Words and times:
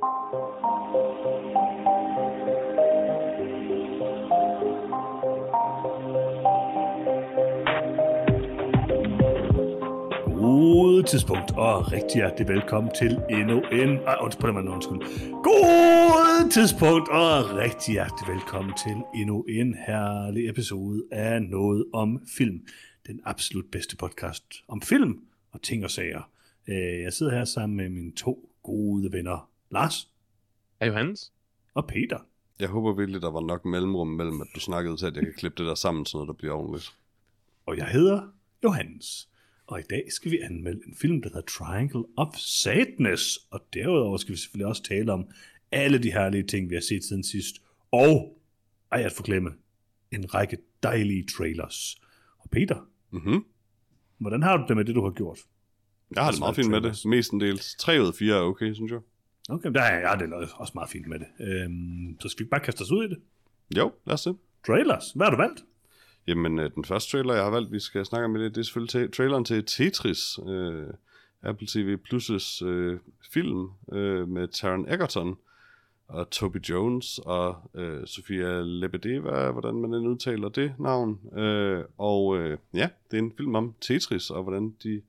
God 0.00 0.08
tidspunkt, 11.06 11.50
og 11.50 11.92
rigtig 11.92 12.14
hjertelig 12.14 12.48
velkommen 12.48 12.94
til 12.94 13.20
endnu 13.30 13.60
en... 13.60 13.88
Ej, 13.88 14.16
undskyld, 14.20 14.52
på 14.52 14.60
den 14.60 14.68
undskyld. 14.68 15.32
God 15.42 16.50
tidspunkt, 16.50 17.08
og 17.08 17.56
rigtig 17.56 17.92
hjertelig 17.92 18.34
velkommen 18.34 18.74
til 18.84 19.20
endnu 19.20 19.42
en 19.42 19.74
herlig 19.86 20.48
episode 20.48 21.04
af 21.12 21.42
Noget 21.42 21.84
om 21.92 22.22
Film. 22.36 22.66
Den 23.06 23.20
absolut 23.24 23.64
bedste 23.72 23.96
podcast 23.96 24.44
om 24.68 24.82
film 24.82 25.18
og 25.52 25.62
ting 25.62 25.84
og 25.84 25.90
sager. 25.90 26.30
Øh, 26.68 27.00
jeg 27.02 27.12
sidder 27.12 27.32
her 27.32 27.44
sammen 27.44 27.76
med 27.76 27.88
mine 27.88 28.12
to 28.12 28.50
gode 28.62 29.12
venner, 29.12 29.49
Lars 29.70 30.10
Er 30.80 30.86
Johannes? 30.86 31.32
og 31.74 31.86
Peter. 31.86 32.18
Jeg 32.60 32.68
håber 32.68 32.92
virkelig, 32.92 33.22
der 33.22 33.30
var 33.30 33.40
nok 33.40 33.64
mellemrum 33.64 34.08
mellem, 34.08 34.40
at 34.40 34.46
du 34.54 34.60
snakkede 34.60 34.96
til, 34.96 35.06
at 35.06 35.16
jeg 35.16 35.24
kan 35.24 35.34
klippe 35.36 35.62
det 35.62 35.68
der 35.68 35.74
sammen, 35.74 36.06
så 36.06 36.18
der 36.18 36.32
bliver 36.32 36.54
ordentligt. 36.54 36.92
Og 37.66 37.76
jeg 37.76 37.86
hedder 37.88 38.28
Johannes. 38.64 39.28
Og 39.66 39.80
i 39.80 39.82
dag 39.90 40.04
skal 40.12 40.30
vi 40.30 40.38
anmelde 40.38 40.80
en 40.86 40.94
film, 40.96 41.22
der 41.22 41.28
hedder 41.28 41.40
Triangle 41.58 42.04
of 42.16 42.34
Sadness. 42.36 43.38
Og 43.50 43.60
derudover 43.74 44.16
skal 44.16 44.32
vi 44.32 44.38
selvfølgelig 44.38 44.66
også 44.66 44.82
tale 44.82 45.12
om 45.12 45.24
alle 45.72 46.02
de 46.02 46.12
herlige 46.12 46.42
ting, 46.46 46.70
vi 46.70 46.74
har 46.74 46.82
set 46.82 47.04
siden 47.04 47.24
sidst. 47.24 47.54
Og, 47.92 48.38
ej 48.92 49.02
at 49.02 49.12
forglemme, 49.12 49.50
en 50.12 50.34
række 50.34 50.58
dejlige 50.82 51.26
trailers. 51.36 52.00
Og 52.38 52.50
Peter, 52.50 52.86
Mhm. 53.10 53.44
hvordan 54.18 54.42
har 54.42 54.56
du 54.56 54.64
det 54.68 54.76
med 54.76 54.84
det, 54.84 54.94
du 54.94 55.04
har 55.04 55.10
gjort? 55.10 55.38
Jeg 56.14 56.24
har 56.24 56.30
det 56.30 56.40
meget 56.40 56.56
fint 56.56 56.70
med 56.70 56.80
det. 56.80 57.06
Mestendels. 57.06 57.74
3 57.78 58.02
ud 58.02 58.06
af 58.06 58.14
4 58.14 58.34
er 58.36 58.40
okay, 58.40 58.74
synes 58.74 58.92
jeg. 58.92 59.00
Okay, 59.50 59.70
der 59.70 59.82
er 59.82 60.08
jeg 60.08 60.18
det 60.18 60.32
er 60.32 60.46
også 60.56 60.72
meget 60.74 60.90
fint 60.90 61.06
med 61.06 61.18
det. 61.18 61.26
Øhm, 61.40 62.20
så 62.20 62.28
skal 62.28 62.44
vi 62.46 62.48
bare 62.48 62.60
kaste 62.60 62.82
os 62.82 62.90
ud 62.90 63.04
i 63.04 63.08
det. 63.08 63.18
Jo, 63.76 63.92
lad 64.06 64.14
os 64.14 64.20
se. 64.20 64.34
Trailers, 64.66 65.12
hvad 65.14 65.26
har 65.26 65.30
du 65.30 65.36
valgt? 65.36 65.64
Jamen, 66.26 66.58
øh, 66.58 66.74
den 66.74 66.84
første 66.84 67.10
trailer, 67.10 67.34
jeg 67.34 67.44
har 67.44 67.50
valgt, 67.50 67.72
vi 67.72 67.80
skal 67.80 68.06
snakke 68.06 68.24
om 68.24 68.34
det, 68.34 68.54
det 68.54 68.60
er 68.60 68.64
selvfølgelig 68.64 69.12
traileren 69.12 69.44
til 69.44 69.64
Tetris. 69.64 70.38
Øh, 70.48 70.86
Apple 71.42 71.66
TV 71.66 71.98
Plus' 72.08 72.64
øh, 72.64 72.98
film 73.32 73.68
øh, 73.92 74.28
med 74.28 74.48
Taron 74.48 74.88
Egerton 74.88 75.38
og 76.08 76.30
Toby 76.30 76.56
Jones 76.68 77.18
og 77.18 77.70
øh, 77.74 78.06
Sofia 78.06 78.60
Lebedeva, 78.60 79.50
hvordan 79.50 79.74
man 79.74 79.94
end 79.94 80.08
udtaler 80.08 80.48
det 80.48 80.74
navn. 80.78 81.38
Øh, 81.38 81.84
og 81.98 82.38
øh, 82.38 82.58
ja, 82.74 82.88
det 83.10 83.18
er 83.18 83.22
en 83.22 83.32
film 83.36 83.54
om 83.54 83.74
Tetris 83.80 84.30
og 84.30 84.42
hvordan 84.42 84.74
de 84.82 85.02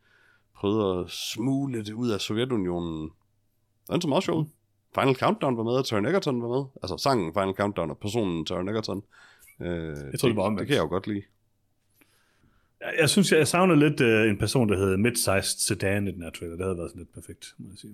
prøvede 0.56 1.00
at 1.00 1.10
smule 1.10 1.86
det 1.86 1.94
ud 1.94 2.10
af 2.10 2.22
Sovjetunionen. 2.22 3.12
Den 3.92 4.02
så 4.02 4.08
meget 4.08 4.24
sjov. 4.24 4.48
Final 5.00 5.16
Countdown 5.16 5.58
var 5.58 5.64
med, 5.64 5.72
og 5.72 5.86
Taron 5.86 6.06
Egerton 6.06 6.42
var 6.42 6.48
med. 6.48 6.64
Altså 6.84 6.98
sangen 6.98 7.34
Final 7.34 7.54
Countdown 7.54 7.90
og 7.90 7.98
personen 7.98 8.46
Taron 8.46 8.70
Egerton. 8.70 9.04
Øh, 9.62 9.68
Jeg 10.12 10.20
tror, 10.20 10.28
det 10.30 10.36
var 10.38 10.44
omvendt. 10.44 10.60
Det 10.60 10.68
kan 10.68 10.76
jeg 10.76 10.84
jo 10.84 10.88
godt 10.90 11.08
lide. 11.08 11.24
Jeg, 12.82 12.94
jeg 13.00 13.10
synes, 13.10 13.32
jeg 13.32 13.48
savner 13.48 13.76
lidt 13.76 14.02
øh, 14.02 14.30
en 14.30 14.38
person, 14.38 14.70
der 14.70 14.78
hedder 14.78 14.98
Mid-Sized 14.98 15.60
Sedan 15.68 16.08
i 16.08 16.12
den 16.12 16.22
her 16.22 16.30
trailer. 16.30 16.56
Det 16.56 16.66
havde 16.66 16.78
været 16.78 16.90
sådan 16.92 17.00
lidt 17.00 17.14
perfekt, 17.14 17.56
må 17.58 17.70
jeg 17.70 17.78
sige. 17.78 17.94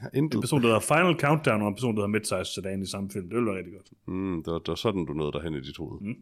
Jeg 0.00 0.04
har 0.04 0.10
En 0.10 0.24
intet. 0.24 0.40
person, 0.40 0.60
der 0.62 0.66
hedder 0.66 0.80
Final 0.80 1.20
Countdown, 1.20 1.62
og 1.62 1.68
en 1.68 1.74
person, 1.74 1.96
der 1.96 2.06
hedder 2.06 2.18
Mid-Sized 2.18 2.54
Sedan 2.54 2.82
i 2.82 2.86
samme 2.86 3.10
film. 3.10 3.28
Det 3.28 3.34
ville 3.34 3.46
være 3.46 3.56
rigtig 3.58 3.72
godt. 3.74 3.90
Mm, 4.06 4.42
det, 4.44 4.52
var, 4.52 4.58
det 4.58 4.68
var 4.68 4.74
sådan, 4.74 5.04
du 5.06 5.12
nåede 5.12 5.32
derhen 5.32 5.54
i 5.54 5.60
dit 5.60 5.76
hoved. 5.76 6.00
Mm. 6.00 6.14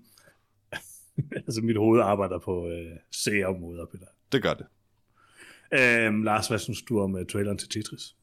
altså, 1.47 1.61
mit 1.63 1.77
hoved 1.77 2.01
arbejder 2.01 2.39
på 2.39 2.69
øh, 2.69 2.97
C-områder, 3.15 3.87
Peter. 3.87 4.07
Det 4.33 4.43
gør 4.43 4.55
det. 4.55 4.67
Øhm, 5.73 6.23
Lars, 6.23 6.49
hvad 6.49 6.59
synes 6.59 6.83
du 6.83 7.01
om 7.01 7.15
uh, 7.15 7.21
traileren 7.33 7.59
til 7.59 7.69
Tetris? 7.69 8.17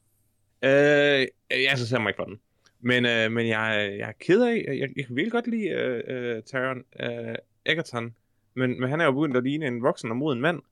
Øh, 0.66 1.26
jeg 1.50 1.62
interesserer 1.70 2.00
mig 2.00 2.10
ikke 2.10 2.16
for 2.18 2.24
den. 2.24 2.40
Men, 2.80 3.06
øh, 3.06 3.32
men 3.32 3.48
jeg, 3.48 3.96
jeg 3.98 4.08
er 4.08 4.12
ked 4.20 4.42
af, 4.42 4.64
jeg, 4.68 4.90
jeg 4.96 5.06
kan 5.06 5.16
virkelig 5.16 5.32
godt 5.32 5.46
lide 5.46 5.68
øh, 5.68 6.02
øh, 6.36 6.42
Taron 6.42 6.84
øh, 7.00 7.34
Egerton, 7.66 8.14
men, 8.54 8.80
men 8.80 8.90
han 8.90 9.00
er 9.00 9.04
jo 9.04 9.12
begyndt 9.12 9.36
at 9.36 9.42
ligne 9.42 9.66
en 9.66 9.82
voksen 9.82 10.10
og 10.10 10.16
moden 10.16 10.40
mand. 10.40 10.62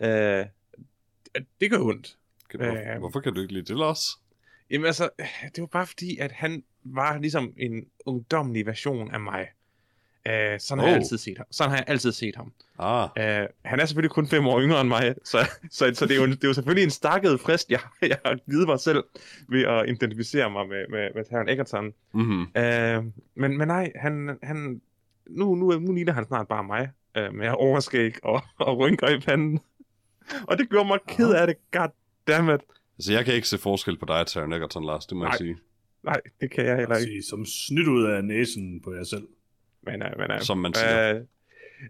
Øh, 0.00 0.08
det- 0.08 1.46
det 1.60 1.70
gør 1.70 1.78
ondt. 1.78 2.16
Kan, 2.50 2.60
hvor, 2.60 2.92
Øh. 2.92 2.98
hvorfor 2.98 3.20
kan 3.20 3.34
du 3.34 3.40
ikke 3.40 3.52
lide 3.52 3.64
det, 3.64 3.76
Lars? 3.76 4.00
Jamen 4.70 4.86
altså, 4.86 5.08
det 5.54 5.60
var 5.60 5.66
bare 5.66 5.86
fordi, 5.86 6.18
at 6.18 6.32
han 6.32 6.64
var 6.84 7.18
ligesom 7.18 7.54
en 7.56 7.86
ungdomlig 8.06 8.66
version 8.66 9.10
af 9.10 9.20
mig. 9.20 9.48
Øh, 10.26 10.60
sådan, 10.60 10.78
har 10.78 10.86
jeg 10.86 10.94
Oh. 10.94 11.00
altid 11.02 11.18
set 11.18 11.36
ham. 11.38 11.46
sådan 11.50 11.70
har 11.70 11.76
jeg 11.76 11.84
altid 11.88 12.12
set 12.12 12.36
ham. 12.36 12.52
Ah, 12.78 13.08
Uh, 13.16 13.46
han 13.64 13.80
er 13.80 13.86
selvfølgelig 13.86 14.10
kun 14.10 14.26
fem 14.28 14.46
år 14.46 14.60
yngre 14.60 14.80
end 14.80 14.88
mig, 14.88 15.14
så, 15.24 15.38
så, 15.70 15.90
så 15.94 16.06
det, 16.06 16.16
er 16.16 16.20
jo, 16.20 16.26
det 16.26 16.44
er 16.44 16.48
jo 16.48 16.54
selvfølgelig 16.54 16.84
en 16.84 16.90
stakket 16.90 17.40
frist, 17.40 17.70
jeg, 17.70 17.80
jeg 18.02 18.18
har 18.24 18.38
givet 18.50 18.66
mig 18.68 18.80
selv 18.80 19.04
ved 19.48 19.62
at 19.64 19.88
identificere 19.88 20.50
mig 20.50 20.68
med, 20.68 20.84
med, 20.90 21.08
med 21.14 21.24
Taron 21.24 21.48
Egerton. 21.48 21.92
mm-hmm. 22.14 22.40
Uh, 22.40 23.04
men, 23.34 23.58
men 23.58 23.68
nej, 23.68 23.92
han, 23.96 24.38
han, 24.42 24.80
nu, 25.26 25.54
nu, 25.54 25.78
nu 25.78 25.92
ligner 25.92 26.12
han 26.12 26.24
snart 26.26 26.48
bare 26.48 26.64
mig, 26.64 26.90
uh, 27.18 27.34
med 27.34 27.48
overskæg 27.48 28.24
og, 28.24 28.42
og 28.66 28.78
rynker 28.78 29.08
i 29.08 29.20
panden. 29.20 29.60
Og 30.42 30.58
det 30.58 30.68
gjorde 30.70 30.88
mig 30.88 30.98
ked 31.08 31.32
af 31.34 31.46
det, 31.46 31.56
goddammit. 31.72 32.60
Altså, 32.98 33.12
jeg 33.12 33.24
kan 33.24 33.34
ikke 33.34 33.48
se 33.48 33.58
forskel 33.58 33.98
på 33.98 34.04
dig 34.06 34.20
og 34.20 34.26
Taron 34.26 34.52
Egerton, 34.52 34.84
Lars, 34.84 35.06
det 35.06 35.16
må 35.16 35.22
Nej. 35.24 35.30
jeg 35.30 35.38
sige. 35.38 35.56
Nej, 36.04 36.20
det 36.40 36.50
kan 36.50 36.64
jeg 36.66 36.76
heller 36.76 36.96
ikke. 36.96 37.10
Sige, 37.10 37.22
som 37.22 37.44
snydt 37.46 37.88
ud 37.88 38.04
af 38.04 38.24
næsen 38.24 38.80
på 38.84 38.94
jer 38.94 39.04
selv. 39.04 39.26
Men, 39.82 40.02
uh, 40.02 40.18
men, 40.18 40.30
uh, 40.30 40.40
Som 40.40 40.58
man 40.58 40.74
siger. 40.74 41.14
Uh, 41.14 41.20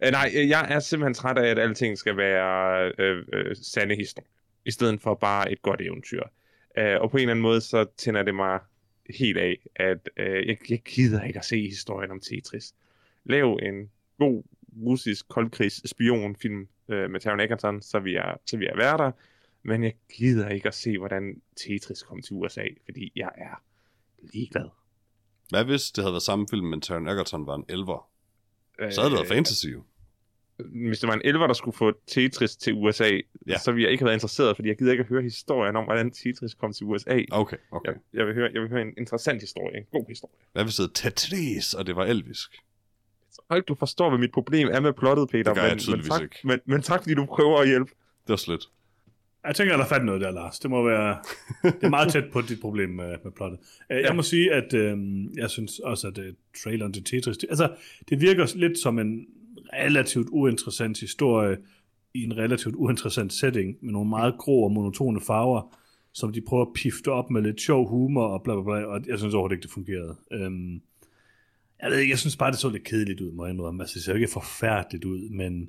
uh, 0.03 0.11
nej, 0.11 0.31
øh, 0.37 0.49
jeg 0.49 0.67
er 0.71 0.79
simpelthen 0.81 1.15
træt 1.15 1.39
af, 1.39 1.51
at 1.51 1.59
alting 1.59 1.99
skal 1.99 2.17
være 2.17 2.93
uh, 2.99 3.19
uh, 3.19 3.53
sande 3.63 3.95
historie, 3.95 4.29
i 4.65 4.71
stedet 4.71 5.01
for 5.01 5.15
bare 5.15 5.53
et 5.53 5.63
godt 5.63 5.81
eventyr. 5.81 6.23
Uh, 6.81 7.03
og 7.03 7.11
på 7.11 7.17
en 7.17 7.21
eller 7.21 7.31
anden 7.31 7.43
måde, 7.43 7.61
så 7.61 7.87
tænder 7.97 8.23
det 8.23 8.35
mig 8.35 8.61
helt 9.11 9.39
af, 9.39 9.59
at 9.77 10.09
uh, 10.21 10.49
jeg, 10.49 10.57
jeg 10.71 10.81
gider 10.81 11.23
ikke 11.23 11.39
at 11.39 11.45
se 11.45 11.61
historien 11.61 12.11
om 12.11 12.21
Tetris. 12.21 12.75
Lav 13.25 13.59
en 13.63 13.91
god 14.19 14.43
russisk 14.87 15.29
koldkrigs 15.29 15.91
spionfilm 15.91 16.69
uh, 16.89 17.11
med 17.11 17.21
Taron 17.21 17.41
Egerton, 17.41 17.83
så 17.83 17.99
vi, 17.99 18.15
er, 18.17 18.35
så 18.47 18.57
vi 18.57 18.67
er 18.67 18.77
værter. 18.77 19.13
Men 19.63 19.85
jeg 19.85 19.95
gider 20.17 20.49
ikke 20.49 20.69
at 20.69 20.75
se, 20.75 20.99
hvordan 20.99 21.43
Tetris 21.57 22.03
kom 22.03 22.23
til 22.23 22.33
USA, 22.37 22.65
fordi 22.85 23.13
jeg 23.17 23.31
er 23.35 23.63
ligeglad. 24.33 24.69
Hvad 25.51 25.65
hvis 25.65 25.91
det 25.91 26.05
havde 26.05 26.13
været 26.13 26.23
samme 26.23 26.47
film, 26.51 26.67
men 26.67 26.81
Taron 26.81 27.07
Egerton 27.09 27.47
var 27.47 27.55
en 27.55 27.65
elver? 27.69 28.09
Så 28.91 29.01
havde 29.01 29.11
det 29.11 29.13
været 29.13 29.21
Øh, 29.31 29.37
fantasy 29.37 29.67
jo. 29.67 29.83
hvis 30.89 30.99
det 30.99 31.07
var 31.09 31.15
en 31.15 31.21
elver, 31.25 31.47
der 31.47 31.55
skulle 31.55 31.77
få 31.77 31.93
Tetris 32.07 32.57
til 32.57 32.75
USA, 32.75 33.11
Ja. 33.47 33.59
så 33.59 33.73
ville 33.73 33.85
jeg 33.85 33.93
ikke 33.93 34.03
have 34.03 34.07
været 34.07 34.17
interesseret, 34.17 34.57
fordi 34.57 34.69
jeg 34.69 34.79
gider 34.79 34.91
ikke 34.93 35.03
at 35.03 35.09
høre 35.09 35.23
historien 35.23 35.77
om, 35.77 35.85
hvordan 35.85 36.11
Tetris 36.11 36.55
kom 36.55 36.73
til 36.73 36.87
USA. 36.87 37.21
Okay, 37.31 37.57
okay. 37.71 37.89
Jeg, 37.93 37.97
jeg, 38.15 38.27
vil 38.27 38.35
høre, 38.35 38.51
jeg 38.55 38.63
vil 38.63 38.71
høre 38.71 38.83
en 38.83 38.93
interessant 38.99 39.41
historie, 39.43 39.77
en 39.79 39.85
god 39.93 40.05
historie. 40.09 40.35
Hvad 40.53 40.65
hvis 40.65 40.75
det 40.77 40.91
Tetris, 40.95 41.75
og 41.75 41.87
det 41.87 41.97
var 41.97 42.05
elvisk? 42.05 42.51
Hold, 43.51 43.63
du 43.63 43.75
forstår, 43.75 44.09
hvad 44.09 44.19
mit 44.19 44.33
problem 44.33 44.69
er 44.73 44.81
med 44.81 44.93
plottet, 44.93 45.29
Peter. 45.31 45.55
Det 45.55 45.63
gør 45.63 45.69
men, 45.69 45.81
men, 45.99 46.03
tak, 46.09 46.23
ikke. 46.23 46.37
Men, 46.45 46.61
men 46.67 46.83
tak, 46.83 47.03
fordi 47.03 47.15
du 47.15 47.27
prøver 47.27 47.59
at 47.61 47.69
hjælpe. 47.69 47.91
Det 48.23 48.29
var 48.29 48.37
slet. 48.37 48.69
Jeg 49.47 49.55
tænker, 49.57 49.77
der 49.77 49.85
er 49.85 49.89
fat 49.89 50.03
i 50.03 50.05
noget 50.05 50.21
der, 50.21 50.31
Lars. 50.31 50.59
Det 50.59 50.71
må 50.71 50.83
være... 50.89 51.19
det 51.63 51.83
er 51.83 51.89
meget 51.89 52.13
tæt 52.13 52.25
på 52.33 52.41
dit 52.41 52.61
problem 52.61 52.91
med, 52.91 53.17
med 53.25 53.33
plottet. 53.33 53.59
Uh, 53.61 53.97
Jeg 53.97 54.03
Ja. 54.05 54.13
må 54.13 54.23
sige, 54.23 54.53
at 54.53 54.75
uh, 54.75 54.99
jeg 55.37 55.51
synes 55.51 55.79
også, 55.79 56.09
at 56.09 56.19
uh, 56.19 56.25
traileren 56.63 56.93
til 56.93 57.05
Tetris... 57.05 57.39
Det, 57.39 57.47
altså, 57.49 57.77
det 58.09 58.21
virker 58.21 58.53
lidt 58.57 58.79
som 58.79 58.99
en 58.99 59.27
relativt 59.73 60.29
uinteressant 60.31 61.01
historie 61.01 61.57
i 62.15 62.25
en 62.25 62.37
relativt 62.37 62.75
uinteressant 62.75 63.33
setting 63.33 63.77
med 63.81 63.93
nogle 63.93 64.09
meget 64.09 64.35
grå 64.39 64.65
og 64.65 64.73
monotone 64.73 65.21
farver, 65.21 65.77
som 66.13 66.33
de 66.33 66.41
prøver 66.41 66.65
at 66.65 66.73
pifte 66.75 67.09
op 67.13 67.31
med 67.31 67.43
lidt 67.43 67.61
sjov 67.61 67.89
humor 67.89 68.25
og 68.27 68.43
bla 68.43 68.55
bla 68.55 68.63
bla, 68.63 68.85
og 68.85 69.01
jeg 69.07 69.19
synes 69.19 69.35
overhovedet 69.35 69.55
ikke, 69.57 69.63
det 69.63 69.71
fungerede. 69.71 70.17
Um, 70.47 70.83
jeg 71.83 71.91
ved 71.91 71.99
ikke, 71.99 72.11
jeg 72.11 72.19
synes 72.19 72.37
bare, 72.37 72.51
det 72.51 72.59
så 72.59 72.69
lidt 72.69 72.85
kedeligt 72.85 73.21
ud, 73.21 73.33
må 73.33 73.45
jeg 73.47 73.55
indrømme. 73.55 73.83
Altså, 73.83 73.95
det 73.95 74.03
ser 74.03 74.13
jo 74.13 74.17
ikke 74.17 74.33
forfærdeligt 74.33 75.05
ud, 75.05 75.29
men 75.31 75.69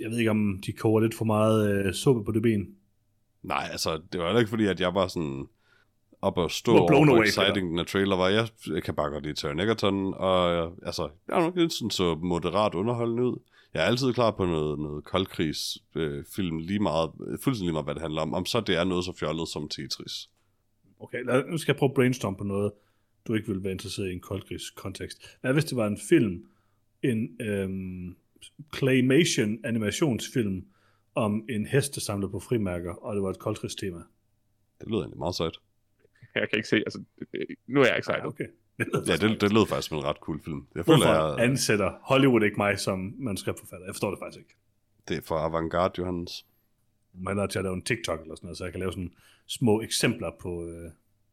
jeg 0.00 0.10
ved 0.10 0.18
ikke, 0.18 0.30
om 0.30 0.62
de 0.66 0.72
koger 0.72 1.00
lidt 1.00 1.14
for 1.14 1.24
meget 1.24 1.86
øh, 1.86 1.92
suppe 1.92 2.24
på 2.24 2.32
det 2.32 2.42
ben. 2.42 2.68
Nej, 3.42 3.68
altså, 3.72 4.00
det 4.12 4.20
var 4.20 4.26
heller 4.26 4.40
ikke 4.40 4.50
fordi, 4.50 4.66
at 4.66 4.80
jeg 4.80 4.94
var 4.94 5.08
sådan 5.08 5.46
op 6.22 6.38
og 6.38 6.50
stå 6.50 6.76
over, 6.76 7.04
hvor 7.04 7.22
exciting 7.22 7.78
den 7.78 7.86
trailer 7.86 8.16
var. 8.16 8.28
Jeg, 8.28 8.48
jeg 8.74 8.82
kan 8.82 8.94
bare 8.94 9.10
godt 9.10 9.24
lide 9.24 9.34
Taron 9.34 9.60
Egerton, 9.60 10.14
og 10.14 10.62
altså, 10.86 11.08
jeg 11.28 11.36
er 11.36 11.40
nok 11.40 11.56
lidt 11.56 11.72
sådan 11.72 11.90
så 11.90 12.14
moderat 12.14 12.74
underholdende 12.74 13.22
ud. 13.22 13.38
Jeg 13.74 13.82
er 13.82 13.86
altid 13.86 14.12
klar 14.12 14.30
på 14.30 14.46
noget, 14.46 14.78
noget 14.78 15.04
koldkrigs 15.04 15.78
øh, 15.94 16.24
film 16.36 16.58
lige 16.58 16.78
meget, 16.78 17.10
fuldstændig 17.16 17.62
lige 17.62 17.72
meget, 17.72 17.86
hvad 17.86 17.94
det 17.94 18.02
handler 18.02 18.22
om. 18.22 18.34
Om 18.34 18.46
så 18.46 18.60
det 18.60 18.76
er 18.76 18.84
noget 18.84 19.04
så 19.04 19.12
fjollet 19.20 19.48
som 19.48 19.68
Tetris. 19.68 20.30
Okay, 21.00 21.24
lad, 21.24 21.44
nu 21.50 21.58
skal 21.58 21.72
jeg 21.72 21.78
prøve 21.78 21.90
at 21.90 21.94
brainstorm 21.94 22.36
på 22.36 22.44
noget, 22.44 22.72
du 23.28 23.34
ikke 23.34 23.46
ville 23.46 23.64
være 23.64 23.72
interesseret 23.72 24.10
i 24.10 24.12
en 24.12 24.20
koldkrigskontekst. 24.20 25.18
Hvad 25.40 25.52
hvis 25.52 25.64
det 25.64 25.76
var 25.76 25.86
en 25.86 25.98
film, 26.08 26.44
en 27.02 27.40
øhm, 27.40 28.16
claymation 28.74 29.58
animationsfilm, 29.64 30.66
om 31.14 31.44
en 31.48 31.66
hest, 31.66 31.94
der 31.94 32.00
samler 32.00 32.28
på 32.28 32.40
frimærker, 32.40 32.92
og 32.92 33.14
det 33.14 33.22
var 33.22 33.30
et 33.30 33.38
koldkrigstema? 33.38 33.98
Det 34.80 34.88
lyder 34.88 34.98
egentlig 35.00 35.18
meget 35.18 35.34
sejt. 35.34 35.56
Jeg 36.34 36.48
kan 36.50 36.56
ikke 36.56 36.68
se, 36.68 36.76
altså, 36.76 37.04
det- 37.18 37.28
det- 37.32 37.46
nu 37.66 37.80
er 37.80 37.86
jeg 37.86 37.98
excited. 37.98 38.24
okay. 38.24 38.46
Ja, 38.78 39.16
det, 39.16 39.40
det 39.40 39.52
lød 39.52 39.66
faktisk 39.66 39.88
som 39.88 39.98
en 39.98 40.04
ret 40.04 40.16
cool 40.16 40.40
film. 40.44 40.66
Jeg 40.74 40.84
føler, 40.84 40.96
Hvorfor 40.98 41.36
jeg, 41.40 41.44
ansætter 41.50 41.98
Hollywood 42.02 42.42
ikke 42.42 42.56
mig 42.56 42.78
som 42.78 43.14
manuskriptforfatter? 43.18 43.86
Jeg 43.86 43.94
forstår 43.94 44.10
det 44.10 44.18
faktisk 44.22 44.38
ikke. 44.38 44.54
det 45.08 45.16
er 45.16 45.20
for 45.22 45.34
avantgarde, 45.38 45.94
Johannes. 45.98 46.46
Man 47.14 47.38
er 47.38 47.46
til 47.46 47.58
at 47.58 47.62
lave 47.64 47.74
en 47.74 47.82
TikTok 47.82 48.20
eller 48.20 48.34
sådan 48.34 48.46
noget, 48.46 48.58
så 48.58 48.64
jeg 48.64 48.72
kan 48.72 48.80
lave 48.80 48.92
sådan 48.92 49.12
små 49.46 49.80
eksempler 49.80 50.30
på, 50.40 50.66
øh, 50.66 50.90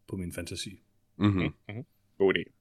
på 0.07 0.15
min 0.15 0.33
fantasi. 0.33 0.79
Mm-hmm. 1.17 1.53
God 2.17 2.33
idé. 2.37 2.51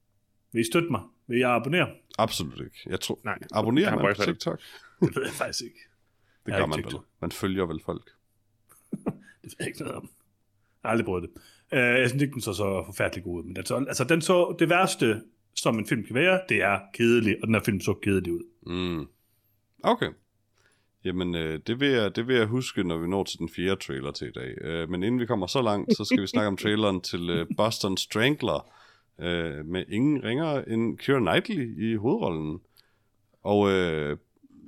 Vil 0.53 0.61
I 0.61 0.65
støtte 0.65 0.89
mig? 0.91 1.01
Vil 1.27 1.39
jeg 1.39 1.51
abonnere? 1.51 1.89
Absolut 2.19 2.61
ikke. 2.61 2.81
Jeg 2.87 3.01
tror, 3.01 3.21
Nej, 3.25 3.39
abonnerer 3.53 3.89
jeg 3.89 4.03
man 4.03 4.15
på. 4.17 4.23
TikTok? 4.23 4.61
Det 5.01 5.17
ved 5.17 5.23
jeg 5.23 5.33
faktisk 5.33 5.63
ikke. 5.65 5.79
Det 6.47 6.53
Jeg 6.53 6.61
gør 6.61 6.67
man 6.67 6.85
vel. 6.85 6.95
Man 7.21 7.33
følger 7.33 7.67
vel 7.67 7.81
folk. 7.85 8.11
Det 9.43 9.51
ved 9.51 9.57
jeg 9.59 9.69
ikke 9.69 9.81
noget 9.81 9.97
om. 9.97 10.03
Jeg 10.03 10.89
har 10.89 10.91
aldrig 10.91 11.05
prøvet 11.07 11.23
det. 11.23 11.31
Uh, 11.73 11.79
jeg 11.79 12.09
synes 12.09 12.23
ikke, 12.23 12.33
den 12.33 12.41
så 12.41 12.53
så 12.53 12.83
forfærdelig 12.87 13.25
god 13.25 13.39
ud. 13.39 13.45
Men 13.45 13.57
den 13.57 13.67
så, 13.67 13.77
altså, 13.77 14.05
den 14.05 14.21
så, 14.21 14.57
det 14.59 14.69
værste, 14.69 15.23
som 15.55 15.79
en 15.79 15.87
film 15.87 16.05
kan 16.05 16.15
være, 16.15 16.41
det 16.49 16.63
er 16.63 16.81
kedelig, 16.95 17.37
og 17.43 17.47
den 17.47 17.55
her 17.55 17.63
film 17.65 17.81
så 17.81 17.95
kedelig 17.95 18.33
ud. 18.33 18.43
Mm. 18.67 19.07
Okay. 19.83 20.09
Jamen, 21.05 21.35
øh, 21.35 21.61
det, 21.67 21.81
vil 21.81 21.89
jeg, 21.89 22.17
det 22.17 22.29
vil 22.29 22.37
jeg 22.37 22.47
huske, 22.47 22.83
når 22.85 22.99
vi 22.99 23.09
når 23.09 23.25
til 23.25 23.39
den 23.39 23.49
fjerde 23.49 23.77
trailer 23.77 24.11
til 24.11 24.29
i 24.29 24.33
dag. 24.33 24.55
Øh, 24.61 24.91
men 24.91 25.03
inden 25.03 25.21
vi 25.21 25.27
kommer 25.27 25.47
så 25.47 25.63
langt, 25.63 25.97
så 25.97 26.05
skal 26.05 26.23
vi 26.23 26.27
snakke 26.27 26.49
om 26.49 26.57
traileren 26.57 27.01
til 27.01 27.31
øh, 27.31 27.47
Boston 27.57 27.97
Strangler, 27.97 28.71
øh, 29.21 29.67
med 29.67 29.85
ingen 29.89 30.25
ringer 30.25 30.63
end 30.63 30.99
Keira 30.99 31.19
Knightley 31.19 31.93
i 31.93 31.95
hovedrollen. 31.95 32.61
Og 33.43 33.71
øh, 33.71 34.17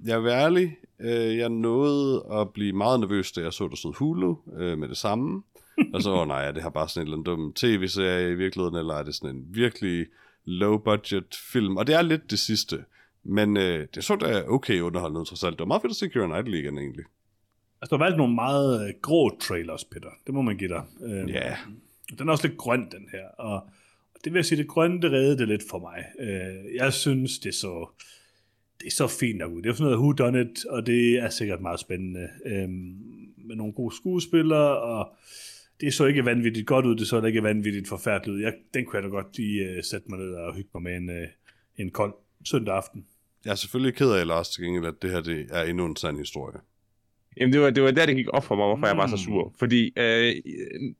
jeg 0.04 0.22
vil 0.22 0.30
ærlig, 0.30 0.76
øh, 1.00 1.36
jeg 1.36 1.48
nåede 1.48 2.24
at 2.32 2.50
blive 2.50 2.72
meget 2.72 3.00
nervøs, 3.00 3.32
da 3.32 3.40
jeg 3.40 3.52
så, 3.52 3.68
der 3.68 3.76
stod 3.76 3.94
Hulu 3.94 4.36
øh, 4.56 4.78
med 4.78 4.88
det 4.88 4.96
samme. 4.96 5.42
Og 5.94 6.02
så, 6.02 6.10
åh 6.12 6.28
nej, 6.28 6.46
er 6.48 6.52
det 6.52 6.62
her 6.62 6.70
bare 6.70 6.88
sådan 6.88 7.06
en 7.08 7.12
eller 7.12 7.30
anden 7.32 7.40
dum 7.42 7.52
tv-serie 7.52 8.30
i 8.30 8.34
virkeligheden, 8.34 8.76
eller 8.76 8.94
er 8.94 9.02
det 9.02 9.14
sådan 9.14 9.36
en 9.36 9.44
virkelig 9.48 10.06
low-budget 10.44 11.36
film? 11.52 11.76
Og 11.76 11.86
det 11.86 11.94
er 11.94 12.02
lidt 12.02 12.30
det 12.30 12.38
sidste. 12.38 12.84
Men 13.24 13.56
øh, 13.56 13.86
det 13.94 14.04
så 14.04 14.16
da 14.16 14.44
okay 14.48 14.80
underholdende 14.80 15.24
trods 15.24 15.44
alt. 15.44 15.52
Det 15.52 15.60
var 15.60 15.66
meget 15.66 15.82
fedt 15.82 15.90
at 15.90 15.96
se 15.96 16.08
Keira 16.08 16.26
Knightley 16.26 16.58
igen 16.58 16.78
egentlig. 16.78 17.04
Altså, 17.80 17.96
du 17.96 17.98
har 17.98 18.04
valgt 18.04 18.18
nogle 18.18 18.34
meget 18.34 18.88
øh, 18.88 18.94
grå 19.02 19.38
trailers, 19.40 19.84
Peter. 19.84 20.08
Det 20.26 20.34
må 20.34 20.42
man 20.42 20.56
give 20.56 20.68
dig. 20.70 20.82
Øh, 21.02 21.30
Ja. 21.30 21.56
Den 22.18 22.28
er 22.28 22.32
også 22.32 22.48
lidt 22.48 22.58
grøn, 22.58 22.80
den 22.80 23.08
her. 23.12 23.28
Og 23.38 23.68
det 24.26 24.32
vil 24.32 24.38
jeg 24.38 24.44
sige, 24.44 24.58
det 24.58 24.68
grønne, 24.68 25.02
det 25.02 25.12
reddede 25.12 25.38
det 25.38 25.48
lidt 25.48 25.62
for 25.70 25.78
mig. 25.78 26.04
Øh, 26.18 26.74
jeg 26.74 26.92
synes, 26.92 27.38
det 27.38 27.54
så, 27.54 27.88
det 28.80 28.86
er 28.86 28.90
så 28.90 29.06
fint 29.06 29.38
nok 29.38 29.52
ud. 29.52 29.62
Det 29.62 29.68
er 29.68 29.72
sådan 29.72 29.84
noget 29.84 29.98
who 29.98 30.12
done 30.12 30.40
it, 30.40 30.64
og 30.64 30.86
det 30.86 31.18
er 31.18 31.30
sikkert 31.30 31.60
meget 31.60 31.80
spændende. 31.80 32.28
Øh, 32.46 32.68
med 33.48 33.56
nogle 33.56 33.72
gode 33.72 33.96
skuespillere, 33.96 34.80
og 34.80 35.16
det 35.80 35.94
så 35.94 36.04
ikke 36.04 36.24
vanvittigt 36.24 36.66
godt 36.66 36.86
ud, 36.86 36.96
det 36.96 37.08
så 37.08 37.22
ikke 37.22 37.42
vanvittigt 37.42 37.88
forfærdeligt 37.88 38.36
ud. 38.36 38.42
Jeg, 38.42 38.54
den 38.74 38.84
kunne 38.84 38.96
jeg 38.96 39.02
da 39.02 39.08
godt 39.08 39.36
lige 39.36 39.76
uh, 39.76 39.82
sætte 39.82 40.10
mig 40.10 40.18
ned 40.18 40.34
og 40.34 40.54
hygge 40.54 40.70
mig 40.74 40.82
med 40.82 40.96
en, 40.96 41.08
uh, 41.08 41.26
en 41.76 41.90
kold 41.90 42.14
søndag 42.44 42.74
aften. 42.74 43.06
Jeg 43.44 43.50
er 43.50 43.54
selvfølgelig 43.54 43.94
ked 43.94 44.10
af, 44.10 44.26
Lars, 44.26 44.48
til 44.48 44.64
gengæld, 44.64 44.86
at 44.86 45.02
det 45.02 45.10
her 45.10 45.20
det 45.20 45.46
er 45.50 45.62
endnu 45.62 45.86
en 45.86 45.96
sand 45.96 46.18
historie. 46.18 46.60
Jamen, 47.36 47.52
det 47.52 47.60
var, 47.60 47.70
det 47.70 47.82
var 47.82 47.90
der, 47.90 48.06
det 48.06 48.16
gik 48.16 48.26
op 48.32 48.44
for 48.44 48.54
mig, 48.56 48.66
hvorfor 48.66 48.76
mm. 48.76 48.84
jeg 48.84 48.96
var 48.96 49.06
så 49.06 49.14
Mm. 49.16 49.18
sur. 49.18 49.54
Fordi 49.58 49.92
øh, 49.96 50.34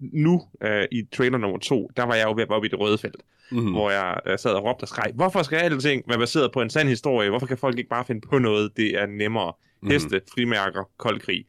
nu, 0.01 0.43
øh, 0.61 0.85
i 0.93 1.03
trailer 1.13 1.39
nummer 1.39 1.59
to, 1.59 1.91
der 1.97 2.03
var 2.03 2.15
jeg 2.15 2.25
jo 2.25 2.33
ved 2.33 2.43
at 2.43 2.49
være 2.49 2.57
oppe 2.57 2.67
i 2.67 2.71
det 2.71 2.81
røde 2.81 2.99
felt, 2.99 3.23
mm. 3.51 3.73
hvor 3.73 3.91
jeg 3.91 4.21
øh, 4.27 4.39
sad 4.39 4.51
og 4.51 4.65
råbte 4.65 4.85
og 4.85 4.89
skreg, 4.89 5.13
hvorfor 5.15 5.43
skal 5.43 5.57
alting 5.57 6.03
være 6.09 6.19
baseret 6.19 6.53
på 6.53 6.63
en 6.63 6.71
sand 6.71 6.89
historie? 6.89 7.31
Hvorfor 7.31 7.47
kan 7.47 7.59
folk 7.59 7.79
ikke 7.79 7.91
bare 7.91 8.05
finde 8.05 8.21
på 8.21 8.39
noget? 8.39 8.77
Det 8.77 8.99
er 9.01 9.07
nemmere. 9.07 9.53
Mhm. 9.81 9.91
Heste, 9.91 10.21
frimærker, 10.35 10.91
kold 10.97 11.21
krig. 11.21 11.47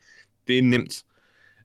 Det 0.48 0.58
er 0.58 0.62
nemt. 0.64 1.04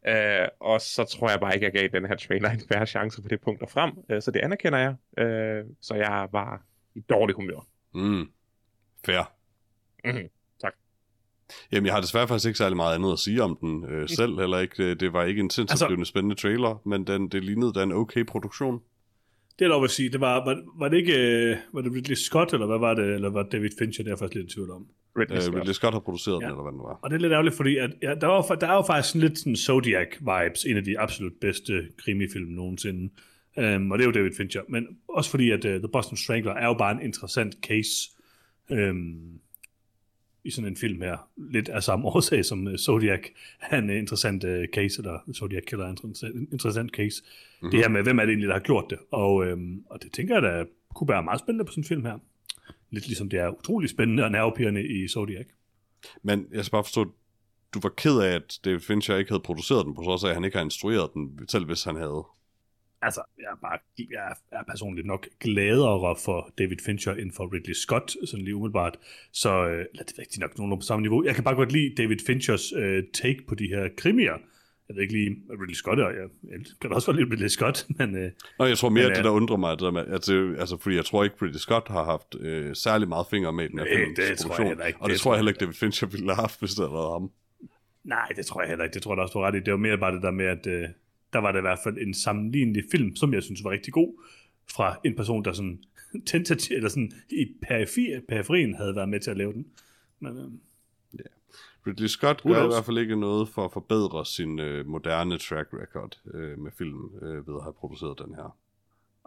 Øh, 0.08 0.48
og 0.60 0.80
så 0.80 1.04
tror 1.04 1.30
jeg 1.30 1.40
bare 1.40 1.54
ikke, 1.54 1.64
jeg 1.64 1.72
gav 1.72 1.88
den 2.00 2.06
her 2.08 2.16
trailer 2.16 2.50
en 2.50 2.60
færre 2.72 2.86
chance 2.86 3.22
på 3.22 3.28
det 3.28 3.40
punkt 3.40 3.62
og 3.62 3.70
frem. 3.70 3.90
Øh, 4.10 4.22
så 4.22 4.30
det 4.30 4.40
anerkender 4.40 4.78
jeg. 4.78 5.24
Øh, 5.24 5.64
så 5.80 5.94
jeg 5.94 6.28
var 6.32 6.62
i 6.94 7.00
dårlig 7.00 7.36
humør. 7.36 7.66
Mm. 7.94 8.28
Fair. 9.06 9.32
Mm. 10.04 10.28
Jamen, 11.72 11.86
jeg 11.86 11.94
har 11.94 12.00
desværre 12.00 12.28
faktisk 12.28 12.46
ikke 12.46 12.58
særlig 12.58 12.76
meget 12.76 12.94
andet 12.94 13.12
at 13.12 13.18
sige 13.18 13.42
om 13.42 13.58
den 13.60 13.84
øh, 13.84 14.08
selv, 14.08 14.38
heller 14.38 14.58
ikke. 14.58 14.88
Det, 14.88 15.00
det 15.00 15.12
var 15.12 15.24
ikke 15.24 15.40
en 15.40 15.50
sindssygt 15.50 15.90
altså, 15.90 16.04
spændende 16.04 16.36
trailer, 16.36 16.82
men 16.86 17.06
den, 17.06 17.28
det 17.28 17.44
lignede 17.44 17.72
da 17.72 17.82
en 17.82 17.92
okay 17.92 18.24
produktion. 18.24 18.80
Det 19.58 19.64
er 19.64 19.68
lov 19.68 19.84
at 19.84 19.90
sige, 19.90 20.08
det 20.08 20.20
var, 20.20 20.44
var, 20.44 20.62
var 20.78 20.88
det 20.88 20.96
ikke, 20.96 21.18
øh, 21.18 21.56
var 21.72 21.80
det 21.80 21.92
Ridley 21.92 22.14
Scott, 22.14 22.52
eller 22.52 22.66
hvad 22.66 22.78
var 22.78 22.94
det, 22.94 23.14
eller 23.14 23.30
var 23.30 23.42
det 23.42 23.52
David 23.52 23.70
Fincher, 23.78 24.04
det 24.04 24.12
er 24.12 24.16
faktisk 24.16 24.34
lidt 24.34 24.50
i 24.50 24.54
tvivl 24.54 24.70
om. 24.70 24.86
Ridley 25.18 25.36
Øh, 25.36 25.42
Scott. 25.42 25.56
Ridley 25.56 25.72
Scott 25.72 25.94
har 25.94 26.00
produceret 26.00 26.40
ja. 26.40 26.46
Den, 26.46 26.52
eller 26.52 26.62
hvad 26.62 26.72
den 26.72 26.80
var. 26.80 26.98
Og 27.02 27.10
det 27.10 27.16
er 27.16 27.20
lidt 27.20 27.32
ærgerligt, 27.32 27.56
fordi 27.56 27.76
at, 27.76 27.90
ja, 28.02 28.14
der, 28.14 28.26
var, 28.26 28.42
der 28.42 28.68
er 28.68 28.74
jo 28.74 28.82
faktisk 28.82 29.12
sådan 29.12 29.28
lidt 29.28 29.38
sådan 29.38 29.56
Zodiac-vibes, 29.56 30.70
en 30.70 30.76
af 30.76 30.84
de 30.84 30.98
absolut 30.98 31.32
bedste 31.40 31.88
krimifilm 31.96 32.48
nogensinde. 32.48 33.10
Um, 33.56 33.90
og 33.90 33.98
det 33.98 34.04
er 34.04 34.08
jo 34.08 34.12
David 34.12 34.32
Fincher. 34.36 34.62
Men 34.68 34.86
også 35.08 35.30
fordi, 35.30 35.50
at 35.50 35.64
uh, 35.64 35.70
The 35.70 35.88
Boston 35.92 36.16
Strangler 36.16 36.52
er 36.52 36.66
jo 36.66 36.74
bare 36.74 36.92
en 36.92 37.02
interessant 37.02 37.54
case 37.62 38.10
um, 38.70 39.40
i 40.44 40.50
sådan 40.50 40.70
en 40.70 40.76
film 40.76 41.00
her. 41.02 41.28
Lidt 41.36 41.68
af 41.68 41.82
samme 41.82 42.06
årsag 42.08 42.44
som 42.44 42.66
uh, 42.66 42.74
Zodiac 42.74 43.20
er 43.60 43.78
en 43.78 43.90
uh, 43.90 43.96
interessant 43.96 44.44
uh, 44.44 44.64
case, 44.74 45.02
eller 45.02 45.18
Zodiac 45.34 45.62
Killer 45.66 45.84
er 45.84 45.90
en 45.90 45.96
interessant, 46.04 46.52
interessant 46.52 46.90
case. 46.92 47.22
Mm-hmm. 47.22 47.70
Det 47.70 47.80
her 47.80 47.88
med, 47.88 48.02
hvem 48.02 48.18
er 48.18 48.22
det 48.22 48.30
egentlig, 48.30 48.48
der 48.48 48.54
har 48.54 48.60
gjort 48.60 48.84
det. 48.90 48.98
Og, 49.10 49.34
um, 49.34 49.84
og 49.90 50.02
det 50.02 50.12
tænker 50.12 50.34
jeg 50.34 50.42
da 50.42 50.64
kunne 50.94 51.08
være 51.08 51.22
meget 51.22 51.40
spændende 51.40 51.64
på 51.64 51.72
sådan 51.72 51.80
en 51.80 51.88
film 51.88 52.04
her. 52.04 52.18
Lidt 52.90 53.06
ligesom 53.06 53.28
det 53.28 53.38
er 53.38 53.58
utrolig 53.58 53.90
spændende 53.90 54.24
og 54.24 54.30
nervepirrende 54.30 54.88
i 54.88 55.08
Zodiac. 55.08 55.46
Men 56.22 56.46
jeg 56.52 56.64
skal 56.64 56.72
bare 56.72 56.84
forstå, 56.84 57.12
du 57.74 57.80
var 57.82 57.88
ked 57.88 58.18
af, 58.18 58.34
at 58.34 58.58
David 58.64 58.80
Fincher 58.80 59.16
ikke 59.16 59.30
havde 59.30 59.42
produceret 59.42 59.86
den, 59.86 59.94
på 59.94 60.02
trods 60.02 60.24
af, 60.24 60.28
at 60.28 60.34
han 60.34 60.44
ikke 60.44 60.56
har 60.56 60.64
instrueret 60.64 61.10
den, 61.14 61.38
selv 61.48 61.66
hvis 61.66 61.84
han 61.84 61.96
havde. 61.96 62.24
Altså, 63.02 63.22
jeg 63.38 63.50
er, 63.52 63.56
bare, 63.62 63.78
jeg 64.10 64.36
er 64.52 64.64
personligt 64.70 65.06
nok 65.06 65.26
gladere 65.40 66.16
for 66.24 66.50
David 66.58 66.76
Fincher 66.86 67.12
end 67.14 67.32
for 67.36 67.54
Ridley 67.54 67.74
Scott, 67.74 68.16
sådan 68.28 68.44
lige 68.44 68.56
umiddelbart. 68.56 68.98
Så 69.32 69.66
øh, 69.66 69.78
det 69.78 70.00
er 70.00 70.18
rigtigt 70.18 70.40
nok 70.40 70.58
nogenlunde 70.58 70.80
på 70.80 70.86
samme 70.86 71.02
niveau. 71.02 71.24
Jeg 71.24 71.34
kan 71.34 71.44
bare 71.44 71.54
godt 71.54 71.72
lide 71.72 71.94
David 72.02 72.18
Finchers 72.26 72.72
øh, 72.72 73.02
take 73.14 73.40
på 73.48 73.54
de 73.54 73.66
her 73.66 73.88
krimier. 73.96 74.36
Jeg 74.88 74.96
ved 74.96 75.02
ikke 75.02 75.14
lige, 75.14 75.36
Ridley 75.50 75.74
Scott 75.74 75.98
er. 76.00 76.08
Jeg, 76.08 76.28
jeg 76.50 76.58
kan 76.80 76.92
også 76.92 77.06
godt 77.06 77.16
lide 77.16 77.30
Ridley 77.32 77.48
Scott, 77.48 77.86
men 77.98 78.16
øh, 78.16 78.30
Nå, 78.58 78.64
jeg 78.64 78.78
tror 78.78 78.88
mere, 78.88 79.04
Men, 79.04 79.10
at 79.10 79.16
det 79.16 79.22
øh, 79.22 79.24
der 79.24 79.30
undrer 79.30 79.56
mig, 79.56 79.72
at 79.72 79.80
det 79.80 79.92
med, 79.92 80.06
at 80.06 80.26
det, 80.26 80.58
altså, 80.60 80.78
fordi 80.78 80.96
jeg 80.96 81.04
tror 81.04 81.24
ikke, 81.24 81.36
Ridley 81.42 81.58
Scott 81.58 81.88
har 81.88 82.04
haft 82.04 82.34
øh, 82.40 82.74
særlig 82.74 83.08
meget 83.08 83.26
fingre 83.30 83.52
med 83.52 83.64
i 83.64 83.68
den 83.68 83.78
her 83.78 83.86
films 83.96 84.18
det 84.18 84.38
tror 84.38 84.62
jeg 84.62 84.86
ikke. 84.86 85.00
Og 85.00 85.08
det, 85.08 85.14
Det 85.14 85.20
tror 85.20 85.32
jeg 85.32 85.38
heller 85.38 85.50
ikke, 85.50 85.60
David 85.60 85.74
Fincher 85.74 86.08
ville 86.08 86.34
have 86.34 86.40
haft, 86.40 86.58
hvis 86.58 86.70
det 86.70 86.78
havde 86.78 86.92
været 86.92 87.12
ham. 87.12 87.30
nej, 88.04 88.28
det 88.36 88.46
tror 88.46 88.60
jeg 88.62 88.68
heller 88.68 88.84
ikke. 88.84 88.94
Det 88.94 89.02
tror 89.02 89.12
jeg 89.12 89.16
da 89.16 89.22
også, 89.22 89.32
du 89.32 89.38
ret 89.38 89.54
i. 89.54 89.60
Det 89.60 89.72
var 89.72 89.78
mere 89.78 89.98
bare 89.98 90.14
det 90.14 90.22
der 90.22 90.30
med, 90.30 90.46
at 90.46 90.66
øh, 90.66 90.88
der 91.32 91.38
var 91.38 91.52
det 91.52 91.58
i 91.58 91.60
hvert 91.60 91.78
fald 91.84 91.98
en 91.98 92.14
sammenlignelig 92.14 92.84
film, 92.90 93.16
som 93.16 93.34
jeg 93.34 93.42
synes 93.42 93.64
var 93.64 93.70
rigtig 93.70 93.92
god, 93.92 94.24
fra 94.74 95.00
en 95.04 95.16
person, 95.16 95.44
der 95.44 95.52
sådan 95.52 95.84
tentativ, 96.26 96.76
eller 96.76 96.88
sådan 96.88 97.12
i 97.30 97.46
periferi, 97.62 98.20
periferien 98.28 98.74
havde 98.74 98.96
været 98.96 99.08
med 99.08 99.20
til 99.20 99.30
at 99.30 99.36
lave 99.36 99.52
den. 99.52 99.66
Men, 100.20 100.38
øh, 100.38 100.50
Ridley 101.86 102.06
Scott 102.06 102.42
gør 102.42 102.64
i 102.64 102.66
hvert 102.66 102.84
fald 102.84 102.98
ikke 102.98 103.16
noget 103.16 103.48
for 103.48 103.64
at 103.64 103.72
forbedre 103.72 104.26
sin 104.26 104.58
øh, 104.58 104.86
moderne 104.86 105.38
track 105.38 105.68
record 105.72 106.20
øh, 106.34 106.58
med 106.58 106.70
film 106.78 107.10
øh, 107.22 107.46
ved 107.48 107.54
at 107.56 107.62
have 107.62 107.72
produceret 107.72 108.18
den 108.18 108.34
her. 108.34 108.56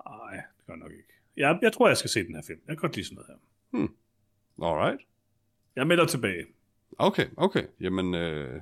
Nej, 0.07 0.35
det 0.35 0.65
gør 0.67 0.75
nok 0.75 0.91
ikke. 0.91 1.13
Jeg, 1.37 1.59
jeg 1.61 1.73
tror, 1.73 1.87
jeg 1.87 1.97
skal 1.97 2.09
se 2.09 2.23
den 2.23 2.35
her 2.35 2.41
film. 2.47 2.59
Jeg 2.67 2.77
kan 2.77 2.81
godt 2.81 2.95
lide 2.95 3.07
sådan 3.07 3.15
noget 3.15 3.27
her. 3.29 3.87
Alright. 4.67 5.01
Jeg 5.75 5.87
melder 5.87 6.05
tilbage. 6.05 6.45
Okay, 6.97 7.27
okay. 7.37 7.63
Jamen, 7.79 8.13
øh, 8.13 8.61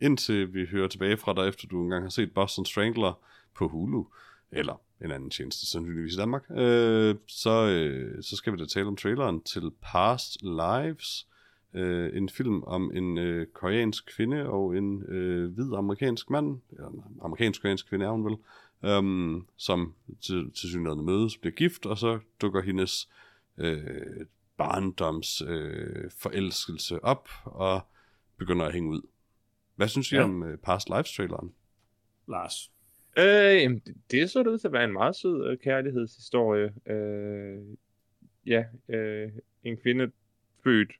indtil 0.00 0.54
vi 0.54 0.66
hører 0.66 0.88
tilbage 0.88 1.16
fra 1.16 1.34
dig, 1.34 1.48
efter 1.48 1.68
du 1.68 1.82
engang 1.82 2.04
har 2.04 2.10
set 2.10 2.34
Boston 2.34 2.64
Strangler 2.64 3.20
på 3.54 3.68
Hulu, 3.68 4.04
eller 4.50 4.80
en 5.04 5.10
anden 5.10 5.30
tjeneste, 5.30 5.66
sandsynligvis 5.66 6.14
i 6.14 6.18
Danmark, 6.18 6.44
øh, 6.50 7.14
så, 7.26 7.66
øh, 7.66 8.22
så 8.22 8.36
skal 8.36 8.52
vi 8.52 8.58
da 8.58 8.64
tale 8.64 8.86
om 8.86 8.96
traileren 8.96 9.42
til 9.42 9.70
Past 9.82 10.42
Lives, 10.42 11.26
øh, 11.74 12.16
en 12.16 12.28
film 12.28 12.62
om 12.62 12.90
en 12.94 13.18
øh, 13.18 13.46
koreansk 13.46 14.12
kvinde 14.16 14.48
og 14.48 14.76
en 14.76 15.02
øh, 15.02 15.54
hvid 15.54 15.74
amerikansk 15.74 16.30
mand, 16.30 16.60
eller 16.70 16.88
en 16.88 17.02
amerikansk-koreansk 17.22 17.88
kvinde 17.88 18.06
er 18.06 18.10
hun 18.10 18.24
vel, 18.24 18.36
øhm, 18.84 19.46
som 19.56 19.94
til, 20.20 20.50
til 20.50 20.68
synligheden 20.68 21.04
mødes, 21.04 21.36
bliver 21.36 21.54
gift, 21.54 21.86
og 21.86 21.98
så 21.98 22.18
dukker 22.40 22.62
hendes 22.62 23.08
øh, 23.58 24.26
barndoms 24.56 25.42
øh, 25.46 26.10
forelskelse 26.18 27.04
op, 27.04 27.28
og 27.44 27.80
begynder 28.38 28.66
at 28.66 28.72
hænge 28.72 28.90
ud. 28.90 29.00
Hvad 29.78 29.88
synes 29.88 30.12
I 30.12 30.16
Ja. 30.16 30.22
om 30.22 30.42
øh, 30.42 30.58
Past 30.58 30.88
Lives-traileren? 30.88 31.54
Lars. 32.28 32.72
Øh, 33.18 33.62
jamen, 33.62 33.78
det, 33.78 33.94
det 34.10 34.30
så 34.30 34.38
det 34.38 34.46
ud 34.46 34.58
til 34.58 34.68
at 34.68 34.72
være 34.72 34.84
en 34.84 34.92
meget 34.92 35.16
sød 35.16 35.50
øh, 35.50 35.58
kærlighedshistorie. 35.58 36.74
Øh, 36.86 37.58
ja, 38.46 38.64
øh, 38.88 39.32
en 39.64 39.76
kvinde 39.76 40.10
født 40.64 40.92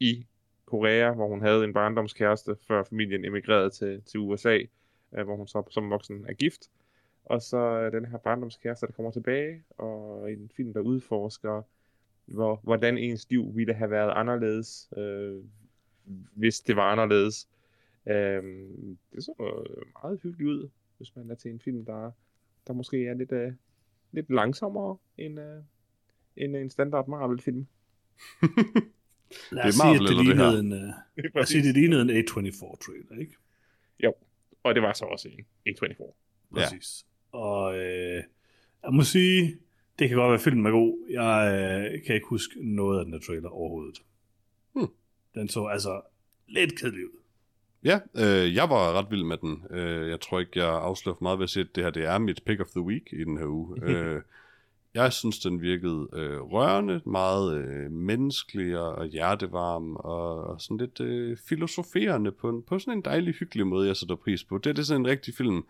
i 0.00 0.26
Korea, 0.66 1.12
hvor 1.12 1.28
hun 1.28 1.40
havde 1.40 1.64
en 1.64 1.72
barndomskæreste, 1.72 2.56
før 2.68 2.82
familien 2.82 3.24
emigrerede 3.24 3.70
til, 3.70 4.02
til 4.02 4.20
USA, 4.20 4.58
øh, 5.18 5.24
hvor 5.24 5.36
hun 5.36 5.48
så 5.48 5.62
som 5.70 5.90
voksen 5.90 6.24
er 6.28 6.32
gift. 6.32 6.60
Og 7.24 7.42
så 7.42 7.56
øh, 7.56 7.92
den 7.92 8.04
her 8.04 8.18
barndomskæreste, 8.18 8.86
der 8.86 8.92
kommer 8.92 9.10
tilbage, 9.10 9.62
og 9.78 10.32
en 10.32 10.50
film, 10.56 10.72
der 10.72 10.80
udforsker, 10.80 11.62
hvor, 12.26 12.60
hvordan 12.62 12.98
ens 12.98 13.30
liv 13.30 13.56
ville 13.56 13.74
have 13.74 13.90
været 13.90 14.12
anderledes, 14.16 14.88
øh, 14.96 15.42
hvis 16.34 16.60
det 16.60 16.76
var 16.76 16.92
anderledes. 16.92 17.48
Øh, 18.06 18.42
det 19.12 19.24
så 19.24 19.34
øh, 19.40 19.82
meget 20.02 20.20
hyggeligt 20.22 20.50
ud, 20.50 20.68
hvis 20.96 21.16
man 21.16 21.30
er 21.30 21.34
til 21.34 21.50
en 21.50 21.60
film, 21.60 21.84
der, 21.84 22.10
der 22.66 22.72
måske 22.72 23.06
er 23.06 23.14
lidt, 23.14 23.32
øh, 23.32 23.52
lidt 24.12 24.30
langsommere 24.30 24.96
end, 25.18 25.40
øh, 25.40 25.62
end 26.36 26.56
en 26.56 26.70
standard 26.70 27.08
Marvel-film. 27.08 27.66
Lad 29.52 29.64
os 29.64 29.74
sige, 29.74 29.84
Marvel, 29.84 29.96
at 29.96 30.00
det 30.00 30.08
eller 30.08 30.22
det 30.22 30.26
lignede 30.26 30.60
en, 30.60 30.72
uh, 31.40 31.44
sige, 31.44 31.62
det 31.62 31.74
lignede 31.74 32.02
en 32.02 32.10
A24-trailer, 32.10 33.20
ikke? 33.20 33.36
Og 34.64 34.74
det 34.74 34.82
var 34.82 34.92
så 34.92 35.04
også 35.04 35.28
en 35.28 35.44
A24. 35.68 36.02
Ja. 36.02 36.14
Præcis. 36.50 37.06
Og 37.32 37.78
øh, 37.78 38.22
Jeg 38.82 38.92
må 38.92 39.02
sige, 39.02 39.58
det 39.98 40.08
kan 40.08 40.16
godt 40.16 40.28
være, 40.28 40.34
at 40.34 40.40
filmen 40.40 40.66
er 40.66 40.70
god. 40.70 41.06
Jeg 41.10 41.36
øh, 41.94 42.04
kan 42.04 42.14
ikke 42.14 42.26
huske 42.26 42.74
noget 42.74 42.98
af 42.98 43.04
den 43.04 43.14
her 43.14 43.20
trailer 43.20 43.48
overhovedet. 43.48 44.02
Hmm. 44.72 44.88
Den 45.34 45.48
så 45.48 45.64
altså 45.64 46.02
lidt 46.48 46.78
kedelig 46.78 47.04
ud. 47.04 47.18
Ja, 47.84 48.00
øh, 48.16 48.54
jeg 48.54 48.70
var 48.70 48.92
ret 48.92 49.10
vild 49.10 49.24
med 49.24 49.36
den. 49.36 49.64
Øh, 49.70 50.10
jeg 50.10 50.20
tror 50.20 50.40
ikke, 50.40 50.58
jeg 50.58 50.68
afslører 50.68 51.16
for 51.16 51.22
meget 51.22 51.38
ved 51.38 51.44
at 51.44 51.50
sige, 51.50 51.64
at 51.64 51.74
det 51.74 51.84
her 51.84 51.90
det 51.90 52.04
er 52.04 52.18
mit 52.18 52.42
pick 52.46 52.60
of 52.60 52.66
the 52.66 52.80
week 52.80 53.12
i 53.12 53.24
den 53.24 53.38
her 53.38 53.46
uge. 53.46 53.78
øh, 53.88 54.22
jeg 54.94 55.12
synes, 55.12 55.38
den 55.38 55.60
virkede 55.60 56.08
øh, 56.12 56.40
rørende, 56.40 57.00
meget 57.06 57.56
øh, 57.56 57.90
menneskelig 57.90 58.78
og, 58.78 58.94
og 58.94 59.06
hjertevarm, 59.06 59.96
og, 59.96 60.44
og 60.44 60.60
sådan 60.60 60.76
lidt 60.76 61.00
øh, 61.00 61.36
filosoferende 61.48 62.32
på, 62.32 62.48
en, 62.48 62.62
på 62.62 62.78
sådan 62.78 62.98
en 62.98 63.04
dejlig, 63.04 63.34
hyggelig 63.34 63.66
måde, 63.66 63.86
jeg 63.86 63.96
sætter 63.96 64.16
pris 64.16 64.44
på. 64.44 64.58
Det, 64.58 64.76
det 64.76 64.82
er 64.82 64.86
sådan 64.86 65.00
en 65.00 65.06
rigtig 65.06 65.34
film, 65.34 65.64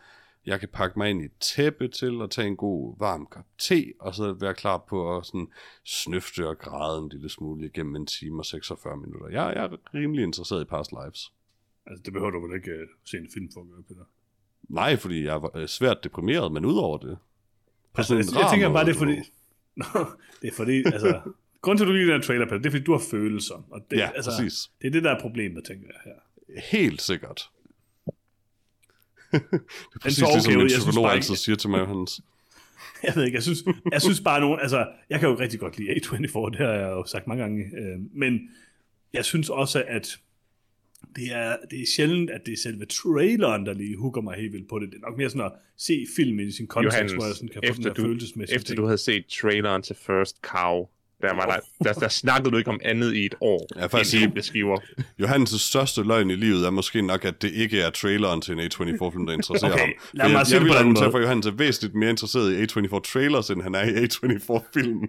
jeg 0.47 0.61
kan 0.61 0.68
pakke 0.68 0.99
mig 0.99 1.11
ind 1.11 1.23
i 1.23 1.25
et 1.25 1.38
tæppe 1.40 1.88
til 1.88 2.21
og 2.21 2.30
tage 2.30 2.47
en 2.47 2.56
god 2.56 2.97
varm 2.99 3.26
kop 3.26 3.44
te, 3.59 3.92
og 4.00 4.14
så 4.14 4.33
være 4.33 4.54
klar 4.54 4.85
på 4.88 5.16
at 5.16 5.26
sådan 5.26 5.49
snøfte 5.85 6.49
og 6.49 6.59
græde 6.59 6.99
en 6.99 7.09
lille 7.09 7.28
smule 7.28 7.66
igennem 7.66 7.97
en 7.97 8.06
time 8.06 8.40
og 8.40 8.47
46 8.47 8.97
minutter. 8.97 9.28
Jeg, 9.28 9.52
jeg 9.56 9.64
er 9.64 9.76
rimelig 9.94 10.23
interesseret 10.23 10.62
i 10.62 10.64
Past 10.64 10.92
Lives. 10.92 11.33
Altså, 11.86 12.02
det 12.04 12.12
behøver 12.12 12.30
du 12.30 12.46
vel 12.46 12.56
ikke 12.56 12.70
uh, 12.70 12.88
se 13.04 13.16
en 13.18 13.28
film 13.34 13.48
for 13.54 13.60
at 13.60 13.66
gøre, 13.68 13.82
Peter. 13.88 14.04
Nej, 14.68 14.96
fordi 14.96 15.24
jeg 15.24 15.42
var 15.42 15.50
øh, 15.56 15.68
svært 15.68 16.04
deprimeret, 16.04 16.52
men 16.52 16.64
udover 16.64 16.98
det. 16.98 17.18
På 17.94 18.00
Altså, 18.00 18.14
jeg, 18.14 18.22
en 18.24 18.28
jeg 18.34 18.48
tænker 18.52 18.72
bare, 18.72 18.84
det 18.84 18.94
er 18.94 18.98
fordi... 18.98 19.16
Nå, 19.80 19.84
det 20.42 20.48
er 20.48 20.54
fordi, 20.56 20.76
altså... 20.86 21.20
Grunden 21.60 21.78
til, 21.78 21.84
at 21.84 21.88
du 21.88 21.92
lide 21.92 22.12
den 22.12 22.22
trailer, 22.22 22.44
Peter, 22.46 22.58
det 22.58 22.66
er 22.66 22.70
fordi, 22.70 22.84
du 22.84 22.92
har 22.92 23.02
følelser. 23.10 23.66
Og 23.70 23.86
det, 23.90 23.96
Ja, 23.96 24.10
altså, 24.16 24.30
præcis. 24.30 24.70
Det 24.82 24.86
er 24.86 24.90
det, 24.92 25.04
der 25.04 25.10
er 25.10 25.20
problemet, 25.20 25.64
tænker 25.64 25.86
jeg 25.86 26.00
her. 26.04 26.60
Helt 26.78 27.02
sikkert. 27.02 27.50
det 29.32 29.42
er 29.94 29.98
præcis 30.02 30.22
okay 30.22 30.56
min 30.56 30.60
Jeg 30.62 30.70
synes 30.70 30.84
psykolog 30.84 31.12
altid 31.12 31.30
ikke- 31.32 31.40
siger 31.40 31.56
til 31.56 31.70
mig, 31.70 31.86
Hans. 31.86 32.20
Jeg 33.06 33.12
ved 33.16 33.24
ikke, 33.24 33.34
jeg 33.36 33.42
synes, 33.42 33.58
jeg 33.92 34.02
synes 34.02 34.20
bare 34.20 34.40
nogen, 34.40 34.60
altså, 34.60 34.88
jeg 35.10 35.20
kan 35.20 35.28
jo 35.28 35.38
rigtig 35.38 35.60
godt 35.60 35.78
lide 35.78 35.90
A24, 35.90 36.50
det 36.50 36.56
har 36.58 36.72
jeg 36.72 36.90
jo 36.90 37.04
sagt 37.06 37.26
mange 37.26 37.42
gange, 37.42 37.64
øh, 37.64 37.98
men 38.12 38.48
jeg 39.12 39.24
synes 39.24 39.50
også, 39.50 39.84
at 39.88 40.18
det 41.16 41.32
er, 41.32 41.56
det 41.70 41.82
er 41.82 41.87
sjældent, 41.96 42.30
at 42.30 42.40
det 42.46 42.52
er 42.52 42.56
selve 42.56 42.87
traileren, 42.87 43.66
der 43.66 43.75
lige 43.75 43.96
hooker 43.96 44.20
mig 44.20 44.34
helt 44.37 44.52
vildt 44.52 44.68
på 44.68 44.78
det. 44.78 44.88
Det 44.90 44.96
er 44.96 45.08
nok 45.11 45.18
mere 45.18 45.30
sådan 45.30 45.46
at 45.46 45.52
se 45.78 46.06
filmen 46.16 46.49
i 46.49 46.52
sin 46.52 46.66
kontekst, 46.66 47.14
hvor 47.14 47.26
jeg 47.26 47.34
sådan 47.34 47.49
kan 47.49 47.54
få 47.54 47.61
den 47.62 47.70
efter 47.70 47.82
der 47.82 47.94
du, 47.94 48.02
følelsesmæssige 48.02 48.56
efter 48.56 48.66
ting. 48.66 48.76
du 48.76 48.84
havde 48.84 48.99
set 48.99 49.26
traileren 49.26 49.82
til 49.82 49.96
First 50.06 50.37
Cow, 50.42 50.88
der, 51.23 51.34
var 51.34 51.46
der, 51.46 51.84
der, 51.84 52.00
der 52.00 52.08
snakkede 52.08 52.50
du 52.50 52.56
ikke 52.56 52.70
om 52.70 52.80
andet 52.84 53.14
i 53.14 53.26
et 53.26 53.34
år. 53.40 53.68
Ja, 53.76 53.87
faktisk 53.87 54.14
end 54.14 54.23
ikke. 54.23 54.32
æbleskiver. 54.32 54.78
Johannes' 55.23 55.58
største 55.58 56.02
løgn 56.02 56.30
i 56.30 56.34
livet 56.34 56.66
er 56.66 56.70
måske 56.70 57.02
nok, 57.02 57.25
at 57.25 57.42
det 57.42 57.52
ikke 57.52 57.80
er 57.80 57.90
traileren 57.90 58.40
til 58.40 58.52
en 58.52 58.61
A24-film, 58.61 59.26
der 59.26 59.32
interesserer 59.32 59.73
Okay, 59.73 59.80
ham. 59.80 59.92
lad 60.12 60.28
mig 60.28 60.38
jeg, 60.38 60.46
sige 60.46 60.54
jeg 60.54 60.61
det 60.61 60.70
vil 60.70 60.76
argumentere 60.76 61.11
for, 61.11 61.18
at 61.18 61.23
Johannes 61.25 61.46
er 61.46 61.50
væsentligt 61.50 61.94
mere 61.94 62.11
interesseret 62.11 62.52
i 62.52 62.62
A24-trailers, 62.62 63.50
end 63.52 63.62
han 63.62 63.75
er 63.75 63.82
i 63.82 64.04
A24-filmen. 64.04 65.08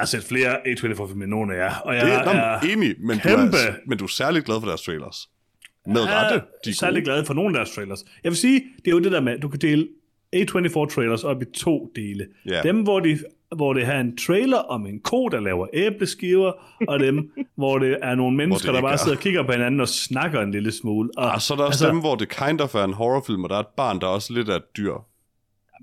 Jeg 0.00 0.06
har 0.06 0.06
set 0.06 0.24
flere 0.24 0.56
A24-film 0.66 1.22
end 1.22 1.30
nogen 1.30 1.50
af 1.52 1.56
jer, 1.56 1.74
og 1.84 1.94
jeg 1.94 2.04
Det 2.06 2.12
er, 2.12 2.18
er 2.18 2.60
men 2.62 2.70
enig, 2.78 2.94
men 3.00 3.18
du, 3.18 3.28
kæmpe- 3.28 3.56
er, 3.56 3.72
men 3.86 3.98
du 3.98 4.04
er 4.04 4.08
særligt 4.08 4.44
glad 4.44 4.60
for 4.60 4.66
deres 4.68 4.82
trailers. 4.82 5.28
Med 5.86 6.00
rette, 6.00 6.34
de 6.64 6.70
er 6.70 6.70
er 6.70 6.74
særlig 6.74 7.04
glad 7.04 7.24
for 7.24 7.34
nogle 7.34 7.48
af 7.48 7.54
deres 7.54 7.74
trailers. 7.74 8.04
Jeg 8.24 8.30
vil 8.30 8.36
sige, 8.36 8.62
det 8.76 8.86
er 8.86 8.90
jo 8.90 8.98
det 9.00 9.12
der 9.12 9.20
med, 9.20 9.32
at 9.32 9.42
du 9.42 9.48
kan 9.48 9.60
dele 9.60 9.88
A24-trailers 10.36 11.24
op 11.24 11.42
i 11.42 11.44
to 11.56 11.92
dele. 11.96 12.26
Ja. 12.48 12.60
Dem, 12.62 12.82
hvor, 12.82 13.00
de, 13.00 13.18
hvor 13.56 13.72
det 13.72 13.86
har 13.86 14.00
en 14.00 14.16
trailer 14.16 14.56
om 14.58 14.86
en 14.86 15.00
ko, 15.00 15.28
der 15.28 15.40
laver 15.40 15.66
æbleskiver, 15.72 16.52
og 16.88 17.00
dem, 17.00 17.30
hvor 17.60 17.78
det 17.78 17.96
er 18.02 18.14
nogle 18.14 18.36
mennesker, 18.36 18.72
der 18.72 18.80
bare 18.80 18.92
er. 18.92 18.96
sidder 18.96 19.16
og 19.16 19.22
kigger 19.22 19.42
på 19.42 19.52
hinanden 19.52 19.80
og 19.80 19.88
snakker 19.88 20.40
en 20.40 20.50
lille 20.50 20.72
smule. 20.72 21.10
Og, 21.16 21.30
Og 21.30 21.42
så 21.42 21.54
er 21.54 21.56
der 21.58 21.64
også 21.64 21.84
altså, 21.84 21.88
dem, 21.88 22.00
hvor 22.00 22.14
det 22.14 22.28
kind 22.28 22.60
of 22.60 22.74
er 22.74 22.84
en 22.84 22.92
horrorfilm, 22.92 23.44
og 23.44 23.50
der 23.50 23.56
er 23.56 23.60
et 23.60 23.66
barn, 23.76 24.00
der 24.00 24.06
er 24.06 24.10
også 24.10 24.32
lidt 24.32 24.48
af 24.48 24.56
et 24.56 24.76
dyr. 24.76 24.92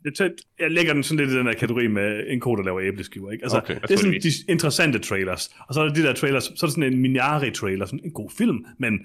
Det 0.03 0.15
tæt, 0.15 0.31
jeg 0.59 0.71
lægger 0.71 0.93
den 0.93 1.03
sådan 1.03 1.25
lidt 1.25 1.35
i 1.35 1.37
den 1.37 1.45
her 1.47 1.53
kategori 1.53 1.87
med 1.87 2.23
en 2.27 2.39
ko, 2.39 2.55
der 2.55 2.63
laver 2.63 2.81
æbleskiver. 2.81 3.31
Ikke? 3.31 3.43
Altså, 3.43 3.57
Okay. 3.57 3.75
det 3.81 3.91
er 3.91 3.97
sådan 3.97 4.21
de 4.21 4.31
interessante 4.51 4.99
trailers. 4.99 5.55
Og 5.67 5.73
så 5.73 5.81
er 5.81 5.85
der 5.87 5.93
de 5.93 6.01
der 6.03 6.13
trailers, 6.13 6.43
så 6.43 6.51
er 6.53 6.67
der 6.67 6.67
sådan 6.67 6.93
en 6.93 6.99
Minari-trailer, 7.01 7.85
sådan 7.85 7.99
en 8.03 8.11
god 8.11 8.29
film, 8.37 8.65
men 8.79 8.99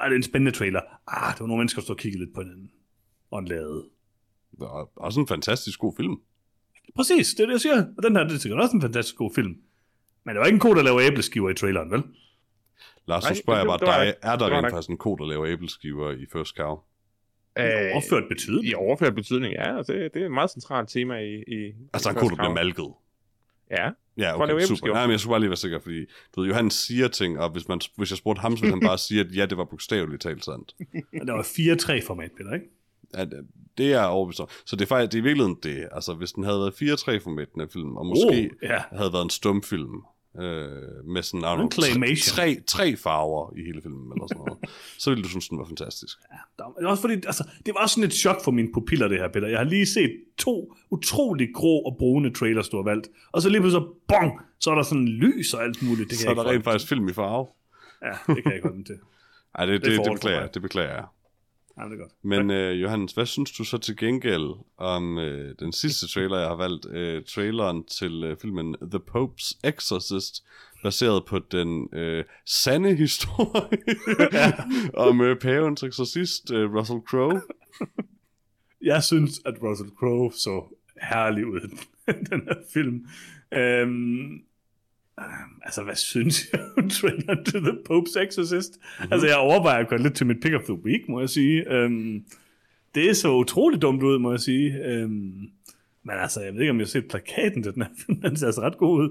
er 0.00 0.08
det 0.08 0.16
en 0.16 0.22
spændende 0.22 0.52
trailer? 0.52 0.80
Ah, 1.08 1.32
det 1.34 1.40
var 1.40 1.46
nogle 1.46 1.60
mennesker, 1.60 1.80
der 1.80 1.84
stod 1.84 1.94
og 1.96 2.00
kiggede 2.00 2.24
lidt 2.24 2.34
på 2.34 2.40
hinanden. 2.40 2.70
Og 3.30 3.38
en 3.38 3.48
lade. 3.48 3.84
Og 4.60 4.90
også 4.96 5.20
en 5.20 5.26
fantastisk 5.28 5.78
god 5.78 5.92
film. 5.96 6.16
Præcis, 6.96 7.34
det 7.34 7.40
er 7.40 7.46
det, 7.46 7.52
jeg 7.52 7.60
siger. 7.60 7.84
Og 7.96 8.02
den 8.02 8.16
her, 8.16 8.24
det 8.24 8.34
er 8.34 8.38
sikkert 8.38 8.60
også 8.60 8.76
en 8.76 8.82
fantastisk 8.82 9.16
god 9.16 9.30
film. 9.34 9.56
Men 10.24 10.34
det 10.34 10.40
var 10.40 10.46
ikke 10.46 10.56
en 10.56 10.60
ko, 10.60 10.74
der 10.74 10.82
laver 10.82 11.00
æbleskiver 11.00 11.50
i 11.50 11.54
traileren, 11.54 11.90
vel? 11.90 12.02
Lars, 13.08 13.24
så 13.24 13.34
spørger 13.34 13.60
jeg 13.60 13.64
det- 13.64 13.68
bare 13.70 13.78
det 13.78 13.86
var 13.86 14.04
dig, 14.04 14.14
er 14.22 14.36
der 14.36 14.44
Det 14.46 14.54
var 14.54 14.62
rent 14.62 14.72
faktisk 14.72 14.90
en 14.90 14.96
ko, 14.98 15.16
der 15.16 15.26
laver 15.26 15.46
æbleskiver 15.46 16.10
i 16.12 16.26
First 16.32 16.56
Cow? 16.56 16.78
Øh, 17.58 17.64
Overført 17.92 18.24
betydeligt. 18.28 18.72
I 18.72 18.74
overført 18.74 19.14
betydning, 19.14 19.52
ja. 19.54 19.76
altså, 19.76 19.92
Det, 19.92 20.14
det 20.14 20.22
er 20.22 20.26
et 20.26 20.32
meget 20.32 20.50
centralt 20.50 20.88
tema 20.88 21.14
i... 21.18 21.34
i 21.34 21.72
Altså 21.92 22.10
i 22.10 22.12
First 22.12 22.20
der 22.22 22.28
bliver 22.28 22.44
Cow. 22.44 22.54
malket. 22.54 22.92
Ja. 23.70 23.90
Ja, 24.16 24.42
okay, 24.42 24.60
super. 24.66 24.92
Nej, 24.92 25.02
men 25.06 25.10
jeg 25.10 25.20
skulle 25.20 25.32
bare 25.32 25.40
lige 25.40 25.50
være 25.50 25.56
sikker, 25.56 25.78
fordi 25.78 26.00
du 26.36 26.40
ved, 26.40 26.48
Johan 26.48 26.70
siger 26.70 27.08
ting, 27.08 27.38
og 27.40 27.50
hvis, 27.50 27.68
man, 27.68 27.80
hvis 27.96 28.10
jeg 28.10 28.18
spurgte 28.18 28.40
ham, 28.40 28.56
så 28.56 28.60
ville 28.62 28.74
han 28.74 28.80
bare 28.88 28.98
sige, 28.98 29.20
at 29.20 29.26
ja, 29.36 29.46
det 29.46 29.58
var 29.58 29.64
bogstaveligt 29.64 30.22
talt 30.22 30.44
sandt. 30.44 30.74
Der 31.26 31.32
var 31.32 31.42
4-3 32.02 32.06
format, 32.06 32.30
Peter, 32.36 32.54
ikke? 32.54 32.66
At 33.14 33.28
det 33.78 33.92
er 33.92 34.02
overbevist 34.04 34.40
om. 34.40 34.48
Så 34.66 34.76
det 34.76 34.82
er 34.82 34.86
faktisk, 34.86 35.12
det 35.12 35.18
er 35.18 35.22
i 35.22 35.24
virkeligheden 35.24 35.58
det. 35.62 35.88
Altså, 35.92 36.14
hvis 36.14 36.32
den 36.32 36.44
havde 36.44 36.58
været 36.58 36.72
4-3 36.72 37.18
format, 37.24 37.52
den 37.54 37.60
her 37.60 37.68
film, 37.68 37.96
og 37.96 38.06
måske 38.06 38.26
Oh, 38.28 38.68
ja. 38.70 38.82
havde 38.92 39.12
været 39.12 39.22
en 39.24 39.30
stumfilm, 39.30 40.02
øh, 40.38 41.04
med 41.06 41.22
sådan, 41.22 41.40
know, 41.40 41.70
claymation. 41.70 42.34
tre, 42.36 42.60
tre 42.66 42.96
farver 42.96 43.52
i 43.56 43.60
hele 43.64 43.82
filmen, 43.82 44.12
eller 44.12 44.26
sådan 44.26 44.44
noget, 44.44 44.58
så 45.02 45.10
ville 45.10 45.22
du 45.24 45.28
synes, 45.28 45.48
den 45.48 45.58
var 45.58 45.64
fantastisk. 45.64 46.18
Der 46.58 46.64
det 46.64 46.84
var 46.84 46.90
også 46.90 47.00
fordi, 47.00 47.14
altså, 47.14 47.44
det 47.66 47.74
var 47.74 47.86
sådan 47.86 48.04
et 48.04 48.12
chok 48.12 48.44
for 48.44 48.50
mine 48.50 48.68
pupiller, 48.74 49.08
det 49.08 49.18
her, 49.18 49.28
Peter. 49.28 49.48
Jeg 49.48 49.58
har 49.58 49.64
lige 49.64 49.86
set 49.86 50.10
to 50.38 50.74
utrolig 50.90 51.48
grå 51.54 51.78
og 51.78 51.96
brune 51.98 52.34
trailers, 52.34 52.68
du 52.68 52.76
har 52.76 52.84
valgt. 52.84 53.08
Og 53.32 53.42
så 53.42 53.48
lige 53.48 53.60
pludselig, 53.60 53.86
bong, 54.08 54.40
så 54.60 54.70
er 54.70 54.74
der 54.74 54.82
sådan 54.82 55.08
lys 55.08 55.54
og 55.54 55.62
alt 55.64 55.82
muligt. 55.82 56.10
Det 56.10 56.18
kan 56.18 56.22
Så 56.22 56.30
jeg 56.30 56.38
er 56.38 56.42
der 56.42 56.50
rent 56.50 56.64
faktisk 56.64 56.88
film 56.88 57.08
i 57.08 57.12
farve. 57.12 57.46
Ja, 58.02 58.34
det 58.34 58.42
kan 58.42 58.52
jeg 58.52 58.62
den 58.62 58.84
til. 58.84 58.98
Ej, 59.54 59.66
det, 59.66 59.84
Det 59.84 59.92
er 59.92 59.96
det, 59.96 60.04
det, 60.04 60.12
beklager, 60.12 60.46
det 60.46 60.62
beklager 60.62 60.94
jeg. 60.94 61.04
Ja, 61.78 61.84
det 61.84 61.92
er 61.92 61.96
godt. 61.96 62.12
Men 62.22 62.50
øh, 62.50 62.82
Johannes, 62.82 63.12
hvad 63.12 63.26
synes 63.26 63.52
du 63.52 63.64
så 63.64 63.78
til 63.78 63.96
gengæld 63.96 64.50
om 64.76 65.18
øh, 65.18 65.54
den 65.58 65.72
sidste 65.72 66.08
trailer, 66.08 66.38
jeg 66.38 66.48
har 66.48 66.56
valgt? 66.56 66.86
Øh, 66.90 67.24
traileren 67.24 67.84
til 67.84 68.24
øh, 68.24 68.36
filmen 68.42 68.76
The 68.90 69.00
Pope's 69.10 69.58
Exorcist, 69.64 70.44
baseret 70.82 71.24
på 71.24 71.38
den 71.38 71.88
øh, 71.92 72.24
sande 72.46 72.94
historie 72.94 73.78
om 75.08 75.20
øh, 75.20 75.38
pavens 75.38 75.82
eksorcist, 75.82 76.52
øh, 76.52 76.74
Russell 76.74 77.00
Crowe. 77.08 77.40
Jeg 78.92 79.02
synes, 79.02 79.40
at 79.46 79.54
Russell 79.62 79.90
Crowe 79.98 80.32
så 80.32 80.76
herlig 81.02 81.46
ud 81.46 81.60
i 82.08 82.12
den 82.30 82.40
her 82.48 82.56
film. 82.74 83.06
Øhm, 83.54 84.42
øhm, 85.20 85.60
altså, 85.62 85.82
hvad 85.82 85.94
synes 85.94 86.52
jeg 86.52 86.60
om 86.78 86.88
traileren 86.96 87.44
til 87.44 87.60
The 87.60 87.72
Pope's 87.90 88.18
Exorcist? 88.28 88.72
Mm-hmm. 88.80 89.12
Altså, 89.12 89.26
jeg 89.26 89.36
overvejer 89.36 89.78
at 89.78 89.88
gå 89.88 89.96
lidt 89.96 90.14
til 90.14 90.26
mit 90.26 90.36
pick 90.42 90.54
of 90.54 90.62
the 90.62 90.74
week, 90.84 91.08
må 91.08 91.20
jeg 91.20 91.28
sige. 91.28 91.72
Øhm, 91.72 92.24
det 92.94 93.16
så 93.16 93.32
utroligt 93.34 93.82
dumt 93.82 94.02
ud, 94.02 94.18
må 94.18 94.30
jeg 94.30 94.40
sige. 94.40 94.84
Øhm, 94.84 95.10
men 96.06 96.16
altså, 96.20 96.40
jeg 96.40 96.54
ved 96.54 96.60
ikke, 96.60 96.70
om 96.70 96.78
jeg 96.78 96.84
har 96.84 96.88
set 96.88 97.08
plakaten 97.08 97.62
til 97.62 97.74
den 97.74 97.82
her 97.82 97.88
film. 98.06 98.20
Den 98.24 98.36
ser 98.36 98.46
altså 98.46 98.60
ret 98.60 98.76
god 98.78 99.00
ud. 99.02 99.10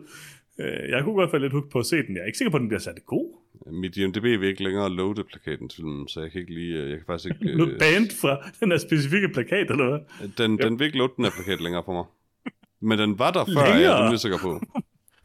Øh, 0.60 0.90
Jeg 0.90 1.04
kunne 1.04 1.16
godt 1.16 1.32
falde 1.32 1.46
lidt 1.46 1.54
hooked 1.54 1.72
på 1.72 1.80
at 1.80 1.86
se 1.86 1.96
den. 1.96 2.16
Jeg 2.16 2.22
er 2.22 2.26
ikke 2.26 2.38
sikker 2.38 2.52
på, 2.52 2.58
at 2.58 2.62
den 2.62 2.68
bliver 2.70 2.80
særlig 2.80 3.06
god. 3.06 3.40
Mit 3.72 3.98
IMDb 3.98 4.24
vil 4.24 4.44
ikke 4.44 4.64
længere 4.64 4.90
loade 4.90 5.24
plakaten 5.24 5.70
til 5.70 5.76
filmen, 5.78 6.08
så 6.08 6.22
jeg 6.22 6.32
kan 6.32 6.42
ikke 6.42 6.54
lige, 6.54 6.78
øh, 6.82 6.90
jeg 6.90 6.98
kan 6.98 7.06
faktisk 7.08 7.36
ikke... 7.42 7.56
Noget 7.58 7.76
band 7.80 8.10
fra 8.22 8.50
den 8.60 8.72
her 8.72 8.78
specifikke 8.78 9.30
plakat, 9.30 9.72
eller 9.72 9.90
hvad? 9.90 10.00
den, 10.38 10.58
den 10.58 10.80
vil 10.80 10.86
ikke 10.86 10.98
loade 10.98 11.14
den 11.18 11.26
her 11.26 11.32
plakat 11.32 11.62
længere 11.62 11.84
for 11.86 11.94
mig. 11.94 12.06
Men 12.82 13.00
den 13.00 13.20
var 13.20 13.32
der 13.32 13.46
før, 13.46 13.62
er 13.62 13.66
jeg 13.66 13.76
Længere? 13.76 14.02
rimelig 14.02 14.20
sikker 14.20 14.38
på. 14.38 14.62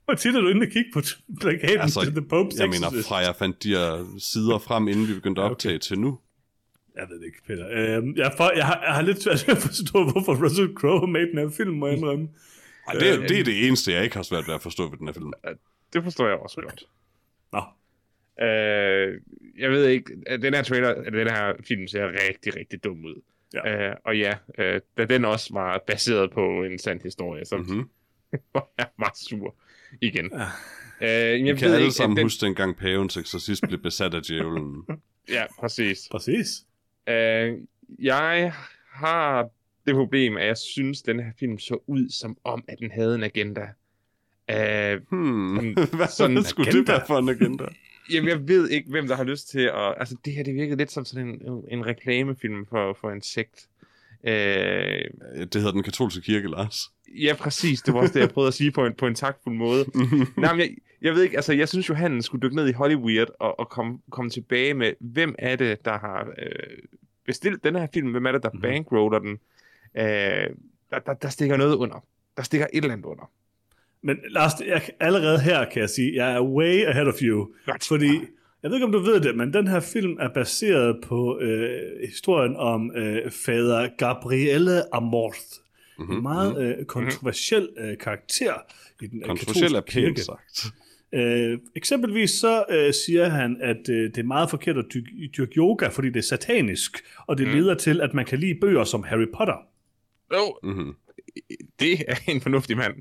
Hvor 0.08 0.14
tit 0.14 0.34
er 0.36 0.40
du 0.40 0.48
inde 0.48 0.64
og 0.66 0.70
kigge 0.70 0.90
på 0.94 1.00
plakaten 1.40 1.78
Altså, 1.80 2.00
til 2.04 2.12
The 2.12 2.20
Pope's 2.32 2.60
Jeg 2.60 2.68
mener, 2.68 3.02
fra 3.08 3.16
jeg 3.16 3.34
fandt 3.36 3.62
de 3.62 3.68
her 3.68 4.18
sider 4.32 4.58
frem, 4.58 4.88
inden 4.88 5.08
vi 5.08 5.14
begyndte 5.14 5.40
at 5.40 5.44
okay. 5.44 5.52
optage 5.54 5.78
til 5.78 5.98
nu. 6.00 6.18
Jeg 6.96 7.06
ved 7.10 7.18
det 7.20 7.26
ikke, 7.26 7.38
Peter. 7.46 7.66
Øhm, 7.70 8.16
jeg, 8.16 8.32
for, 8.36 8.52
jeg, 8.56 8.66
har, 8.66 8.82
jeg 8.84 8.94
har 8.94 9.02
lidt 9.02 9.22
svært 9.22 9.44
ved 9.46 9.54
at 9.56 9.62
forstå, 9.62 10.10
hvorfor 10.10 10.44
Russell 10.44 10.74
Crowe 10.74 10.98
har 11.00 11.06
med 11.06 11.20
den 11.26 11.38
her 11.38 11.50
film, 11.56 11.70
må 11.76 11.86
jeg 11.86 11.96
indrømme. 11.96 12.28
Ej, 12.88 12.92
det, 12.94 13.08
er- 13.14 13.26
det 13.26 13.40
er 13.40 13.44
det 13.44 13.66
eneste, 13.66 13.92
jeg 13.92 14.04
ikke 14.04 14.16
har 14.16 14.22
svært 14.22 14.46
ved 14.48 14.54
at 14.54 14.62
forstå 14.62 14.90
ved 14.90 14.98
den 14.98 15.06
her 15.08 15.12
film. 15.12 15.32
Det 15.92 16.02
forstår 16.04 16.26
jeg 16.28 16.36
også 16.36 16.60
godt. 16.60 16.84
Nå, 17.52 17.62
Øh, 18.46 19.20
jeg 19.58 19.70
ved 19.70 19.86
ikke, 19.86 20.12
at 20.26 20.42
den 20.42 20.54
her 20.54 20.62
trailer, 20.62 20.88
at 20.88 21.12
den 21.12 21.28
her 21.30 21.52
film 21.68 21.86
ser 21.86 22.06
rigtig, 22.28 22.56
rigtig 22.56 22.84
dum 22.84 23.04
ud. 23.04 23.22
Ja. 23.54 23.88
Øh, 23.90 23.96
og 24.04 24.18
ja, 24.18 24.34
øh, 24.58 24.80
da 24.98 25.04
den 25.04 25.24
også 25.24 25.54
var 25.54 25.82
baseret 25.86 26.30
på 26.30 26.64
en 26.64 26.78
sand 26.78 27.00
historie, 27.02 27.44
så 27.44 27.56
Mm-hmm. 27.56 27.74
mm-hmm. 27.74 27.88
var 28.54 28.68
jeg 28.78 28.86
meget 28.98 29.16
sur 29.16 29.54
igen. 30.02 30.30
Ja. 30.32 30.44
Øh, 31.00 31.46
jeg 31.46 31.54
Vi 31.54 31.58
kan 31.60 31.66
ved 31.68 31.74
alle 31.74 31.84
ikke, 31.84 31.94
sammen 31.94 32.16
den, 32.16 32.24
huske 32.24 32.46
dengang 32.46 32.76
pavens 32.76 33.16
eksorcist 33.16 33.62
blev 33.68 33.82
besat 33.82 34.14
af 34.14 34.22
djævlen. 34.22 34.82
Ja, 35.30 35.44
præcis. 35.60 35.98
præcis. 36.10 36.46
Øh, 37.08 37.54
jeg 37.98 38.52
har 38.92 39.48
det 39.86 39.94
problem, 39.94 40.36
at 40.36 40.46
jeg 40.46 40.56
synes, 40.56 41.02
at 41.02 41.06
den 41.06 41.20
her 41.20 41.30
film 41.40 41.58
så 41.58 41.78
ud 41.86 42.10
som 42.10 42.36
om, 42.44 42.64
at 42.68 42.78
den 42.78 42.90
havde 42.90 43.14
en 43.14 43.22
agenda. 43.22 43.68
Øh, 44.50 45.00
Hmm, 45.10 45.56
Sådan- 45.56 45.74
hvad 45.96 46.06
sådan 46.06 46.10
sådan 46.10 46.44
skulle 46.44 46.68
agenda. 46.68 46.92
det 46.92 46.98
være 46.98 47.06
for 47.06 47.18
en 47.18 47.28
agenda? 47.28 47.64
Jamen, 48.12 48.28
jeg 48.28 48.48
ved 48.48 48.68
ikke, 48.70 48.90
hvem 48.90 49.06
der 49.08 49.16
har 49.16 49.24
lyst 49.24 49.48
til 49.50 49.60
at... 49.60 49.94
Altså, 50.00 50.16
det 50.24 50.32
her, 50.32 50.42
det 50.44 50.54
virkede 50.54 50.76
lidt 50.76 50.92
som 50.92 51.04
sådan 51.04 51.28
en, 51.28 51.40
en 51.70 51.86
reklamefilm 51.86 52.66
for, 52.66 52.98
for 53.00 53.10
en 53.10 53.22
sekt. 53.22 53.68
Øh, 54.24 54.32
Det 55.34 55.54
hedder 55.54 55.72
den 55.72 55.82
katolske 55.82 56.20
kirke, 56.20 56.48
Lars. 56.50 56.90
Ja, 57.14 57.34
præcis. 57.38 57.82
Det 57.82 57.94
var 57.94 58.00
også 58.00 58.14
det, 58.14 58.20
jeg 58.20 58.30
prøvede 58.30 58.48
at 58.48 58.54
sige 58.54 58.70
på 58.70 58.86
en, 58.86 58.94
på 58.94 59.06
en 59.06 59.14
taktfuld 59.14 59.54
måde. 59.54 59.84
Nej, 60.36 60.52
men 60.52 60.60
jeg, 60.60 60.70
jeg 61.02 61.14
ved 61.14 61.22
ikke, 61.22 61.36
altså 61.36 61.52
jeg 61.52 61.68
synes 61.68 61.88
jo, 61.88 61.94
han 61.94 62.22
skulle 62.22 62.42
dykke 62.42 62.56
ned 62.56 62.68
i 62.68 62.72
Hollywood 62.72 63.26
og, 63.40 63.60
og 63.60 63.68
komme 63.68 63.98
kom 64.10 64.30
tilbage 64.30 64.74
med, 64.74 64.92
hvem 65.00 65.34
er 65.38 65.56
det, 65.56 65.84
der 65.84 65.98
har 65.98 66.28
øh, 66.38 66.78
bestilt 67.26 67.64
den 67.64 67.76
her 67.76 67.86
film? 67.94 68.10
Hvem 68.10 68.26
er 68.26 68.32
det, 68.32 68.42
der 68.42 68.48
mm-hmm. 68.48 68.62
bankroller 68.62 69.18
den? 69.18 69.38
Øh, 69.96 70.50
der, 70.90 70.98
der, 71.06 71.14
der 71.14 71.28
stikker 71.28 71.56
noget 71.56 71.74
under. 71.74 72.04
Der 72.36 72.42
stikker 72.42 72.66
et 72.72 72.82
eller 72.82 72.92
andet 72.92 73.06
under. 73.06 73.30
Men 74.02 74.18
Lars, 74.30 74.52
jeg, 74.66 74.82
allerede 75.00 75.40
her 75.40 75.64
kan 75.70 75.80
jeg 75.80 75.90
sige, 75.90 76.14
jeg 76.14 76.32
er 76.32 76.42
way 76.42 76.84
ahead 76.84 77.06
of 77.06 77.22
you. 77.22 77.48
Godt. 77.66 77.86
Fordi, 77.88 78.12
jeg 78.62 78.70
ved 78.70 78.76
ikke 78.76 78.86
om 78.86 78.92
du 78.92 78.98
ved 78.98 79.20
det, 79.20 79.36
men 79.36 79.52
den 79.52 79.68
her 79.68 79.80
film 79.80 80.16
er 80.20 80.28
baseret 80.34 81.00
på 81.04 81.38
øh, 81.40 81.80
historien 82.06 82.56
om 82.56 82.96
øh, 82.96 83.30
fader 83.30 83.88
Gabrielle 83.98 84.94
Amorth. 84.94 85.67
Mm-hmm. 85.98 86.16
En 86.16 86.22
meget 86.22 86.78
øh, 86.78 86.84
kontroversiel 86.84 87.68
øh, 87.78 87.98
karakter 87.98 88.54
i 89.02 89.06
den 89.06 89.18
øh, 89.22 89.26
Kontroversiel 89.28 89.74
er 89.74 89.80
pænt 89.80 89.94
kirke. 89.94 90.22
sagt. 90.22 90.66
Øh, 91.14 91.58
eksempelvis 91.76 92.30
så 92.30 92.64
øh, 92.70 92.94
siger 92.94 93.28
han, 93.28 93.56
at 93.62 93.88
øh, 93.88 93.96
det 94.10 94.18
er 94.18 94.22
meget 94.22 94.50
forkert 94.50 94.76
at 94.78 94.84
dyrke, 94.94 95.30
dyrke 95.36 95.52
yoga, 95.56 95.88
fordi 95.88 96.08
det 96.08 96.16
er 96.16 96.22
satanisk, 96.22 97.04
og 97.26 97.38
det 97.38 97.46
mm. 97.48 97.52
leder 97.54 97.74
til, 97.74 98.00
at 98.00 98.14
man 98.14 98.24
kan 98.24 98.38
lide 98.38 98.54
bøger 98.60 98.84
som 98.84 99.02
Harry 99.02 99.26
Potter. 99.36 99.56
Jo, 100.34 100.58
Mm-hmm. 100.62 100.94
det 101.80 102.04
er 102.08 102.16
en 102.28 102.40
fornuftig 102.40 102.76
mand. 102.76 102.94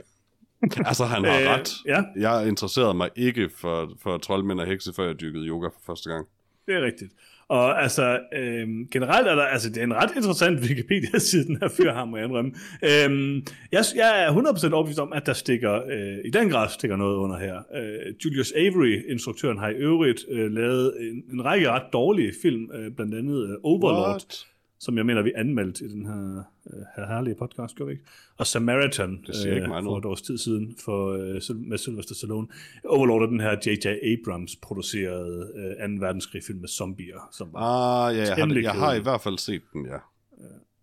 Altså, 0.86 1.06
han 1.06 1.24
har 1.24 1.40
Øh, 1.42 1.48
ret. 1.48 1.70
Ja, 1.86 2.04
Jeg 2.30 2.48
interesserede 2.48 2.94
mig 2.94 3.10
ikke 3.16 3.50
for, 3.58 3.98
for 4.04 4.18
troldmænd 4.18 4.60
og 4.60 4.68
hekse, 4.68 4.94
før 4.94 5.06
jeg 5.06 5.20
dyrkede 5.22 5.46
yoga 5.48 5.68
for 5.68 5.80
første 5.86 6.10
gang. 6.10 6.28
det 6.68 6.76
er 6.76 6.82
rigtigt. 6.82 7.12
Og 7.50 7.84
altså, 7.84 8.20
øhm, 8.34 8.88
generelt 8.92 9.28
er 9.28 9.36
der, 9.36 9.44
altså 9.44 9.70
det 9.70 9.78
er 9.78 9.84
en 9.84 9.94
ret 9.94 10.12
interessant 10.16 10.60
Wikipedia-side, 10.60 11.46
den 11.46 11.58
her 11.62 11.68
fyr 11.68 11.92
har, 11.94 12.06
må 12.06 12.18
jeg 12.18 12.26
indrømme. 12.26 12.52
Øhm, 12.84 13.46
jeg, 13.72 13.84
jeg 13.96 14.24
er 14.24 14.32
100% 14.32 14.74
overbevist 14.74 15.00
om, 15.00 15.14
at 15.14 15.26
der 15.26 15.34
stikker, 15.34 15.74
øh, 15.74 16.18
i 16.26 16.30
den 16.30 16.50
grad 16.50 16.70
stikker 16.70 16.96
noget 16.96 17.16
under 17.16 17.38
her. 17.38 17.56
Øh, 17.76 18.14
Julius 18.26 18.52
Avery, 18.52 19.12
instruktøren, 19.12 19.58
har 19.58 19.70
i 19.70 19.74
øvrigt 19.74 20.26
øh, 20.30 20.52
lavet 20.52 20.94
en, 21.00 21.24
en 21.34 21.46
række 21.46 21.70
ret 21.70 21.94
dårlige 21.94 22.34
film, 22.42 22.72
øh, 22.74 22.92
blandt 22.92 23.16
andet 23.16 23.50
øh, 23.50 23.56
Overlord, 23.64 24.10
What? 24.10 24.46
Som 24.80 24.98
jeg 24.98 25.06
mener, 25.06 25.22
vi 25.22 25.32
anmeldte 25.36 25.86
i 25.86 25.88
den 25.88 26.06
her, 26.06 26.44
øh, 26.74 26.84
her 26.96 27.08
herlige 27.08 27.36
podcast, 27.36 27.76
gør 27.76 27.86
vi 27.86 27.92
ikke? 27.92 28.04
Og 28.38 28.48
Samaritan 28.48 29.24
Det 29.28 29.36
siger 29.36 29.56
ikke 29.56 29.68
mig 29.68 29.84
for 29.84 29.98
et 29.98 30.06
års 30.06 30.22
tid 30.22 30.38
siden 30.38 30.76
for, 30.86 31.12
øh, 31.12 31.60
med 31.60 31.78
Sylvester 31.78 32.16
Stallone. 32.16 32.48
Overlord 32.86 33.22
er 33.22 33.28
den 33.28 33.40
her 33.40 33.52
J.J. 33.52 33.88
Abrams 33.88 34.56
producerede 34.56 35.52
øh, 35.80 35.90
2. 35.90 36.06
verdenskrig 36.06 36.42
film 36.48 36.60
med 36.60 36.68
zombier, 36.70 37.30
som 37.32 37.48
Ah, 37.56 38.16
ja, 38.16 38.22
jeg 38.22 38.36
har, 38.36 38.62
jeg 38.62 38.72
har 38.72 38.94
i 38.94 39.00
hvert 39.00 39.22
fald 39.22 39.38
set 39.38 39.62
den, 39.74 39.86
ja. 39.86 39.98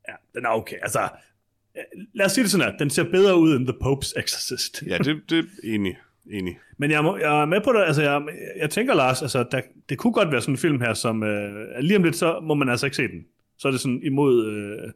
Ja, 0.08 0.14
den 0.34 0.44
er 0.44 0.48
okay. 0.48 0.76
Altså, 0.82 1.08
øh, 1.76 2.04
lad 2.14 2.26
os 2.26 2.32
sige 2.32 2.42
det 2.42 2.50
sådan 2.50 2.70
her. 2.70 2.78
Den 2.78 2.90
ser 2.90 3.04
bedre 3.10 3.38
ud 3.38 3.56
end 3.56 3.66
The 3.66 3.76
Pope's 3.82 4.12
Exorcist. 4.22 4.82
Ja, 4.86 4.98
det, 4.98 5.22
det 5.30 5.38
er 5.38 5.44
enig. 5.64 5.96
enig. 6.30 6.58
Men 6.78 6.90
jeg, 6.90 7.04
må, 7.04 7.16
jeg 7.16 7.42
er 7.42 7.44
med 7.46 7.60
på 7.64 7.72
det. 7.72 7.80
Altså, 7.80 8.02
jeg, 8.02 8.22
jeg 8.56 8.70
tænker, 8.70 8.94
Lars, 8.94 9.22
altså, 9.22 9.44
der, 9.50 9.60
det 9.88 9.98
kunne 9.98 10.12
godt 10.12 10.32
være 10.32 10.40
sådan 10.40 10.54
en 10.54 10.58
film 10.58 10.80
her, 10.80 10.94
som 10.94 11.22
øh, 11.22 11.78
lige 11.80 11.96
om 11.96 12.02
lidt, 12.02 12.16
så 12.16 12.40
må 12.42 12.54
man 12.54 12.68
altså 12.68 12.86
ikke 12.86 12.96
se 12.96 13.08
den. 13.08 13.26
Så 13.58 13.68
er 13.68 13.72
det 13.72 13.80
sådan 13.80 14.00
imod 14.02 14.46
øh, 14.46 14.92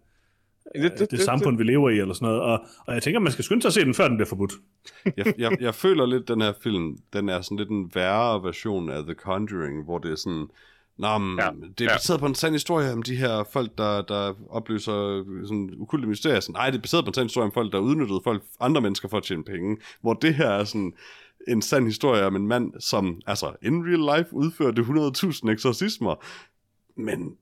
det, 0.83 0.99
det, 0.99 1.11
det 1.11 1.21
samfund, 1.21 1.57
vi 1.57 1.65
lever 1.65 1.91
i, 1.91 1.99
eller 1.99 2.15
sådan 2.15 2.29
noget. 2.29 2.43
Og, 2.43 2.61
og 2.87 2.95
jeg 2.95 3.03
tænker, 3.03 3.21
man 3.21 3.33
skal 3.33 3.45
skynde 3.45 3.63
sig 3.63 3.69
at 3.69 3.75
se 3.75 3.85
den, 3.85 3.95
før 3.95 4.09
den 4.09 4.17
bliver 4.17 4.29
forbudt. 4.29 4.53
Jeg, 5.17 5.35
jeg, 5.39 5.57
jeg 5.61 5.75
føler 5.75 6.07
lidt, 6.07 6.29
den 6.29 6.41
her 6.41 6.53
film, 6.63 6.99
den 7.13 7.29
er 7.29 7.41
sådan 7.41 7.57
lidt 7.57 7.69
en 7.69 7.91
værre 7.95 8.43
version 8.43 8.91
af 8.91 9.03
The 9.03 9.15
Conjuring, 9.15 9.85
hvor 9.85 9.99
det 9.99 10.11
er 10.11 10.17
sådan, 10.17 10.49
Nå, 10.99 11.19
men, 11.19 11.39
Ja, 11.39 11.45
ja, 11.45 11.51
det 11.51 11.81
er 11.81 11.85
ja. 11.85 11.95
baseret 11.95 12.21
på 12.21 12.27
en 12.27 12.35
sand 12.35 12.55
historie 12.55 12.93
om 12.93 13.03
de 13.03 13.17
her 13.17 13.45
folk, 13.53 13.79
der, 13.79 14.03
der 14.03 14.35
opløser 14.51 15.25
sådan 15.47 15.75
ukulte 15.77 16.09
mysterier. 16.09 16.41
Sådan, 16.41 16.53
Nej, 16.53 16.71
det 16.71 16.79
er 16.79 16.83
baseret 16.83 17.05
på 17.05 17.09
en 17.09 17.15
sand 17.15 17.25
historie 17.25 17.45
om 17.45 17.53
folk, 17.53 17.73
der 17.73 17.79
udnyttede 17.79 18.21
folk, 18.25 18.43
andre 18.61 18.81
mennesker 18.81 19.09
for 19.09 19.17
at 19.17 19.23
tjene 19.23 19.45
penge. 19.45 19.77
Hvor 20.01 20.15
det 20.15 20.35
her 20.35 20.49
er 20.49 20.65
sådan 20.65 20.93
en 21.49 21.63
sand 21.63 21.87
historie 21.87 22.25
om 22.25 22.37
en 22.37 22.49
mand, 22.49 22.73
som 22.81 23.21
altså 23.27 23.53
in 23.63 23.85
real 23.87 24.19
life 24.19 24.35
udførte 24.35 24.83
100.000 24.83 25.51
eksorcismer. 25.51 26.15
Men 26.97 27.37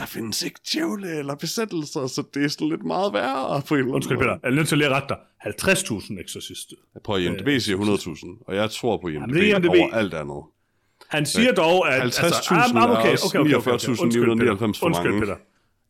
der 0.00 0.06
findes 0.06 0.42
ikke 0.42 0.60
djævle 0.72 1.18
eller 1.18 1.34
besættelser, 1.34 2.06
så 2.06 2.22
det 2.34 2.44
er 2.44 2.48
sådan 2.48 2.68
lidt 2.68 2.84
meget 2.84 3.12
værre 3.12 3.62
på 3.68 3.74
en 3.74 3.78
eller 3.78 3.84
anden 3.84 3.94
Undskyld. 3.94 4.18
Peter. 4.18 4.30
Jeg 4.42 4.50
er 4.50 4.54
nødt 4.54 4.68
til 4.68 4.74
at 4.74 4.78
lige 4.78 4.88
rette 4.88 5.08
dig. 5.08 5.18
50.000 5.46 6.20
eksorcister. 6.20 6.76
Prøver, 7.04 7.18
IMDb 7.18 7.60
siger 7.60 7.78
100.000, 7.78 8.44
og 8.46 8.54
jeg 8.56 8.70
tror 8.70 8.96
på 9.02 9.08
IMDb, 9.08 9.36
Jamen, 9.36 9.44
IMDb. 9.64 9.68
over 9.68 9.90
alt 9.92 10.14
andet. 10.14 10.42
Han 11.08 11.26
siger 11.26 11.52
dog, 11.52 11.92
at... 11.92 12.00
50.000 12.02 12.04
altså, 12.04 12.54
ah, 12.54 12.76
ah, 12.76 13.06
er 13.06 13.12
også 13.12 13.38
49.999 13.38 14.02
Undskyld, 14.02 14.38
Peter. 14.38 14.56
for 14.56 14.86
Undskyld, 14.86 14.90
mange. 15.10 15.20
Peter. 15.20 15.36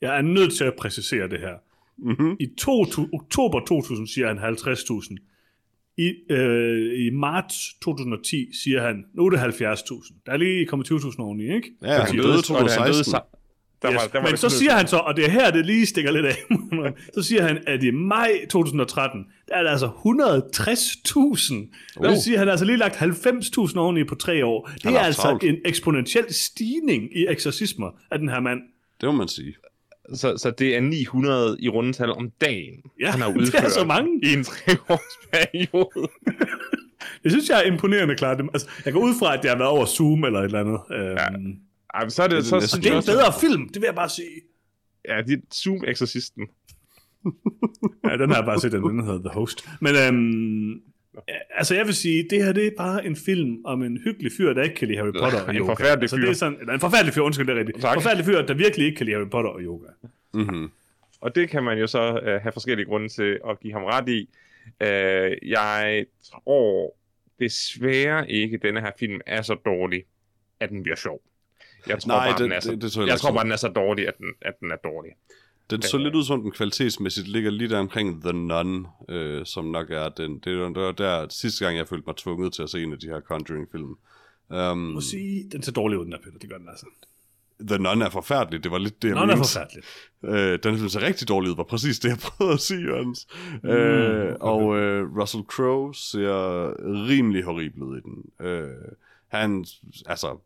Jeg 0.01 0.17
er 0.19 0.23
nødt 0.23 0.53
til 0.57 0.65
at 0.65 0.75
præcisere 0.79 1.29
det 1.29 1.41
her. 1.41 1.55
Mm-hmm. 1.99 2.37
I 2.41 2.47
to, 2.59 2.85
to, 2.85 3.03
oktober 3.13 3.61
2000 3.67 4.09
siger 4.09 4.27
han 4.29 4.39
50.000. 4.39 5.17
I, 5.99 6.33
øh, 6.33 7.07
I 7.07 7.11
marts 7.11 7.55
2010 7.83 8.49
siger 8.63 8.83
han, 8.83 9.05
nu 9.15 9.27
er 9.27 9.31
det 9.31 9.39
70.000. 9.39 10.23
Der 10.27 10.33
er 10.33 10.37
lige 10.37 10.67
kommet 10.67 10.91
20.000 10.91 11.15
oveni, 11.19 11.55
ikke? 11.55 11.71
Ja, 11.83 11.89
han 11.89 12.17
døde 12.17 12.27
i 12.27 12.27
og 12.27 12.27
han 12.27 12.27
døde 12.27 12.43
2016. 12.43 13.15
sa- 13.15 13.40
der 13.83 13.91
Yes. 13.93 13.97
var, 13.97 14.07
der 14.13 14.21
var 14.21 14.29
Men 14.29 14.37
så 14.37 14.49
siger 14.49 14.73
han 14.73 14.87
så, 14.87 14.97
og 14.97 15.17
det 15.17 15.25
er 15.27 15.31
her, 15.31 15.51
det 15.51 15.67
lige 15.67 15.87
stikker 15.87 16.11
lidt 16.13 16.27
af, 16.27 16.37
så 17.15 17.23
siger 17.23 17.43
han, 17.43 17.59
at 17.67 17.83
i 17.83 17.91
maj 17.91 18.31
2013, 18.51 19.27
der 19.49 19.55
er 19.55 19.63
der 19.63 19.71
altså 19.71 19.87
160.000. 19.87 21.55
Uh. 21.55 22.03
Det 22.05 22.11
vil 22.11 22.23
sige, 22.23 22.35
at 22.35 22.39
han 22.39 22.49
har 22.49 22.53
altså 22.53 22.65
lige 22.65 22.77
lagt 22.79 22.97
90.000 22.97 23.79
oveni 23.79 24.05
på 24.05 24.15
tre 24.15 24.45
år. 24.47 24.71
Det 24.83 24.95
er 24.95 24.99
altså 24.99 25.23
travlt. 25.23 25.45
en 25.45 25.57
eksponentiel 25.65 26.35
stigning 26.35 27.17
i 27.17 27.27
eksorcismer 27.29 27.91
af 28.11 28.19
den 28.19 28.29
her 28.29 28.41
mand. 28.41 28.61
Det 29.01 29.07
må 29.07 29.13
man 29.13 29.29
sige. 29.29 29.55
så, 30.15 30.37
så 30.39 30.51
det 30.51 30.77
er 30.77 30.81
900 30.81 31.57
i 31.61 31.69
rundetal 31.69 32.11
om 32.13 32.31
dagen, 32.41 32.75
Ja, 33.01 33.11
han 33.11 33.21
har 33.21 33.29
det 33.33 33.37
er 33.37 33.41
udført 33.41 33.73
så 33.73 33.85
mange. 33.85 34.21
i 34.23 34.33
en 34.33 34.45
treårsperiode. 34.45 36.09
Det 37.23 37.33
synes 37.33 37.49
jeg 37.49 37.59
er 37.59 37.73
imponerende 37.73 38.15
klart. 38.17 38.41
Altså, 38.41 38.69
jeg 38.85 38.93
går 38.93 39.01
ud 39.01 39.15
fra, 39.19 39.35
at 39.37 39.43
det 39.43 39.51
har 39.51 39.57
været 39.59 39.71
over 39.71 39.85
Zoom 39.87 40.25
eller 40.25 40.39
et 40.41 40.45
eller 40.45 40.61
andet. 40.61 40.81
Øhm, 40.93 41.55
Ej, 41.95 42.01
men 42.03 42.11
så 42.11 42.23
er 42.23 42.27
det, 42.29 42.37
Det 42.37 42.53
er 42.53 42.61
så, 42.61 42.69
så 42.69 42.77
det 42.77 42.87
er 42.87 42.97
en 42.97 43.03
bedre 43.07 43.33
film, 43.41 43.69
det 43.69 43.77
vil 43.77 43.87
jeg 43.87 43.95
bare 43.95 44.09
sige. 44.09 44.41
Ja, 45.09 45.23
det 45.23 45.33
er 45.33 45.39
Zoom-eksorcisten. 45.55 46.47
Ja, 48.05 48.17
den 48.17 48.31
har 48.31 48.37
jeg 48.37 48.45
bare 48.45 48.61
set, 48.61 48.73
den, 48.73 48.83
den 48.83 49.05
hedder 49.05 49.19
The 49.19 49.29
Host. 49.29 49.69
Men 49.81 49.95
øhm, 49.97 50.83
altså 51.55 51.75
jeg 51.75 51.87
vil 51.87 51.95
sige, 51.95 52.27
det 52.31 52.45
her 52.45 52.53
det 52.53 52.67
er 52.67 52.71
bare 52.77 53.07
en 53.07 53.17
film 53.17 53.65
om 53.65 53.83
en 53.83 53.99
hyggelig 54.05 54.33
fyr, 54.37 54.53
der 54.53 54.63
ikke 54.63 54.75
kan 54.75 54.89
lide 54.89 54.99
Harry 54.99 55.13
Potter 55.21 55.41
og 55.43 55.51
En 55.51 55.57
yoga. 55.57 55.73
forfærdelig 55.73 56.03
altså, 56.03 56.17
fyr. 56.17 56.23
Det 56.23 56.31
er 56.31 56.35
sådan, 56.35 56.59
eller 56.61 56.73
en 56.75 56.81
forfærdelig 56.81 57.15
fyr, 57.15 57.23
undskyld, 57.23 57.47
det 57.47 57.55
er 57.55 57.59
rigtigt. 57.59 57.81
Tak. 57.81 57.97
En 57.97 58.03
forfærdelig 58.03 58.27
fyr, 58.27 58.43
der 58.43 58.55
virkelig 58.55 58.87
ikke 58.87 58.97
kan 58.97 59.07
lide 59.07 59.17
Harry 59.17 59.29
Potter 59.31 59.51
og 59.51 59.61
yoga. 59.61 59.87
Mm-hmm. 60.35 60.71
Og 61.21 61.35
det 61.35 61.51
kan 61.51 61.63
man 61.65 61.79
jo 61.79 61.87
så 61.87 62.21
øh, 62.23 62.43
have 62.43 62.53
forskellige 62.53 62.87
grunde 62.87 63.09
til 63.09 63.39
at 63.51 63.61
give 63.61 63.73
ham 63.73 63.85
ret 63.85 64.09
i. 64.09 64.29
Øh, 64.83 65.51
jeg 65.51 66.05
tror 66.25 66.97
desværre 67.41 68.31
ikke, 68.31 68.55
at 68.55 68.63
denne 68.63 68.81
her 68.81 68.91
film 68.99 69.21
er 69.27 69.43
så 69.43 69.55
dårlig, 69.55 70.05
at 70.61 70.71
den 70.71 70.83
bliver 70.83 70.97
sjov. 70.97 71.21
Jeg 71.87 72.01
tror 72.03 72.09
Nej, 72.09 72.27
bare, 72.31 72.39
det- 72.39 72.45
den 72.45 72.53
er 72.53 72.61
så, 72.61 72.71
det- 72.71 72.83
det 72.83 72.93
tror 72.93 73.03
jeg 73.03 73.09
jeg 73.09 73.19
tror 73.21 73.33
bare, 73.33 73.45
den 73.45 73.53
er 73.53 73.57
så 73.57 73.69
dårlig, 73.69 74.09
at 74.09 74.19
den, 74.19 74.27
at 74.43 74.61
den 74.61 74.71
er 74.71 74.77
dårlig. 74.85 75.13
Den 75.71 75.83
så 75.83 75.99
lidt 75.99 76.15
ud 76.15 76.25
som, 76.25 76.43
den 76.43 76.51
kvalitetsmæssigt 76.53 77.29
ligger 77.29 77.51
lige 77.51 77.69
der 77.69 77.79
omkring 77.79 78.23
The 78.23 78.33
Nun, 78.33 78.87
øh, 79.09 79.47
som 79.47 79.65
nok 79.65 79.91
er 79.91 80.09
den. 80.09 80.39
Det 80.39 80.59
var, 80.59 80.93
der 80.93 81.27
sidste 81.31 81.65
gang, 81.65 81.77
jeg 81.79 81.89
følte 81.89 82.05
mig 82.07 82.17
tvunget 82.17 82.53
til 82.53 82.63
at 82.63 82.71
se 82.71 82.83
en 82.83 82.93
af 82.93 82.99
de 82.99 83.07
her 83.07 83.21
Conjuring-film. 83.21 83.85
Um, 83.85 83.97
Jeg 84.49 84.77
må 84.77 85.01
sige, 85.01 85.49
den 85.53 85.63
ser 85.63 85.73
dårlig 85.73 85.99
ud, 85.99 86.05
den 86.05 86.13
her, 86.13 86.21
Peter. 86.21 86.39
Det 86.39 86.51
gør 86.51 86.59
den 86.59 86.69
altså. 86.69 86.87
The 87.69 87.79
Nun 87.79 88.03
er 88.03 88.11
forfærdelig, 88.11 88.65
det 88.65 88.71
var 88.73 88.79
lidt 88.79 89.03
det, 89.03 89.09
jeg 89.09 89.17
den 89.17 89.31
er 89.31 89.37
forfærdelig. 89.37 89.83
Øh, 90.25 90.59
den 90.63 90.77
film 90.77 90.89
ser 90.89 91.03
rigtig 91.03 91.29
dårlig 91.29 91.51
ud, 91.51 91.57
var 91.57 91.63
præcis 91.63 91.99
det, 91.99 92.09
jeg 92.09 92.19
prøvede 92.27 92.55
at 92.55 92.61
sige, 92.61 92.81
Jørgens. 92.81 93.27
Mm, 93.63 93.69
okay. 93.69 93.77
øh, 94.31 94.37
og 94.41 94.77
øh, 94.79 95.17
Russell 95.21 95.45
Crowe 95.45 95.95
ser 95.95 96.71
rimelig 97.09 97.43
horribel 97.45 97.83
ud 97.83 97.99
i 97.99 98.01
den. 98.01 98.47
Øh, 98.47 98.69
han, 99.29 99.65
altså, 100.07 100.41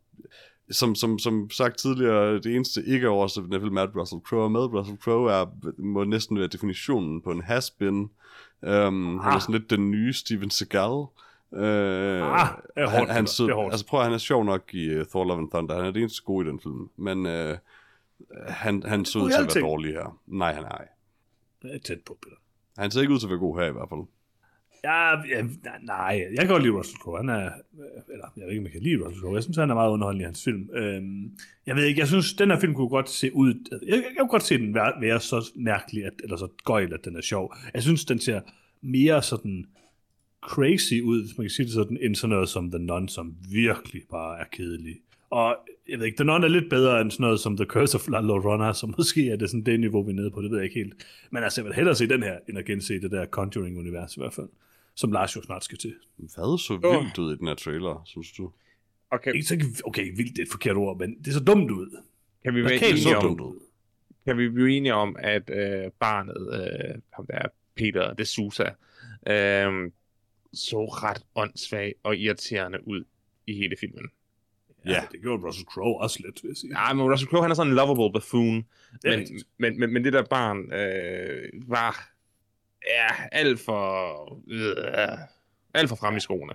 som, 0.71 0.95
som, 0.95 1.19
som 1.19 1.49
sagt 1.49 1.77
tidligere, 1.77 2.33
det 2.39 2.55
eneste 2.55 2.83
ikke 2.85 3.07
den 3.51 3.61
film 3.61 3.77
er, 3.77 3.81
at 3.83 3.95
Russell 3.95 4.21
Crowe 4.21 4.45
er 4.45 4.49
med. 4.49 4.59
Russell 4.61 4.97
Crowe 4.97 5.31
er, 5.31 5.45
må 5.81 6.03
næsten 6.03 6.39
være 6.39 6.47
definitionen 6.47 7.21
på 7.21 7.31
en 7.31 7.41
has-been. 7.41 8.09
Um, 8.61 9.19
han 9.19 9.31
er 9.31 9.35
Ah. 9.35 9.41
sådan 9.41 9.55
lidt 9.55 9.69
den 9.69 9.91
nye 9.91 10.13
Steven 10.13 10.49
Seagal. 10.49 10.91
Uh, 11.51 11.59
Ah, 11.61 12.47
er 12.75 12.89
hårdt, 12.89 12.93
han, 12.95 13.09
han, 13.09 13.27
så, 13.27 13.67
altså 13.71 13.85
prøv 13.85 13.99
at 13.99 14.05
han 14.05 14.13
er 14.13 14.17
sjov 14.17 14.43
nok 14.45 14.73
i 14.73 14.97
uh, 14.99 15.05
Thor 15.05 15.23
Love 15.25 15.39
and 15.39 15.49
Thunder. 15.51 15.75
Han 15.75 15.85
er 15.85 15.91
det 15.91 15.99
eneste 16.01 16.23
gode 16.23 16.47
i 16.47 16.49
den 16.49 16.59
film. 16.59 16.89
Men 16.97 17.25
uh, 17.25 17.57
han, 18.47 18.83
han 18.83 19.05
så 19.05 19.19
ud 19.19 19.29
til 19.29 19.37
at 19.41 19.55
være 19.55 19.63
dårlig 19.63 19.91
her. 19.93 20.19
Nej, 20.27 20.53
han 20.53 20.63
er 20.63 20.67
ej. 20.69 20.87
Det 21.61 21.75
er 21.75 21.79
tæt 21.79 21.99
på, 22.05 22.17
Peter. 22.23 22.35
Han 22.77 22.91
ser 22.91 23.01
ikke 23.01 23.13
ud 23.13 23.19
til 23.19 23.25
at 23.25 23.29
være 23.29 23.39
god 23.39 23.59
her 23.59 23.65
i 23.65 23.71
hvert 23.71 23.89
fald. 23.89 23.99
Ja, 24.85 25.11
ja, 25.33 25.41
nej, 25.83 26.27
jeg 26.31 26.39
kan 26.39 26.47
godt 26.47 26.63
lide 26.63 26.75
Russell 26.77 26.97
Crowe. 26.97 27.17
Han 27.17 27.29
er, 27.29 27.45
øh, 27.45 28.13
eller 28.13 28.27
jeg 28.37 28.43
ved 28.43 28.49
ikke, 28.49 28.59
om 28.59 28.65
jeg 28.65 28.71
kan 28.71 28.81
lide 28.81 29.03
Russell 29.03 29.21
Crowe. 29.21 29.35
Jeg 29.35 29.43
synes, 29.43 29.57
han 29.57 29.69
er 29.69 29.73
meget 29.73 29.91
underholdende 29.91 30.23
i 30.23 30.25
hans 30.25 30.43
film. 30.43 30.69
Øhm, 30.73 31.31
jeg 31.65 31.75
ved 31.75 31.83
ikke, 31.83 31.99
jeg 31.99 32.07
synes, 32.07 32.33
den 32.33 32.51
her 32.51 32.59
film 32.59 32.73
kunne 32.73 32.89
godt 32.89 33.09
se 33.09 33.35
ud... 33.35 33.49
Øh, 33.49 33.89
jeg, 33.89 33.95
jeg 33.95 34.19
kunne 34.19 34.29
godt 34.29 34.43
se 34.43 34.57
den 34.57 34.73
være, 34.73 34.93
være 35.01 35.19
så 35.19 35.51
mærkelig, 35.55 36.05
at, 36.05 36.13
eller 36.23 36.37
så 36.37 36.47
gøjl, 36.65 36.93
at 36.93 37.05
den 37.05 37.15
er 37.15 37.21
sjov. 37.21 37.55
Jeg 37.73 37.83
synes, 37.83 38.05
den 38.05 38.19
ser 38.19 38.41
mere 38.81 39.23
sådan 39.23 39.65
crazy 40.43 41.01
ud, 41.03 41.21
hvis 41.21 41.37
man 41.37 41.45
kan 41.45 41.51
sige 41.51 41.65
det 41.65 41.73
sådan, 41.73 41.97
end 42.01 42.15
sådan 42.15 42.29
noget 42.29 42.49
som 42.49 42.71
The 42.71 42.79
Nun, 42.79 43.07
som 43.07 43.35
virkelig 43.51 44.01
bare 44.11 44.39
er 44.39 44.45
kedelig. 44.51 44.95
Og 45.29 45.57
jeg 45.89 45.99
ved 45.99 46.05
ikke, 46.05 46.17
The 46.17 46.25
Nun 46.25 46.43
er 46.43 46.47
lidt 46.47 46.69
bedre 46.69 47.01
end 47.01 47.11
sådan 47.11 47.23
noget 47.23 47.39
som 47.39 47.57
The 47.57 47.65
Curse 47.65 47.95
of 47.95 48.07
La 48.07 48.21
Llorona, 48.21 48.73
så 48.73 48.93
måske 48.97 49.29
er 49.29 49.35
det 49.35 49.49
sådan 49.49 49.65
det 49.65 49.79
niveau, 49.79 50.03
vi 50.03 50.11
er 50.11 50.15
nede 50.15 50.31
på, 50.31 50.41
det 50.41 50.51
ved 50.51 50.57
jeg 50.57 50.65
ikke 50.65 50.79
helt. 50.79 50.93
Men 51.31 51.43
altså, 51.43 51.61
jeg 51.61 51.65
vil 51.65 51.75
hellere 51.75 51.95
se 51.95 52.07
den 52.07 52.23
her, 52.23 52.37
end 52.49 52.57
at 52.57 52.65
gense 52.65 53.01
det 53.01 53.11
der 53.11 53.25
Conjuring-univers 53.25 54.17
i 54.17 54.19
hvert 54.19 54.33
fald, 54.33 54.47
som 54.95 55.11
Lars 55.11 55.35
jo 55.35 55.41
snart 55.41 55.63
skal 55.63 55.77
til. 55.77 55.95
Hvad 56.17 56.57
så 56.57 56.77
vildt 56.81 57.17
ud 57.17 57.33
i 57.33 57.37
den 57.37 57.47
her 57.47 57.55
trailer, 57.55 58.01
synes 58.05 58.31
du? 58.31 58.51
Okay, 59.11 59.33
Ikke 59.33 59.45
så, 59.45 59.81
okay, 59.85 60.15
vildt 60.17 60.31
det 60.31 60.39
er 60.39 60.45
et 60.45 60.51
forkert 60.51 60.75
ord, 60.75 60.99
men 60.99 61.19
det 61.19 61.27
er 61.27 61.31
så 61.31 61.43
dumt 61.43 61.71
ud. 61.71 61.97
kan 62.43 62.55
vi 62.55 62.63
være 62.63 62.77
kan 62.77 62.89
enige 62.89 63.13
dumt 63.13 63.41
om, 63.41 63.47
ud. 63.47 63.59
kan 64.25 64.37
vi 64.37 64.49
blive 64.49 64.77
enige 64.77 64.93
om, 64.93 65.15
at 65.19 65.49
øh, 65.49 65.91
barnet, 65.99 66.61
øh, 66.61 67.01
ham 67.13 67.25
der 67.25 67.47
Peter 67.75 68.13
de 68.13 68.25
Sousa, 68.25 68.69
øh, 69.27 69.91
så 70.53 70.85
ret 70.85 71.23
åndssvag 71.35 71.95
og 72.03 72.17
irriterende 72.17 72.87
ud 72.87 73.03
i 73.47 73.53
hele 73.53 73.75
filmen. 73.79 74.09
Ja. 74.85 75.03
det 75.11 75.21
gjorde 75.21 75.47
Russell 75.47 75.65
Crowe 75.65 76.01
også 76.01 76.19
lidt, 76.25 76.43
vil 76.43 76.49
jeg 76.49 76.57
sige. 76.57 76.81
Ja, 76.81 76.93
men 76.93 77.11
Russell 77.11 77.29
Crowe, 77.29 77.41
han 77.41 77.51
er 77.51 77.55
sådan 77.55 77.71
en 77.71 77.75
lovable 77.75 78.11
buffoon. 78.13 78.65
Det 79.01 79.03
Men, 79.03 79.43
men, 79.57 79.79
men, 79.79 79.93
men 79.93 80.03
det 80.03 80.13
der 80.13 80.23
barn 80.23 80.73
øh, 80.73 81.69
var 81.69 82.09
ja, 82.87 83.07
alt 83.31 83.59
for... 83.59 84.43
Øh, 84.47 85.17
alt 85.73 85.89
for 85.89 85.95
frem 85.95 86.17
i 86.17 86.19
skoene. 86.19 86.53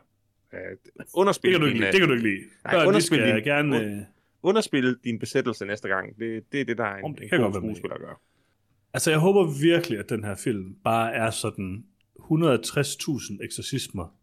Øh, 0.54 0.58
Det 0.96 1.04
underspil, 1.14 1.50
kan 1.50 1.60
du 1.60 1.66
ikke 1.66 1.74
din, 1.74 1.80
lide. 1.80 1.86
øh, 1.88 1.92
Det 1.92 2.00
kan 2.00 2.08
du 2.08 2.14
ikke 2.14 2.28
lide. 2.28 2.40
Nej, 2.64 2.74
Børn, 2.74 2.82
de 2.82 2.88
underspil 2.88 3.18
skal 3.18 3.34
din- 3.36 3.44
gerne... 3.44 3.80
øh, 3.84 3.98
underspil 4.42 4.96
din 5.04 5.18
besættelse 5.18 5.64
næste 5.66 5.88
gang. 5.88 6.18
Det, 6.18 6.52
det 6.52 6.60
er 6.60 6.64
det, 6.64 6.78
der 6.78 6.84
er 6.84 6.96
en, 6.96 7.04
Om 7.04 7.14
det 7.14 7.22
en 7.22 7.28
kan 7.28 7.40
god 7.42 7.54
skuespiller 7.54 7.98
gør. 7.98 8.20
Altså, 8.92 9.10
jeg 9.10 9.18
håber 9.20 9.60
virkelig, 9.62 9.98
at 9.98 10.08
den 10.10 10.24
her 10.24 10.34
film 10.34 10.74
bare 10.84 11.12
er 11.14 11.30
sådan 11.30 11.84
160.000 12.20 13.44
eksorcismer 13.44 14.14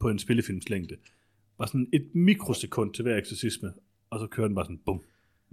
på 0.00 0.08
en 0.08 0.18
spillefilms 0.18 0.68
længde. 0.68 0.96
Bare 1.58 1.68
sådan 1.68 1.86
et 1.92 2.08
mikrosekund 2.14 2.94
til 2.94 3.02
hver 3.02 3.16
eksorcisme, 3.16 3.72
og 4.10 4.20
så 4.20 4.26
kører 4.26 4.46
den 4.46 4.54
bare 4.54 4.64
sådan, 4.64 4.80
bum. 4.86 5.02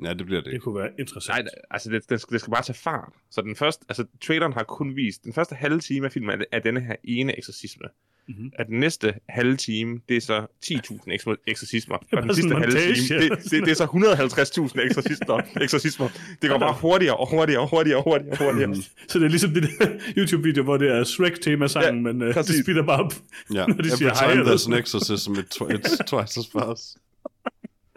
Ja, 0.04 0.14
det 0.14 0.26
bliver 0.26 0.42
det 0.42 0.54
Det 0.54 0.62
kunne 0.62 0.80
være 0.80 0.90
interessant. 1.00 1.36
Nej, 1.44 1.52
altså 1.72 1.90
det, 1.90 2.10
det, 2.10 2.22
skal, 2.22 2.34
det 2.34 2.42
skal 2.42 2.52
bare 2.52 2.64
tage 2.64 2.78
fart. 2.78 3.14
Så 3.32 3.42
den 3.42 3.56
første, 3.56 3.86
altså 3.90 4.06
traileren 4.26 4.54
har 4.54 4.64
kun 4.64 4.96
vist, 4.96 5.24
den 5.24 5.34
første 5.34 5.56
halve 5.56 5.80
time 5.80 6.06
af 6.06 6.12
filmen 6.12 6.32
er, 6.42 6.46
er 6.52 6.60
denne 6.60 6.80
her 6.82 6.96
ene 7.04 7.38
eksorcisme. 7.38 7.84
Mhm. 8.30 8.36
Mm-hmm. 8.38 8.52
At 8.60 8.68
den 8.68 8.80
næste 8.80 9.14
halve 9.30 9.56
time, 9.58 10.00
det 10.10 10.18
er 10.18 10.22
så 10.22 10.46
10.000 10.66 11.14
ekso- 11.14 11.44
eksorcismer. 11.48 11.96
Og 12.12 12.24
den 12.24 12.36
sidste 12.36 12.56
halve 12.56 12.72
time, 12.72 13.20
det, 13.20 13.44
det, 13.44 13.52
det, 13.52 13.70
er 13.70 13.74
så 13.76 13.86
150.000 13.86 14.82
eksorcismer. 14.86 15.42
eksorcismer. 15.64 16.10
Det 16.42 16.50
går 16.50 16.58
bare 16.60 16.74
hurtigere 16.82 17.18
og 17.18 17.30
hurtigere 17.30 17.62
og 17.62 17.70
hurtigere 17.70 17.98
og 17.98 18.04
hurtigere. 18.04 18.32
Og 18.32 18.38
hurtigere. 18.46 18.76
Så 19.08 19.20
det 19.20 19.26
er 19.26 19.30
ligesom 19.30 19.54
det 19.54 19.64
der 19.80 19.90
YouTube-video, 20.18 20.64
hvor 20.64 20.78
det 20.78 20.90
er 20.92 21.04
Shrek-temasangen, 21.04 22.06
Ja, 22.08 22.14
men 22.14 22.22
uh, 22.22 22.34
det 22.36 22.64
speeder 22.64 22.84
bare 22.86 23.04
op, 23.04 23.14
Ja, 23.54 23.66
når 23.68 23.74
de 23.76 23.90
siger 23.98 24.10
every 24.12 24.20
hej. 24.20 24.30
time 24.32 24.40
eller 24.42 24.54
there's 24.54 24.58
sådan 24.58 24.74
an 24.74 24.80
exorcism, 24.84 25.32
it 25.34 25.56
tw- 25.56 25.72
it's 25.72 25.98
twice 26.08 26.40
as 26.40 26.48
fast. 26.54 26.98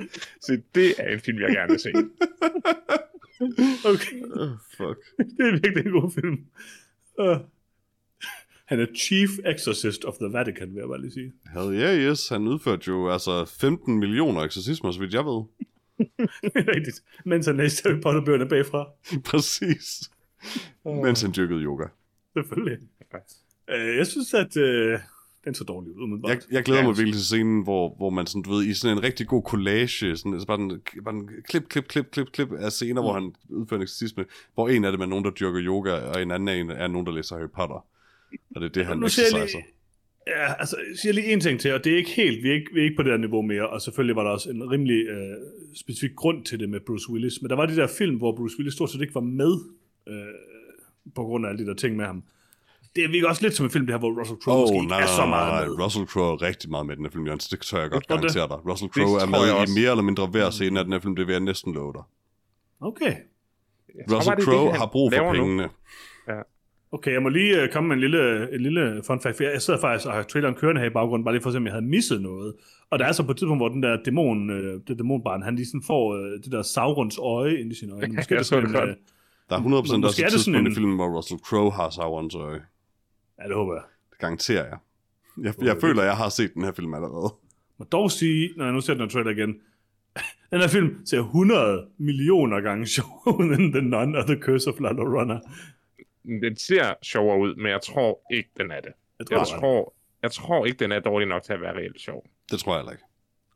Så 0.47 0.61
det 0.75 0.95
er 0.99 1.13
en 1.13 1.21
film, 1.21 1.39
jeg 1.41 1.49
gerne 1.51 1.71
vil 1.71 1.81
se. 1.81 1.93
Okay, 3.85 4.23
Oh, 4.41 4.51
fuck. 4.77 4.99
det 5.37 5.47
er 5.49 5.53
virkelig 5.53 5.87
en 5.87 5.93
god 6.01 6.11
film. 6.13 6.39
Uh, 7.19 7.37
han 8.65 8.81
er 8.81 8.87
Chief 8.97 9.31
Exorcist 9.47 10.05
of 10.05 10.15
the 10.15 10.33
Vatican, 10.33 10.69
vil 10.75 10.81
jeg 10.81 10.89
bare 10.89 11.01
lige 11.01 11.13
sige. 11.13 11.33
Hell 11.55 11.75
yeah, 11.81 11.99
yes. 12.11 12.29
Han 12.29 12.49
udførte 12.49 12.83
jo 12.89 13.11
altså 13.11 13.45
15 13.61 13.99
millioner 13.99 14.41
eksorcismer, 14.43 14.91
så 14.93 14.99
vidt 15.01 15.15
jeg 15.15 15.25
ved. 15.25 15.43
Rigtigt. 16.75 17.03
Mens 17.25 17.47
han 17.47 17.57
læste 17.57 17.89
Harry 17.89 18.01
Potter-bøgerne 18.01 18.49
bagfra. 18.49 18.89
Præcis. 19.25 20.11
Mens 20.85 21.23
han 21.23 21.33
dyrkede 21.37 21.61
yoga. 21.61 21.85
Selvfølgelig. 22.33 22.79
Uh, 23.69 23.97
jeg 23.97 24.07
synes, 24.07 24.35
at 24.35 24.57
uh, 24.57 25.01
den 25.45 25.55
så 25.55 25.65
dårlig 25.65 25.97
ud, 25.97 26.03
umiddelbart. 26.03 26.31
Jeg, 26.31 26.41
jeg 26.53 26.63
glæder 26.65 26.81
Ja. 26.81 26.87
mig 26.87 26.97
virkelig 26.97 27.15
til 27.15 27.25
scenen, 27.25 27.63
hvor, 27.63 27.95
hvor 27.97 28.11
man 28.11 28.27
sådan, 28.27 28.43
du 28.43 28.51
ved, 28.51 28.65
i 28.65 28.75
sådan 28.75 28.97
en 28.97 29.03
rigtig 29.03 29.27
god 29.27 29.43
collage, 29.43 30.17
sådan, 30.17 30.33
altså 30.33 30.47
bare, 30.47 30.61
en, 30.61 30.81
bare 31.05 31.15
en 31.15 31.29
klip, 31.49 31.69
klip, 31.69 31.89
klip, 31.89 32.11
klip, 32.11 32.27
klip 32.33 32.53
af 32.53 32.73
scener, 32.73 33.01
mm. 33.01 33.05
hvor 33.05 33.13
han 33.13 33.33
udfører 33.49 33.79
en 33.79 33.83
eksorcisme, 33.83 34.25
hvor 34.55 34.69
en 34.69 34.85
af 34.85 34.93
dem 34.93 35.01
er 35.01 35.07
nogen, 35.07 35.25
der 35.25 35.31
dyrker 35.31 35.61
yoga, 35.63 35.93
og 35.93 36.23
en 36.23 36.31
anden 36.31 36.49
er, 36.49 36.53
en, 36.53 36.71
er 36.71 36.87
nogen, 36.89 37.07
der 37.07 37.13
læser 37.13 37.37
Harry 37.37 37.49
Potter. 37.57 37.85
Og 38.55 38.61
det 38.61 38.65
er 38.65 38.69
det, 38.69 38.87
han 38.87 39.09
siger 39.09 39.27
jeg 39.37 39.45
exerciser. 39.45 39.59
ja, 40.27 40.55
altså, 40.59 40.77
jeg 40.91 40.99
siger 40.99 41.13
lige 41.13 41.33
en 41.33 41.41
ting 41.41 41.61
til, 41.61 41.73
og 41.75 41.85
det 41.85 41.93
er 41.93 41.97
ikke 41.97 42.11
helt, 42.11 42.43
vi 42.43 42.49
er 42.49 42.55
ikke, 42.55 42.71
vi 42.75 42.81
er 42.81 42.85
ikke 42.85 42.97
på 42.97 43.03
det 43.03 43.13
her 43.13 43.19
niveau 43.19 43.43
mere, 43.43 43.69
og 43.69 43.83
selvfølgelig 43.83 44.17
var 44.17 44.23
der 44.23 44.31
også 44.31 44.51
en 44.51 44.71
rimelig 44.71 45.07
øh, 45.07 45.37
specifik 45.75 46.15
grund 46.17 46.45
til 46.45 46.61
det 46.61 46.69
med 46.69 46.81
Bruce 46.81 47.11
Willis, 47.11 47.43
men 47.43 47.51
der 47.51 47.57
var 47.57 47.67
de 47.67 47.77
der 47.77 47.87
film, 47.87 48.17
hvor 48.17 48.37
Bruce 48.37 48.59
Willis 48.59 48.75
stort 48.75 48.91
set 48.91 49.01
ikke 49.01 49.15
var 49.15 49.21
med, 49.21 49.55
øh, 50.09 50.15
på 51.15 51.23
grund 51.23 51.47
af 51.47 51.51
alle 51.51 51.65
de 51.65 51.69
der 51.69 51.75
ting 51.75 51.97
med 51.97 52.05
ham. 52.05 52.23
Det 52.97 53.11
virker 53.13 53.29
også 53.29 53.43
lidt 53.43 53.55
som 53.55 53.67
en 53.67 53.71
film, 53.71 53.87
det 53.87 53.93
her, 53.95 53.99
hvor 53.99 54.21
Russell 54.21 54.39
Crowe 54.43 54.55
Åh, 54.57 54.61
måske 54.61 54.75
oh, 54.77 54.83
ikke 54.83 54.89
nej, 54.95 55.01
er 55.03 55.07
så 55.07 55.27
meget 55.27 55.53
nej, 55.53 55.65
med. 55.67 55.85
Russell 55.85 56.07
Crowe 56.07 56.33
er 56.33 56.43
rigtig 56.43 56.71
meget 56.71 56.87
med 56.87 56.97
den 56.97 57.05
her 57.05 57.11
film, 57.11 57.27
Jørgens. 57.27 57.49
Det 57.49 57.61
tør 57.61 57.81
jeg 57.81 57.91
godt 57.91 58.03
det. 58.03 58.09
garantere 58.09 58.49
dig. 58.49 58.59
Russell 58.71 58.91
Crowe 58.95 59.17
er 59.17 59.21
jeg 59.21 59.31
med 59.31 59.69
i 59.69 59.81
mere 59.81 59.91
eller 59.91 60.03
mindre 60.03 60.27
hver 60.27 60.51
scene 60.51 60.79
af 60.79 60.85
den 60.85 60.93
her 60.93 61.01
film, 61.01 61.17
det 61.17 61.27
vil 61.27 61.33
jeg 61.33 61.41
næsten 61.41 61.73
love 61.75 61.93
dig. 61.93 62.03
Okay. 62.81 63.15
Jeg 63.99 64.17
Russell 64.17 64.37
det 64.37 64.45
Crowe 64.45 64.69
det, 64.71 64.79
har 64.79 64.87
brug 64.87 65.13
for 65.17 65.27
nu. 65.27 65.33
pengene. 65.33 65.69
Okay, 66.93 67.13
jeg 67.13 67.23
må 67.23 67.29
lige 67.29 67.63
øh, 67.63 67.69
komme 67.73 67.87
med 67.89 67.97
en 67.97 68.01
lille, 68.01 68.55
en 68.55 68.61
lille 68.61 69.03
fun 69.07 69.21
fact, 69.21 69.37
for 69.37 69.45
jeg 69.45 69.63
sidder 69.63 69.81
faktisk 69.81 70.07
og 70.09 70.13
har 70.15 70.23
traileren 70.23 70.55
kørende 70.55 70.81
her 70.81 70.89
i 70.89 70.93
baggrunden, 70.93 71.25
bare 71.25 71.35
lige 71.35 71.43
for 71.43 71.49
at 71.51 71.53
se, 71.55 71.57
om 71.57 71.65
jeg 71.65 71.73
havde 71.73 71.85
misset 71.85 72.21
noget. 72.23 72.55
Og 72.91 72.99
der 72.99 73.05
er 73.05 73.13
så 73.13 73.23
på 73.23 73.31
et 73.31 73.37
tidspunkt, 73.37 73.61
hvor 73.61 73.69
den 73.69 73.83
der 73.83 73.97
dæmon, 74.05 74.51
øh, 74.51 74.81
det 74.89 74.99
dæmonbarn, 74.99 75.43
han 75.43 75.57
lige 75.57 75.67
sådan 75.67 75.83
får 75.87 76.15
øh, 76.15 76.43
det 76.45 76.53
der 76.53 76.63
Saurons 76.63 77.19
øje 77.19 77.61
ind 77.61 77.73
i 77.73 77.75
sine 77.75 77.93
øjne. 77.93 78.13
Måske 78.17 78.33
er 78.35 78.37
Jeg 78.37 78.39
det 78.39 78.47
så 78.47 78.51
sådan 78.51 78.65
det 78.65 78.71
en, 78.75 78.81
godt. 78.81 78.91
øh, 78.91 78.97
Der 79.51 79.57
er 79.57 79.61
100% 79.61 79.65
Men 79.65 79.73
også 79.75 79.91
et 79.93 80.03
det 80.03 80.05
sådan 80.05 80.31
tidspunkt 80.31 80.57
i 80.57 80.71
en- 80.71 80.75
filmen, 80.75 80.97
hvor 80.97 81.17
Russell 81.17 81.41
Crowe 81.41 81.73
har 81.73 81.91
Saurons 81.91 82.35
øje. 82.35 82.61
Ja, 83.41 83.49
det 83.49 83.55
håber 83.57 83.75
jeg. 83.75 83.83
Det 84.11 84.19
garanterer 84.19 84.65
jeg. 84.65 84.79
Jeg, 85.43 85.55
jeg 85.63 85.77
føler, 85.81 86.03
jeg 86.03 86.17
har 86.17 86.29
set 86.29 86.55
den 86.55 86.65
her 86.65 86.73
film 86.73 86.95
allerede. 86.95 87.35
må 87.79 87.85
dog 87.85 88.11
sige, 88.11 88.51
når 88.57 88.65
jeg 88.65 88.75
nu 88.75 88.81
ser 88.81 88.95
den 88.95 89.03
her 89.03 89.09
trailer 89.09 89.31
igen, 89.31 89.61
den 90.53 90.61
her 90.61 90.69
film 90.69 91.07
ser 91.07 91.19
100 91.19 91.89
millioner 91.99 92.61
gange 92.61 92.87
sjovere 92.97 93.55
end 93.55 93.73
The 93.73 93.83
Nun 93.83 94.17
og 94.17 94.27
The 94.27 94.37
Curse 94.43 94.71
of 94.71 94.81
La 94.81 94.93
Llorona. 94.93 95.41
Den 96.25 96.57
ser 96.57 96.95
sjovere 97.03 97.39
ud, 97.39 97.55
men 97.57 97.67
jeg 97.67 97.83
tror 97.83 98.21
ikke, 98.33 98.51
den 98.57 98.71
er 98.71 98.81
det. 98.81 98.93
Jeg 99.19 99.27
tror, 99.27 99.39
jeg 99.39 99.47
tror, 99.61 99.95
jeg 100.23 100.33
tror 100.33 100.67
ikke, 100.67 100.79
den 100.79 100.93
er 100.93 101.01
dårlig 101.01 101.29
nok 101.29 101.43
til 101.43 101.53
at 101.53 101.61
være 101.61 101.77
reelt 101.77 102.01
sjov. 102.01 102.27
Det 102.51 102.59
tror 102.61 102.73
jeg 102.73 102.81
heller 102.81 102.93
ikke. 102.93 103.05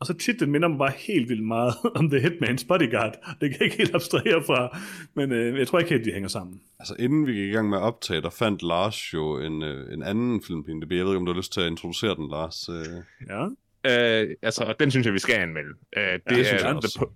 Og 0.05 0.07
så 0.07 0.15
tit, 0.15 0.41
den 0.41 0.51
minder 0.51 0.69
mig 0.69 0.79
bare 0.79 0.93
helt 0.97 1.29
vildt 1.29 1.45
meget 1.45 1.75
om 1.99 2.11
The 2.11 2.19
Hitman's 2.21 2.67
Bodyguard. 2.69 3.13
Det 3.41 3.51
kan 3.51 3.53
jeg 3.53 3.63
ikke 3.63 3.77
helt 3.77 3.95
abstrahere 3.95 4.43
fra, 4.47 4.79
men 5.15 5.33
øh, 5.33 5.59
jeg 5.59 5.69
tror 5.69 5.79
ikke 5.79 5.91
helt, 5.91 6.05
de 6.05 6.13
hænger 6.13 6.29
sammen. 6.29 6.61
Altså, 6.79 6.97
inden 6.99 7.27
vi 7.27 7.33
gik 7.33 7.49
i 7.49 7.53
gang 7.53 7.69
med 7.69 7.79
at 7.79 7.83
optage, 7.83 8.21
der 8.23 8.31
fandt 8.31 8.63
Lars 8.63 9.15
jo 9.15 9.41
en, 9.41 9.63
øh, 9.63 9.93
en 9.93 10.03
anden 10.03 10.43
film 10.43 10.65
på 10.65 10.71
IMDb. 10.71 10.93
Jeg 10.93 11.05
ved 11.05 11.13
ikke, 11.13 11.17
om 11.19 11.27
du 11.27 11.33
har 11.33 11.37
lyst 11.39 11.53
til 11.53 11.61
at 11.61 11.67
introducere 11.67 12.15
den, 12.17 12.29
Lars. 12.31 12.69
Øh, 12.69 13.03
Ja. 13.29 13.45
Øh, 13.87 14.37
altså, 14.43 14.75
den 14.81 14.91
synes 14.91 15.07
jeg, 15.07 15.15
vi 15.15 15.19
skal 15.19 15.35
anmelde. 15.35 15.71
Øh, 15.97 16.03
det, 16.13 16.23
det 16.29 16.37
det 16.37 16.47
synes 16.47 16.63
jeg 16.63 16.71
er. 16.71 16.81
The, 16.81 17.01
po- 17.05 17.13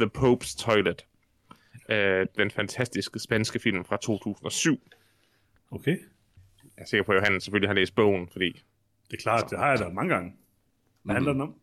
The 0.00 0.10
Pope's 0.18 0.56
Toilet. 0.64 1.06
Øh, 1.90 2.26
den 2.38 2.50
fantastiske 2.50 3.18
spanske 3.18 3.58
film 3.58 3.84
fra 3.84 3.96
2007. 3.96 4.80
Okay. 5.70 5.96
Jeg 6.76 6.82
er 6.82 6.86
sikker 6.86 7.04
på, 7.04 7.12
at 7.12 7.16
Johan 7.18 7.40
selvfølgelig 7.40 7.68
har 7.68 7.74
læst 7.74 7.94
bogen, 7.94 8.28
fordi 8.32 8.52
Det 9.10 9.16
er 9.18 9.22
klart, 9.22 9.50
det 9.50 9.58
har 9.58 9.70
jeg 9.70 9.78
da 9.78 9.88
mange 9.88 10.14
gange. 10.14 10.32
Hvad 11.02 11.14
handler 11.14 11.32
den 11.32 11.40
om? 11.40 11.54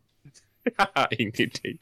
Jeg 0.66 0.88
har 0.96 1.08
ingen 1.20 1.50
idé. 1.50 1.78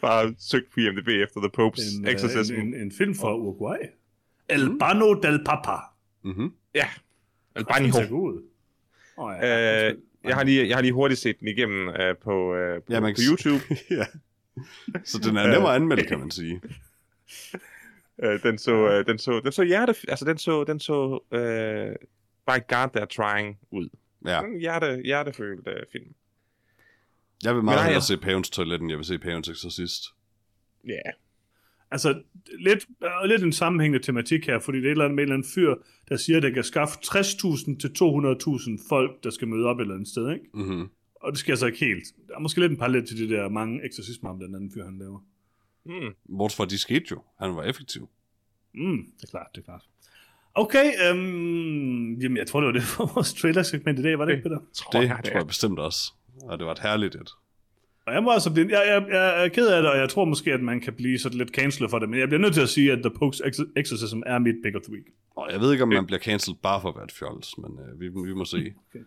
Bare 0.00 0.34
søgt 0.38 0.70
på 0.74 0.80
IMDb 0.80 1.08
efter 1.08 1.40
The 1.40 1.50
Pope's 1.62 1.98
En, 1.98 2.08
Exorcism. 2.08 2.54
øh, 2.54 2.60
en, 2.60 2.66
en, 2.74 2.80
en 2.80 2.92
film 2.92 3.14
fra 3.14 3.34
Uruguay. 3.36 3.78
El 4.48 4.78
Bano 4.78 5.14
del 5.14 5.44
Papa. 5.44 5.76
mm-hmm. 6.22 6.52
Ja. 6.74 6.88
God 7.54 8.10
ud. 8.10 8.42
Oh, 9.16 9.34
ja, 9.40 9.88
Øh, 9.90 9.96
jeg, 10.24 10.34
har 10.36 10.44
lige, 10.44 10.68
jeg 10.68 10.76
har 10.76 10.82
lige 10.82 10.92
hurtigt 10.92 11.20
set 11.20 11.40
den 11.40 11.48
igennem 11.48 11.88
øh, 11.88 12.16
på, 12.16 12.54
øh, 12.54 12.82
på, 12.82 12.92
Ja, 12.92 13.00
man 13.00 13.14
på 13.14 13.20
YouTube. 13.30 13.64
ja. 14.00 14.06
Så 15.04 15.18
den 15.18 15.36
er 15.36 15.46
nemmere 15.46 15.70
at 15.70 15.76
anmelde, 15.76 16.04
kan 16.04 16.18
man 16.18 16.30
sige. 16.30 16.60
Øh, 18.22 18.42
den 18.42 18.58
så, 18.58 18.88
øh, 18.88 19.06
den 19.06 19.18
så, 19.18 19.40
den 19.44 19.52
så 19.52 19.62
hjerte, 19.62 19.94
altså 20.08 20.24
den 20.24 20.38
så, 20.38 20.64
den 20.64 20.80
så 20.80 21.20
øh, 21.32 21.94
by 22.46 22.58
God 22.68 22.96
They're 22.96 23.06
Trying 23.06 23.58
ud. 23.70 23.88
Ja. 24.26 24.40
En 24.42 24.58
hjerte, 24.60 25.00
hjertefølt 25.04 25.68
øh, 25.68 25.82
film. 25.92 26.14
Jeg 27.44 27.54
vil 27.54 27.62
meget 27.64 27.78
hellere 27.80 27.92
jeg- 27.94 28.02
se 28.02 28.16
Pavens 28.16 28.50
Toilet, 28.50 28.80
end 28.80 28.90
jeg 28.90 28.98
vil 28.98 29.06
se 29.06 29.18
Pavens 29.18 29.48
Exorcist. 29.48 30.02
Ja. 30.84 30.90
Yeah. 30.90 31.12
Altså, 31.90 32.22
lidt, 32.58 32.86
er 33.00 33.26
lidt 33.26 33.42
en 33.42 33.52
sammenhængende 33.52 34.06
tematik 34.06 34.46
her, 34.46 34.58
fordi 34.60 34.78
det 34.78 34.84
er 34.84 34.88
et 34.88 34.90
eller 34.90 35.04
andet 35.04 35.14
med 35.16 35.22
en 35.22 35.26
eller 35.28 35.34
anden 35.36 35.48
fyr, 35.54 35.74
der 36.08 36.16
siger, 36.16 36.36
at 36.36 36.42
der 36.42 36.50
kan 36.50 36.64
skaffe 36.64 36.98
60.000 37.04 37.78
til 37.78 37.88
200.000 37.88 38.88
folk, 38.88 39.24
der 39.24 39.30
skal 39.30 39.48
møde 39.48 39.66
op 39.66 39.76
et 39.78 39.80
eller 39.82 39.94
andet 39.94 40.08
sted, 40.08 40.30
ikke? 40.32 40.44
Mm-hmm. 40.54 40.88
Og 41.14 41.32
det 41.32 41.38
sker 41.38 41.52
altså 41.52 41.66
ikke 41.66 41.78
helt. 41.78 42.04
Der 42.28 42.34
er 42.34 42.38
måske 42.40 42.60
lidt 42.60 42.72
en 42.72 42.78
parallel 42.78 43.06
til 43.06 43.18
de 43.18 43.34
der 43.34 43.48
mange 43.48 43.84
eksorcismer, 43.84 44.30
om 44.30 44.38
den 44.38 44.54
anden 44.54 44.72
fyr, 44.74 44.84
han 44.84 44.98
laver. 44.98 45.18
Mm. 45.84 46.36
Bortset 46.38 46.56
fra, 46.56 46.64
de 46.64 46.78
skete 46.78 47.04
jo. 47.10 47.22
Han 47.40 47.56
var 47.56 47.62
effektiv. 47.62 48.08
Mm, 48.74 48.96
det 49.16 49.22
er 49.24 49.30
klart, 49.30 49.46
det 49.54 49.60
er 49.60 49.64
klart. 49.64 49.82
Okay, 50.54 50.92
øhm, 51.10 52.14
jamen 52.20 52.36
jeg 52.36 52.46
tror, 52.46 52.60
det 52.60 52.66
var 52.66 52.72
det 52.72 52.82
for 52.82 53.10
vores 53.14 53.34
trailer-segment 53.34 53.98
i 53.98 54.02
dag, 54.02 54.18
var 54.18 54.24
det 54.24 54.32
ikke, 54.32 54.42
Peter? 54.42 54.58
Tror 54.74 55.00
Det 55.00 55.08
jeg, 55.08 55.16
det 55.16 55.24
tror 55.24 55.38
jeg 55.38 55.46
bestemt 55.46 55.78
også. 55.78 56.12
Og 56.42 56.58
det 56.58 56.66
var 56.66 56.72
et 56.72 56.78
herligt 56.78 57.14
et. 57.14 57.30
Og 58.06 58.14
jeg 58.14 58.22
må 58.22 58.30
altså 58.30 58.52
blive, 58.52 58.68
jeg, 58.70 58.82
jeg, 58.86 59.06
jeg 59.14 59.44
er 59.44 59.48
ked 59.48 59.68
af 59.68 59.82
det, 59.82 59.90
og 59.90 59.98
jeg 59.98 60.08
tror 60.08 60.24
måske, 60.24 60.52
at 60.52 60.60
man 60.62 60.80
kan 60.80 60.92
blive 60.94 61.18
sådan 61.18 61.38
lidt 61.38 61.50
cancelled 61.50 61.90
for 61.90 61.98
det, 61.98 62.08
men 62.08 62.20
jeg 62.20 62.28
bliver 62.28 62.40
nødt 62.40 62.54
til 62.54 62.60
at 62.60 62.68
sige, 62.68 62.92
at 62.92 62.98
The 62.98 63.10
Exor- 63.44 63.72
Exorcism 63.76 64.20
er 64.26 64.38
mit 64.38 64.54
pick 64.64 64.76
of 64.76 64.82
the 64.82 64.92
week. 64.92 65.06
Og 65.36 65.48
jeg 65.52 65.60
ved 65.60 65.72
ikke, 65.72 65.82
om 65.82 65.88
man 65.88 66.06
bliver 66.06 66.20
cancelled 66.20 66.58
bare 66.62 66.80
for 66.80 66.88
at 66.88 66.94
være 66.94 67.04
et 67.04 67.12
fjols, 67.12 67.58
men 67.58 67.78
øh, 67.80 68.00
vi, 68.00 68.08
vi 68.08 68.34
må 68.34 68.44
se. 68.44 68.56
Vi 68.92 68.98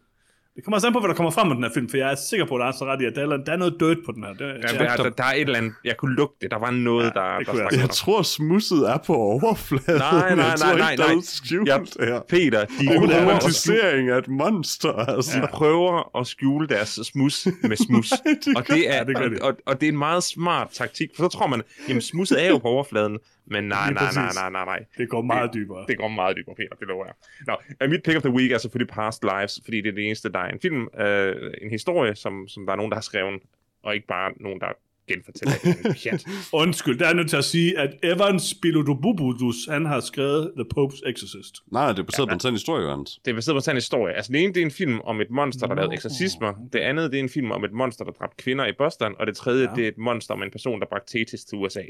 Det 0.59 0.65
kommer 0.65 0.75
også 0.77 0.87
an 0.87 0.93
på, 0.93 0.99
hvad 0.99 1.07
der 1.09 1.15
kommer 1.15 1.31
frem 1.31 1.47
med 1.47 1.55
den 1.55 1.63
her 1.63 1.71
film, 1.73 1.89
for 1.89 1.97
jeg 1.97 2.11
er 2.11 2.15
sikker 2.15 2.45
på, 2.45 2.55
at 2.55 2.59
der 2.59 2.65
er 2.67 2.71
så 2.71 2.85
ret 2.85 3.01
i, 3.01 3.05
at 3.05 3.15
der 3.15 3.21
er, 3.33 3.37
der 3.37 3.51
er 3.53 3.57
noget 3.57 3.75
dirt 3.79 3.97
på 4.05 4.11
den 4.11 4.23
her. 4.23 4.33
Det, 4.33 4.39
Ja, 4.39 4.77
der, 4.85 4.95
der, 5.03 5.09
der, 5.09 5.23
er 5.23 5.33
et 5.33 5.41
eller 5.41 5.57
andet, 5.57 5.73
jeg 5.85 5.97
kunne 5.97 6.15
lugte 6.15 6.37
det. 6.41 6.51
Der 6.51 6.59
var 6.59 6.71
noget, 6.71 7.03
Ja, 7.15 7.19
der, 7.21 7.37
det 7.37 7.47
der 7.47 7.53
jeg 7.71 7.79
Jeg 7.79 7.89
tror, 7.89 8.21
smusset 8.21 8.89
er 8.89 8.97
på 8.97 9.13
overfladen. 9.15 9.83
Nej, 10.01 10.35
nej, 10.35 10.45
Jeg 10.45 10.59
tror 10.59 10.65
nej, 10.67 10.71
ikke, 10.73 10.79
nej, 10.81 10.95
der 10.95 11.03
er 11.03 11.07
nej. 11.07 11.13
noget 11.13 11.25
skjult 11.25 11.67
Ja, 11.69 11.77
her. 12.05 12.19
Peter, 12.29 12.65
de 12.65 12.73
En 12.81 12.89
at 12.89 12.93
skjule, 12.95 13.21
romantisering 13.21 14.09
af 14.09 14.17
et 14.17 14.27
monster, 14.27 14.91
altså. 14.93 15.39
de 15.41 15.47
prøver 15.53 16.17
at 16.19 16.27
skjule 16.27 16.67
deres 16.67 16.99
smus 17.03 17.47
med 17.63 17.77
smus. 17.77 18.09
De 18.45 18.53
og, 18.55 18.63
gør- 18.65 18.73
det 18.73 18.89
er, 18.89 18.95
Ja, 18.95 19.03
det 19.03 19.17
og, 19.17 19.47
og, 19.47 19.57
og 19.65 19.81
det 19.81 19.87
er 19.87 19.91
en 19.91 19.97
meget 19.97 20.23
smart 20.23 20.67
taktik, 20.73 21.09
for 21.15 21.23
så 21.23 21.37
tror 21.37 21.47
man, 21.47 21.61
jamen 21.89 22.01
smusset 22.01 22.45
er 22.45 22.49
jo 22.49 22.57
på 22.57 22.67
overfladen, 22.67 23.17
men 23.49 23.63
nej, 23.63 23.93
nej, 23.93 24.03
nej, 24.15 24.31
nej, 24.33 24.49
nej, 24.49 24.65
nej. 24.65 24.85
det 24.97 25.09
går 25.09 25.21
meget 25.21 25.53
dybere. 25.53 25.85
Det 25.88 25.97
går 25.97 26.07
meget 26.07 26.38
dybere, 26.38 26.55
Peter, 26.55 26.75
det 26.79 26.88
lover 26.88 27.05
jeg. 27.05 27.13
Nå, 27.47 27.55
uh, 27.85 27.89
mit 27.91 28.03
pick 28.03 28.17
of 28.17 28.21
the 28.23 28.31
week 28.31 28.51
er 28.51 28.57
selvfølgelig 28.57 28.93
Past 28.93 29.23
Lives, 29.23 29.59
fordi 29.63 29.77
det 29.81 29.88
er 29.89 29.93
det 29.95 30.05
eneste, 30.05 30.31
der 30.31 30.39
er 30.39 30.49
en 30.49 30.59
film, 30.62 30.81
uh, 30.81 31.51
en 31.62 31.69
historie, 31.71 32.15
som, 32.15 32.47
som 32.47 32.65
der 32.65 32.73
er 32.73 32.77
nogen, 32.77 32.91
der 32.91 32.95
har 32.95 33.01
skrevet, 33.01 33.41
og 33.83 33.95
ikke 33.95 34.07
bare 34.07 34.31
nogen, 34.39 34.59
der 34.59 34.67
genfortæller 35.07 35.53
pjat. 36.03 36.25
Undskyld, 36.53 36.99
der 36.99 37.07
er 37.07 37.13
nødt 37.13 37.29
til 37.29 37.38
at 37.38 37.43
sige, 37.45 37.77
at 37.79 37.95
Evans 38.03 38.55
Bilodobubudus, 38.62 39.55
han 39.69 39.85
har 39.85 39.99
skrevet 39.99 40.51
The 40.57 40.65
Pope's 40.77 41.09
Exorcist. 41.09 41.55
Nej, 41.71 41.88
det 41.91 41.99
er 41.99 42.03
baseret 42.03 42.29
på 42.29 42.33
en 42.33 42.39
sand 42.39 42.55
historie, 42.55 42.83
Jørgens. 42.83 43.19
Det 43.25 43.31
er 43.31 43.35
baseret 43.35 43.63
på 43.65 43.71
en 43.71 43.77
historie. 43.77 44.13
Altså, 44.13 44.31
det 44.31 44.43
ene, 44.43 44.53
det 44.53 44.62
er 44.62 44.65
en 44.65 44.71
film 44.71 44.99
om 45.01 45.21
et 45.21 45.29
monster, 45.29 45.67
der 45.67 45.75
Nå. 45.75 45.81
lavede 45.81 45.93
eksorcismer. 45.93 46.53
Det 46.73 46.79
andet, 46.79 47.12
det 47.12 47.19
er 47.19 47.23
en 47.23 47.29
film 47.29 47.51
om 47.51 47.63
et 47.63 47.71
monster, 47.71 48.05
der 48.05 48.12
dræbte 48.12 48.35
kvinder 48.43 48.65
i 48.65 48.71
Boston. 48.77 49.15
Og 49.19 49.27
det 49.27 49.35
tredje, 49.38 49.63
Ja. 49.63 49.69
ja. 49.69 49.75
det 49.75 49.83
er 49.83 49.88
et 49.88 49.97
monster 49.97 50.33
om 50.33 50.43
en 50.43 50.51
person, 50.51 50.79
der 50.79 50.85
bragte 50.88 51.17
Tetis 51.17 51.45
til 51.45 51.57
USA. 51.57 51.83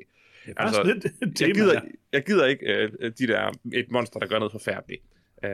Er 0.48 0.54
Altså, 0.58 0.84
lidt 0.84 1.06
Jeg 1.42 1.54
gider, 1.54 1.82
jeg 2.12 2.26
gider 2.26 2.46
ikke 2.46 2.90
uh, 3.04 3.10
de 3.20 3.28
der, 3.28 3.52
et 3.74 3.92
monster, 3.92 4.20
der 4.20 4.28
gør 4.28 4.40
noget 4.40 4.52
forfærdeligt. 4.52 5.02
Uh, 5.44 5.50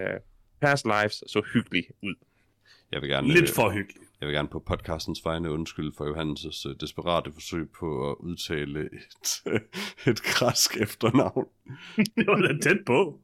Past 0.62 0.86
Lives 0.86 1.14
så 1.14 1.42
hyggeligt 1.54 1.88
ud. 2.04 2.16
Jeg 2.92 3.02
vil 3.02 3.10
gerne, 3.10 3.28
Lidt 3.28 3.50
øh, 3.50 3.56
for 3.56 3.70
hyggeligt. 3.70 4.06
jeg 4.22 4.28
vil 4.28 4.36
gerne 4.36 4.48
på 4.48 4.60
podcastens 4.60 5.26
vegne 5.26 5.52
undskylde 5.52 5.92
for 5.98 6.06
Johannes' 6.06 6.70
øh, 6.70 6.76
desperate 6.80 7.32
forsøg 7.34 7.70
på 7.70 8.12
at 8.12 8.16
udtale 8.20 8.80
et, 8.80 9.44
et 10.12 10.22
græsk 10.24 10.78
efternavn. 10.82 11.48
Det 12.18 12.28
var 12.28 12.42
da 12.42 12.58
tæt 12.62 12.78
på. 12.86 13.20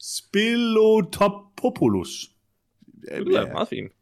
Spilotopopoulos. 0.00 2.08
Det 2.86 3.26
lyder 3.26 3.52
meget 3.52 3.68
fint. 3.68 3.92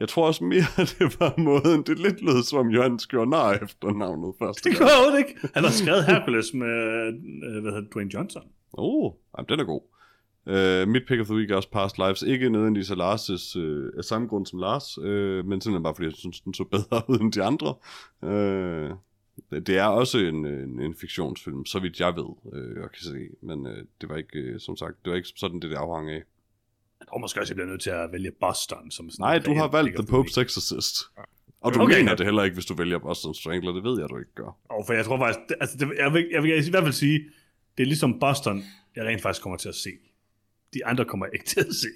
Jeg 0.00 0.08
tror 0.08 0.26
også 0.26 0.44
mere, 0.44 0.64
at 0.78 0.94
det 0.98 1.20
var 1.20 1.34
måden. 1.38 1.82
Det 1.82 1.98
lidt 1.98 2.22
lød 2.22 2.42
som 2.42 2.58
om 2.58 2.68
Johannes 2.68 3.06
gjorde 3.06 3.30
nar 3.30 3.52
efternavnet 3.52 4.34
første 4.38 4.70
Det 4.70 4.78
gør 4.78 4.84
jeg 4.84 5.18
ikke. 5.18 5.48
Han 5.54 5.64
har 5.64 5.70
skrevet 5.70 6.04
Hercules 6.04 6.54
med 6.54 6.68
øh, 6.68 7.62
hvad 7.62 7.72
hedder 7.72 7.80
det, 7.80 7.92
Dwayne 7.94 8.14
Johnson. 8.14 8.42
Oh, 8.72 9.12
jamen, 9.38 9.48
den 9.48 9.60
er 9.60 9.64
god. 9.64 9.82
Uh, 10.46 10.88
mit 10.88 11.02
pick 11.08 11.20
of 11.20 11.26
the 11.26 11.36
week 11.36 11.50
er 11.50 11.56
også 11.56 11.70
Past 11.70 11.98
Lives. 11.98 12.22
Ikke 12.22 12.50
nødvendigvis 12.50 12.90
af 12.90 12.94
Lars' 12.96 13.58
uh, 13.58 13.88
af 13.98 14.04
samme 14.04 14.28
grund 14.28 14.46
som 14.46 14.58
Lars, 14.58 14.98
uh, 14.98 15.04
men 15.46 15.60
simpelthen 15.60 15.82
bare 15.82 15.94
fordi 15.94 16.06
jeg 16.06 16.14
synes, 16.14 16.40
den 16.40 16.54
så 16.54 16.64
bedre 16.64 17.02
ud 17.10 17.18
end 17.20 17.32
de 17.32 17.42
andre. 17.42 17.74
Uh, 18.22 18.96
det- 19.50 19.66
det 19.66 19.78
er 19.78 19.84
også 19.84 20.18
en, 20.18 20.46
en, 20.46 20.80
en 20.80 20.94
fiktionsfilm, 20.94 21.64
så 21.66 21.78
vidt 21.78 22.00
jeg 22.00 22.16
ved, 22.16 22.24
uh, 22.44 22.76
jeg 22.76 22.90
kan 22.92 23.02
se. 23.02 23.18
Men 23.42 23.66
uh, 23.66 23.72
det 24.00 24.08
var 24.08 24.16
ikke, 24.16 24.50
uh, 24.54 24.58
som 24.60 24.76
sagt, 24.76 24.94
det 25.04 25.10
var 25.10 25.16
ikke 25.16 25.28
sådan, 25.36 25.60
det, 25.60 25.70
det 25.70 25.76
afhang 25.76 26.10
af. 26.10 26.22
Jeg 27.00 27.08
tror 27.08 27.18
måske 27.18 27.40
også, 27.40 27.50
jeg 27.50 27.56
bliver 27.56 27.68
nødt 27.68 27.80
til 27.82 27.90
at 27.90 28.12
vælge 28.12 28.30
Boston. 28.40 28.90
Som 28.90 29.10
sådan 29.10 29.22
Nej, 29.22 29.38
du 29.38 29.54
har 29.54 29.68
valgt 29.68 29.96
The. 29.96 30.06
Pope's 30.18 30.40
Exorcist. 30.40 30.96
Og 31.60 31.74
du 31.74 31.80
Okay. 31.82 31.98
mener 31.98 32.14
det 32.16 32.26
heller 32.26 32.42
ikke, 32.42 32.54
hvis 32.54 32.66
du 32.66 32.74
vælger 32.74 32.98
Boston 32.98 33.34
Strangler. 33.34 33.72
Det 33.72 33.84
ved 33.84 34.00
jeg, 34.00 34.08
du 34.10 34.18
ikke 34.18 34.34
gør. 34.34 34.56
Og 34.70 34.86
for 34.86 34.92
jeg 34.92 35.04
tror 35.04 35.18
faktisk, 35.18 35.38
det, 35.48 35.56
altså 35.60 35.76
det, 35.78 35.92
jeg, 35.98 36.12
vil, 36.12 36.28
jeg 36.32 36.42
vil 36.42 36.66
i 36.66 36.70
hvert 36.70 36.82
fald 36.82 36.92
sige, 36.92 37.18
det 37.76 37.82
er 37.82 37.86
ligesom 37.86 38.18
Boston, 38.20 38.62
jeg 38.96 39.04
rent 39.06 39.22
faktisk 39.22 39.42
kommer 39.42 39.56
til 39.56 39.68
at 39.68 39.74
se. 39.74 39.90
De 40.74 40.86
andre 40.86 41.04
kommer 41.04 41.26
jeg 41.26 41.34
ikke 41.34 41.46
til 41.46 41.60
at 41.60 41.74
se. 41.74 41.88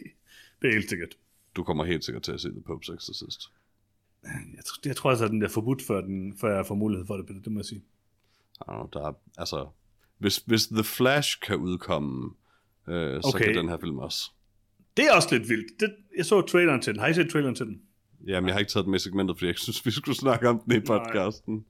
Det 0.62 0.68
er 0.68 0.72
helt 0.72 0.88
sikkert. 0.88 1.08
Du 1.56 1.62
kommer 1.64 1.84
helt 1.84 2.04
sikkert 2.04 2.22
til 2.22 2.32
at 2.32 2.40
se 2.40 2.48
The 2.48 2.62
Pope's 2.68 2.94
Exorcist. 2.94 3.40
Jeg, 4.56 4.64
tror- 4.66 4.80
jeg 4.84 4.96
tror 4.96 5.10
altså, 5.10 5.24
at 5.24 5.30
den 5.30 5.42
er 5.42 5.48
forbudt, 5.48 5.82
før, 5.82 6.00
den, 6.00 6.38
før 6.40 6.54
jeg 6.56 6.66
får 6.66 6.74
mulighed 6.74 7.06
for 7.06 7.16
det, 7.16 7.26
Peter. 7.26 7.40
Det 7.40 7.52
må 7.52 7.58
jeg 7.60 7.64
sige. 7.64 7.80
I 7.80 8.64
don't 8.68 8.74
know, 8.74 8.88
der 8.92 9.08
er, 9.08 9.12
altså, 9.38 9.68
hvis, 10.18 10.36
hvis 10.46 10.66
The 10.66 10.84
Flash 10.84 11.40
kan 11.40 11.56
udkomme, 11.56 12.30
øh, 12.88 13.22
så 13.22 13.32
Okay. 13.34 13.44
kan 13.44 13.54
den 13.54 13.68
her 13.68 13.78
film 13.80 13.98
også. 13.98 14.30
Det 14.96 15.04
er 15.04 15.12
også 15.12 15.28
lidt 15.38 15.48
vildt. 15.48 15.80
Det, 15.80 15.94
jeg 16.16 16.24
så 16.26 16.40
traileren 16.40 16.80
til 16.82 16.92
den. 16.92 17.00
Har 17.00 17.08
I 17.08 17.14
set 17.14 17.30
traileren 17.30 17.54
til 17.54 17.66
den? 17.66 17.82
Jamen, 18.26 18.48
jeg 18.48 18.54
har 18.54 18.58
ikke 18.60 18.70
taget 18.72 18.84
den 18.84 18.90
med 18.90 18.98
segmentet, 18.98 19.36
fordi 19.38 19.46
jeg 19.46 19.58
synes, 19.58 19.86
vi 19.86 19.90
skulle 19.90 20.16
snakke 20.16 20.48
om 20.48 20.58
den 20.60 20.72
i 20.76 20.80
podcasten. 20.80 21.64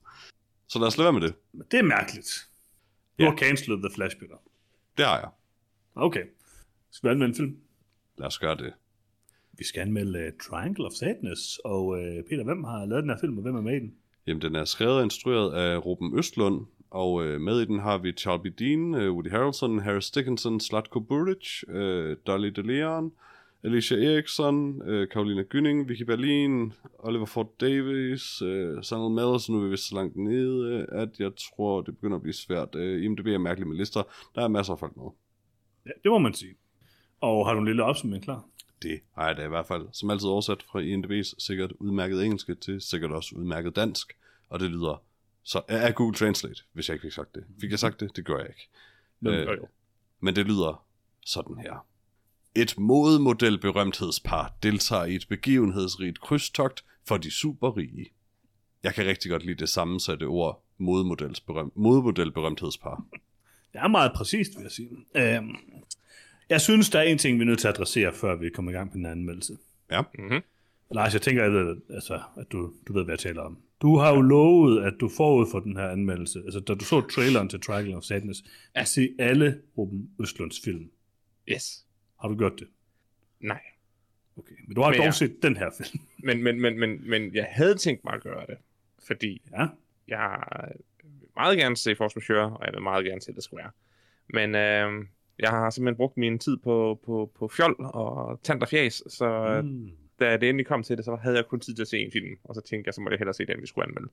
Så 0.67 0.79
lad 0.79 0.87
os 0.87 0.97
lade 0.97 1.05
være 1.05 1.13
med 1.13 1.21
det. 1.21 1.33
Men 1.53 1.63
det 1.71 1.79
er 1.79 1.83
mærkeligt. 1.83 2.47
Du 3.19 3.23
Ja. 3.23 3.29
har 3.29 3.37
cancelet 3.37 3.79
The 3.79 3.89
Flash, 3.95 4.17
Peter. 4.17 4.35
Det 4.97 5.05
har 5.05 5.19
jeg. 5.19 5.29
Okay. 5.95 6.23
Skal 6.91 7.07
vi 7.09 7.11
anmelde 7.11 7.29
en 7.31 7.35
film? 7.35 7.57
Lad 8.17 8.27
os 8.27 8.39
gøre 8.39 8.55
det. 8.57 8.73
Vi 9.57 9.63
skal 9.63 9.81
anmelde 9.81 10.19
uh, 10.19 10.33
Triangle 10.51 10.85
of 10.85 10.91
Sadness. 10.91 11.57
Og 11.65 11.87
uh, 11.87 11.97
Peter, 12.29 12.43
hvem 12.43 12.63
har 12.63 12.85
lavet 12.85 13.01
den 13.03 13.09
her 13.09 13.17
film, 13.19 13.37
og 13.37 13.41
hvem 13.43 13.55
er 13.55 13.61
med 13.61 13.75
i 13.75 13.79
den? 13.79 13.93
Jamen, 14.27 14.41
den 14.41 14.55
er 14.55 14.65
skrevet 14.65 14.95
og 14.97 15.03
instrueret 15.03 15.53
af 15.53 15.85
Ruben 15.85 16.17
Østlund, 16.17 16.65
og 16.93 17.25
øh, 17.25 17.41
med 17.41 17.61
i 17.61 17.65
den 17.65 17.79
har 17.79 17.97
vi 17.97 18.11
Charlie 18.11 18.53
Dean, 18.59 18.95
øh, 18.95 19.13
Woody 19.13 19.29
Harrelson, 19.29 19.79
Harris 19.79 20.11
Dickinson, 20.11 20.59
Slatko 20.59 20.99
Buric, 20.99 21.63
øh, 21.67 22.17
Dolly 22.27 22.47
DeLeon, 22.47 23.11
Alicia 23.63 23.97
Eriksson, 23.97 24.81
øh, 24.89 25.09
Karolina 25.09 25.41
Gynning, 25.41 25.89
Vicky 25.89 26.03
Berlin, 26.03 26.73
Oliver 26.99 27.25
Ford 27.25 27.49
Davis, 27.61 28.41
øh, 28.41 28.83
Samuel 28.83 29.13
Mellers, 29.13 29.49
nu 29.49 29.57
er 29.57 29.63
vi 29.63 29.69
vist 29.69 29.87
så 29.87 29.95
langt 29.95 30.15
nede, 30.15 30.73
øh, 30.73 31.01
at 31.01 31.19
jeg 31.19 31.31
tror, 31.35 31.81
det 31.81 31.95
begynder 31.95 32.15
at 32.15 32.21
blive 32.21 32.33
svært. 32.33 32.75
Øh, 32.75 33.03
IMDb 33.03 33.27
er 33.27 33.37
mærkeligt 33.37 33.69
med 33.69 33.77
lister. 33.77 34.03
Der 34.35 34.43
er 34.43 34.47
masser 34.47 34.73
af 34.73 34.79
folk 34.79 34.97
med. 34.97 35.05
Ja, 35.85 35.91
det 36.03 36.11
må 36.11 36.17
man 36.17 36.33
sige. 36.33 36.55
Og 37.21 37.47
har 37.47 37.53
du 37.53 37.59
en 37.59 37.65
lille 37.65 37.83
opsummering 37.83 38.23
klar? 38.23 38.45
Det 38.81 38.99
har 39.15 39.27
jeg 39.27 39.37
da 39.37 39.45
i 39.45 39.49
hvert 39.49 39.65
fald. 39.65 39.87
Som 39.91 40.09
altid 40.09 40.27
oversat 40.27 40.63
fra 40.63 40.79
IMDb's 40.79 41.35
sikkert 41.37 41.71
udmærket 41.71 42.23
engelsk 42.23 42.61
til 42.61 42.81
sikkert 42.81 43.11
også 43.11 43.35
udmærket 43.35 43.75
dansk. 43.75 44.13
Og 44.49 44.59
det 44.59 44.69
lyder 44.69 45.03
så 45.43 45.61
er 45.67 45.91
Google 45.91 46.15
Translate, 46.15 46.63
hvis 46.73 46.89
jeg 46.89 46.95
ikke 46.95 47.05
fik 47.05 47.13
sagt 47.13 47.35
det. 47.35 47.43
Fik 47.61 47.71
jeg 47.71 47.79
sagt 47.79 47.99
det? 47.99 48.15
Det 48.15 48.25
gør 48.25 48.37
jeg 48.37 48.47
ikke. 48.47 48.69
Øh, 49.25 49.53
Øh, 49.53 49.57
men 50.19 50.35
det 50.35 50.45
lyder 50.45 50.85
sådan 51.25 51.57
her. 51.57 51.85
Et 52.55 52.77
modemodel 52.77 53.59
berømthedspar 53.59 54.53
deltager 54.63 55.05
i 55.05 55.15
et 55.15 55.25
begivenhedsrigt 55.29 56.21
krydstogt 56.21 56.83
for 57.07 57.17
de 57.17 57.31
superrige. 57.31 58.11
Jeg 58.83 58.93
kan 58.93 59.05
rigtig 59.05 59.31
godt 59.31 59.45
lide 59.45 59.59
det 59.59 59.69
sammensatte 59.69 60.23
ord 60.23 60.63
modemodels 60.77 61.39
berøm, 61.39 61.71
modemodel 61.75 62.31
berømthedspar. 62.31 63.05
Det 63.73 63.79
er 63.81 63.87
meget 63.87 64.11
præcist, 64.15 64.51
vil 64.55 64.63
jeg 64.63 64.71
sige. 64.71 64.89
Øhm, 65.15 65.55
jeg 66.49 66.61
synes, 66.61 66.89
der 66.89 66.99
er 66.99 67.03
en 67.03 67.17
ting, 67.17 67.37
vi 67.37 67.41
er 67.41 67.45
nødt 67.45 67.59
til 67.59 67.67
at 67.67 67.73
adressere, 67.73 68.13
før 68.13 68.35
vi 68.35 68.49
kommer 68.49 68.71
i 68.71 68.73
gang 68.73 68.87
med 68.87 68.95
den 68.95 69.05
anmeldelse. 69.05 69.57
Ja, 69.91 70.01
mm-hmm. 70.01 70.41
Lars, 70.91 71.13
jeg 71.13 71.21
tænker, 71.21 71.43
jeg 71.43 71.51
ved, 71.51 71.77
altså, 71.89 72.21
at 72.37 72.51
du, 72.51 72.73
du 72.87 72.93
ved, 72.93 73.03
hvad 73.03 73.11
jeg 73.11 73.19
taler 73.19 73.41
om. 73.41 73.57
Du 73.83 73.97
har 73.97 74.15
jo 74.15 74.21
lovet, 74.21 74.83
at 74.85 74.93
du 74.99 75.09
forud 75.09 75.47
for 75.51 75.59
den 75.59 75.77
her 75.77 75.89
anmeldelse, 75.89 76.39
altså 76.45 76.59
da 76.59 76.73
du 76.73 76.85
så 76.85 77.01
traileren 77.01 77.49
til 77.49 77.61
Triangle 77.61 77.97
of 77.97 78.03
Sadness, 78.03 78.43
at 78.73 78.87
se 78.87 79.15
alle 79.19 79.61
Ruben 79.77 80.09
Østlunds 80.21 80.61
film. 80.63 80.91
Yes. 81.51 81.85
Har 82.21 82.27
du 82.27 82.37
gjort 82.37 82.59
det? 82.59 82.67
Nej. 83.39 83.61
Okay, 84.37 84.55
men 84.67 84.75
du 84.75 84.81
har 84.81 84.89
Men 84.89 84.97
dog 84.97 85.05
ja. 85.05 85.11
set 85.11 85.43
den 85.43 85.57
her 85.57 85.69
film. 85.77 86.03
Men, 86.25 86.43
men, 86.43 86.61
men, 86.61 86.79
men, 86.79 87.09
men 87.09 87.35
jeg 87.35 87.47
havde 87.49 87.75
tænkt 87.75 88.03
mig 88.03 88.13
at 88.13 88.23
gøre 88.23 88.45
det, 88.47 88.57
fordi 89.07 89.41
Ja, 89.57 89.67
jeg 90.07 90.39
vil 91.03 91.29
meget 91.35 91.57
gerne 91.57 91.77
se 91.77 91.95
Force 91.95 92.19
Majeure, 92.19 92.57
og 92.57 92.65
jeg 92.65 92.73
vil 92.73 92.81
meget 92.81 93.05
gerne 93.05 93.21
se 93.21 93.31
The 93.31 93.41
Square. 93.41 93.71
Men 94.29 94.55
øh, 94.55 95.05
jeg 95.39 95.49
har 95.49 95.69
simpelthen 95.69 95.97
brugt 95.97 96.17
min 96.17 96.39
tid 96.39 96.57
på, 96.57 96.99
på, 97.05 97.31
på 97.39 97.47
fjol 97.47 97.75
og 97.79 98.39
tant 98.43 98.63
og 98.63 98.69
fjæs, 98.69 99.03
så 99.07 99.61
mm. 99.63 99.91
Da 100.19 100.37
det 100.37 100.49
endelig 100.49 100.65
kom 100.65 100.83
til 100.83 100.97
det, 100.97 101.05
så 101.05 101.15
havde 101.15 101.35
jeg 101.35 101.45
kun 101.47 101.59
tid 101.59 101.73
til 101.75 101.81
at 101.81 101.87
se 101.87 101.97
en 101.97 102.11
film, 102.11 102.29
og 102.43 102.55
så 102.55 102.61
tænkte 102.61 102.87
jeg, 102.87 102.93
så 102.93 103.01
må 103.01 103.09
jeg 103.09 103.17
hellere 103.17 103.33
se 103.33 103.45
den, 103.45 103.61
vi 103.61 103.67
skulle 103.67 103.87
anmelde. 103.87 104.07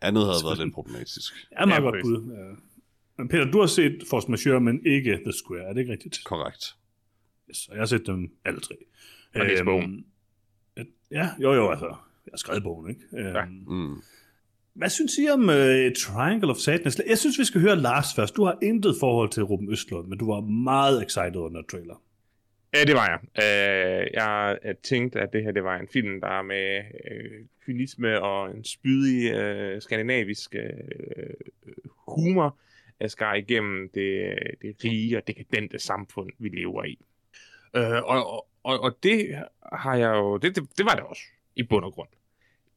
andet 0.00 0.22
havde 0.24 0.44
været 0.44 0.58
lidt 0.58 0.74
problematisk. 0.74 1.32
det 1.50 1.56
er 1.58 1.66
meget 1.66 1.80
Ja, 1.80 1.84
godt 1.84 2.02
bud. 2.02 2.32
Ja. 2.36 2.54
Men 3.18 3.28
Peter, 3.28 3.50
du 3.50 3.60
har 3.60 3.66
set 3.66 4.04
Force 4.10 4.30
Majeure, 4.30 4.60
men 4.60 4.86
ikke 4.86 5.12
The 5.24 5.32
Square, 5.32 5.62
er 5.62 5.72
det 5.72 5.80
ikke 5.80 5.92
rigtigt? 5.92 6.24
Korrekt. 6.24 6.64
Yes, 7.50 7.68
og 7.68 7.74
jeg 7.74 7.80
har 7.80 7.86
set 7.86 8.06
dem 8.06 8.30
alle 8.44 8.60
tre. 8.60 8.74
Og 9.34 9.46
læst 9.46 9.64
bogen. 9.64 10.06
Ja, 11.10 11.30
jo 11.42 11.52
jo, 11.54 11.70
altså. 11.70 11.86
Jeg 12.26 12.30
har 12.32 12.36
skrevet 12.36 12.62
bogen, 12.62 12.90
ikke? 12.90 13.00
Ja. 13.12 13.42
Øhm, 13.42 13.64
Mm. 13.66 14.02
Hvad 14.74 14.88
synes 14.88 15.12
I 15.18 15.28
om 15.28 15.40
uh, 15.40 15.54
Triangle 15.98 16.50
of 16.50 16.56
Sadness? 16.56 17.00
Jeg 17.08 17.18
synes, 17.18 17.38
vi 17.38 17.44
skal 17.44 17.60
høre 17.60 17.76
Lars 17.76 18.14
først. 18.14 18.36
Du 18.36 18.44
har 18.44 18.58
intet 18.62 18.94
forhold 19.00 19.30
til 19.30 19.42
Ruben 19.42 19.70
Østlund, 19.72 20.08
men 20.08 20.18
du 20.18 20.26
var 20.32 20.40
meget 20.40 21.02
excited 21.04 21.36
under 21.36 21.62
trailer. 21.70 22.02
Ja, 22.74 22.84
det 22.84 22.94
var 22.94 23.08
jeg. 23.08 23.20
Øh, 23.44 24.06
jeg 24.12 24.58
tænkte, 24.82 25.20
at 25.20 25.32
det 25.32 25.42
her 25.42 25.52
det 25.52 25.64
var 25.64 25.76
en 25.76 25.88
film, 25.88 26.20
der 26.20 26.28
er 26.28 26.42
med 26.42 26.82
øh, 27.10 27.46
kynisme 27.66 28.22
og 28.22 28.50
en 28.50 28.64
spydig 28.64 29.32
øh, 29.32 29.82
skandinavisk 29.82 30.54
øh, 30.54 31.34
humor 32.08 32.58
øh, 33.00 33.08
skar 33.08 33.34
igennem 33.34 33.90
det, 33.94 34.36
det 34.62 34.76
rige 34.84 35.16
og 35.16 35.26
dekadente 35.26 35.78
samfund, 35.78 36.30
vi 36.38 36.48
lever 36.48 36.84
i. 36.84 36.98
Øh, 37.76 38.02
og, 38.02 38.46
og, 38.62 38.80
og 38.80 38.98
det 39.02 39.42
har 39.72 39.96
jeg 39.96 40.14
jo, 40.14 40.36
det, 40.36 40.56
det, 40.56 40.68
det 40.78 40.86
var 40.86 40.94
det 40.94 41.04
også 41.04 41.22
i 41.56 41.62
bund 41.62 41.84
og 41.84 41.92
grund. 41.92 42.08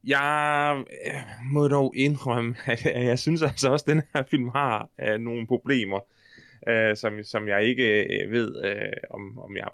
Jeg 0.04 0.84
øh, 1.06 1.52
må 1.52 1.68
dog 1.68 1.96
indrømme, 1.96 2.56
at 2.66 3.04
jeg 3.04 3.18
synes 3.18 3.42
altså 3.42 3.70
også, 3.70 3.84
at 3.88 3.94
den 3.94 4.02
her 4.14 4.22
film 4.22 4.48
har 4.48 4.88
øh, 5.00 5.20
nogle 5.20 5.46
problemer, 5.46 6.00
øh, 6.68 6.96
som, 6.96 7.22
som 7.22 7.48
jeg 7.48 7.64
ikke 7.64 8.04
øh, 8.04 8.32
ved, 8.32 8.64
øh, 8.64 8.92
om, 9.10 9.38
om 9.38 9.56
jeg 9.56 9.68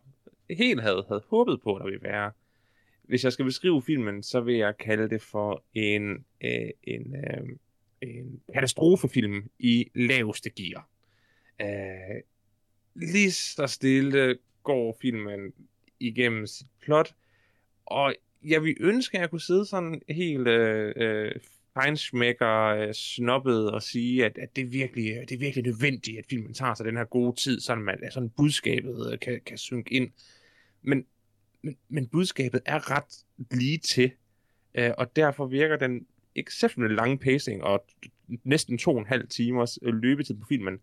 helt 0.51 0.83
havde, 0.83 1.05
havde 1.09 1.23
håbet 1.27 1.61
på, 1.63 1.77
der 1.79 1.85
ville 1.85 2.03
være. 2.03 2.33
Hvis 3.03 3.25
jeg 3.25 3.33
skal 3.33 3.45
beskrive 3.45 3.83
filmen, 3.83 4.23
så 4.23 4.41
vil 4.41 4.55
jeg 4.55 4.77
kalde 4.79 5.11
det 5.11 5.23
for 5.23 5.65
en, 5.75 6.25
øh, 6.45 6.71
en, 6.83 7.17
øh, 7.17 7.49
en 8.01 8.41
katastrofefilm 8.55 9.51
i 9.59 9.91
laveste 9.95 10.51
gear. 10.51 10.89
Øh, 11.61 12.23
lige 12.95 13.33
så 13.33 13.67
stille 13.67 14.39
går 14.63 14.99
filmen 15.01 15.53
igennem 16.01 16.47
sit 16.47 16.67
plot, 16.81 17.15
og 17.87 18.15
jeg 18.45 18.63
vil 18.63 18.77
ønske, 18.81 19.17
at 19.17 19.21
jeg 19.21 19.31
kunne 19.31 19.41
sidde 19.41 19.67
sådan 19.67 20.03
helt 20.09 20.49
øh, 20.49 20.93
øh, 20.97 21.33
fejnsmækker 21.75 22.67
øh, 22.67 22.95
snobbet 22.95 23.71
og 23.71 23.83
sige, 23.83 24.25
at, 24.25 24.39
at 24.39 24.57
det, 24.57 24.63
er 24.63 24.69
virkelig, 24.69 25.11
øh, 25.11 25.21
det 25.21 25.33
er 25.33 25.39
virkelig 25.39 25.65
nødvendigt, 25.65 26.19
at 26.19 26.27
filmen 26.31 26.55
tager 26.55 26.75
sig 26.75 26.87
den 26.87 26.97
her 26.97 27.05
gode 27.05 27.37
tid, 27.37 27.61
så 27.61 27.75
man, 27.75 28.11
sådan 28.11 28.31
budskabet 28.31 29.13
øh, 29.13 29.19
kan, 29.19 29.41
kan 29.47 29.59
synke 29.59 29.95
ind. 29.95 30.11
Men, 30.83 31.07
men, 31.63 31.77
men 31.89 32.09
budskabet 32.09 32.61
er 32.67 32.91
ret 32.91 33.25
lige 33.51 33.79
til, 33.79 34.11
øh, 34.75 34.91
og 34.99 35.17
derfor 35.17 35.47
virker 35.47 35.77
den 35.77 36.07
exceptionelt 36.35 36.95
lange 36.95 37.19
pacing 37.19 37.63
og 37.63 37.87
næsten 38.45 38.79
to 38.79 38.91
og 38.91 38.99
en 38.99 39.07
halv 39.07 39.29
timers 39.29 39.79
løbetid 39.83 40.35
på 40.35 40.47
filmen 40.49 40.81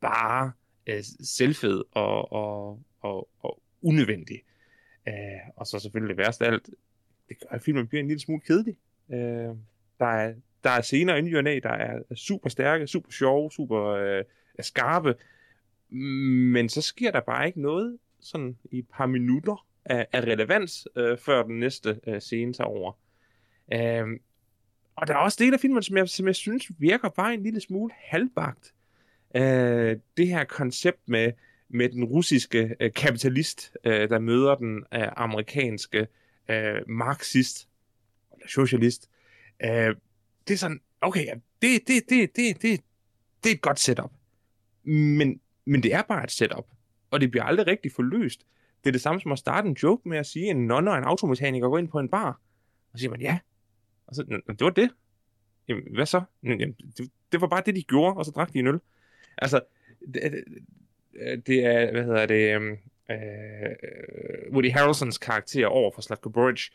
bare 0.00 0.52
øh, 0.86 1.02
selvfed 1.20 1.82
og, 1.90 2.32
og, 2.32 2.82
og, 3.00 3.28
og 3.40 3.62
unødvendig. 3.82 4.42
Øh, 5.08 5.14
og 5.56 5.66
så 5.66 5.78
selvfølgelig 5.78 6.16
det 6.16 6.24
værste 6.24 6.46
af 6.46 6.50
alt, 6.50 6.70
det 7.28 7.38
gør, 7.40 7.48
at 7.50 7.62
filmen 7.62 7.86
bliver 7.86 8.00
en 8.00 8.08
lille 8.08 8.20
smule 8.20 8.40
kedelig. 8.40 8.76
Øh, 9.12 9.56
der 10.00 10.06
er, 10.06 10.34
der 10.64 10.70
er 10.70 10.80
scener 10.80 11.16
i 11.16 11.20
ny 11.20 11.36
der 11.36 11.70
er 11.70 12.14
super 12.14 12.48
stærke, 12.48 12.86
super 12.86 13.10
sjove, 13.10 13.50
super 13.50 13.84
øh, 13.84 14.24
skarpe, 14.60 15.14
men 16.52 16.68
så 16.68 16.82
sker 16.82 17.10
der 17.10 17.20
bare 17.20 17.46
ikke 17.46 17.60
noget 17.60 17.98
sådan 18.20 18.56
i 18.70 18.78
et 18.78 18.86
par 18.92 19.06
minutter 19.06 19.66
af, 19.84 20.06
af 20.12 20.20
relevans, 20.20 20.88
øh, 20.96 21.18
før 21.18 21.42
den 21.42 21.58
næste 21.58 22.00
øh, 22.06 22.20
scene 22.20 22.52
tager 22.52 22.68
over. 22.68 22.92
Øh, 23.72 24.06
og 24.96 25.06
der 25.06 25.14
er 25.14 25.18
også 25.18 25.36
dele 25.40 25.54
af 25.54 25.60
filmen, 25.60 25.82
som 25.82 25.96
jeg, 25.96 26.08
som 26.08 26.26
jeg 26.26 26.36
synes 26.36 26.70
virker 26.78 27.08
bare 27.08 27.34
en 27.34 27.42
lille 27.42 27.60
smule 27.60 27.92
halvbagt. 27.96 28.74
Øh, 29.36 29.96
det 30.16 30.28
her 30.28 30.44
koncept 30.44 31.08
med, 31.08 31.32
med 31.68 31.88
den 31.88 32.04
russiske 32.04 32.76
øh, 32.80 32.92
kapitalist, 32.92 33.76
øh, 33.84 34.10
der 34.10 34.18
møder 34.18 34.54
den 34.54 34.84
øh, 34.94 35.08
amerikanske 35.16 36.06
øh, 36.50 36.88
marxist, 36.88 37.68
eller 38.32 38.48
socialist, 38.48 39.10
øh, 39.64 39.96
det 40.48 40.54
er 40.54 40.58
sådan, 40.58 40.80
okay, 41.00 41.26
ja, 41.26 41.34
det, 41.62 41.88
det, 41.88 42.02
det, 42.08 42.36
det, 42.36 42.62
det, 42.62 42.80
det 43.44 43.50
er 43.50 43.54
et 43.54 43.60
godt 43.60 43.80
setup. 43.80 44.12
Men, 44.82 45.40
men 45.64 45.82
det 45.82 45.94
er 45.94 46.02
bare 46.02 46.24
et 46.24 46.30
setup, 46.30 46.66
og 47.10 47.20
det 47.20 47.30
bliver 47.30 47.44
aldrig 47.44 47.66
rigtig 47.66 47.92
forløst. 47.92 48.46
Det 48.84 48.90
er 48.90 48.92
det 48.92 49.00
samme 49.00 49.20
som 49.20 49.32
at 49.32 49.38
starte 49.38 49.68
en 49.68 49.76
joke 49.82 50.08
med 50.08 50.18
at 50.18 50.26
sige, 50.26 50.50
at 50.50 50.56
en 50.56 50.66
nonne 50.66 50.90
og 50.90 50.98
en 50.98 51.04
automekaniker 51.04 51.68
går 51.68 51.78
ind 51.78 51.88
på 51.88 51.98
en 51.98 52.08
bar. 52.08 52.40
Og 52.92 52.98
så 52.98 53.00
siger 53.00 53.10
man, 53.10 53.20
ja. 53.20 53.38
Og 54.06 54.14
så, 54.14 54.22
det 54.48 54.60
var 54.60 54.70
det. 54.70 54.90
Jamen, 55.68 55.94
hvad 55.94 56.06
så? 56.06 56.22
Jamen, 56.42 56.72
det, 56.98 57.10
det 57.32 57.40
var 57.40 57.46
bare 57.46 57.62
det, 57.66 57.76
de 57.76 57.82
gjorde, 57.82 58.16
og 58.16 58.24
så 58.24 58.30
drak 58.30 58.52
de 58.52 58.58
en 58.58 58.66
øl. 58.66 58.80
Altså, 59.38 59.60
det, 60.14 60.44
det 61.46 61.64
er, 61.64 61.90
hvad 61.90 62.04
hedder 62.04 62.26
det, 62.26 62.56
um, 62.56 62.70
uh, 63.08 64.52
Woody 64.52 64.70
Harrelsons 64.70 65.18
karakter 65.18 65.66
over 65.66 65.90
for 65.94 66.02
Slatko 66.02 66.28
Boric. 66.28 66.68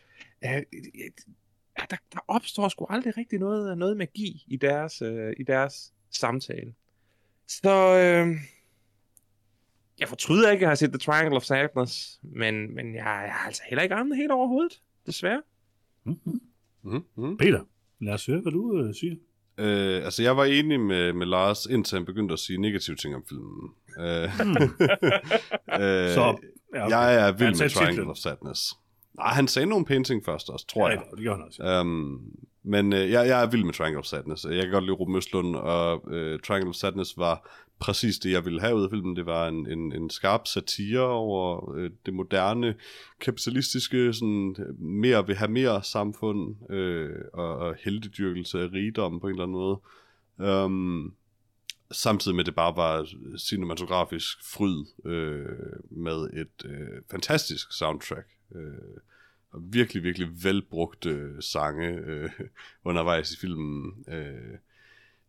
Uh, 0.45 0.62
der, 1.91 1.98
der 2.13 2.19
opstår 2.28 2.69
sgu 2.69 2.86
aldrig 2.89 3.17
rigtig 3.17 3.39
noget, 3.39 3.78
noget 3.78 3.98
magi 3.98 4.45
i 4.48 4.58
deres, 4.58 5.02
uh, 5.02 5.32
i 5.38 5.43
deres 5.43 5.93
samtale. 6.12 6.74
Så 7.48 7.93
uh, 7.93 8.36
jeg 10.00 10.08
fortryder 10.08 10.52
ikke, 10.52 10.60
at 10.60 10.62
jeg 10.62 10.69
har 10.69 10.76
set 10.76 10.89
The 10.89 10.98
Triangle 11.00 11.36
of 11.36 11.43
Sadness, 11.43 12.19
men, 12.24 12.76
men 12.76 12.95
jeg, 12.95 13.21
jeg 13.26 13.34
har 13.34 13.48
altså 13.48 13.62
heller 13.69 13.84
ikke 13.84 13.95
ramt 13.95 14.15
helt 14.15 14.32
overhovedet, 14.32 14.82
desværre. 15.06 15.41
Mm-hmm. 16.04 16.41
Mm-hmm. 16.84 17.38
Peter, 17.38 17.63
lad 18.02 18.13
os 18.13 18.26
høre, 18.26 18.41
hvad 18.41 18.52
du 18.52 18.71
uh, 18.71 18.93
siger. 18.93 19.15
Øh, 19.58 20.06
altså, 20.06 20.24
jeg 20.24 20.38
var 20.38 20.45
enig 20.45 20.80
med, 20.80 21.13
med 21.13 21.26
Lars, 21.26 21.65
indtil 21.65 21.95
han 21.98 22.06
begyndte 22.06 22.34
at 22.34 22.39
sige 22.39 22.62
negative 22.62 22.95
ting 22.95 23.15
om 23.15 23.26
filmen. 23.30 23.69
Øh, 24.00 24.30
hmm. 24.39 24.63
øh, 25.82 26.10
Så, 26.13 26.38
ja, 26.76 26.86
okay. 26.86 26.95
Jeg 26.95 27.28
er 27.28 27.32
vild 27.32 27.50
med 27.50 27.69
Triangle 27.69 27.95
titlen. 27.95 28.10
of 28.10 28.17
Sadness. 28.17 28.74
Nej, 29.17 29.34
han 29.34 29.47
sagde 29.47 29.65
nogle 29.65 29.86
pæne 29.86 30.04
ting 30.04 30.25
først 30.25 30.49
også, 30.49 30.67
tror 30.67 30.89
ja, 30.89 30.95
jeg. 30.95 31.04
det 31.12 31.19
gjorde 31.19 31.38
han 31.38 31.47
også. 31.47 31.82
Um, 31.82 32.21
men 32.63 32.93
øh, 32.93 33.12
jeg, 33.12 33.28
jeg 33.28 33.43
er 33.43 33.49
vild 33.49 33.63
med 33.63 33.73
Triangle 33.73 33.99
of 33.99 34.06
Sadness. 34.06 34.45
Jeg 34.45 34.63
kan 34.63 34.71
godt 34.71 34.84
lide 34.84 34.95
Ruben 34.95 35.15
Østlund, 35.15 35.56
og 35.56 36.13
øh, 36.13 36.39
Triangle 36.39 36.69
of 36.69 36.75
Sadness 36.75 37.17
var 37.17 37.49
præcis 37.80 38.19
det, 38.19 38.32
jeg 38.32 38.45
ville 38.45 38.62
have 38.62 38.75
ud 38.75 38.84
af 38.84 38.89
filmen. 38.89 39.15
Det 39.15 39.25
var 39.25 39.47
en, 39.47 39.71
en, 39.71 39.93
en 39.93 40.10
skarp 40.10 40.47
satire 40.47 41.01
over 41.01 41.73
øh, 41.75 41.89
det 42.06 42.13
moderne, 42.13 42.75
kapitalistiske, 43.21 44.13
sådan, 44.13 44.56
mere 44.80 45.28
vil 45.28 45.36
have 45.36 45.51
mere 45.51 45.84
samfund, 45.84 46.71
øh, 46.71 47.15
og, 47.34 47.58
og 47.58 47.75
heldedyrkelse 47.84 48.60
af 48.60 48.67
rigdom 48.73 49.19
på 49.19 49.28
en 49.28 49.32
eller 49.34 49.43
anden 49.43 49.58
måde. 49.58 49.80
Um, 50.65 51.13
samtidig 51.91 52.36
med, 52.36 52.41
at 52.41 52.45
det 52.45 52.56
bare 52.56 52.75
var 52.75 53.08
cinematografisk 53.39 54.38
fryd 54.54 54.86
øh, 55.06 55.47
med 55.89 56.30
et 56.34 56.65
øh, 56.65 57.01
fantastisk 57.12 57.78
soundtrack. 57.78 58.28
Øh, 58.56 58.98
og 59.52 59.62
virkelig, 59.64 60.04
virkelig 60.04 60.44
velbrugte 60.44 61.10
øh, 61.10 61.42
sange 61.42 61.88
øh, 61.88 62.30
undervejs 62.90 63.32
i 63.32 63.38
filmen. 63.38 64.06
Øh, 64.08 64.58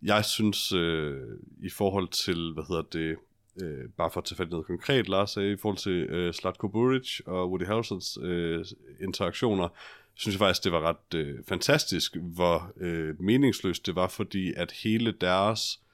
jeg 0.02 0.24
synes, 0.24 0.72
øh, 0.72 1.22
i 1.62 1.70
forhold 1.70 2.08
til, 2.08 2.52
hvad 2.52 2.64
hedder 2.68 2.82
det, 2.82 3.16
øh, 3.62 3.88
bare 3.96 4.10
for 4.10 4.20
at 4.20 4.24
tage 4.24 4.36
fat 4.36 4.46
i 4.46 4.50
noget 4.50 4.66
konkret, 4.66 5.08
Lars 5.08 5.30
sagde, 5.30 5.52
i 5.52 5.56
forhold 5.56 5.78
til 5.78 5.92
øh, 5.92 6.34
Slatko 6.34 6.68
Buric 6.68 7.20
og 7.26 7.50
Woody 7.50 7.66
Harrelsons 7.66 8.18
øh, 8.22 8.64
interaktioner, 9.00 9.68
synes 10.14 10.34
jeg 10.34 10.38
faktisk, 10.38 10.64
det 10.64 10.72
var 10.72 10.80
ret 10.80 11.14
øh, 11.14 11.38
fantastisk, 11.48 12.16
hvor 12.16 12.72
øh, 12.76 13.20
meningsløst 13.20 13.86
det 13.86 13.94
var, 13.94 14.08
fordi 14.08 14.52
at 14.56 14.72
hele 14.72 15.12
deres 15.12 15.80
øh, 15.80 15.85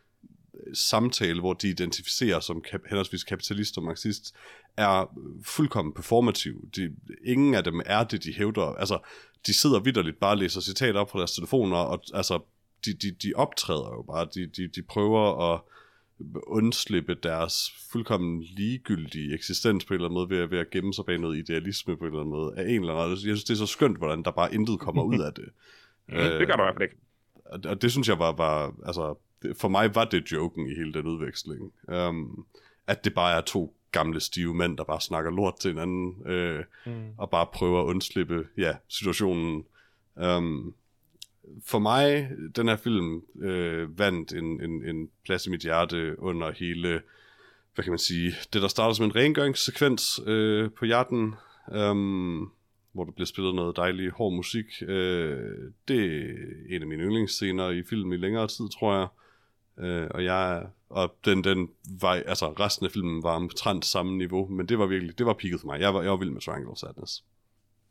samtale, 0.74 1.40
hvor 1.40 1.52
de 1.52 1.68
identificerer 1.68 2.40
som 2.40 2.62
kap- 2.68 2.88
henholdsvis 2.88 3.24
kapitalist 3.24 3.78
og 3.78 3.84
marxist, 3.84 4.34
er 4.76 5.18
fuldkommen 5.44 5.94
performativ. 5.94 6.68
De, 6.76 6.92
ingen 7.24 7.54
af 7.54 7.64
dem 7.64 7.80
er 7.86 8.04
det, 8.04 8.24
de 8.24 8.34
hævder. 8.34 8.62
Altså, 8.62 8.98
de 9.46 9.54
sidder 9.54 9.80
vidderligt 9.80 10.20
bare 10.20 10.32
og 10.32 10.38
læser 10.38 10.60
citater 10.60 11.00
op 11.00 11.08
på 11.08 11.18
deres 11.18 11.32
telefoner, 11.32 11.76
og 11.76 12.02
altså, 12.14 12.40
de, 12.84 12.92
de, 12.92 13.10
de 13.10 13.32
optræder 13.36 13.90
jo 13.90 14.02
bare. 14.02 14.26
De, 14.34 14.46
de, 14.46 14.68
de 14.68 14.82
prøver 14.82 15.52
at 15.52 15.60
undslippe 16.46 17.14
deres 17.14 17.74
fuldkommen 17.90 18.42
ligegyldige 18.42 19.34
eksistens 19.34 19.84
på 19.84 19.94
en 19.94 19.96
eller 19.96 20.08
anden 20.08 20.14
måde 20.14 20.30
ved, 20.30 20.46
ved 20.46 20.58
at 20.58 20.70
gemme 20.70 20.94
sig 20.94 21.04
bag 21.04 21.18
noget 21.18 21.38
idealisme 21.38 21.96
på 21.96 22.04
en 22.04 22.10
eller 22.10 22.20
anden 22.20 22.34
måde 22.34 22.54
af 22.56 22.62
en 22.62 22.80
eller 22.80 22.94
anden 22.94 23.10
Jeg 23.10 23.18
synes, 23.18 23.44
det 23.44 23.54
er 23.54 23.58
så 23.58 23.66
skønt, 23.66 23.98
hvordan 23.98 24.22
der 24.22 24.30
bare 24.30 24.54
intet 24.54 24.80
kommer 24.80 25.02
ud 25.02 25.18
af 25.18 25.34
det. 25.34 25.44
mm, 26.08 26.14
det 26.14 26.46
gør 26.46 26.56
du 26.56 26.62
i 26.62 26.66
hvert 26.66 26.74
fald 26.74 26.82
ikke. 26.82 26.96
Og, 27.44 27.60
og 27.64 27.82
det 27.82 27.92
synes 27.92 28.08
jeg 28.08 28.18
var, 28.18 28.32
var 28.32 28.74
altså, 28.86 29.18
for 29.58 29.68
mig 29.68 29.94
var 29.94 30.04
det 30.04 30.32
joken 30.32 30.66
i 30.66 30.74
hele 30.74 30.92
den 30.92 31.06
udveksling. 31.06 31.72
Um, 31.88 32.46
at 32.86 33.04
det 33.04 33.14
bare 33.14 33.36
er 33.36 33.40
to 33.40 33.74
gamle 33.92 34.20
stive 34.20 34.54
mænd, 34.54 34.76
der 34.76 34.84
bare 34.84 35.00
snakker 35.00 35.30
lort 35.30 35.54
til 35.60 35.70
hinanden, 35.70 36.26
øh, 36.26 36.64
mm. 36.86 36.92
og 37.18 37.30
bare 37.30 37.46
prøver 37.52 37.80
at 37.80 37.86
undslippe 37.86 38.46
ja, 38.56 38.76
situationen. 38.88 39.64
Um, 40.16 40.74
for 41.64 41.78
mig, 41.78 42.30
den 42.56 42.68
her 42.68 42.76
film 42.76 43.22
øh, 43.40 43.98
vandt 43.98 44.32
en, 44.32 44.60
en, 44.62 44.84
en 44.84 45.08
plads 45.24 45.46
i 45.46 45.50
mit 45.50 45.60
hjerte 45.60 46.16
under 46.18 46.50
hele, 46.50 47.02
hvad 47.74 47.82
kan 47.82 47.92
man 47.92 47.98
sige, 47.98 48.34
det 48.52 48.62
der 48.62 48.68
starter 48.68 48.94
som 48.94 49.04
en 49.04 49.16
rengøringssekvens 49.16 50.20
øh, 50.26 50.70
på 50.70 50.84
hjerten, 50.84 51.34
um, 51.76 52.52
hvor 52.92 53.04
der 53.04 53.12
bliver 53.12 53.26
spillet 53.26 53.54
noget 53.54 53.76
dejlig 53.76 54.10
hård 54.10 54.32
musik. 54.32 54.66
Øh, 54.82 55.38
det 55.88 56.04
er 56.04 56.34
en 56.68 56.82
af 56.82 56.88
mine 56.88 57.02
yndlingsscener 57.02 57.70
i 57.70 57.82
filmen 57.82 58.12
i 58.12 58.22
længere 58.22 58.48
tid, 58.48 58.68
tror 58.68 58.98
jeg. 58.98 59.08
Øh, 59.78 60.08
og 60.10 60.24
jeg 60.24 60.66
og 60.92 61.14
den, 61.24 61.44
den 61.44 61.68
var, 62.00 62.12
altså 62.26 62.46
resten 62.46 62.86
af 62.86 62.92
filmen 62.92 63.22
var 63.22 63.30
omtrent 63.30 63.84
samme 63.84 64.18
niveau, 64.18 64.48
men 64.48 64.66
det 64.66 64.78
var 64.78 64.86
virkelig, 64.86 65.18
det 65.18 65.26
var 65.26 65.32
peaket 65.32 65.60
for 65.60 65.66
mig. 65.66 65.80
Jeg 65.80 65.94
var, 65.94 66.02
jeg 66.02 66.10
var 66.10 66.16
vild 66.16 66.30
med 66.30 66.40
Triangle 66.40 66.76
Sadness. 66.76 67.24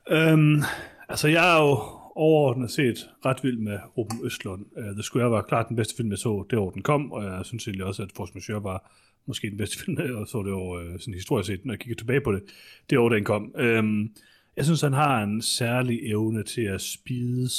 Øhm, 0.09 0.61
altså 1.09 1.27
jeg 1.27 1.55
er 1.55 1.61
jo 1.61 1.69
overordnet 2.15 2.71
set 2.71 3.09
ret 3.25 3.43
vild 3.43 3.57
med 3.57 3.79
Ruben 3.97 4.19
Østlund. 4.23 4.65
Uh, 4.77 4.93
The 4.93 5.03
Square 5.03 5.31
var 5.31 5.41
klart 5.41 5.67
den 5.69 5.75
bedste 5.75 5.95
film, 5.97 6.09
jeg 6.09 6.17
så 6.17 6.45
det 6.49 6.59
år, 6.59 6.69
den 6.69 6.81
kom, 6.81 7.11
og 7.11 7.23
jeg 7.23 7.45
synes 7.45 7.67
egentlig 7.67 7.85
også, 7.85 8.03
at 8.03 8.09
Force 8.15 8.33
Majeure 8.35 8.63
var 8.63 8.91
måske 9.25 9.49
den 9.49 9.57
bedste 9.57 9.77
film, 9.85 9.97
jeg 9.97 10.27
så 10.27 10.43
det 10.43 10.53
år, 10.53 10.79
uh, 10.79 10.99
sådan 10.99 11.13
historisk 11.13 11.47
set, 11.47 11.65
når 11.65 11.73
jeg 11.73 11.79
kigger 11.79 11.95
tilbage 11.95 12.21
på 12.21 12.31
det, 12.31 12.43
det 12.89 12.97
år, 12.97 13.09
den 13.09 13.23
kom. 13.23 13.53
Øhm, 13.57 14.11
jeg 14.57 14.65
synes, 14.65 14.81
han 14.81 14.93
har 14.93 15.23
en 15.23 15.41
særlig 15.41 16.11
evne 16.11 16.43
til 16.43 16.61
at 16.61 16.81
spide 16.81 17.49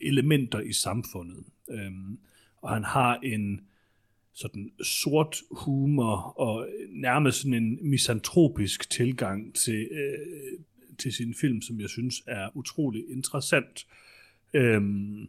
elementer 0.00 0.60
i 0.60 0.72
samfundet. 0.72 1.44
Øhm, 1.70 2.18
og 2.62 2.70
han 2.70 2.84
har 2.84 3.18
en 3.22 3.60
sådan 4.34 4.70
sort 4.82 5.36
humor 5.50 6.16
og 6.40 6.68
nærmest 6.90 7.38
sådan 7.38 7.54
en 7.54 7.78
misantropisk 7.90 8.90
tilgang 8.90 9.54
til, 9.54 9.88
øh, 9.90 10.58
til 10.98 11.12
sin 11.12 11.34
film, 11.34 11.62
som 11.62 11.80
jeg 11.80 11.88
synes 11.88 12.22
er 12.26 12.48
utrolig 12.54 13.04
interessant. 13.10 13.86
Øhm, 14.54 15.28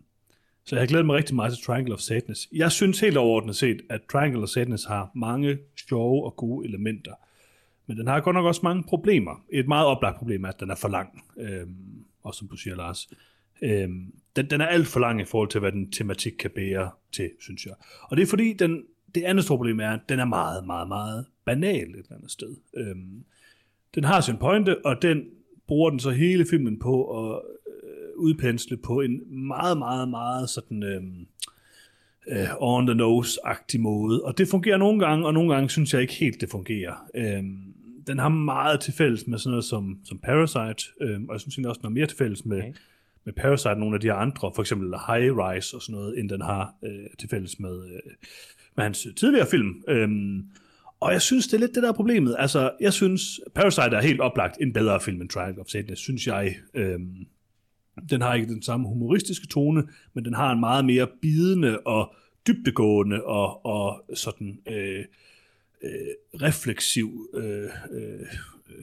så 0.64 0.76
jeg 0.76 0.82
har 0.82 0.88
glædet 0.88 1.06
mig 1.06 1.16
rigtig 1.16 1.36
meget 1.36 1.54
til 1.54 1.64
Triangle 1.66 1.94
of 1.94 2.00
Sadness. 2.00 2.50
Jeg 2.52 2.72
synes 2.72 3.00
helt 3.00 3.18
overordnet 3.18 3.56
set, 3.56 3.82
at 3.90 4.02
Triangle 4.12 4.44
of 4.44 4.50
Sadness 4.50 4.86
har 4.86 5.12
mange 5.16 5.58
sjove 5.76 6.26
og 6.26 6.36
gode 6.36 6.68
elementer. 6.68 7.14
Men 7.88 7.98
den 7.98 8.08
har 8.08 8.20
godt 8.20 8.34
nok 8.34 8.46
også 8.46 8.62
mange 8.64 8.84
problemer. 8.84 9.46
Et 9.50 9.68
meget 9.68 9.88
oplagt 9.88 10.18
problem 10.18 10.44
er, 10.44 10.50
at 10.50 10.60
den 10.60 10.70
er 10.70 10.76
for 10.76 10.88
lang. 10.88 11.24
Øhm, 11.38 12.06
og 12.24 12.36
som 12.36 12.48
du 12.48 12.56
siger, 12.56 12.76
Lars. 12.76 13.10
Øhm, 13.62 14.14
den, 14.36 14.50
den 14.50 14.62
er 14.62 14.66
alt 14.66 14.88
for 14.88 15.00
lang 15.00 15.22
i 15.22 15.26
forhold 15.26 15.50
til, 15.50 15.60
hvad 15.60 15.72
den 15.72 15.92
tematik 15.92 16.34
kan 16.40 16.52
bære 16.56 16.92
til, 17.12 17.30
synes 17.40 17.66
jeg. 17.66 17.74
Og 18.04 18.18
det 18.18 18.24
er 18.24 18.28
fordi, 18.28 18.54
den, 18.54 18.84
det 19.16 19.24
andet 19.24 19.46
store 19.46 19.58
problem 19.58 19.80
er, 19.80 19.90
at 19.90 20.00
den 20.10 20.20
er 20.20 20.26
meget, 20.26 20.66
meget, 20.66 20.88
meget 20.88 21.26
banal 21.46 21.90
et 21.90 21.96
eller 21.96 22.16
andet 22.16 22.32
sted. 22.32 22.56
Øhm, 22.78 23.24
den 23.96 24.04
har 24.04 24.22
sin 24.22 24.38
pointe, 24.38 24.86
og 24.86 25.02
den 25.02 25.24
bruger 25.68 25.90
den 25.90 26.00
så 26.00 26.10
hele 26.10 26.46
filmen 26.50 26.80
på 26.80 27.26
at 27.34 27.42
øh, 27.84 28.10
udpensle 28.18 28.78
på 28.78 29.02
en 29.02 29.48
meget, 29.48 29.78
meget, 29.78 30.10
meget 30.10 30.50
sådan... 30.50 30.84
Øh, 30.84 31.02
øh, 32.28 32.48
on 32.60 32.88
the 32.88 32.96
nose-agtig 32.96 33.80
måde. 33.80 34.24
Og 34.24 34.38
det 34.38 34.48
fungerer 34.48 34.78
nogle 34.78 35.06
gange, 35.06 35.26
og 35.26 35.34
nogle 35.34 35.54
gange 35.54 35.70
synes 35.70 35.94
jeg 35.94 36.02
ikke 36.02 36.14
helt, 36.14 36.42
det 36.42 36.50
fungerer. 36.50 36.94
Øhm, 37.16 37.74
den 38.08 38.20
har 38.20 38.30
meget 38.30 38.80
til 38.80 38.94
fælles 38.94 39.28
med 39.28 39.38
sådan 39.38 39.52
noget 39.52 39.66
som, 39.66 40.00
som 40.04 40.20
Parasite, 40.20 40.92
øh, 41.02 41.22
og 41.30 41.34
jeg 41.34 41.42
synes 41.42 41.58
også 41.58 41.80
noget 41.84 41.94
mere 41.94 42.08
til 42.08 42.18
fælles 42.18 42.46
med, 42.46 42.58
okay 42.58 42.74
med 43.26 43.34
Parasite, 43.34 43.76
nogle 43.76 43.96
af 43.96 44.02
de 44.02 44.12
andre, 44.14 44.52
for 44.56 44.62
eksempel 44.62 44.88
High 44.90 45.38
Rise 45.38 45.76
og 45.76 45.82
sådan 45.82 45.96
noget, 45.96 46.20
end 46.20 46.30
den 46.30 46.42
har 46.42 46.76
øh, 46.84 47.06
til 47.20 47.30
fælles 47.30 47.60
med, 47.60 47.86
øh, 47.86 48.00
med 48.76 48.84
hans 48.84 49.08
tidligere 49.16 49.48
film. 49.48 49.84
Øhm, 49.88 50.46
og 51.00 51.14
jeg 51.14 51.22
synes, 51.22 51.48
det 51.48 51.54
er 51.54 51.60
lidt 51.60 51.76
det 51.76 51.84
der 51.84 51.92
problemet. 51.94 52.36
Altså, 52.40 52.72
jeg 52.80 52.94
synes, 52.94 53.40
Parasite 53.56 53.96
er 53.96 54.02
helt 54.02 54.22
oplagt 54.22 54.58
en 54.62 54.74
bedre 54.74 55.02
film 55.02 55.22
end 55.22 55.30
Triangle 55.30 55.62
of 55.62 55.68
Sadness, 55.68 56.02
synes 56.02 56.28
jeg. 56.28 56.56
Øhm, 56.74 57.26
den 58.10 58.22
har 58.22 58.34
ikke 58.34 58.54
den 58.54 58.62
samme 58.62 58.88
humoristiske 58.88 59.48
tone, 59.48 59.84
men 60.14 60.26
den 60.26 60.34
har 60.34 60.52
en 60.52 60.60
meget 60.60 60.86
mere 60.86 61.08
bidende 61.22 61.80
og 61.80 62.16
dybdegående 62.48 63.24
og, 63.24 63.66
og 63.66 64.06
sådan 64.14 64.60
øh, 64.68 65.06
øh, 65.84 66.42
refleksiv 66.42 67.30
øh, 67.34 67.70
øh, 67.92 68.28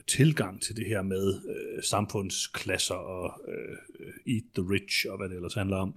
tilgang 0.07 0.61
til 0.61 0.75
det 0.75 0.85
her 0.85 1.01
med 1.01 1.33
øh, 1.49 1.83
samfundsklasser 1.83 2.95
og 2.95 3.41
øh, 3.47 4.33
eat 4.33 4.43
the 4.55 4.65
rich 4.73 5.05
og 5.09 5.17
hvad 5.17 5.29
det 5.29 5.35
ellers 5.35 5.53
handler 5.53 5.77
om. 5.77 5.95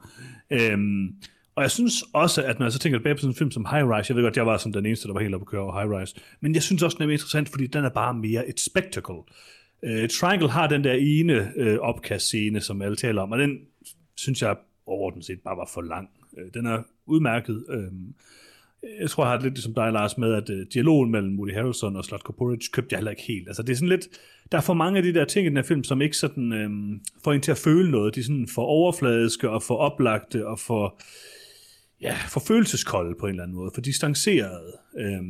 Øhm, 0.51 1.15
og 1.55 1.63
jeg 1.63 1.71
synes 1.71 2.05
også, 2.13 2.43
at 2.43 2.59
når 2.59 2.67
jeg 2.67 2.73
så 2.73 2.79
tænker 2.79 2.99
tilbage 2.99 3.15
på 3.15 3.21
sådan 3.21 3.31
en 3.31 3.37
film 3.37 3.51
som 3.51 3.67
High 3.71 3.89
Rise, 3.89 4.11
jeg 4.11 4.17
ved 4.17 4.25
godt, 4.25 4.37
jeg 4.37 4.47
var 4.47 4.57
som 4.57 4.73
den 4.73 4.87
eneste, 4.87 5.09
der 5.09 5.15
var 5.15 5.21
helt 5.21 5.35
oppe 5.35 5.45
at 5.45 5.49
køre 5.49 5.61
over 5.61 5.81
High 5.81 6.01
Rise, 6.01 6.17
men 6.41 6.55
jeg 6.55 6.63
synes 6.63 6.83
også, 6.83 6.97
den 6.97 7.03
er 7.03 7.07
mere 7.07 7.15
interessant, 7.15 7.49
fordi 7.49 7.67
den 7.67 7.85
er 7.85 7.89
bare 7.89 8.15
mere 8.15 8.49
et 8.49 8.61
spectacle. 8.61 9.23
Øh, 9.85 10.09
Triangle 10.09 10.51
har 10.51 10.69
den 10.69 10.85
der 10.85 10.93
ene 10.93 11.53
øh, 11.57 11.79
opkast-scene, 11.79 12.61
som 12.61 12.83
alle 12.83 12.97
taler 12.97 13.23
om, 13.23 13.33
og 13.33 13.39
den 13.39 13.59
synes 14.17 14.43
jeg 14.43 14.57
overordnet 14.87 15.25
set 15.25 15.41
bare 15.45 15.57
var 15.57 15.71
for 15.75 15.81
lang. 15.81 16.09
Øh, 16.39 16.55
den 16.55 16.67
er 16.67 16.83
udmærket. 17.07 17.65
øh, 17.69 17.93
jeg 19.01 19.11
tror, 19.11 19.25
jeg 19.25 19.31
har 19.31 19.37
det 19.37 19.45
lidt 19.45 19.59
som 19.59 19.75
dig, 19.75 19.93
Lars, 19.93 20.19
med, 20.19 20.35
at 20.35 20.51
øh, 20.51 20.67
dialogen 20.75 21.11
mellem 21.11 21.39
Woody 21.39 21.55
Harrelson 21.55 21.97
og 21.97 22.05
Slotko 22.05 22.33
Porridge 22.33 22.69
købte 22.73 22.93
jeg 22.93 22.99
heller 22.99 23.11
ikke 23.11 23.23
helt. 23.23 23.49
Altså, 23.49 23.63
det 23.63 23.73
er 23.73 23.77
sådan 23.77 23.89
lidt, 23.89 24.09
der 24.53 24.59
er 24.59 24.63
for 24.63 24.75
mange 24.75 24.97
af 24.97 25.03
de 25.03 25.15
der 25.15 25.25
ting 25.25 25.47
i 25.47 25.49
den 25.49 25.57
her 25.57 25.65
film, 25.65 25.85
som 25.85 26.03
ikke 26.03 26.17
sådan 26.17 26.53
øh, 26.53 26.71
får 27.25 27.33
en 27.33 27.41
til 27.41 27.51
at 27.51 27.59
føle 27.59 27.91
noget. 27.91 28.15
De 28.15 28.21
er 28.21 28.25
sådan 28.25 28.49
for 28.55 28.63
overfladiske 28.63 29.51
og 29.51 29.63
for 29.63 29.77
oplagte 29.77 30.47
og 30.47 30.59
for, 30.59 31.01
ja, 32.01 32.17
for 32.29 32.41
følelseskolde 32.41 33.15
på 33.21 33.27
en 33.27 33.31
eller 33.31 33.43
anden 33.43 33.57
måde, 33.57 33.71
for 33.75 33.81
distancerede. 33.81 34.73
Øh, 34.99 35.23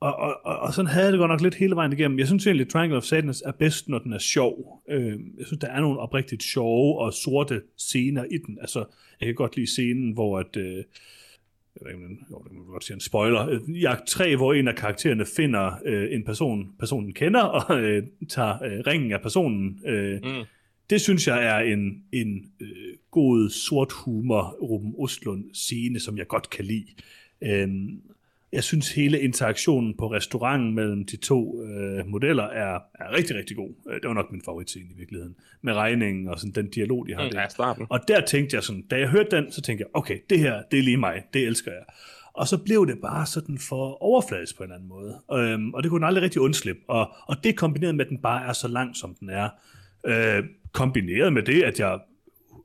og, 0.00 0.16
og, 0.16 0.40
og, 0.44 0.58
og 0.58 0.74
sådan 0.74 0.90
havde 0.90 1.04
jeg 1.04 1.12
det 1.12 1.18
godt 1.18 1.30
nok 1.30 1.40
lidt 1.40 1.54
hele 1.54 1.74
vejen 1.74 1.92
igennem. 1.92 2.18
Jeg 2.18 2.26
synes 2.26 2.46
egentlig, 2.46 2.64
at 2.64 2.70
Triangle 2.70 2.96
of 2.96 3.04
Sadness 3.04 3.42
er 3.46 3.52
bedst, 3.52 3.88
når 3.88 3.98
den 3.98 4.12
er 4.12 4.18
sjov. 4.18 4.82
Øh, 4.88 5.18
jeg 5.38 5.46
synes, 5.46 5.60
der 5.60 5.68
er 5.68 5.80
nogle 5.80 5.98
oprigtigt 6.00 6.42
sjove 6.42 6.98
og 6.98 7.12
sorte 7.12 7.62
scener 7.78 8.24
i 8.24 8.38
den. 8.46 8.58
Altså, 8.60 8.84
jeg 9.20 9.26
kan 9.26 9.34
godt 9.34 9.56
lide 9.56 9.70
scenen, 9.70 10.12
hvor 10.12 10.38
at... 10.38 10.56
Øh, 10.56 10.84
jeg 11.80 11.98
ved 11.98 12.10
ikke, 12.10 12.24
jo, 12.30 12.38
det 12.38 12.52
må 12.52 12.64
godt 12.64 12.84
sige 12.84 12.94
en 12.94 13.00
spoiler. 13.00 13.60
I 13.68 13.84
akt 13.84 14.06
3, 14.06 14.36
hvor 14.36 14.52
en 14.52 14.68
af 14.68 14.76
karaktererne 14.76 15.26
finder 15.36 15.72
øh, 15.84 16.14
en 16.14 16.24
person, 16.24 16.72
personen 16.78 17.12
kender, 17.12 17.42
og 17.42 17.80
øh, 17.80 18.02
tager 18.28 18.62
øh, 18.62 18.80
ringen 18.86 19.12
af 19.12 19.20
personen. 19.20 19.80
Øh, 19.86 20.20
mm. 20.24 20.44
Det 20.90 21.00
synes 21.00 21.28
jeg 21.28 21.44
er 21.46 21.58
en, 21.58 22.04
en 22.12 22.52
øh, 22.60 22.96
god 23.10 23.50
sort 23.50 23.92
humor 23.92 24.56
Ruben 24.62 24.94
Ostlund 24.98 25.44
scene, 25.54 26.00
som 26.00 26.18
jeg 26.18 26.26
godt 26.26 26.50
kan 26.50 26.64
lide. 26.64 26.86
Øh, 27.42 27.68
jeg 28.52 28.64
synes, 28.64 28.92
hele 28.92 29.20
interaktionen 29.20 29.96
på 29.96 30.12
restauranten 30.12 30.74
mellem 30.74 31.06
de 31.06 31.16
to 31.16 31.62
øh, 31.62 32.06
modeller 32.06 32.44
er, 32.44 32.74
er 32.94 33.12
rigtig, 33.16 33.36
rigtig 33.36 33.56
god. 33.56 33.70
Øh, 33.90 33.94
det 33.94 34.08
var 34.08 34.14
nok 34.14 34.32
min 34.32 34.42
favoritscene 34.44 34.84
i 34.94 34.96
virkeligheden. 34.96 35.36
Med 35.62 35.74
regningen 35.74 36.28
og 36.28 36.38
sådan 36.38 36.52
den 36.52 36.70
dialog, 36.70 37.06
de 37.08 37.14
har 37.14 37.24
mm, 37.24 37.30
der. 37.30 37.40
Ja, 37.40 37.48
starten. 37.48 37.86
Og 37.88 38.08
der 38.08 38.20
tænkte 38.26 38.54
jeg 38.54 38.62
sådan, 38.62 38.82
da 38.82 38.98
jeg 38.98 39.08
hørte 39.08 39.36
den, 39.36 39.52
så 39.52 39.62
tænkte 39.62 39.82
jeg, 39.82 39.90
okay, 39.94 40.18
det 40.30 40.38
her, 40.38 40.62
det 40.70 40.78
er 40.78 40.82
lige 40.82 40.96
mig. 40.96 41.22
Det 41.34 41.46
elsker 41.46 41.70
jeg. 41.70 41.82
Og 42.34 42.48
så 42.48 42.58
blev 42.58 42.86
det 42.86 42.98
bare 43.02 43.26
sådan 43.26 43.58
for 43.58 44.02
overfladisk 44.02 44.56
på 44.56 44.62
en 44.62 44.70
eller 44.70 44.76
anden 44.76 44.88
måde. 44.88 45.20
Øhm, 45.32 45.74
og 45.74 45.82
det 45.82 45.90
kunne 45.90 45.98
den 45.98 46.06
aldrig 46.06 46.22
rigtig 46.22 46.40
undslippe. 46.40 46.82
Og, 46.88 47.10
og 47.26 47.36
det 47.44 47.56
kombineret 47.56 47.94
med, 47.94 48.04
at 48.04 48.10
den 48.10 48.18
bare 48.18 48.48
er 48.48 48.52
så 48.52 48.68
lang, 48.68 48.96
som 48.96 49.14
den 49.20 49.30
er, 49.30 49.48
øh, 50.06 50.44
kombineret 50.72 51.32
med 51.32 51.42
det, 51.42 51.62
at 51.62 51.80
jeg 51.80 51.98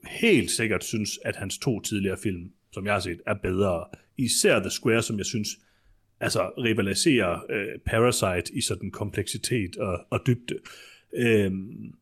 helt 0.08 0.52
sikkert 0.52 0.84
synes, 0.84 1.20
at 1.26 1.36
hans 1.36 1.58
to 1.58 1.80
tidligere 1.80 2.18
film, 2.24 2.52
som 2.72 2.86
jeg 2.86 2.94
har 2.94 3.00
set, 3.00 3.22
er 3.26 3.34
bedre. 3.34 3.86
Især 4.18 4.60
The 4.60 4.70
Square, 4.70 5.02
som 5.02 5.18
jeg 5.18 5.26
synes 5.26 5.50
altså 6.20 6.50
rivaliserer 6.58 7.40
øh, 7.50 7.80
Parasite 7.86 8.56
i 8.58 8.62
sådan 8.62 8.92
kompleksitet 8.92 9.78
og, 9.78 10.00
og 10.10 10.20
dybde. 10.28 10.56
Øhm, 11.16 11.94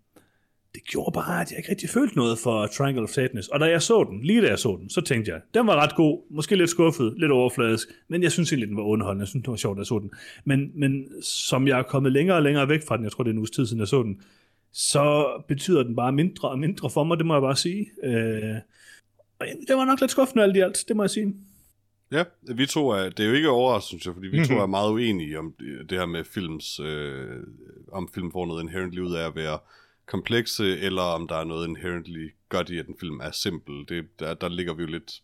det 0.76 0.84
gjorde 0.84 1.11
bare, 1.13 1.41
at 1.41 1.51
jeg 1.51 1.57
ikke 1.57 1.70
rigtig 1.70 1.89
følte 1.89 2.18
noget 2.18 2.39
for 2.39 2.68
Triangle 2.68 3.03
of 3.03 3.09
Sadness. 3.09 3.47
Og 3.47 3.59
da 3.59 3.66
jeg 3.66 3.82
så 3.82 4.03
den, 4.09 4.24
lige 4.24 4.41
da 4.41 4.47
jeg 4.47 4.59
så 4.59 4.78
den, 4.82 4.89
så 4.89 5.01
tænkte 5.01 5.32
jeg, 5.32 5.41
den 5.53 5.68
var 5.68 5.76
ret 5.76 5.95
god, 5.95 6.22
måske 6.30 6.55
lidt 6.55 6.70
skuffet, 6.70 7.13
lidt 7.18 7.32
overfladisk, 7.32 7.88
men 8.07 8.24
jeg 8.24 8.32
synes 8.32 8.51
egentlig, 8.51 8.70
den 8.70 8.78
var 8.78 8.84
underholdende. 8.84 9.22
Jeg 9.22 9.28
synes, 9.28 9.43
det 9.43 9.51
var 9.51 9.57
sjovt, 9.57 9.78
at 9.78 9.80
jeg 9.80 9.86
så 9.86 9.99
den. 9.99 10.11
Men, 10.45 10.72
men 10.76 11.22
som 11.22 11.68
jeg 11.68 11.80
er 11.80 11.84
kommet 11.84 12.11
længere 12.11 12.38
og 12.38 12.43
længere 12.43 12.70
væk 12.70 12.88
fra 12.88 12.97
den, 12.97 13.03
jeg 13.03 13.11
tror, 13.11 13.24
det 13.24 13.30
er 13.30 13.34
en 13.34 13.38
uges 13.38 13.51
tid 13.51 13.66
siden, 13.66 13.80
jeg 13.80 13.88
så 13.88 14.03
den, 14.03 14.22
så 14.72 15.26
betyder 15.47 15.84
den 15.84 15.95
bare 15.95 16.11
mindre 16.11 16.49
og 16.49 16.59
mindre 16.59 16.89
for 16.89 17.03
mig, 17.03 17.18
det 17.18 17.26
må 17.26 17.34
jeg 17.34 17.41
bare 17.41 17.55
sige. 17.55 17.88
Øh, 18.03 18.55
det 19.68 19.76
var 19.78 19.86
nok 19.86 20.01
lidt 20.01 20.11
skuffende 20.11 20.43
alt 20.43 20.55
i 20.55 20.59
alt, 20.59 20.86
det 20.88 20.95
må 20.95 21.03
jeg 21.03 21.09
sige. 21.09 21.34
Ja, 22.11 22.23
vi 22.41 22.65
to 22.65 22.89
er, 22.89 23.09
det 23.09 23.19
er 23.19 23.27
jo 23.27 23.33
ikke 23.33 23.49
overraskende, 23.49 23.87
synes 23.87 24.05
jeg, 24.05 24.13
fordi 24.13 24.27
vi 24.27 24.37
mm-hmm. 24.37 24.47
to 24.47 24.53
mhm. 24.53 24.61
er 24.61 24.65
meget 24.65 24.91
uenige 24.91 25.39
om 25.39 25.53
det, 25.59 25.89
det 25.89 25.97
her 25.97 26.05
med 26.05 26.23
films, 26.23 26.79
øh, 26.79 27.43
om 27.91 28.09
film 28.13 28.31
får 28.31 28.45
noget 28.45 28.63
inherently 28.63 28.99
ud 28.99 29.15
af 29.15 29.27
at 29.27 29.35
være 29.35 29.57
komplekse, 30.05 30.79
eller 30.79 31.01
om 31.01 31.27
der 31.27 31.35
er 31.35 31.43
noget 31.43 31.67
inherently 31.67 32.29
godt 32.49 32.69
i, 32.69 32.77
at 32.77 32.87
en 32.87 32.95
film 32.99 33.19
er 33.19 33.31
simpel. 33.31 33.85
Det, 33.89 34.19
der, 34.19 34.33
der 34.33 34.49
ligger 34.49 34.73
vi 34.73 34.81
jo 34.81 34.87
lidt, 34.87 35.21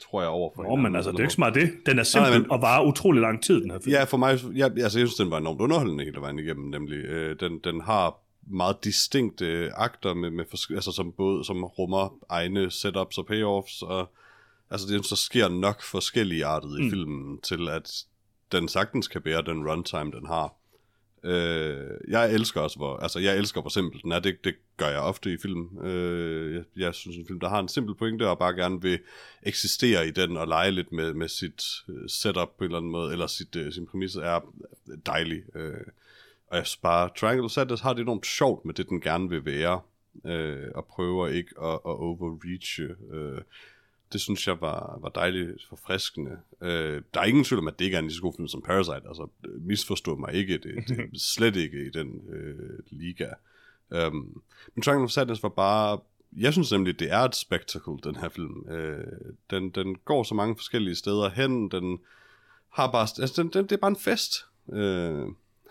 tror 0.00 0.20
jeg, 0.20 0.30
over 0.30 0.50
for 0.56 0.62
Nå, 0.62 0.76
men 0.76 0.96
altså, 0.96 1.10
det 1.10 1.18
er 1.18 1.22
ikke 1.22 1.32
så 1.32 1.40
meget 1.40 1.54
det. 1.54 1.70
Den 1.86 1.98
er 1.98 2.02
simpel 2.02 2.30
nej, 2.30 2.38
men, 2.38 2.50
og 2.50 2.62
varer 2.62 2.86
utrolig 2.86 3.20
lang 3.20 3.42
tid, 3.42 3.60
den 3.62 3.70
her 3.70 3.78
film. 3.84 3.92
Ja, 3.92 4.04
for 4.04 4.16
mig, 4.16 4.38
ja, 4.56 4.64
altså, 4.64 4.82
jeg 4.82 5.08
synes, 5.08 5.14
den 5.14 5.30
var 5.30 5.38
enormt 5.38 5.60
underholdende 5.60 6.04
hele 6.04 6.20
vejen 6.20 6.38
igennem, 6.38 6.68
nemlig. 6.68 6.98
Øh, 6.98 7.36
den, 7.40 7.58
den 7.64 7.80
har 7.80 8.16
meget 8.50 8.84
distinkte 8.84 9.70
akter, 9.74 10.14
med, 10.14 10.30
med 10.30 10.44
altså, 10.74 10.92
som, 10.92 11.12
både, 11.12 11.44
som 11.44 11.64
rummer 11.64 12.18
egne 12.28 12.70
setups 12.70 13.18
og 13.18 13.26
payoffs, 13.26 13.82
og 13.82 14.12
Altså, 14.70 14.86
det 14.88 15.06
så 15.06 15.16
sker 15.16 15.48
nok 15.48 15.82
forskellige 15.82 16.44
artet 16.44 16.78
i 16.78 16.82
mm. 16.82 16.90
filmen, 16.90 17.40
til 17.40 17.68
at 17.68 18.04
den 18.52 18.68
sagtens 18.68 19.08
kan 19.08 19.22
bære 19.22 19.42
den 19.42 19.68
runtime, 19.68 20.10
den 20.12 20.26
har. 20.26 20.54
Øh, 21.24 21.90
jeg 22.08 22.32
elsker 22.32 22.60
også, 22.60 22.76
hvor, 22.76 22.96
altså 22.96 23.18
jeg 23.18 23.36
elsker, 23.36 23.60
hvor 23.60 23.70
simpel 23.70 24.02
den 24.02 24.12
er. 24.12 24.20
Det, 24.20 24.44
det 24.44 24.54
gør 24.76 24.88
jeg 24.88 25.00
ofte 25.00 25.32
i 25.32 25.36
film. 25.42 25.78
Øh, 25.78 26.54
jeg, 26.54 26.64
jeg 26.76 26.94
synes, 26.94 27.16
en 27.16 27.26
film, 27.26 27.40
der 27.40 27.48
har 27.48 27.60
en 27.60 27.68
simpel 27.68 27.94
pointe, 27.94 28.28
og 28.28 28.38
bare 28.38 28.54
gerne 28.54 28.82
vil 28.82 28.98
eksistere 29.42 30.08
i 30.08 30.10
den, 30.10 30.36
og 30.36 30.48
lege 30.48 30.70
lidt 30.70 30.92
med, 30.92 31.14
med 31.14 31.28
sit 31.28 31.62
øh, 31.88 32.08
setup 32.08 32.48
på 32.58 32.64
en 32.64 32.64
eller 32.64 32.78
anden 32.78 32.92
måde, 32.92 33.12
eller 33.12 33.26
sit, 33.26 33.56
uh, 33.56 33.72
sin 33.72 33.86
præmis, 33.86 34.14
er 34.14 34.40
dejlig. 35.06 35.42
Øh, 35.54 35.86
og 36.46 36.56
jeg 36.56 36.66
synes 36.66 36.76
bare, 36.76 37.10
Triangle 37.16 37.50
Sadness 37.50 37.82
har 37.82 37.92
det 37.92 38.02
enormt 38.02 38.26
sjovt 38.26 38.64
med 38.64 38.74
det, 38.74 38.88
den 38.88 39.00
gerne 39.00 39.28
vil 39.28 39.44
være, 39.44 39.80
øh, 40.24 40.66
og 40.74 40.86
prøver 40.86 41.28
ikke 41.28 41.50
at, 41.62 41.72
at 41.72 41.80
overreache. 41.84 42.88
Øh, 43.12 43.40
det 44.12 44.20
synes 44.20 44.46
jeg 44.46 44.60
var, 44.60 44.98
var 45.02 45.08
dejligt 45.08 45.64
forfriskende. 45.68 46.38
Øh, 46.62 47.02
der 47.14 47.20
er 47.20 47.24
ingen 47.24 47.44
tvivl 47.44 47.58
om, 47.58 47.68
at 47.68 47.78
det 47.78 47.84
ikke 47.84 47.94
er 47.94 47.98
en 47.98 48.06
lige 48.06 48.16
så 48.16 48.22
god 48.22 48.32
film 48.36 48.48
som 48.48 48.62
Parasite. 48.62 49.08
Altså, 49.08 49.28
misforstå 49.60 50.16
mig 50.16 50.34
ikke. 50.34 50.52
Det, 50.52 50.88
det 50.88 51.00
er 51.00 51.18
slet 51.34 51.56
ikke 51.56 51.86
i 51.86 51.90
den 51.90 52.20
øh, 52.32 52.78
liga. 52.90 53.28
Um, 53.90 54.42
men 54.74 54.82
Triangle 54.82 55.04
of 55.04 55.10
Sadness 55.10 55.42
var 55.42 55.48
bare... 55.48 56.00
Jeg 56.36 56.52
synes 56.52 56.72
nemlig, 56.72 56.98
det 56.98 57.12
er 57.12 57.18
et 57.18 57.36
spectacle, 57.36 57.98
den 58.04 58.16
her 58.16 58.28
film. 58.28 58.68
Øh, 58.70 59.04
den, 59.50 59.70
den 59.70 59.94
går 59.94 60.22
så 60.22 60.34
mange 60.34 60.56
forskellige 60.56 60.94
steder 60.94 61.30
hen. 61.30 61.70
Den 61.70 61.98
har 62.68 62.90
bare... 62.90 63.08
Altså, 63.20 63.42
den, 63.42 63.50
den, 63.52 63.64
det 63.64 63.72
er 63.72 63.80
bare 63.80 63.90
en 63.90 63.96
fest. 63.96 64.32
Øh, 64.72 65.26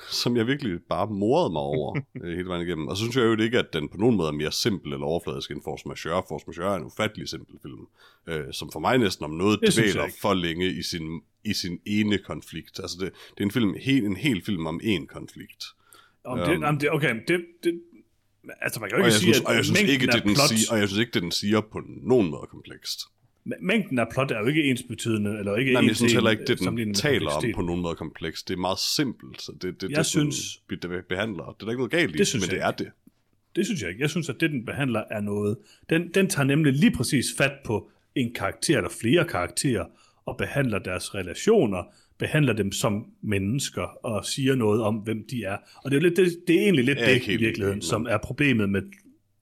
som 0.10 0.38
jeg 0.38 0.48
virkelig 0.48 0.80
bare 0.90 1.08
morede 1.08 1.50
mig 1.52 1.62
over 1.62 2.00
øh, 2.24 2.36
hele 2.38 2.48
vejen 2.48 2.68
igennem. 2.68 2.88
Og 2.88 2.98
så 2.98 3.04
synes 3.04 3.16
jeg 3.16 3.24
jo 3.24 3.38
ikke, 3.42 3.60
at 3.60 3.74
den 3.74 3.90
på 3.90 3.98
nogen 3.98 4.18
måde 4.18 4.28
er 4.28 4.32
mere 4.32 4.52
simpel 4.52 4.94
eller 4.94 5.06
overfladisk 5.06 5.52
end 5.52 5.62
Force 5.64 5.88
Majeure. 5.88 6.24
Force 6.28 6.46
Majeure 6.48 6.74
er 6.74 6.78
en 6.78 6.86
ufattelig 6.86 7.30
simpel 7.30 7.56
film, 7.62 7.88
øh, 8.28 8.54
som 8.54 8.72
for 8.72 8.80
mig 8.80 8.98
næsten 8.98 9.26
om 9.26 9.32
noget 9.32 9.60
dvæler 9.60 10.08
for 10.22 10.34
længe 10.34 10.66
i 10.66 10.82
sin, 10.82 11.22
i 11.44 11.54
sin 11.54 11.80
ene 11.86 12.18
konflikt. 12.18 12.80
Altså 12.80 12.98
det, 13.00 13.14
det 13.34 13.40
er 13.40 13.44
en 13.44 13.52
film, 13.52 13.76
helt, 13.80 14.06
en 14.06 14.16
hel 14.16 14.46
film 14.46 14.68
om 14.68 14.82
én 14.84 15.06
konflikt. 15.06 15.66
Om 16.24 16.40
det, 16.40 16.70
um, 16.70 16.80
det, 16.80 16.92
okay, 16.92 17.16
det, 17.28 17.46
det, 17.64 17.82
altså 18.62 18.80
man 18.80 18.90
kan 18.90 19.00
jo 19.00 19.06
ikke 19.06 19.18
sige, 19.18 19.34
synes, 19.34 19.40
at 19.40 19.46
og 19.46 19.56
jeg 19.56 19.66
synes 19.66 19.82
ikke, 19.82 20.08
det, 20.08 20.24
den 20.24 20.36
siger, 20.36 20.72
og 20.72 20.80
jeg 20.80 20.88
synes 20.88 21.00
ikke, 21.00 21.12
det 21.12 21.22
den 21.22 21.32
siger 21.32 21.62
på 21.62 21.82
nogen 21.86 22.30
måde 22.30 22.48
komplekst. 22.50 23.00
Mængden 23.62 24.00
af 24.00 24.06
plot 24.12 24.32
er 24.32 24.40
jo 24.40 24.46
ikke 24.46 24.64
ens 24.64 24.84
betydende, 24.84 25.40
eller 25.40 25.56
ikke 25.56 25.74
Nej, 25.74 25.82
men 25.82 25.86
jeg 25.86 25.92
ens 25.92 25.98
synes 25.98 26.14
heller 26.14 26.30
ikke, 26.30 26.46
det 26.46 26.60
den 26.60 26.94
taler 26.94 27.32
om 27.32 27.44
på 27.56 27.62
nogen 27.62 27.82
måde 27.82 27.96
kompleks. 27.96 28.44
Det 28.44 28.54
er 28.54 28.58
meget 28.58 28.80
simpelt, 28.80 29.42
så 29.42 29.52
det, 29.62 29.82
det, 29.82 29.90
Jeg 29.90 29.98
det 29.98 30.06
synes- 30.06 30.62
den, 30.70 30.80
det 30.82 31.06
behandler. 31.10 31.44
Det 31.44 31.62
er 31.62 31.66
der 31.66 31.72
ikke 31.72 31.80
noget 31.80 31.92
galt 31.92 32.16
i, 32.16 32.18
Det 32.18 32.36
men 32.42 32.50
det 32.50 32.62
er 32.62 32.72
det. 32.72 32.88
Det 33.56 33.66
synes 33.66 33.82
jeg 33.82 33.90
ikke. 33.90 34.02
Jeg 34.02 34.10
synes, 34.10 34.30
at 34.30 34.36
det, 34.40 34.50
den 34.52 34.66
behandler, 34.66 35.04
er 35.12 35.22
noget... 35.22 35.58
Den, 35.90 36.10
den 36.14 36.30
tager 36.30 36.46
nemlig 36.46 36.74
lige 36.74 36.92
præcis 36.92 37.26
fat 37.38 37.52
på 37.66 37.90
en 38.16 38.34
karakter, 38.34 38.78
eller 38.78 38.90
flere 39.02 39.26
karakterer, 39.26 39.86
og 40.26 40.38
behandler 40.38 40.80
deres 40.80 41.16
relationer, 41.16 41.84
behandler 42.20 42.54
dem 42.54 42.72
som 42.72 43.06
mennesker, 43.24 43.82
og 43.82 44.26
siger 44.26 44.56
noget 44.56 44.82
om, 44.82 44.96
hvem 44.96 45.26
de 45.32 45.44
er. 45.44 45.58
Og 45.84 45.92
det 45.92 45.98
er, 45.98 46.02
lidt, 46.02 46.18
det, 46.18 46.38
det 46.48 46.56
er 46.56 46.60
egentlig 46.62 46.86
lidt 46.86 47.00
det 47.00 47.10
ikke 47.14 47.34
i 47.34 47.38
virkeligheden, 47.38 47.82
som 47.82 48.08
er 48.10 48.18
problemet 48.18 48.70
med... 48.70 48.82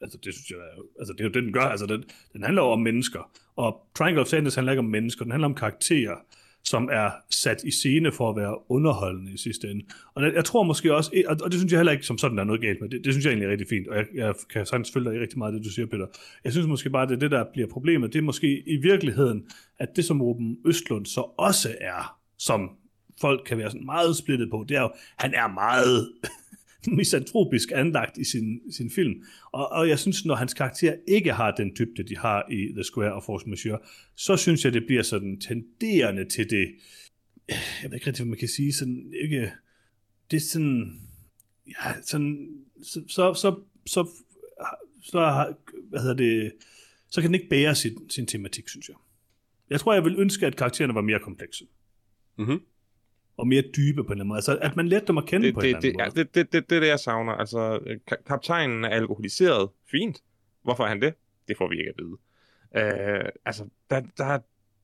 Altså, 0.01 0.17
det 0.23 0.33
synes 0.33 0.49
jeg 0.49 0.57
jo- 0.77 0.87
altså, 0.99 1.13
det 1.13 1.19
er 1.19 1.25
jo 1.25 1.31
det, 1.31 1.43
den 1.43 1.53
gør. 1.53 1.61
Altså, 1.61 1.85
den, 1.85 2.03
den 2.33 2.43
handler 2.43 2.61
jo 2.61 2.67
om 2.67 2.79
mennesker. 2.79 3.31
Og 3.55 3.87
Triangle 3.95 4.21
of 4.21 4.27
Sadness 4.27 4.55
handler 4.55 4.71
ikke 4.71 4.79
om 4.79 4.85
mennesker, 4.85 5.25
den 5.25 5.31
handler 5.31 5.47
om 5.47 5.55
karakterer, 5.55 6.15
som 6.63 6.89
er 6.91 7.11
sat 7.29 7.63
i 7.63 7.71
scene 7.71 8.11
for 8.11 8.29
at 8.29 8.35
være 8.35 8.71
underholdende 8.71 9.31
i 9.33 9.37
sidste 9.37 9.71
ende. 9.71 9.85
Og 10.15 10.23
jeg, 10.23 10.33
jeg 10.33 10.45
tror 10.45 10.63
måske 10.63 10.95
også, 10.95 11.23
og, 11.27 11.51
det 11.51 11.59
synes 11.59 11.71
jeg 11.71 11.79
heller 11.79 11.91
ikke 11.91 12.05
som 12.05 12.17
sådan, 12.17 12.37
der 12.37 12.43
er 12.43 12.47
noget 12.47 12.61
galt 12.61 12.81
med, 12.81 12.89
det, 12.89 13.05
det 13.05 13.13
synes 13.13 13.25
jeg 13.25 13.31
egentlig 13.31 13.45
er 13.47 13.51
rigtig 13.51 13.67
fint, 13.67 13.87
og 13.87 13.97
jeg, 13.97 14.05
jeg 14.15 14.33
kan 14.49 14.65
sagtens 14.65 14.91
følge 14.93 15.11
dig 15.11 15.21
rigtig 15.21 15.37
meget 15.37 15.53
det, 15.53 15.63
du 15.65 15.69
siger, 15.69 15.85
Peter. 15.85 16.07
Jeg 16.43 16.51
synes 16.51 16.67
måske 16.67 16.89
bare, 16.89 17.03
at 17.03 17.09
det 17.09 17.21
det, 17.21 17.31
der 17.31 17.45
bliver 17.53 17.67
problemet, 17.67 18.13
det 18.13 18.19
er 18.19 18.23
måske 18.23 18.63
i 18.67 18.77
virkeligheden, 18.81 19.43
at 19.79 19.89
det 19.95 20.05
som 20.05 20.21
Ruben 20.21 20.57
Østlund 20.65 21.05
så 21.05 21.21
også 21.37 21.75
er, 21.81 22.17
som 22.37 22.69
folk 23.21 23.41
kan 23.45 23.57
være 23.57 23.71
sådan 23.71 23.85
meget 23.85 24.15
splittet 24.17 24.49
på, 24.51 24.65
det 24.69 24.77
er 24.77 24.81
jo, 24.81 24.91
han 25.17 25.33
er 25.33 25.47
meget 25.47 26.11
misantropisk 26.87 27.71
anlagt 27.75 28.17
i 28.17 28.23
sin, 28.23 28.71
sin 28.71 28.89
film. 28.89 29.23
Og, 29.51 29.71
og 29.71 29.89
jeg 29.89 29.99
synes, 29.99 30.25
når 30.25 30.35
hans 30.35 30.53
karakter 30.53 30.95
ikke 31.07 31.33
har 31.33 31.51
den 31.51 31.71
dybde, 31.79 32.03
de 32.03 32.17
har 32.17 32.51
i 32.51 32.73
The 32.73 32.83
Square 32.83 33.13
og 33.13 33.23
Force 33.23 33.49
Majeure, 33.49 33.79
så 34.15 34.37
synes 34.37 34.65
jeg, 34.65 34.73
det 34.73 34.85
bliver 34.85 35.03
sådan 35.03 35.39
tenderende 35.39 36.25
til 36.25 36.49
det, 36.49 36.75
jeg 37.49 37.91
ved 37.91 37.93
ikke 37.93 38.07
rigtig, 38.07 38.23
hvad 38.23 38.29
man 38.29 38.39
kan 38.39 38.47
sige, 38.47 38.73
sådan 38.73 39.13
ikke, 39.21 39.51
det 40.31 40.37
er 40.37 40.41
sådan, 40.41 41.01
ja, 41.67 42.01
sådan, 42.01 42.49
så, 42.83 43.03
så, 43.07 43.33
så, 43.33 43.59
så, 43.85 44.09
så 45.03 45.53
hvad 45.89 45.99
hedder 45.99 46.15
det, 46.15 46.51
så 47.09 47.21
kan 47.21 47.27
den 47.27 47.35
ikke 47.35 47.49
bære 47.49 47.75
sin, 47.75 48.09
sin 48.09 48.25
tematik, 48.25 48.69
synes 48.69 48.89
jeg. 48.89 48.95
Jeg 49.69 49.79
tror, 49.79 49.93
jeg 49.93 50.03
vil 50.03 50.19
ønske, 50.19 50.45
at 50.45 50.55
karaktererne 50.55 50.95
var 50.95 51.01
mere 51.01 51.19
komplekse. 51.19 51.67
Mhm. 52.37 52.59
Og 53.37 53.47
mere 53.47 53.63
dybe 53.77 54.03
på 54.03 54.07
en 54.07 54.11
eller 54.11 54.21
anden 54.21 54.27
måde. 54.27 54.37
Altså, 54.37 54.57
at 54.61 54.75
man 54.75 54.87
lærte 54.87 55.05
dem 55.07 55.17
at 55.17 55.25
kende 55.25 55.47
Det, 55.47 55.53
på 55.53 55.59
en 55.59 55.63
det, 55.63 55.69
eller 55.69 55.79
det, 55.81 55.87
anden 55.87 55.99
ja, 55.99 56.05
måde. 56.05 56.23
det, 56.23 56.35
det, 56.35 56.53
det, 56.53 56.69
det 56.69 56.75
er 56.75 56.79
det, 56.79 56.87
jeg 56.87 56.99
savner. 56.99 57.33
Altså, 57.33 57.79
ka- 58.11 58.23
kaptajnen 58.23 58.83
er 58.85 58.89
alkoholiseret. 58.89 59.69
Fint. 59.91 60.23
Hvorfor 60.63 60.83
er 60.83 60.87
han 60.87 61.01
det? 61.01 61.13
Det 61.47 61.57
får 61.57 61.67
vi 61.69 61.77
ikke 61.79 61.89
at 61.89 62.03
vide. 62.03 62.17
Øh, 62.75 63.29
altså, 63.45 63.65
der, 63.89 64.01
der, 64.17 64.39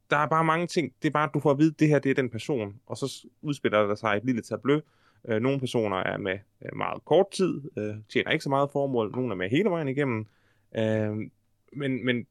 der 0.10 0.18
er 0.18 0.28
bare 0.28 0.44
mange 0.44 0.68
ting. 0.68 0.94
Det 1.02 1.08
er 1.08 1.12
bare, 1.12 1.28
at 1.28 1.34
du 1.34 1.40
får 1.40 1.52
at 1.52 1.58
vide, 1.60 1.72
at 1.74 1.80
det 1.80 1.88
her 1.88 2.00
det 2.00 2.10
er 2.10 2.16
den 2.16 2.30
person. 2.30 2.76
Og 2.86 2.98
så 2.98 3.28
udspiller 3.42 3.88
der 3.88 3.96
sig 3.96 4.18
et 4.18 4.26
lille 4.26 4.42
tableau. 4.42 4.82
Øh, 5.28 5.42
nogle 5.42 5.60
personer 5.60 5.98
er 5.98 6.18
med 6.18 6.38
øh, 6.66 6.78
meget 6.78 7.06
kort 7.06 7.26
tid, 7.32 7.62
øh, 7.78 7.96
tjener 8.10 8.32
ikke 8.32 8.44
så 8.44 8.50
meget 8.50 8.70
formål. 8.72 9.12
Nogle 9.12 9.32
er 9.32 9.36
med 9.36 9.50
hele 9.50 9.70
vejen 9.70 9.88
igennem. 9.88 10.26
Øh, 10.78 11.18
men, 11.74 12.06
men 12.06 12.28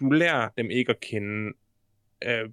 du 0.00 0.10
lærer 0.10 0.48
dem 0.58 0.70
ikke 0.70 0.90
at 0.90 1.00
kende 1.00 1.52
øh, 2.26 2.50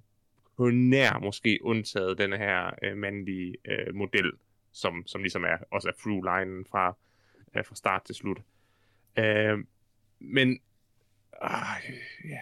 på 0.60 0.70
nær 0.70 1.18
måske 1.18 1.58
undtaget 1.62 2.18
den 2.18 2.32
her 2.32 2.70
øh, 2.82 2.96
mandlige 2.96 3.54
øh, 3.70 3.94
model, 3.94 4.32
som, 4.72 5.02
som 5.06 5.20
ligesom 5.22 5.44
er 5.44 5.56
også 5.70 5.88
er 5.88 5.92
through-linen 5.92 6.64
fra, 6.70 6.96
øh, 7.56 7.64
fra 7.64 7.74
start 7.74 8.02
til 8.04 8.14
slut. 8.14 8.38
Øh, 9.18 9.58
men 10.20 10.48
øh, 11.44 11.94
ja, 12.30 12.38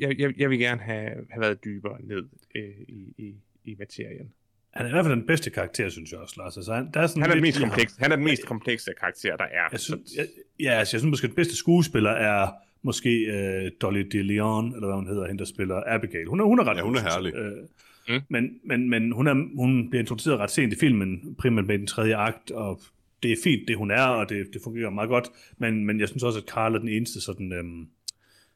jeg, 0.00 0.18
jeg, 0.20 0.34
jeg 0.40 0.50
vil 0.50 0.58
gerne 0.58 0.80
have, 0.80 1.10
have 1.30 1.40
været 1.40 1.64
dybere 1.64 1.96
ned 2.02 2.28
øh, 2.54 2.74
i, 2.88 3.14
i, 3.18 3.34
i 3.64 3.74
materien. 3.78 4.32
Han 4.70 4.86
er 4.86 4.90
i 4.90 4.92
hvert 4.92 5.04
fald 5.04 5.16
den 5.16 5.26
bedste 5.26 5.50
karakter, 5.50 5.88
synes 5.88 6.12
jeg 6.12 6.20
også, 6.20 6.34
Lars. 6.38 6.56
Altså, 6.56 6.74
han, 6.74 6.90
der 6.94 7.00
er 7.00 7.06
sådan 7.06 7.22
Han 7.22 7.30
er, 7.30 7.34
den 7.34 7.44
lidt- 7.44 7.54
mest 7.56 7.60
kompleks, 7.68 7.96
han 7.96 8.12
er 8.12 8.16
den 8.16 8.24
mest 8.24 8.46
komplekse 8.46 8.90
karakter, 9.00 9.36
der 9.36 9.44
er. 9.44 9.68
Jeg 9.72 9.80
synes, 9.80 10.10
Så- 10.10 10.14
jeg, 10.16 10.26
ja, 10.60 10.70
altså, 10.70 10.96
jeg 10.96 11.00
synes 11.00 11.10
måske, 11.10 11.24
at 11.24 11.28
den 11.28 11.36
bedste 11.36 11.56
skuespiller 11.56 12.10
er 12.10 12.48
måske 12.82 13.10
øh, 13.10 13.70
Dolly 13.82 14.00
De 14.00 14.22
Leon, 14.22 14.74
eller 14.74 14.86
hvad 14.86 14.96
hun 14.96 15.06
hedder, 15.06 15.26
hende, 15.26 15.38
der 15.38 15.44
spiller 15.44 15.82
Abigail. 15.86 16.26
Hun 16.26 16.40
er, 16.40 16.44
hun 16.44 16.58
er 16.58 16.64
ret 16.64 16.76
Ja, 16.76 16.82
hun 16.82 16.96
er 16.96 17.00
herlig. 17.00 17.34
Øh, 17.34 17.52
Mm. 18.08 18.20
Men, 18.28 18.50
men, 18.64 18.90
men 18.90 19.12
hun, 19.12 19.26
er, 19.26 19.34
hun 19.56 19.90
bliver 19.90 20.00
introduceret 20.00 20.38
ret 20.38 20.50
sent 20.50 20.72
i 20.72 20.76
filmen, 20.76 21.36
primært 21.38 21.66
med 21.66 21.78
den 21.78 21.86
tredje 21.86 22.16
akt, 22.16 22.50
og 22.50 22.80
det 23.22 23.32
er 23.32 23.36
fint, 23.44 23.68
det 23.68 23.76
hun 23.76 23.90
er, 23.90 24.02
og 24.02 24.28
det, 24.28 24.46
det 24.52 24.60
fungerer 24.64 24.90
meget 24.90 25.08
godt, 25.08 25.28
men, 25.58 25.86
men 25.86 26.00
jeg 26.00 26.08
synes 26.08 26.22
også, 26.22 26.38
at 26.38 26.44
Carl 26.44 26.74
er 26.74 26.78
den 26.78 26.88
eneste 26.88 27.20
sådan, 27.20 27.52
øhm, 27.52 27.88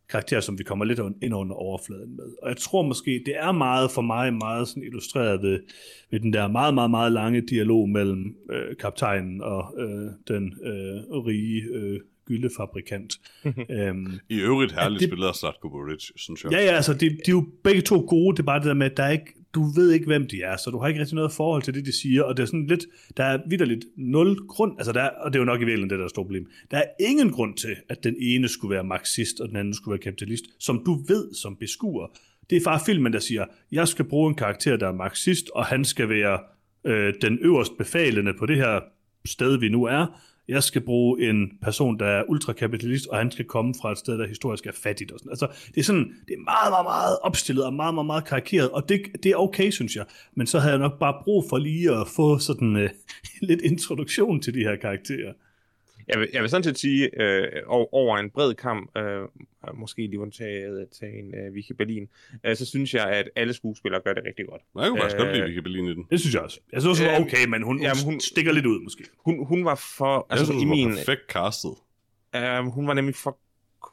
karakter, 0.09 0.41
som 0.41 0.59
vi 0.59 0.65
kommer 0.65 0.85
lidt 0.85 1.01
ind 1.23 1.35
under 1.35 1.55
overfladen 1.55 2.17
med. 2.17 2.25
Og 2.43 2.49
jeg 2.49 2.57
tror 2.57 2.83
måske, 2.83 3.23
det 3.27 3.35
er 3.37 3.53
meget 3.53 3.91
for 3.91 4.03
mig 4.03 4.35
meget 4.35 4.69
sådan 4.69 4.83
illustreret 4.83 5.43
ved, 5.43 5.61
ved 6.11 6.21
den 6.21 6.33
der 6.33 6.49
meget, 6.49 6.75
meget, 6.75 6.91
meget 6.91 7.13
lange 7.13 7.41
dialog 7.41 7.89
mellem 7.89 8.37
øh, 8.51 8.77
kaptajnen 8.77 9.41
og 9.41 9.75
øh, 9.79 10.11
den 10.29 10.55
øh, 10.65 11.25
rige 11.27 11.63
øh, 11.63 12.01
gyldefabrikant. 12.33 13.13
øhm, 13.71 14.13
I 14.29 14.41
øvrigt 14.41 14.73
herligt 14.73 15.01
det- 15.01 15.09
spillet 15.09 15.27
af 15.27 15.35
Slatko 15.35 15.69
Boric, 15.69 16.11
synes 16.17 16.45
jeg. 16.45 16.53
Ja, 16.53 16.59
ja, 16.65 16.71
altså, 16.73 16.95
de, 16.95 17.09
de 17.09 17.15
er 17.27 17.33
jo 17.33 17.47
begge 17.65 17.81
to 17.83 18.05
gode, 18.09 18.37
det 18.37 18.43
er 18.43 18.47
bare 18.47 18.59
det 18.59 18.67
der 18.67 18.75
med, 18.75 18.91
at 18.91 18.97
der 18.97 19.03
er 19.03 19.11
ikke, 19.11 19.33
du 19.55 19.63
ved 19.77 19.91
ikke, 19.93 20.07
hvem 20.07 20.27
de 20.27 20.43
er, 20.43 20.57
så 20.57 20.71
du 20.71 20.79
har 20.79 20.89
ikke 20.89 21.01
rigtig 21.01 21.15
noget 21.15 21.33
forhold 21.33 21.63
til 21.63 21.75
det, 21.75 21.87
de 21.87 21.93
siger, 22.01 22.23
og 22.23 22.37
det 22.37 22.43
er 22.43 22.47
sådan 22.47 22.67
lidt, 22.67 22.85
der 23.17 23.25
er 23.25 23.39
vidderligt 23.49 23.85
nul 23.97 24.47
grund, 24.47 24.73
altså 24.79 24.93
der 24.93 25.01
er, 25.03 25.09
og 25.09 25.33
det 25.33 25.39
er 25.39 25.41
jo 25.41 25.45
nok 25.45 25.57
i 25.61 25.65
virkeligheden 25.65 25.91
det, 25.91 25.99
der 25.99 26.05
er 26.05 26.09
stort 26.09 26.25
problem, 26.27 26.47
der 26.71 26.77
er 26.79 26.85
ingen 27.01 27.31
grund 27.31 27.55
til, 27.57 27.77
at 27.89 28.05
den 28.05 28.15
ene 28.21 28.49
skulle 28.49 28.75
være 28.75 28.85
marxist, 28.85 29.41
og 29.41 29.49
den 29.49 29.57
anden 29.57 29.75
skulle 29.75 29.93
være 29.93 29.99
kapitalist, 30.03 30.45
som 30.61 30.83
du 30.87 30.95
ved 31.09 31.35
som 31.35 31.57
beskuer. 31.57 32.07
Det 32.51 32.57
er 32.57 32.61
bare 32.65 32.81
filmen, 32.87 33.13
der 33.13 33.19
siger, 33.19 33.45
jeg 33.73 33.89
skal 33.89 34.05
bruge 34.05 34.29
en 34.29 34.35
karakter, 34.35 34.77
der 34.77 34.89
er 34.89 34.93
marxist, 34.93 35.51
og 35.55 35.65
han 35.67 35.85
skal 35.85 36.09
være 36.09 36.39
øh, 36.87 37.15
den 37.23 37.39
øverst 37.43 37.73
befalende 37.79 38.33
på 38.39 38.47
det 38.47 38.57
her 38.57 38.81
sted, 39.25 39.59
vi 39.59 39.69
nu 39.69 39.85
er, 39.85 40.07
jeg 40.53 40.63
skal 40.63 40.81
bruge 40.81 41.31
en 41.31 41.51
person, 41.63 41.99
der 41.99 42.07
er 42.07 42.23
ultrakapitalist, 42.29 43.07
og 43.07 43.19
han 43.19 43.31
skal 43.31 43.45
komme 43.45 43.75
fra 43.83 43.93
et 43.93 43.99
sted, 43.99 44.19
der 44.19 44.27
historisk 44.27 44.67
er 44.67 44.73
fattigt. 44.83 45.13
Og 45.13 45.19
sådan. 45.19 45.31
Altså, 45.31 45.47
det 45.75 45.81
er 45.81 45.85
sådan, 45.85 46.15
det 46.29 46.35
er 46.35 46.45
meget, 46.45 46.71
meget, 46.71 46.85
meget 46.85 47.19
opstillet 47.23 47.65
og 47.65 47.75
meget, 47.75 47.95
meget, 47.95 48.07
meget 48.07 48.25
karikeret, 48.25 48.71
og 48.71 48.89
det, 48.89 49.01
det 49.23 49.33
er 49.33 49.37
okay, 49.37 49.71
synes 49.71 49.97
jeg. 49.97 50.05
Men 50.35 50.47
så 50.47 50.59
havde 50.59 50.73
jeg 50.73 50.81
nok 50.81 50.99
bare 50.99 51.23
brug 51.25 51.45
for 51.49 51.59
lige 51.59 51.91
at 51.91 52.09
få 52.17 52.39
sådan 52.39 52.77
øh, 52.77 52.91
lidt 53.49 53.61
introduktion 53.61 54.41
til 54.41 54.55
de 54.55 54.61
her 54.61 54.77
karakterer. 54.77 55.33
Jeg 56.09 56.21
vil, 56.21 56.29
jeg 56.33 56.43
vil 56.43 56.51
sådan 56.51 56.65
set 56.65 56.79
sige, 56.79 57.21
øh, 57.23 57.63
ov- 57.67 57.89
over 57.93 58.19
en 58.19 58.31
bred 58.31 58.55
kamp, 58.55 58.97
øh, 58.99 59.29
måske 59.75 59.97
lige 60.07 60.19
undtaget 60.21 60.89
tage 61.01 61.19
en 61.19 61.35
øh, 61.35 61.55
Vicky 61.55 61.73
Berlin, 61.73 62.09
øh, 62.47 62.57
så 62.57 62.67
synes 62.67 62.95
jeg, 62.95 63.11
at 63.11 63.31
alle 63.37 63.55
skuespillere 63.55 64.01
gør 64.05 64.13
det 64.13 64.23
rigtig 64.27 64.47
godt. 64.47 64.63
Jeg 64.81 64.89
kunne 64.89 65.01
faktisk 65.01 65.17
godt 65.19 65.29
lide 65.33 65.43
Øh, 65.43 65.49
Vicky 65.49 65.59
Berlin 65.63 65.85
i 65.85 65.95
den. 65.95 66.07
Det 66.11 66.21
synes 66.21 66.35
jeg 66.35 66.43
også. 66.43 66.61
Jeg 66.73 66.81
synes 66.83 66.91
også, 66.91 67.03
det 67.05 67.13
var 67.13 67.19
Øhm, 67.19 67.27
okay, 67.27 67.47
men 67.49 67.63
hun, 67.63 67.81
jamen, 67.83 68.05
hun 68.05 68.13
hun- 68.13 68.21
stikker 68.21 68.53
lidt 68.53 68.67
ud, 68.67 68.81
måske. 68.81 69.05
Hun, 69.25 69.47
hun 69.47 69.65
var 69.65 69.75
for... 69.75 70.15
Jeg 70.17 70.25
Altså, 70.31 70.47
synes, 70.47 70.63
i 70.63 70.67
hun 70.67 70.77
min, 70.77 70.89
var 70.91 70.97
perfekt 70.97 71.21
castet. 71.33 71.75
øh, 72.37 72.65
hun 72.67 72.87
var 72.87 72.95
nemlig 72.95 73.15
for 73.15 73.39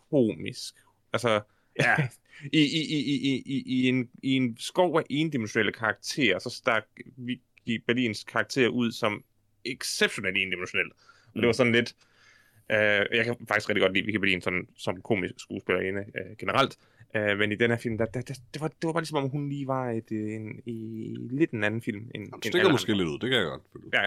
komisk. 0.09 0.73
Altså, 1.13 1.41
Ja, 1.79 1.95
i, 2.53 2.59
i, 2.59 2.81
i, 2.89 2.99
i, 2.99 3.15
i, 3.15 3.43
i, 3.45 3.63
i, 3.65 3.87
en, 3.89 4.09
i 4.23 4.31
en 4.35 4.57
skov 4.59 4.97
af 4.97 5.03
endimensionelle 5.09 5.71
karakterer, 5.71 6.39
så 6.39 6.49
stak 6.49 6.83
Vicky 7.17 7.83
Berlins 7.87 8.23
karakter 8.23 8.67
ud 8.67 8.91
som 8.91 9.23
exceptionelt 9.65 10.37
endimensionel. 10.37 10.91
Og 11.35 11.41
det 11.41 11.47
var 11.47 11.51
sådan 11.51 11.73
lidt... 11.73 11.95
Øh, 12.71 13.05
jeg 13.17 13.25
kan 13.25 13.35
faktisk 13.47 13.69
rigtig 13.69 13.81
godt 13.81 13.93
lide 13.93 14.05
Vicky 14.05 14.17
Berlin 14.17 14.41
som, 14.41 14.67
som 14.77 15.01
komisk 15.01 15.33
skuespillerinde 15.37 15.99
øh, 15.99 16.37
generelt. 16.39 16.77
Øh, 17.15 17.37
men 17.37 17.51
i 17.51 17.55
den 17.55 17.71
her 17.71 17.77
film, 17.77 17.97
der, 17.97 18.05
der, 18.05 18.21
der, 18.21 18.33
det, 18.53 18.61
var, 18.61 18.67
det 18.67 18.83
var 18.83 18.91
bare 18.93 19.01
ligesom, 19.01 19.23
om 19.23 19.29
hun 19.29 19.49
lige 19.49 19.67
var 19.67 19.89
et, 19.89 20.11
øh, 20.11 20.35
en, 20.35 20.59
i 20.65 20.77
lidt 21.31 21.51
en 21.51 21.63
anden 21.63 21.81
film. 21.81 21.97
End, 22.15 22.23
end 22.23 22.43
stikker 22.43 22.71
måske 22.71 22.93
lidt 22.93 23.07
ud, 23.07 23.19
det 23.19 23.29
kan 23.29 23.39
jeg 23.39 23.45
godt. 23.45 23.61
Ja. 23.93 24.03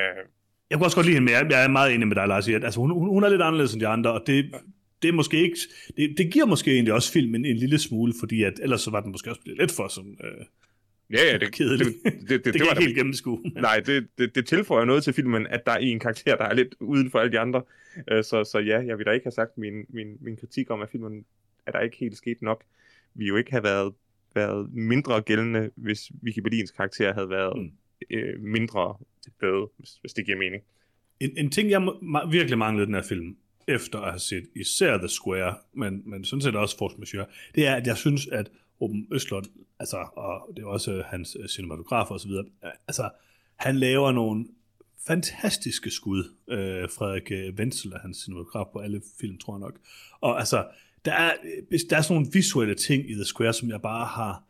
Øh, 0.00 0.24
Jeg 0.70 0.78
kunne 0.78 0.86
også 0.86 0.96
godt 0.96 1.06
lide 1.06 1.16
hende, 1.16 1.24
men 1.24 1.34
jeg, 1.34 1.50
jeg 1.50 1.64
er 1.64 1.68
meget 1.68 1.94
enig 1.94 2.08
med 2.08 2.16
dig, 2.16 2.28
Lars, 2.28 2.48
at 2.48 2.64
altså, 2.64 2.80
hun, 2.80 2.90
hun, 2.90 3.08
hun 3.08 3.24
er 3.24 3.28
lidt 3.28 3.42
anderledes 3.42 3.72
end 3.72 3.80
de 3.80 3.86
andre, 3.86 4.12
og 4.12 4.22
det, 4.26 4.54
det 5.02 5.08
er 5.08 5.12
måske 5.12 5.42
ikke, 5.42 5.58
det, 5.96 6.14
det 6.18 6.32
giver 6.32 6.46
måske 6.46 6.72
egentlig 6.72 6.94
også 6.94 7.12
filmen 7.12 7.44
en 7.44 7.56
lille 7.56 7.78
smule, 7.78 8.12
fordi 8.20 8.42
at, 8.42 8.54
ellers 8.62 8.80
så 8.80 8.90
var 8.90 9.00
den 9.00 9.12
måske 9.12 9.30
også 9.30 9.42
blevet 9.42 9.60
lidt 9.60 9.72
for 9.72 9.88
sådan, 9.88 10.16
øh, 10.24 10.44
ja, 11.12 11.24
ja, 11.26 11.32
det, 11.32 11.40
det, 11.40 11.52
kedelig. 11.52 11.86
det, 11.86 11.94
det, 12.04 12.28
det, 12.28 12.44
det, 12.44 12.54
det, 12.54 12.60
var 12.60 12.70
ikke 12.70 12.82
helt 12.84 12.96
gennemskue. 12.96 13.40
Nej, 13.68 13.80
det, 13.86 14.08
det, 14.18 14.34
det 14.34 14.46
tilføjer 14.46 14.84
noget 14.84 15.04
til 15.04 15.12
filmen, 15.12 15.46
at 15.46 15.66
der 15.66 15.72
er 15.72 15.76
en 15.78 15.98
karakter, 16.00 16.36
der 16.36 16.44
er 16.44 16.54
lidt 16.54 16.74
uden 16.80 17.10
for 17.10 17.18
alle 17.18 17.32
de 17.32 17.38
andre. 17.38 17.62
Øh, 18.10 18.24
Så, 18.24 18.44
så 18.44 18.58
ja, 18.58 18.78
jeg 18.86 18.98
vil 18.98 19.06
da 19.06 19.10
ikke 19.10 19.24
have 19.24 19.32
sagt 19.32 19.58
min, 19.58 19.74
min, 19.88 20.16
min 20.20 20.36
kritik 20.36 20.70
om, 20.70 20.80
at 20.80 20.88
filmen 20.90 21.24
er 21.66 21.72
der 21.72 21.80
ikke 21.80 21.96
helt 21.96 22.16
sket 22.16 22.42
nok. 22.42 22.62
Vi 23.14 23.26
jo 23.26 23.36
ikke 23.36 23.50
have 23.50 23.62
været, 23.64 23.94
været 24.34 24.72
mindre 24.74 25.20
gældende, 25.22 25.70
hvis 25.76 26.10
Vicky 26.22 26.38
Berlins 26.40 26.70
karakter 26.70 27.14
havde 27.14 27.28
været 27.30 27.52
Mm. 27.58 27.70
øh, 28.16 28.40
mindre 28.40 28.96
døde, 29.40 29.66
hvis, 29.78 29.90
hvis 30.00 30.12
det 30.12 30.24
giver 30.26 30.38
mening. 30.38 30.62
En, 31.20 31.30
en 31.36 31.50
ting, 31.50 31.70
jeg 31.70 31.80
ma- 31.82 32.30
virkelig 32.30 32.58
manglede 32.58 32.86
den 32.86 32.94
her 32.94 33.02
film, 33.02 33.36
efter 33.68 33.98
at 33.98 34.10
have 34.10 34.20
set 34.20 34.44
især 34.56 34.98
The 34.98 35.08
Square, 35.08 35.54
men, 35.74 36.02
men 36.06 36.24
sådan 36.24 36.40
set 36.42 36.56
også 36.56 36.78
Force 36.78 36.96
Majeure, 36.98 37.26
det 37.54 37.66
er, 37.66 37.74
at 37.74 37.86
jeg 37.86 37.96
synes, 37.96 38.26
at 38.26 38.50
Ruben 38.80 39.06
Østlund, 39.12 39.44
altså, 39.82 40.06
og 40.16 40.48
det 40.56 40.62
er 40.62 40.66
også 40.66 40.92
øh, 40.92 41.04
hans 41.04 41.36
øh, 41.40 41.48
cinematograf 41.48 42.10
og 42.10 42.20
så 42.20 42.28
videre, 42.28 42.44
altså, 42.88 43.10
han 43.56 43.76
laver 43.76 44.12
nogle 44.12 44.46
fantastiske 45.06 45.90
skud. 45.90 46.24
Øh, 46.48 46.90
Frederik 46.90 47.32
øh, 47.32 47.54
Wenzel 47.54 47.92
er 47.92 47.98
hans 47.98 48.16
cinematograf 48.16 48.66
på 48.72 48.78
alle 48.78 49.02
film, 49.20 49.38
tror 49.38 49.54
jeg 49.54 49.60
nok. 49.60 49.78
Og 50.20 50.38
altså, 50.38 50.66
der 51.04 51.12
er, 51.12 51.32
der 51.90 51.96
er 51.96 52.02
sådan 52.02 52.14
nogle 52.14 52.32
visuelle 52.32 52.74
ting 52.74 53.10
i 53.10 53.14
The 53.14 53.24
Square, 53.24 53.52
som 53.52 53.68
jeg 53.68 53.82
bare 53.82 54.06
har, 54.06 54.44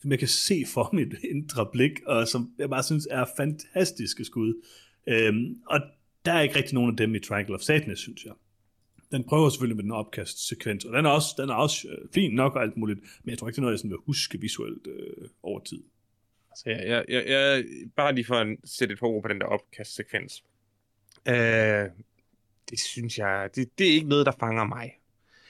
som 0.00 0.10
jeg 0.10 0.18
kan 0.18 0.28
se 0.28 0.64
for 0.74 0.90
mit 0.92 1.14
indre 1.32 1.66
blik, 1.72 2.00
og 2.06 2.28
som 2.28 2.50
jeg 2.58 2.70
bare 2.70 2.82
synes 2.82 3.08
er 3.10 3.24
fantastiske 3.36 4.24
skud. 4.24 4.62
Øhm, 5.06 5.58
og 5.66 5.80
der 6.24 6.32
er 6.32 6.40
ikke 6.40 6.56
rigtig 6.56 6.74
nogen 6.74 6.90
af 6.90 6.96
dem 6.96 7.14
i 7.14 7.18
Triangle 7.18 7.54
of 7.54 7.60
Sadness, 7.60 8.02
synes 8.02 8.24
jeg. 8.24 8.32
Den 9.14 9.24
prøver 9.24 9.48
selvfølgelig 9.48 9.76
med 9.76 9.84
den 9.84 9.92
opkast-sekvens, 9.92 10.84
og 10.84 10.96
den 10.96 11.06
er 11.06 11.10
også, 11.10 11.28
den 11.38 11.48
er 11.48 11.54
også 11.54 11.88
øh, 11.88 12.08
fin 12.14 12.34
nok 12.34 12.54
og 12.54 12.62
alt 12.62 12.76
muligt, 12.76 13.00
men 13.22 13.30
jeg 13.30 13.38
tror 13.38 13.48
ikke, 13.48 13.54
det 13.56 13.58
er 13.58 13.62
noget, 13.62 13.72
jeg 13.72 13.78
sådan 13.78 13.90
vil 13.90 13.98
huske 14.06 14.40
visuelt 14.40 14.86
øh, 14.86 15.28
over 15.42 15.60
tid. 15.60 15.82
Altså, 16.50 16.70
jeg, 16.70 16.86
jeg, 16.88 17.04
jeg, 17.08 17.24
jeg, 17.28 17.64
bare 17.96 18.14
lige 18.14 18.24
for 18.24 18.34
at 18.34 18.56
sætte 18.64 18.92
et 18.92 18.98
par 18.98 19.06
ord 19.06 19.22
på 19.22 19.28
den 19.28 19.40
der 19.40 19.46
opkast-sekvens. 19.46 20.44
Øh, 21.28 21.90
det 22.70 22.80
synes 22.80 23.18
jeg, 23.18 23.50
det, 23.54 23.78
det 23.78 23.88
er 23.88 23.92
ikke 23.92 24.08
noget, 24.08 24.26
der 24.26 24.32
fanger 24.40 24.64
mig. 24.64 24.92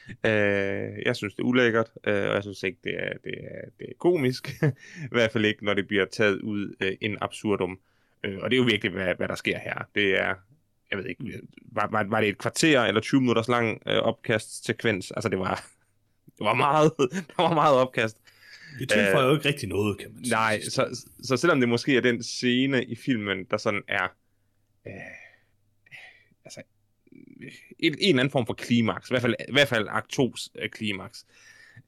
Øh, 0.08 1.02
jeg 1.06 1.16
synes, 1.16 1.34
det 1.34 1.42
er 1.42 1.46
ulækkert, 1.46 1.90
øh, 2.06 2.28
og 2.28 2.34
jeg 2.34 2.42
synes 2.42 2.62
ikke, 2.62 2.78
det 2.84 2.94
er, 2.94 3.12
det 3.24 3.34
er, 3.34 3.70
det 3.78 3.88
er 3.88 3.94
komisk. 3.98 4.62
I 5.10 5.12
hvert 5.12 5.32
fald 5.32 5.44
ikke, 5.44 5.64
når 5.64 5.74
det 5.74 5.88
bliver 5.88 6.04
taget 6.04 6.40
ud 6.40 6.76
øh, 6.80 6.96
en 7.00 7.18
absurdum. 7.20 7.80
Øh, 8.24 8.38
og 8.42 8.50
det 8.50 8.56
er 8.56 8.60
jo 8.60 8.66
virkelig, 8.70 8.92
hvad, 8.92 9.14
hvad 9.14 9.28
der 9.28 9.34
sker 9.34 9.58
her. 9.58 9.88
Det 9.94 10.20
er, 10.20 10.34
jeg 10.95 11.05
ved 11.05 11.11
ikke, 11.11 11.40
var, 11.72 11.88
var, 11.90 12.05
var 12.05 12.20
det 12.20 12.28
et 12.28 12.38
kvarter 12.38 12.80
eller 12.80 13.01
20 13.01 13.20
minutters 13.20 13.49
lang 13.49 13.82
øh, 13.86 13.97
opkast-sekvens? 13.97 15.11
Altså, 15.11 15.28
det 15.28 15.38
var, 15.38 15.55
det 16.38 16.45
var 16.45 16.55
meget, 16.55 16.92
der 17.36 17.42
var 17.42 17.55
meget 17.55 17.76
opkast. 17.76 18.20
Det 18.78 18.88
tilføjer 18.88 19.26
øh, 19.26 19.30
jo 19.30 19.36
ikke 19.36 19.49
rigtig 19.49 19.68
noget, 19.68 19.99
kan 19.99 20.14
man 20.14 20.24
sige. 20.24 20.32
Nej, 20.32 20.61
så, 20.61 21.07
så 21.22 21.36
selvom 21.36 21.61
det 21.61 21.68
måske 21.68 21.97
er 21.97 22.01
den 22.01 22.22
scene 22.22 22.84
i 22.84 22.95
filmen, 22.97 23.45
der 23.45 23.57
sådan 23.57 23.82
er 23.88 24.05
øh, 24.86 24.92
altså, 26.45 26.62
en, 27.78 27.95
en 27.99 28.09
eller 28.09 28.20
anden 28.20 28.30
form 28.30 28.47
for 28.47 28.55
klimaks, 28.55 29.11
i 29.11 29.12
hvert 29.12 29.22
fald, 29.22 29.34
i 29.49 29.53
hvert 29.53 29.68
fald 29.68 29.86
akt 29.90 30.18
2's 30.18 30.49
øh, 30.55 30.70
klimaks, 30.70 31.26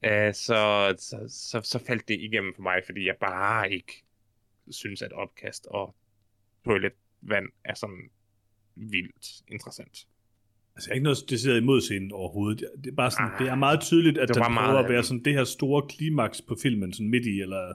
øh, 0.05 0.33
så, 0.33 0.95
så, 0.97 1.25
så, 1.29 1.61
så 1.63 1.79
faldt 1.87 2.07
det 2.07 2.19
igennem 2.19 2.53
for 2.55 2.61
mig, 2.61 2.81
fordi 2.85 3.05
jeg 3.05 3.15
bare 3.19 3.71
ikke 3.71 4.03
synes, 4.71 5.01
at 5.01 5.11
opkast 5.11 5.65
og 5.65 5.95
toiletvand 6.65 7.45
er 7.63 7.73
sådan 7.73 8.09
vildt 8.79 9.41
interessant. 9.47 10.07
Altså, 10.75 10.89
jeg 10.89 10.91
er 10.91 10.95
ikke 10.95 11.03
noget 11.03 11.29
decideret 11.29 11.61
imod 11.61 11.81
scenen 11.81 12.11
overhovedet. 12.11 12.65
Det 12.83 12.91
er 12.91 12.95
bare 12.95 13.11
sådan, 13.11 13.31
ah, 13.33 13.39
det 13.39 13.47
er 13.47 13.55
meget 13.55 13.81
tydeligt, 13.81 14.17
at 14.17 14.27
det 14.27 14.35
den 14.35 14.43
prøver 14.43 14.53
meget, 14.53 14.83
at 14.83 14.89
være 14.89 15.03
sådan 15.03 15.23
det 15.23 15.33
her 15.33 15.43
store 15.43 15.87
klimaks 15.89 16.41
på 16.41 16.57
filmen, 16.61 16.93
sådan 16.93 17.09
midt 17.09 17.25
i, 17.25 17.41
eller, 17.41 17.73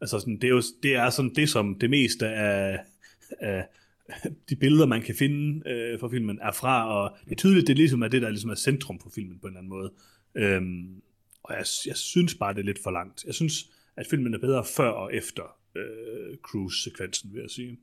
altså 0.00 0.18
sådan, 0.18 0.34
det 0.34 0.44
er 0.44 0.48
jo, 0.48 0.62
det 0.82 0.94
er 0.94 1.10
sådan 1.10 1.34
det, 1.34 1.48
som 1.48 1.78
det 1.78 1.90
meste 1.90 2.28
af, 2.28 2.80
af 3.40 3.68
de 4.48 4.56
billeder, 4.56 4.86
man 4.86 5.02
kan 5.02 5.14
finde 5.14 5.70
øh, 5.70 6.00
fra 6.00 6.08
filmen, 6.08 6.38
er 6.42 6.52
fra, 6.52 6.88
og 6.88 7.16
det 7.24 7.32
er 7.32 7.36
tydeligt, 7.36 7.66
det 7.66 7.72
er 7.72 7.76
ligesom 7.76 8.02
er 8.02 8.08
det, 8.08 8.22
der 8.22 8.30
ligesom 8.30 8.50
er 8.50 8.54
centrum 8.54 9.00
for 9.00 9.10
filmen 9.10 9.38
på 9.38 9.46
en 9.46 9.50
eller 9.50 9.58
anden 9.58 9.70
måde. 9.70 9.92
Øhm, 10.34 11.02
og 11.42 11.54
jeg, 11.54 11.64
jeg 11.86 11.96
synes 11.96 12.34
bare, 12.34 12.54
det 12.54 12.60
er 12.60 12.64
lidt 12.64 12.82
for 12.82 12.90
langt. 12.90 13.24
Jeg 13.24 13.34
synes, 13.34 13.70
at 13.96 14.06
filmen 14.10 14.34
er 14.34 14.38
bedre 14.38 14.64
før 14.76 14.88
og 14.88 15.14
efter 15.14 15.56
øh, 15.76 16.36
cruise-sekvensen, 16.42 17.32
vil 17.32 17.40
jeg 17.40 17.50
sige. 17.50 17.78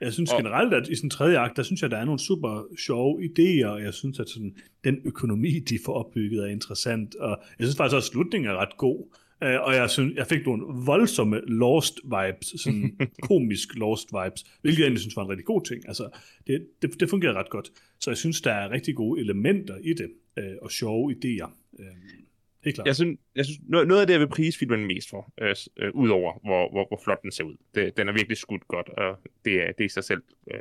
Jeg 0.00 0.12
synes 0.12 0.32
og... 0.32 0.36
generelt, 0.36 0.74
at 0.74 0.88
i 0.88 0.94
sådan 0.94 1.10
tredje 1.10 1.38
akt, 1.38 1.56
der 1.56 1.62
synes 1.62 1.82
jeg, 1.82 1.90
der 1.90 1.96
er 1.96 2.04
nogle 2.04 2.20
super 2.20 2.66
sjove 2.78 3.22
idéer, 3.24 3.66
og 3.66 3.82
jeg 3.82 3.94
synes, 3.94 4.20
at 4.20 4.28
sådan, 4.28 4.54
den 4.84 4.98
økonomi, 5.04 5.58
de 5.58 5.78
får 5.84 5.92
opbygget, 5.92 6.44
er 6.44 6.46
interessant, 6.46 7.14
og 7.14 7.42
jeg 7.58 7.66
synes 7.66 7.76
faktisk 7.76 7.96
også, 7.96 8.08
at 8.08 8.12
slutningen 8.12 8.50
er 8.50 8.56
ret 8.56 8.76
god. 8.76 9.06
Uh, 9.42 9.66
og 9.66 9.74
jeg, 9.74 9.90
synes, 9.90 10.16
jeg 10.16 10.26
fik 10.26 10.46
nogle 10.46 10.64
voldsomme 10.86 11.40
lost 11.46 12.00
vibes, 12.04 12.60
sådan 12.60 12.98
komisk 13.28 13.74
lost 13.74 14.08
vibes, 14.12 14.44
hvilket 14.60 14.78
jeg 14.78 14.84
egentlig 14.84 15.00
synes 15.00 15.16
var 15.16 15.22
en 15.22 15.30
rigtig 15.30 15.44
god 15.44 15.64
ting. 15.64 15.88
Altså, 15.88 16.08
det, 16.46 16.66
det, 16.82 17.00
det 17.00 17.10
fungerer 17.10 17.34
ret 17.34 17.50
godt. 17.50 17.70
Så 18.00 18.10
jeg 18.10 18.16
synes, 18.16 18.40
der 18.40 18.52
er 18.52 18.70
rigtig 18.70 18.94
gode 18.94 19.20
elementer 19.20 19.76
i 19.76 19.92
det, 19.92 20.10
uh, 20.36 20.56
og 20.62 20.70
sjove 20.70 21.12
idéer. 21.12 21.50
Uh, 21.72 22.27
Helt 22.64 22.74
klart. 22.74 22.86
Jeg 22.86 22.94
synes, 22.96 23.18
jeg 23.34 23.44
synes 23.44 23.60
noget, 23.68 23.88
noget 23.88 24.00
af 24.00 24.06
det, 24.06 24.14
jeg 24.14 24.20
vil 24.20 24.28
prise 24.28 24.58
filmen 24.58 24.86
mest 24.86 25.10
for, 25.10 25.32
øh, 25.40 25.56
øh, 25.76 25.90
udover 25.94 26.32
hvor, 26.44 26.70
hvor, 26.70 26.88
hvor 26.88 27.00
flot 27.04 27.22
den 27.22 27.32
ser 27.32 27.44
ud, 27.44 27.56
det, 27.74 27.96
den 27.96 28.08
er 28.08 28.12
virkelig 28.12 28.36
skudt 28.36 28.68
godt, 28.68 28.88
og 28.88 29.18
det 29.44 29.62
er, 29.62 29.72
det 29.72 29.80
er 29.80 29.84
i 29.84 29.88
sig 29.88 30.04
selv 30.04 30.22
øh, 30.50 30.60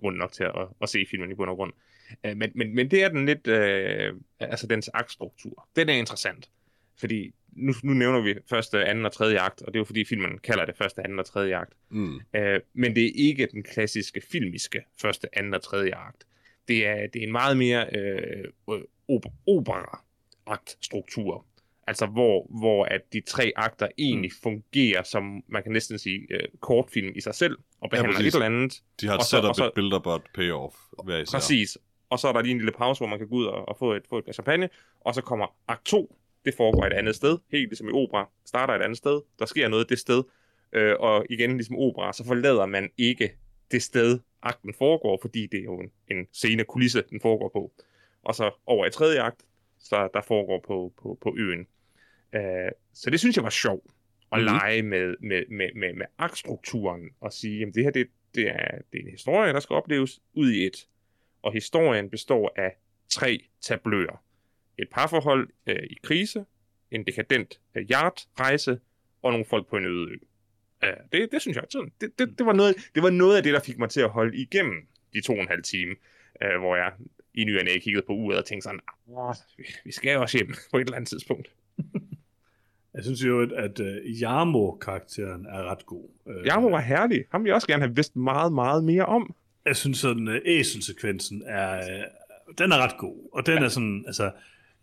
grund 0.00 0.16
nok 0.16 0.32
til 0.32 0.44
at, 0.44 0.68
at 0.82 0.88
se 0.88 1.06
filmen 1.10 1.30
i 1.30 1.34
bund 1.34 1.50
og 1.50 1.56
grund. 1.56 1.72
Øh, 2.26 2.36
men, 2.36 2.52
men, 2.54 2.74
men 2.74 2.90
det 2.90 3.02
er 3.02 3.08
den 3.08 3.26
lidt, 3.26 3.46
øh, 3.46 4.14
altså 4.40 4.66
dens 4.66 4.90
aktstruktur. 4.94 5.68
Den 5.76 5.88
er 5.88 5.94
interessant, 5.94 6.50
fordi 7.00 7.32
nu, 7.52 7.72
nu 7.82 7.92
nævner 7.92 8.20
vi 8.20 8.34
første, 8.50 8.84
anden 8.84 9.06
og 9.06 9.12
tredje 9.12 9.38
akt, 9.38 9.62
og 9.62 9.66
det 9.66 9.76
er 9.76 9.80
jo 9.80 9.84
fordi 9.84 10.04
filmen 10.04 10.38
kalder 10.38 10.64
det 10.64 10.76
første, 10.76 11.04
anden 11.04 11.18
og 11.18 11.26
tredje 11.26 11.56
akt. 11.56 11.72
Mm. 11.90 12.20
Øh, 12.36 12.60
men 12.74 12.96
det 12.96 13.06
er 13.06 13.10
ikke 13.14 13.48
den 13.52 13.62
klassiske 13.62 14.22
filmiske 14.32 14.84
første, 15.00 15.38
anden 15.38 15.54
og 15.54 15.62
tredje 15.62 15.94
akt. 15.94 16.26
Det 16.68 16.86
er, 16.86 17.06
det 17.06 17.22
er 17.22 17.26
en 17.26 17.32
meget 17.32 17.56
mere 17.56 17.86
øh, 17.96 18.44
opera 19.48 20.04
aktstruktur. 20.46 21.46
Altså 21.86 22.06
hvor, 22.06 22.46
hvor 22.60 22.84
at 22.84 23.00
de 23.12 23.20
tre 23.20 23.52
akter 23.56 23.88
egentlig 23.98 24.30
mm. 24.34 24.42
fungerer 24.42 25.02
som, 25.02 25.42
man 25.48 25.62
kan 25.62 25.72
næsten 25.72 25.98
sige, 25.98 26.28
uh, 26.30 26.60
kortfilm 26.60 27.12
i 27.16 27.20
sig 27.20 27.34
selv, 27.34 27.58
og 27.80 27.90
behandler 27.90 28.20
ja, 28.20 28.26
et 28.26 28.34
eller 28.34 28.46
andet. 28.46 28.82
De 29.00 29.06
har 29.06 29.18
et 29.18 29.24
setup, 29.24 29.66
et 29.66 29.72
build-up 29.74 30.06
og 30.06 30.16
et 30.16 30.22
payoff. 30.34 30.76
Hver 31.04 31.18
især. 31.18 31.38
Præcis. 31.38 31.78
Og 32.10 32.18
så 32.18 32.28
er 32.28 32.32
der 32.32 32.42
lige 32.42 32.52
en 32.52 32.58
lille 32.58 32.72
pause, 32.72 32.98
hvor 33.00 33.08
man 33.08 33.18
kan 33.18 33.28
gå 33.28 33.34
ud 33.36 33.44
og, 33.44 33.68
og 33.68 33.76
få, 33.78 33.92
et, 33.92 34.02
få 34.08 34.18
et 34.18 34.24
champagne, 34.34 34.68
og 35.00 35.14
så 35.14 35.20
kommer 35.20 35.46
akt 35.68 35.84
2, 35.84 36.16
det 36.44 36.54
foregår 36.56 36.84
et 36.84 36.92
andet 36.92 37.16
sted, 37.16 37.38
helt 37.52 37.68
ligesom 37.68 37.88
i 37.88 37.92
opera, 37.92 38.28
starter 38.46 38.74
et 38.74 38.82
andet 38.82 38.98
sted, 38.98 39.20
der 39.38 39.46
sker 39.46 39.68
noget 39.68 39.88
det 39.88 39.98
sted, 39.98 40.22
øh, 40.72 40.96
og 40.98 41.26
igen 41.30 41.56
ligesom 41.56 41.76
opera, 41.76 42.12
så 42.12 42.24
forlader 42.26 42.66
man 42.66 42.90
ikke 42.98 43.32
det 43.70 43.82
sted, 43.82 44.18
akten 44.42 44.74
foregår, 44.78 45.18
fordi 45.22 45.46
det 45.46 45.60
er 45.60 45.64
jo 45.64 45.80
en, 45.80 45.90
en 46.10 46.26
scene 46.32 46.64
kulisse, 46.64 47.02
den 47.10 47.20
foregår 47.20 47.48
på. 47.48 47.72
Og 48.24 48.34
så 48.34 48.50
over 48.66 48.86
i 48.86 48.90
tredje 48.90 49.22
akt, 49.22 49.42
der, 49.90 50.08
der 50.08 50.20
foregår 50.20 50.64
på, 50.66 50.92
på, 51.02 51.18
på 51.20 51.36
øen. 51.38 51.66
Uh, 52.36 52.72
så 52.94 53.10
det 53.10 53.20
synes 53.20 53.36
jeg 53.36 53.44
var 53.44 53.50
sjovt 53.50 53.90
at 54.32 54.38
mm. 54.38 54.44
lege 54.44 54.82
med, 54.82 55.14
med, 55.20 55.44
med, 55.50 55.68
med, 55.74 55.92
med 55.92 56.06
aktstrukturen 56.18 57.10
og 57.20 57.32
sige, 57.32 57.66
at 57.66 57.74
det 57.74 57.84
her 57.84 57.90
det, 57.90 58.06
det, 58.34 58.48
er, 58.48 58.78
det 58.92 58.98
er 58.98 59.04
en 59.04 59.10
historie, 59.10 59.52
der 59.52 59.60
skal 59.60 59.74
opleves 59.74 60.20
ud 60.34 60.50
i 60.50 60.66
et. 60.66 60.88
Og 61.42 61.52
historien 61.52 62.10
består 62.10 62.52
af 62.56 62.76
tre 63.08 63.44
tabløer. 63.60 64.24
Et 64.78 64.88
parforhold 64.90 65.48
uh, 65.70 65.74
i 65.90 65.98
krise, 66.02 66.44
en 66.90 67.06
dekadent 67.06 67.60
uh, 67.76 67.82
yard-rejse 67.82 68.78
og 69.22 69.32
nogle 69.32 69.44
folk 69.44 69.66
på 69.66 69.76
en 69.76 69.84
øde 69.84 70.10
ø. 70.10 70.16
Uh, 70.82 71.10
det, 71.12 71.32
det 71.32 71.42
synes 71.42 71.56
jeg, 71.56 71.64
sådan, 71.70 71.92
det, 72.00 72.18
det, 72.18 72.38
det, 72.38 72.46
var 72.46 72.52
noget, 72.52 72.76
det 72.94 73.02
var 73.02 73.10
noget 73.10 73.36
af 73.36 73.42
det, 73.42 73.54
der 73.54 73.60
fik 73.60 73.78
mig 73.78 73.90
til 73.90 74.00
at 74.00 74.10
holde 74.10 74.36
igennem 74.36 74.86
de 75.12 75.20
to 75.20 75.32
og 75.32 75.40
en 75.40 75.48
halv 75.48 75.62
time, 75.62 75.94
uh, 76.44 76.60
hvor 76.60 76.76
jeg 76.76 76.92
i 77.34 77.44
ny 77.44 77.58
og 77.58 77.66
kiggede 77.82 78.04
på 78.06 78.12
uret 78.12 78.38
og 78.38 78.44
tænkte 78.44 78.64
sådan, 78.64 78.80
vi 79.84 79.92
skal 79.92 80.16
også 80.16 80.38
hjem 80.38 80.54
på 80.70 80.76
et 80.76 80.80
eller 80.80 80.96
andet 80.96 81.08
tidspunkt. 81.08 81.52
Jeg 82.94 83.04
synes 83.04 83.24
jo, 83.24 83.42
at, 83.42 83.52
at 83.52 83.80
uh, 83.80 84.22
Jarmo-karakteren 84.22 85.46
er 85.46 85.70
ret 85.70 85.86
god. 85.86 86.08
Uh, 86.26 86.46
Jarmo 86.46 86.68
var 86.68 86.80
herlig. 86.80 87.24
Ham 87.30 87.42
vil 87.42 87.48
jeg 87.48 87.54
også 87.54 87.66
gerne 87.66 87.82
have 87.82 87.96
vidst 87.96 88.16
meget, 88.16 88.52
meget 88.52 88.84
mere 88.84 89.06
om. 89.06 89.34
Jeg 89.66 89.76
synes 89.76 89.98
sådan, 89.98 90.28
uh, 90.28 90.34
æselsekvensen 90.44 91.42
er, 91.46 91.78
uh, 91.78 92.54
den 92.58 92.72
er 92.72 92.76
ret 92.76 92.98
god. 92.98 93.28
Og 93.32 93.46
den 93.46 93.58
ja. 93.58 93.64
er 93.64 93.68
sådan, 93.68 94.04
altså, 94.06 94.30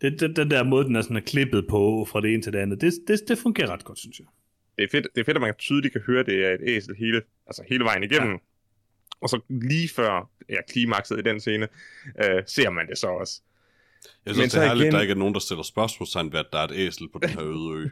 det, 0.00 0.20
den, 0.20 0.36
den 0.36 0.50
der 0.50 0.64
måde, 0.64 0.84
den 0.84 0.96
er 0.96 1.02
sådan 1.02 1.16
er 1.16 1.20
klippet 1.20 1.66
på 1.68 2.06
fra 2.10 2.20
det 2.20 2.34
ene 2.34 2.42
til 2.42 2.52
det 2.52 2.58
andet, 2.58 2.80
det, 2.80 2.92
det, 3.08 3.20
det 3.28 3.38
fungerer 3.38 3.70
ret 3.70 3.84
godt, 3.84 3.98
synes 3.98 4.18
jeg. 4.18 4.26
Det 4.78 4.84
er 4.84 4.88
fedt, 4.88 5.06
det 5.14 5.20
er 5.20 5.24
fedt 5.24 5.36
at 5.36 5.40
man 5.40 5.54
tydeligt 5.58 5.92
kan 5.92 6.02
høre, 6.06 6.24
det 6.24 6.44
er 6.46 6.54
et 6.54 6.60
æsel 6.62 6.96
hele, 6.96 7.22
altså 7.46 7.64
hele 7.68 7.84
vejen 7.84 8.02
igennem. 8.02 8.30
Ja. 8.30 8.38
Og 9.20 9.28
så 9.28 9.40
lige 9.48 9.88
før 9.88 10.30
ja, 10.50 10.62
klimakset 10.68 11.18
i 11.18 11.22
den 11.22 11.40
scene, 11.40 11.68
øh, 12.24 12.42
ser 12.46 12.70
man 12.70 12.88
det 12.88 12.98
så 12.98 13.06
også. 13.06 13.40
Jeg 14.26 14.34
synes, 14.34 14.54
Men 14.54 14.60
det 14.60 14.66
er 14.66 14.68
herligt, 14.68 14.84
igen... 14.84 14.94
der 14.94 15.00
ikke 15.00 15.10
er 15.10 15.16
nogen, 15.16 15.34
der 15.34 15.40
stiller 15.40 15.62
spørgsmålstegn 15.62 16.32
ved, 16.32 16.38
at 16.38 16.46
der 16.52 16.58
er 16.58 16.64
et 16.64 16.72
æsel 16.74 17.08
på 17.08 17.18
den 17.18 17.28
her 17.28 17.42
øde 17.42 17.78
ø. 17.78 17.88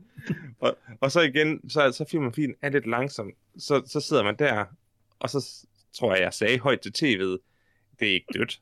og, 0.64 0.78
og 1.00 1.12
så 1.12 1.20
igen, 1.20 1.70
så, 1.70 1.92
så 1.92 2.04
filmen 2.10 2.32
fin 2.32 2.54
er 2.62 2.68
lidt 2.68 2.86
langsom. 2.86 3.32
Så, 3.58 3.82
så 3.86 4.00
sidder 4.00 4.22
man 4.22 4.36
der, 4.38 4.64
og 5.18 5.30
så 5.30 5.66
tror 5.92 6.14
jeg, 6.14 6.22
jeg 6.22 6.34
sagde 6.34 6.58
højt 6.58 6.80
til 6.80 6.90
tv'et, 6.90 7.38
det 8.00 8.08
er 8.08 8.12
ikke 8.12 8.26
dødt. 8.34 8.60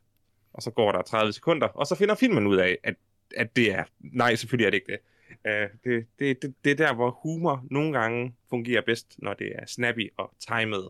Og 0.53 0.63
så 0.63 0.71
går 0.71 0.93
der 0.93 1.03
30 1.03 1.33
sekunder, 1.33 1.67
og 1.67 1.87
så 1.87 1.95
finder 1.95 2.15
filmen 2.15 2.47
ud 2.47 2.57
af, 2.57 2.79
at, 2.83 2.95
at 3.37 3.57
det 3.57 3.73
er, 3.73 3.85
nej, 3.99 4.35
selvfølgelig 4.35 4.67
er 4.67 4.71
det 4.71 4.77
ikke 4.77 4.93
det. 4.93 5.01
Uh, 5.45 5.79
det, 5.85 6.07
det, 6.19 6.43
det, 6.43 6.55
det 6.65 6.73
er 6.73 6.87
der, 6.87 6.95
hvor 6.95 7.11
humor 7.23 7.65
nogle 7.71 7.99
gange 7.99 8.35
fungerer 8.51 8.83
bedst, 8.83 9.15
når 9.19 9.35
det 9.35 9.53
er 9.55 9.67
snappy 9.67 10.13
og 10.17 10.35
timet. 10.49 10.89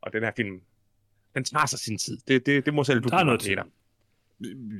Og 0.00 0.12
den 0.12 0.22
her 0.22 0.32
film, 0.36 0.60
den 1.36 1.44
tager 1.44 1.66
sig 1.66 1.78
sin 1.78 1.98
tid. 1.98 2.18
Det, 2.28 2.46
det, 2.46 2.66
det 2.66 2.74
må 2.74 2.84
selv 2.84 3.00
du 3.00 3.08
kunne 3.08 3.24
noget 3.24 3.40
tid. 3.40 3.56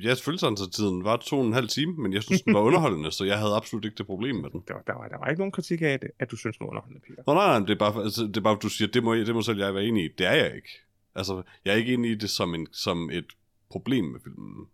Ja, 0.03 0.13
selvfølgelig 0.13 0.39
sådan, 0.39 0.57
så 0.57 0.69
tiden 0.69 1.03
var 1.03 1.17
to 1.17 1.39
og 1.39 1.45
en 1.45 1.53
halv 1.53 1.67
time, 1.67 1.93
men 1.93 2.13
jeg 2.13 2.23
synes, 2.23 2.41
den 2.41 2.53
var 2.53 2.59
underholdende, 2.69 3.11
så 3.11 3.23
jeg 3.25 3.37
havde 3.39 3.55
absolut 3.55 3.85
ikke 3.85 3.97
det 3.97 4.05
problem 4.05 4.35
med 4.35 4.49
den. 4.49 4.63
Der, 4.67 4.73
der, 4.87 4.93
var, 4.93 5.07
der 5.07 5.17
var 5.17 5.27
ikke 5.27 5.39
nogen 5.39 5.51
kritik 5.51 5.81
af 5.81 5.99
det, 5.99 6.09
at 6.19 6.31
du 6.31 6.35
synes, 6.35 6.57
den 6.57 6.63
var 6.65 6.69
underholdende, 6.69 7.01
Peter. 7.07 7.23
Nå, 7.27 7.33
nej, 7.33 7.59
nej, 7.59 7.59
det 7.59 7.69
er 7.69 7.79
bare, 7.79 8.03
altså, 8.03 8.23
det 8.23 8.37
er 8.37 8.41
bare 8.41 8.57
du 8.61 8.69
siger, 8.69 8.87
det 8.87 9.03
må, 9.03 9.15
det 9.15 9.35
må 9.35 9.41
selv 9.41 9.59
jeg 9.59 9.75
være 9.75 9.85
enig 9.85 10.05
i. 10.05 10.07
Det 10.17 10.25
er 10.25 10.33
jeg 10.33 10.55
ikke. 10.55 10.69
Altså, 11.15 11.43
jeg 11.65 11.71
er 11.73 11.77
ikke 11.77 11.93
enig 11.93 12.11
i 12.11 12.15
det 12.15 12.29
som, 12.29 12.55
en, 12.55 12.67
som 12.71 13.09
et 13.09 13.25
problem 13.69 14.05
med 14.05 14.19
filmen. 14.23 14.67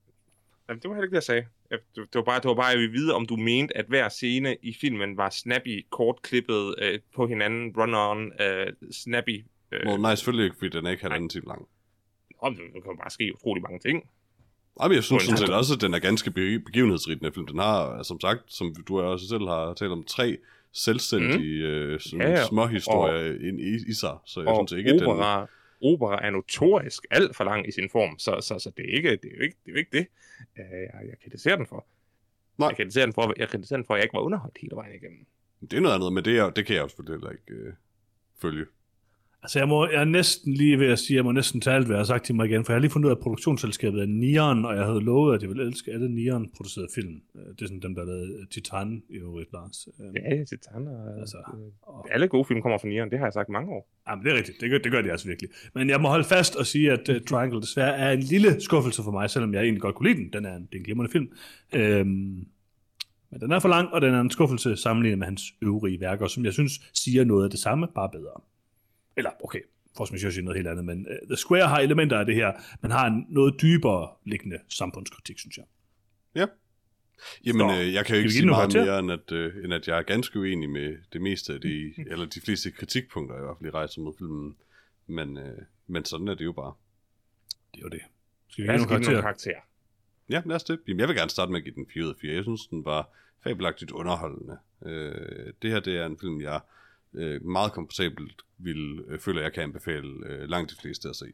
Jamen, 0.69 0.81
det 0.81 0.89
var 0.89 0.95
heller 0.95 1.03
ikke 1.03 1.15
det, 1.15 1.21
jeg 1.21 1.23
sagde. 1.23 1.45
Det 1.95 2.15
var 2.15 2.23
bare, 2.23 2.39
det 2.39 2.45
var 2.45 2.55
bare 2.55 2.65
jeg 2.65 2.77
ville 2.77 2.91
vide, 2.91 3.13
om 3.13 3.25
du 3.25 3.35
mente, 3.35 3.77
at 3.77 3.85
hver 3.85 4.09
scene 4.09 4.57
i 4.61 4.73
filmen 4.81 5.17
var 5.17 5.29
snappy, 5.29 5.85
kortklippet 5.89 6.75
øh, 6.77 6.99
på 7.15 7.27
hinanden, 7.27 7.75
run-on, 7.77 8.43
øh, 8.43 8.73
snappy 8.91 9.45
Øh, 9.73 9.85
Nå, 9.85 9.97
nej, 9.97 10.15
selvfølgelig 10.15 10.45
ikke, 10.45 10.57
fordi 10.57 10.77
den 10.77 10.85
er 10.85 10.91
ikke 10.91 11.03
halvanden 11.03 11.29
time 11.29 11.45
lang. 11.47 11.67
Nå, 12.43 12.49
der 12.49 12.81
kan 12.81 12.97
bare 12.97 13.09
ske 13.09 13.31
utrolig 13.35 13.63
mange 13.63 13.79
ting. 13.79 14.09
Ej, 14.79 14.87
men 14.87 14.95
jeg 14.95 15.03
synes 15.03 15.23
sådan 15.23 15.37
set 15.37 15.49
også, 15.49 15.73
at 15.73 15.81
den 15.81 15.93
er 15.93 15.99
ganske 15.99 16.31
be- 16.31 16.59
begivenhedsrig, 16.59 17.19
den 17.19 17.25
her 17.25 17.31
film. 17.31 17.47
Den 17.47 17.59
har, 17.59 18.03
som 18.03 18.19
sagt, 18.19 18.53
som 18.53 18.75
du 18.87 19.01
også 19.01 19.27
selv 19.27 19.47
har 19.47 19.73
talt 19.73 19.91
om, 19.91 20.03
tre 20.03 20.37
selvstændige 20.71 21.61
mm. 21.61 21.69
øh, 21.69 21.99
sådan 21.99 22.21
Ja, 22.21 22.29
ja. 22.29 22.45
små 22.45 22.65
historier 22.67 23.47
ind 23.47 23.59
i, 23.59 23.89
i 23.89 23.93
sig. 23.93 24.17
Så 24.25 24.39
jeg 24.41 24.49
Og 24.49 24.55
synes 24.69 24.79
ikke, 24.79 24.89
at 24.91 24.99
den... 24.99 25.07
opera, 25.07 25.47
opera 25.81 26.25
er 26.25 26.29
notorisk 26.29 27.05
alt 27.11 27.35
for 27.35 27.43
lang 27.43 27.67
i 27.67 27.71
sin 27.71 27.89
form, 27.89 28.19
så, 28.19 28.37
så, 28.41 28.59
så 28.59 28.71
det, 28.77 28.85
er 28.91 28.97
ikke, 28.97 29.09
det, 29.11 29.25
er 29.31 29.35
jo 29.37 29.43
ikke, 29.43 29.57
det 29.65 29.69
er 29.69 29.73
jo 29.73 29.77
ikke 29.77 29.97
det, 29.97 30.07
øh, 30.59 30.63
jeg, 30.71 31.07
jeg 31.09 31.15
kritiserer 31.23 31.55
den 31.55 31.67
for. 31.67 31.85
Nej. 32.57 32.67
Jeg 32.67 32.75
kritiserer 32.77 33.05
den 33.05 33.13
for, 33.13 33.33
jeg 33.37 33.49
kritiserer 33.49 33.77
den 33.77 33.85
for, 33.85 33.93
at 33.93 33.97
jeg 33.97 34.05
ikke 34.05 34.13
var 34.13 34.21
underholdt 34.21 34.57
hele 34.61 34.75
vejen 34.75 34.95
igennem. 34.95 35.25
Det 35.61 35.73
er 35.73 35.79
noget 35.81 35.95
andet, 35.95 36.13
men 36.13 36.25
det, 36.25 36.37
er, 36.37 36.49
det 36.49 36.65
kan 36.65 36.75
jeg 36.75 36.83
jo 36.83 36.87
selvfølgelig 36.87 37.29
ikke 37.31 37.61
øh, 37.61 37.73
følge. 38.41 38.65
Altså, 39.43 39.59
jeg, 39.59 39.67
må, 39.67 39.87
jeg 39.87 40.01
er 40.01 40.05
næsten 40.05 40.53
lige 40.53 40.79
ved 40.79 40.87
at 40.87 40.99
sige, 40.99 41.17
jeg 41.17 41.23
må 41.23 41.31
næsten 41.31 41.61
tage 41.61 41.75
alt, 41.75 41.85
hvad 41.85 41.95
jeg 41.95 41.99
har 41.99 42.05
sagt 42.05 42.25
til 42.25 42.35
mig 42.35 42.45
igen, 42.49 42.65
for 42.65 42.73
jeg 42.73 42.75
har 42.75 42.81
lige 42.81 42.91
fundet 42.91 43.05
ud 43.07 43.11
af, 43.11 43.15
at 43.15 43.21
produktionsselskabet 43.21 44.01
er 44.01 44.05
Neon, 44.05 44.65
og 44.65 44.75
jeg 44.75 44.85
havde 44.85 45.01
lovet, 45.01 45.35
at 45.35 45.41
jeg 45.41 45.49
ville 45.49 45.63
elske 45.63 45.91
alle 45.91 46.09
Neon-producerede 46.15 46.87
film. 46.95 47.21
Øh, 47.35 47.41
Det 47.55 47.61
er 47.61 47.65
sådan 47.65 47.79
dem, 47.81 47.95
der 47.95 48.05
lavede 48.05 48.45
Titan 48.51 49.03
i 49.09 49.13
øvrigt, 49.13 49.53
Lars. 49.53 49.87
Øh, 49.99 50.05
Ja, 50.15 50.43
Titan 50.43 50.87
og, 50.87 51.19
altså, 51.19 51.37
og- 51.81 52.13
alle 52.13 52.27
gode 52.27 52.45
film 52.45 52.61
kommer 52.61 52.77
fra 52.77 52.87
Nieren, 52.87 53.09
det 53.11 53.19
har 53.19 53.25
jeg 53.25 53.33
sagt 53.33 53.49
mange 53.49 53.71
år. 53.71 53.89
Jamen, 54.09 54.25
det 54.25 54.31
er 54.33 54.37
rigtigt. 54.37 54.61
Det 54.61 54.69
gør, 54.69 54.77
det 54.77 54.91
gør 54.91 55.01
de 55.01 55.11
altså 55.11 55.27
virkelig. 55.27 55.49
Men 55.75 55.89
jeg 55.89 56.01
må 56.01 56.07
holde 56.07 56.23
fast 56.23 56.55
og 56.55 56.65
sige, 56.65 56.91
at 56.91 57.09
uh, 57.09 57.15
Triangle 57.29 57.61
desværre 57.61 57.95
er 57.97 58.11
en 58.11 58.19
lille 58.19 58.61
skuffelse 58.61 59.03
for 59.03 59.11
mig, 59.11 59.29
selvom 59.29 59.53
jeg 59.53 59.61
egentlig 59.63 59.81
godt 59.81 59.95
kunne 59.95 60.09
lide 60.09 60.19
den. 60.23 60.33
Den 60.33 60.45
er 60.45 60.55
en, 60.55 60.61
det 60.65 60.73
er 60.73 60.77
en 60.77 60.83
glimrende 60.83 61.11
film. 61.11 61.27
Øhm, 61.75 62.45
men 63.31 63.39
den 63.41 63.51
er 63.51 63.59
for 63.59 63.69
lang, 63.69 63.87
og 63.93 64.01
den 64.01 64.13
er 64.13 64.21
en 64.21 64.29
skuffelse 64.31 64.75
sammenlignet 64.75 65.19
med 65.19 65.27
hans 65.27 65.41
øvrige 65.61 65.99
værker, 65.99 66.27
som 66.27 66.45
jeg 66.45 66.53
synes 66.53 66.71
siger 66.93 67.23
noget 67.23 67.43
af 67.43 67.49
det 67.49 67.59
samme, 67.59 67.87
bare 67.95 68.09
bedre. 68.11 68.41
Eller, 69.17 69.31
okay, 69.43 69.59
Force 69.97 70.13
Majeure 70.13 70.31
siger 70.31 70.43
noget 70.43 70.57
helt 70.57 70.67
andet, 70.67 70.85
men 70.85 71.07
uh, 71.07 71.27
The 71.27 71.37
Square 71.37 71.67
har 71.67 71.79
elementer 71.79 72.19
af 72.19 72.25
det 72.25 72.35
her, 72.35 72.51
men 72.81 72.91
har 72.91 73.07
en 73.07 73.25
noget 73.29 73.61
dybere 73.61 74.09
liggende 74.25 74.59
samfundskritik, 74.69 75.39
synes 75.39 75.57
jeg. 75.57 75.65
Ja. 76.35 76.45
Jamen, 77.45 77.69
Så, 77.69 77.81
øh, 77.81 77.93
jeg 77.93 78.05
kan 78.05 78.15
jo 78.15 78.19
ikke 78.19 78.31
sige 78.33 78.45
meget 78.45 78.73
mere, 78.73 78.99
end 78.99 79.11
at, 79.11 79.31
øh, 79.31 79.63
end 79.63 79.73
at 79.73 79.87
jeg 79.87 79.97
er 79.97 80.01
ganske 80.01 80.39
uenig 80.39 80.69
med 80.69 80.97
det 81.13 81.21
meste 81.21 81.53
af 81.53 81.61
de, 81.61 81.93
eller 82.11 82.25
de 82.25 82.41
fleste 82.41 82.71
kritikpunkter, 82.71 83.35
jeg 83.35 83.43
i 83.43 83.45
hvert 83.45 83.57
fald 83.59 83.67
i 83.69 83.71
rejser 83.71 84.01
mod 84.01 84.13
filmen. 84.17 84.55
Men, 85.07 85.37
øh, 85.37 85.57
men 85.87 86.05
sådan 86.05 86.27
er 86.27 86.35
det 86.35 86.45
jo 86.45 86.51
bare. 86.51 86.73
Det 87.73 87.77
er 87.79 87.83
jo 87.83 87.89
det. 87.89 88.01
Skal 88.49 88.63
vi 88.63 88.67
Jeg 88.67 88.73
give 88.73 88.77
nogle 88.77 88.89
karakterer? 88.89 89.11
nogle 89.11 89.21
karakterer. 89.23 89.61
Ja, 90.29 90.41
lad 90.45 90.55
os 90.55 90.63
det. 90.63 90.79
Jamen, 90.87 90.99
jeg 90.99 91.07
vil 91.07 91.15
gerne 91.15 91.29
starte 91.29 91.51
med 91.51 91.59
at 91.59 91.63
give 91.63 91.75
den 91.75 91.87
4 91.93 92.03
ud 92.03 92.09
af 92.09 92.15
4. 92.21 92.33
Jeg 92.33 92.43
synes, 92.43 92.67
den 92.67 92.85
var 92.85 93.09
fabelagtigt 93.43 93.91
underholdende. 93.91 94.57
Øh, 94.85 95.53
det 95.61 95.71
her, 95.71 95.79
det 95.79 95.97
er 95.97 96.05
en 96.05 96.17
film, 96.19 96.41
jeg 96.41 96.59
øh, 97.15 97.45
meget 97.45 97.71
komfortabelt 97.71 98.41
vil 98.57 99.03
øh, 99.07 99.19
føler, 99.19 99.41
jeg 99.41 99.53
kan 99.53 99.63
anbefale 99.63 100.25
øh, 100.25 100.49
langt 100.49 100.71
de 100.71 100.75
fleste 100.81 101.09
at 101.09 101.15
se. 101.15 101.25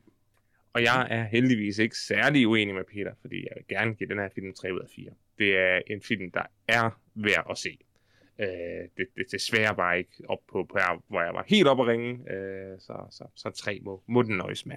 Og 0.73 0.83
jeg 0.83 1.07
er 1.09 1.23
heldigvis 1.23 1.77
ikke 1.77 1.97
særlig 1.97 2.47
uenig 2.47 2.75
med 2.75 2.83
Peter, 2.83 3.13
fordi 3.21 3.35
jeg 3.35 3.51
vil 3.55 3.77
gerne 3.77 3.95
give 3.95 4.09
den 4.09 4.19
her 4.19 4.29
film 4.35 4.53
3 4.53 4.73
ud 4.73 4.79
af 4.79 4.89
4. 4.95 5.11
Det 5.37 5.57
er 5.57 5.81
en 5.87 6.01
film, 6.01 6.31
der 6.31 6.43
er 6.67 6.99
værd 7.15 7.47
at 7.49 7.57
se. 7.57 7.77
Øh, 8.39 8.47
det, 8.97 9.07
det 9.15 9.25
desværre 9.31 9.75
bare 9.75 9.97
ikke 9.97 10.11
op 10.27 10.39
på, 10.51 10.63
på 10.63 10.77
her, 10.77 11.03
hvor 11.07 11.21
jeg 11.21 11.33
var 11.33 11.45
helt 11.47 11.67
oppe 11.67 11.83
at 11.83 11.89
ringe, 11.89 12.33
øh, 12.33 12.79
så, 12.79 13.07
så, 13.11 13.23
så 13.35 13.49
3 13.49 13.79
må, 13.83 14.03
må 14.07 14.21
den 14.21 14.37
nøjes 14.37 14.65
med. 14.65 14.75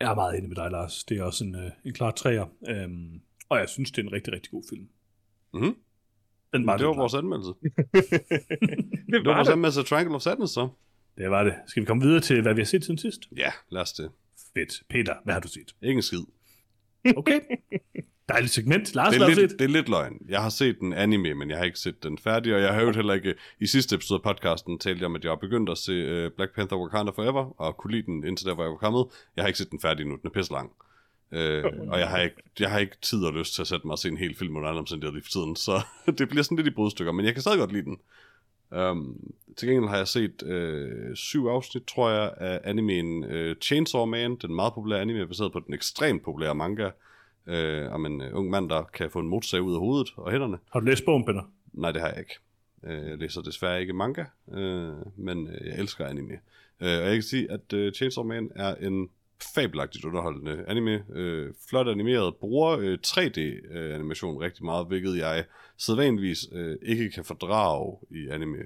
Jeg 0.00 0.10
er 0.10 0.14
meget 0.14 0.38
enig 0.38 0.48
med 0.48 0.56
dig, 0.56 0.70
Lars. 0.70 1.04
Det 1.04 1.18
er 1.18 1.22
også 1.22 1.44
en, 1.44 1.54
øh, 1.54 1.70
en 1.84 1.92
klar 1.92 2.10
træer. 2.10 2.46
Øhm, 2.68 3.20
og 3.48 3.58
jeg 3.58 3.68
synes, 3.68 3.90
det 3.90 3.98
er 3.98 4.06
en 4.06 4.12
rigtig, 4.12 4.32
rigtig 4.32 4.50
god 4.50 4.62
film. 4.70 4.88
Mm-hmm. 5.54 5.76
Den 6.54 6.66
var 6.66 6.76
Det 6.76 6.86
var 6.86 6.94
vores 6.94 7.14
anmeldelse. 7.14 7.50
det 7.62 8.02
Det 9.12 9.24
var 9.24 9.30
var 9.30 9.34
vores 9.36 9.46
det. 9.48 9.52
anmeldelse 9.52 9.80
af 9.80 9.86
Triangle 9.86 10.14
of 10.14 10.20
Sadness, 10.22 10.52
så. 10.54 10.68
Det 11.18 11.30
var 11.30 11.44
det. 11.44 11.54
Skal 11.66 11.80
vi 11.80 11.86
komme 11.86 12.02
videre 12.02 12.20
til, 12.20 12.42
hvad 12.42 12.54
vi 12.54 12.60
har 12.60 12.66
set 12.66 12.84
siden 12.84 12.98
sidst? 12.98 13.20
Ja, 13.36 13.50
lad 13.70 13.82
os 13.82 13.92
det. 13.92 14.10
Fedt. 14.56 14.82
Peter, 14.90 15.14
hvad 15.24 15.34
har 15.34 15.40
du 15.40 15.48
set? 15.48 15.74
Ikke 15.82 15.96
en 15.98 16.02
skid. 16.02 16.20
Okay. 17.16 17.40
Dejligt 18.28 18.52
segment. 18.52 18.94
Lars, 18.94 19.14
Det 19.14 19.22
er, 19.22 19.26
lidt, 19.28 19.38
set? 19.50 19.58
det 19.58 19.64
er 19.64 19.68
lidt 19.68 19.88
løgn. 19.88 20.14
Jeg 20.28 20.42
har 20.42 20.48
set 20.48 20.76
den 20.80 20.92
anime, 20.92 21.34
men 21.34 21.50
jeg 21.50 21.58
har 21.58 21.64
ikke 21.64 21.78
set 21.78 22.02
den 22.02 22.18
færdig, 22.18 22.54
og 22.54 22.60
jeg 22.60 22.74
har 22.74 22.80
jo 22.82 22.92
heller 22.92 23.14
ikke... 23.14 23.34
I 23.60 23.66
sidste 23.66 23.94
episode 23.94 24.20
af 24.24 24.34
podcasten 24.34 24.78
talte 24.78 24.98
jeg 25.00 25.06
om, 25.06 25.16
at 25.16 25.24
jeg 25.24 25.30
har 25.30 25.36
begyndt 25.36 25.70
at 25.70 25.78
se 25.78 25.92
uh, 26.26 26.32
Black 26.36 26.54
Panther 26.54 26.78
Wakanda 26.78 27.12
Forever, 27.14 27.60
og 27.60 27.76
kunne 27.76 27.90
lide 27.92 28.06
den 28.06 28.26
indtil 28.26 28.46
der, 28.46 28.54
hvor 28.54 28.64
jeg 28.64 28.70
var 28.70 28.76
kommet. 28.76 29.04
Jeg 29.36 29.42
har 29.42 29.46
ikke 29.46 29.58
set 29.58 29.70
den 29.70 29.80
færdig 29.80 30.06
nu, 30.06 30.10
den 30.16 30.20
er 30.26 30.30
pisse 30.30 30.52
lang. 30.52 30.70
Uh, 31.34 31.88
og 31.88 31.98
jeg 31.98 32.08
har, 32.08 32.20
ikke, 32.20 32.36
jeg 32.60 32.70
har 32.70 32.78
ikke 32.78 32.96
tid 33.02 33.24
og 33.24 33.32
lyst 33.32 33.54
til 33.54 33.62
at 33.62 33.68
sætte 33.68 33.86
mig 33.86 33.92
og 33.92 33.98
se 33.98 34.08
en 34.08 34.16
hel 34.16 34.36
film 34.36 34.56
under 34.56 34.68
andre 34.68 34.78
omstændigheder 34.80 35.14
lige 35.14 35.24
for 35.24 35.30
tiden, 35.30 35.56
så 35.56 35.82
det 36.18 36.28
bliver 36.28 36.42
sådan 36.42 36.56
lidt 36.56 36.66
i 36.66 36.70
brudstykker, 36.70 37.12
men 37.12 37.24
jeg 37.26 37.32
kan 37.34 37.42
stadig 37.42 37.58
godt 37.58 37.72
lide 37.72 37.84
den. 37.84 37.98
Um, 38.80 39.32
til 39.56 39.68
gengæld 39.68 39.88
har 39.88 39.96
jeg 39.96 40.08
set 40.08 40.42
uh, 40.42 41.14
syv 41.14 41.46
afsnit, 41.46 41.82
tror 41.82 42.10
jeg, 42.10 42.34
af 42.36 42.60
animeen 42.64 43.24
uh, 43.24 43.56
Chainsaw 43.62 44.04
Man, 44.04 44.36
den 44.36 44.54
meget 44.54 44.72
populære 44.74 45.00
anime, 45.00 45.26
baseret 45.26 45.52
på 45.52 45.60
den 45.66 45.74
ekstremt 45.74 46.22
populære 46.22 46.54
manga, 46.54 46.90
uh, 47.46 47.92
om 47.94 48.06
en 48.06 48.20
uh, 48.22 48.26
ung 48.32 48.50
mand, 48.50 48.68
der 48.68 48.82
kan 48.82 49.10
få 49.10 49.18
en 49.18 49.28
motorsag 49.28 49.62
ud 49.62 49.74
af 49.74 49.80
hovedet 49.80 50.08
og 50.16 50.30
hænderne. 50.30 50.58
Har 50.72 50.80
du 50.80 50.86
læst 50.86 51.04
bogen, 51.04 51.24
Peter? 51.24 51.42
Nej, 51.72 51.92
det 51.92 52.00
har 52.00 52.08
jeg 52.08 52.18
ikke. 52.18 52.34
Øh, 52.84 53.08
Jeg 53.10 53.18
læser 53.18 53.42
desværre 53.42 53.80
ikke 53.80 53.92
manga, 53.92 54.24
øh, 54.52 54.92
men 55.16 55.48
øh, 55.48 55.66
jeg 55.66 55.78
elsker 55.78 56.06
anime. 56.06 56.32
Øh, 56.80 56.88
Og 56.88 56.88
jeg 57.06 57.12
kan 57.14 57.22
sige, 57.22 57.50
at 57.50 57.72
øh, 57.72 57.92
Chainsaw 57.92 58.24
Man 58.24 58.50
er 58.54 58.74
en 58.74 59.10
fabelagtigt 59.54 60.04
underholdende 60.04 60.64
anime. 60.68 61.04
Øh, 61.14 61.52
Flot 61.68 61.88
animeret, 61.88 62.36
bruger 62.36 62.78
øh, 62.78 62.98
3D-animation 63.06 64.40
rigtig 64.40 64.64
meget, 64.64 64.86
hvilket 64.86 65.16
jeg 65.16 65.44
sædvanligvis 65.78 66.38
øh, 66.52 66.76
ikke 66.82 67.10
kan 67.10 67.24
fordrage 67.24 67.98
i 68.10 68.28
anime. 68.28 68.58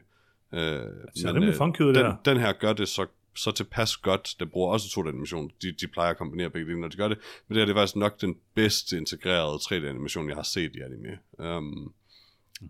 Øh, 0.53 0.61
Det 0.61 0.91
ser 1.17 1.35
rimelig 1.35 1.55
funky 1.55 1.83
den, 1.83 1.97
her. 1.97 2.17
den 2.25 2.37
her 2.37 2.53
gør 2.53 2.73
det 2.73 2.89
så, 2.89 3.07
så 3.37 3.51
tilpas 3.51 3.97
godt. 3.97 4.35
Den 4.41 4.49
bruger 4.49 4.73
også 4.73 4.87
2D-animation. 5.01 5.51
De, 5.63 5.73
de 5.73 5.87
plejer 5.89 6.11
at 6.11 6.17
kombinere 6.19 6.51
begge 6.51 6.69
dele, 6.69 6.81
når 6.81 6.89
de 6.89 6.97
gør 6.97 7.09
det. 7.09 7.19
Men 7.49 7.55
det 7.55 7.61
her 7.61 7.67
det 7.67 7.73
er 7.73 7.81
faktisk 7.81 7.97
nok 7.97 8.21
den 8.21 8.37
bedste 8.55 8.97
integrerede 8.97 9.55
3D-animation, 9.57 10.29
jeg 10.29 10.37
har 10.37 10.43
set 10.43 10.77
i 10.77 10.81
anime. 10.81 11.19
Um, 11.57 11.93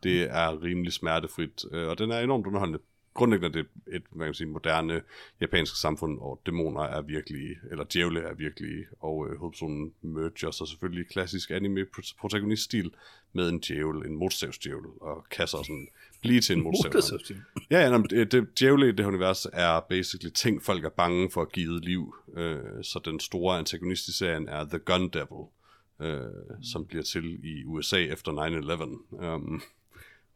det 0.03 0.23
er 0.23 0.63
rimelig 0.63 0.93
smertefrit, 0.93 1.65
øh, 1.73 1.89
og 1.89 1.99
den 1.99 2.11
er 2.11 2.21
enormt 2.21 2.47
underholdende. 2.47 2.79
Grundlæggende 3.19 3.59
er 3.59 3.63
det 3.63 3.71
et 3.95 4.03
hvad 4.11 4.25
kan 4.25 4.29
man 4.29 4.35
sige, 4.35 4.47
moderne 4.47 5.03
japansk 5.41 5.81
samfund, 5.81 6.19
hvor 6.19 6.41
dæmoner 6.47 6.81
er 6.81 7.03
virkelige, 7.03 7.59
eller 7.71 7.85
djævle 7.85 8.21
er 8.21 8.35
virkelige, 8.35 8.87
og 9.01 9.29
øh, 9.29 9.39
hovedpersonen 9.39 9.93
merger 10.03 10.51
sig 10.51 10.69
selvfølgelig 10.69 11.09
klassisk 11.09 11.51
anime 11.51 11.87
protagoniststil 12.21 12.91
med 13.33 13.49
en 13.49 13.59
djævel, 13.59 14.07
en 14.07 14.17
motorsavsdjævel, 14.17 14.85
og 15.01 15.27
kan 15.31 15.47
så 15.47 15.57
sådan 15.57 15.89
blive 16.21 16.41
til 16.41 16.57
en. 16.57 16.63
Motorsavstil. 16.63 17.37
Ja, 17.71 17.81
ja, 17.81 17.99
men 17.99 18.11
det, 18.11 18.33
det, 18.33 18.59
djævle 18.61 18.89
i 18.89 18.93
det 18.93 19.01
her 19.01 19.07
univers 19.07 19.47
er 19.53 19.81
basically 19.81 20.31
ting, 20.31 20.63
folk 20.63 20.85
er 20.85 20.89
bange 20.89 21.31
for 21.31 21.43
at 21.43 21.53
give 21.53 21.81
liv. 21.81 22.15
Øh, 22.37 22.59
så 22.83 23.01
den 23.05 23.21
store 23.21 23.59
antagonist 23.59 24.09
i 24.09 24.13
serien 24.13 24.49
er 24.49 24.65
The 24.65 24.79
Gun 24.79 25.09
Devil, 25.09 25.45
øh, 26.01 26.31
som 26.63 26.87
bliver 26.87 27.03
til 27.03 27.45
i 27.45 27.65
USA 27.65 27.99
efter 27.99 28.33
9-11. 28.33 29.27
Um, 29.27 29.63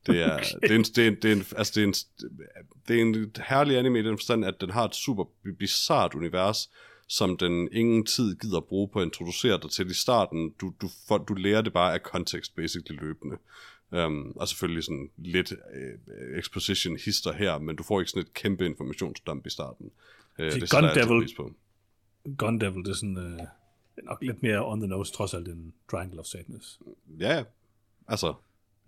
det 0.07 0.23
er, 0.23 0.35
okay. 0.35 0.45
det, 0.63 0.71
er 0.71 0.75
en, 0.75 0.83
det, 0.83 0.99
er 0.99 1.09
en, 1.09 1.15
det, 1.23 1.25
er 1.25 1.37
en, 1.37 1.45
altså 1.57 1.73
det, 1.75 1.83
er 1.83 1.87
en, 1.87 1.95
det 2.89 2.99
er 2.99 3.03
en 3.03 3.33
herlig 3.49 3.79
anime 3.79 3.99
i 3.99 4.03
den 4.03 4.19
forstand, 4.19 4.45
at 4.45 4.61
den 4.61 4.71
har 4.71 4.85
et 4.85 4.95
super 4.95 5.25
bizart 5.59 6.15
univers, 6.15 6.71
som 7.09 7.37
den 7.37 7.69
ingen 7.73 8.07
tid 8.07 8.37
gider 8.37 8.57
at 8.57 8.65
bruge 8.65 8.89
på 8.89 9.01
at 9.01 9.05
introducere 9.05 9.61
dig 9.63 9.71
til 9.71 9.91
i 9.91 9.95
starten. 9.95 10.55
Du, 10.61 10.75
du, 10.81 10.89
for, 11.09 11.19
du 11.19 11.35
lærer 11.35 11.63
det 11.63 11.73
bare 11.73 11.95
af 11.95 12.03
kontekst, 12.03 12.57
basically 12.57 13.01
løbende. 13.01 13.37
Um, 13.91 14.33
og 14.37 14.49
selvfølgelig 14.49 14.85
sådan 14.85 15.11
lidt 15.17 15.53
uh, 15.53 16.39
exposition 16.39 16.97
hister 16.97 17.33
her, 17.33 17.59
men 17.59 17.77
du 17.77 17.83
får 17.83 18.01
ikke 18.01 18.11
sådan 18.11 18.23
et 18.23 18.35
kæmpe 18.35 18.67
informationsdump 18.67 19.47
i 19.47 19.51
starten. 19.51 19.91
Uh, 20.39 20.45
det 20.45 20.71
Gun 20.71 20.85
Devil- 20.85 21.37
på. 21.37 21.53
Gun 22.39 22.61
Devil, 22.61 22.85
det 22.85 22.91
er 22.91 22.95
sådan 22.95 23.17
øh, 23.17 23.41
nok 24.05 24.23
lidt 24.23 24.43
mere 24.43 24.67
on 24.67 24.81
the 24.81 24.89
nose, 24.89 25.13
trods 25.13 25.35
alt, 25.35 25.49
end 25.49 25.73
Triangle 25.91 26.21
of 26.21 26.27
Sadness. 26.27 26.81
Ja, 27.19 27.37
ja. 27.37 27.45
Altså, 28.09 28.35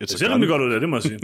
it's 0.02 0.06
Det 0.06 0.10
ser 0.10 0.46
godt 0.46 0.62
ud, 0.62 0.72
det, 0.72 0.80
det 0.80 0.88
må 0.88 0.96
jeg 0.96 1.02
sige. 1.02 1.18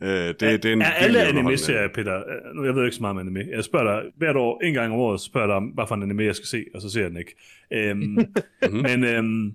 Uh, 0.00 0.08
det, 0.08 0.40
det 0.40 0.64
er, 0.64 0.72
en 0.72 0.82
er 0.82 0.90
alle 0.90 1.22
anime-serier, 1.22 1.88
Peter, 1.94 2.16
øh, 2.16 2.54
nu 2.54 2.64
jeg 2.64 2.74
ved 2.74 2.84
ikke 2.84 2.96
så 2.96 3.00
meget 3.00 3.10
om 3.10 3.18
anime, 3.18 3.44
jeg 3.50 3.64
spørger 3.64 4.00
dig 4.00 4.10
hvert 4.16 4.36
år, 4.36 4.60
en 4.64 4.74
gang 4.74 4.92
om 4.92 4.98
året, 5.00 5.20
spørger 5.20 5.60
dig 5.60 5.70
hvad 5.74 5.84
for 5.88 5.94
en 5.94 6.02
anime 6.02 6.24
jeg 6.24 6.36
skal 6.36 6.46
se, 6.46 6.64
og 6.74 6.82
så 6.82 6.90
ser 6.90 7.00
jeg 7.00 7.10
den 7.10 7.18
ikke. 7.18 7.36
Øhm, 7.72 8.18
Mhm. 8.70 8.82
Men 8.82 9.04
øhm, 9.04 9.54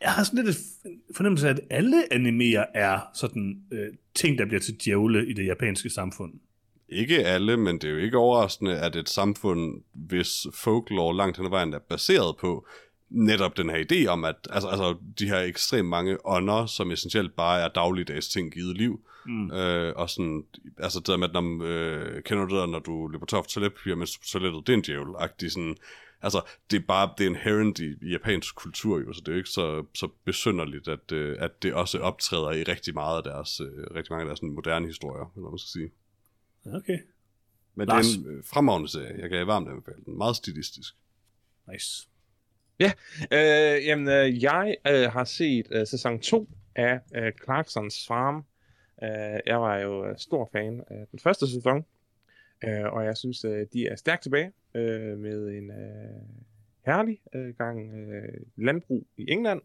jeg 0.00 0.10
har 0.10 0.24
sådan 0.24 0.44
lidt 0.44 0.56
fornemmelse 1.16 1.48
af, 1.48 1.50
at 1.50 1.60
alle 1.70 2.12
animerer 2.12 2.64
er 2.74 3.00
sådan 3.14 3.62
øh, 3.72 3.88
ting, 4.14 4.38
der 4.38 4.44
bliver 4.46 4.60
til 4.60 4.74
djævle 4.84 5.26
i 5.28 5.32
det 5.32 5.46
japanske 5.46 5.90
samfund. 5.90 6.32
Ikke 6.88 7.24
alle, 7.26 7.56
men 7.56 7.74
det 7.74 7.84
er 7.84 7.90
jo 7.90 7.98
ikke 7.98 8.18
overraskende, 8.18 8.78
at 8.78 8.96
et 8.96 9.08
samfund, 9.08 9.82
hvis 9.94 10.46
folklore 10.54 11.16
langt 11.16 11.36
hen 11.36 11.46
ad 11.46 11.50
vejen 11.50 11.72
er 11.72 11.78
baseret 11.78 12.36
på 12.40 12.66
netop 13.10 13.56
den 13.56 13.70
her 13.70 13.84
idé 13.92 14.06
om, 14.06 14.24
at 14.24 14.36
altså, 14.50 14.68
altså 14.68 14.96
de 15.18 15.28
her 15.28 15.38
ekstremt 15.40 15.88
mange 15.88 16.26
ånder, 16.26 16.66
som 16.66 16.90
essentielt 16.90 17.36
bare 17.36 17.60
er 17.60 17.68
dagligdags 17.68 18.28
ting 18.28 18.52
givet 18.52 18.76
liv, 18.76 19.00
Mm. 19.26 19.50
øh, 19.50 19.92
og 19.96 20.10
sådan, 20.10 20.44
altså 20.78 20.98
det 20.98 21.06
der 21.06 21.16
med, 21.16 21.28
at 21.28 21.34
når, 21.34 21.62
øh, 21.62 22.22
kender 22.22 22.44
du 22.44 22.54
det, 22.54 22.60
der, 22.60 22.66
når 22.66 22.78
du 22.78 23.06
løber 23.06 23.26
tør 23.26 23.36
for 23.42 23.48
toiletpapir, 23.48 23.94
mens 23.94 24.12
du 24.12 24.20
på 24.20 24.26
toilettet, 24.26 24.66
det 24.66 24.72
er 24.72 24.76
en 24.76 24.82
djævel 24.82 25.14
sådan, 25.50 25.76
altså 26.22 26.40
det 26.70 26.76
er 26.76 26.86
bare, 26.88 27.10
det 27.18 27.24
er 27.26 27.28
inherent 27.30 27.78
i, 27.78 27.84
i 28.02 28.10
japansk 28.10 28.54
kultur 28.54 28.98
jo, 29.00 29.12
så 29.12 29.20
det 29.20 29.28
er 29.28 29.32
jo 29.32 29.38
ikke 29.38 29.50
så, 29.50 29.84
så 29.94 30.08
besynderligt, 30.24 30.88
at, 30.88 31.12
øh, 31.12 31.36
at 31.40 31.62
det 31.62 31.74
også 31.74 31.98
optræder 31.98 32.50
i 32.52 32.62
rigtig 32.62 32.94
meget 32.94 33.16
af 33.16 33.22
deres, 33.22 33.60
øh, 33.60 33.66
rigtig 33.94 34.12
mange 34.12 34.20
af 34.22 34.26
deres 34.26 34.38
sådan, 34.38 34.54
moderne 34.54 34.86
historier, 34.86 35.32
eller 35.36 35.40
hvad 35.42 35.50
man 35.50 35.58
skal 35.58 35.68
sige. 35.80 35.90
Okay, 36.78 36.98
Men 37.74 37.88
Lars? 37.88 38.06
det 38.06 38.16
er 38.16 38.20
en 38.30 38.36
øh, 38.36 38.44
fremragende 38.44 38.88
serie. 38.88 39.20
Jeg 39.20 39.30
kan 39.30 39.46
varmt 39.46 39.68
anbefale 39.68 40.02
den. 40.06 40.18
Meget 40.18 40.36
stilistisk. 40.36 40.94
nice. 41.72 42.08
Ja, 42.80 42.92
Øh, 43.32 43.86
jamen, 43.86 44.08
øh, 44.08 44.42
jeg 44.42 44.76
øh, 44.88 45.12
har 45.12 45.24
set 45.24 45.66
øh, 45.70 45.86
sæson 45.86 46.20
2 46.20 46.48
af 46.74 47.00
øh, 47.14 47.32
Clarksons 47.44 48.06
Farm. 48.06 48.44
Øh, 49.02 49.40
jeg 49.46 49.60
var 49.60 49.78
jo 49.78 50.06
øh, 50.06 50.18
stor 50.18 50.48
fan 50.52 50.84
af 50.86 51.06
den 51.10 51.18
første 51.18 51.50
sæson, 51.50 51.84
øh, 52.64 52.84
og 52.84 53.04
jeg 53.04 53.16
synes, 53.16 53.44
øh, 53.44 53.66
de 53.72 53.86
er 53.86 53.96
stærkt 53.96 54.22
tilbage 54.22 54.52
øh, 54.74 55.18
med 55.18 55.48
en 55.48 55.70
øh, 55.70 56.22
herlig 56.86 57.20
øh, 57.34 57.54
gang 57.54 57.94
øh, 57.94 58.40
landbrug 58.56 59.06
i 59.16 59.30
England, 59.30 59.60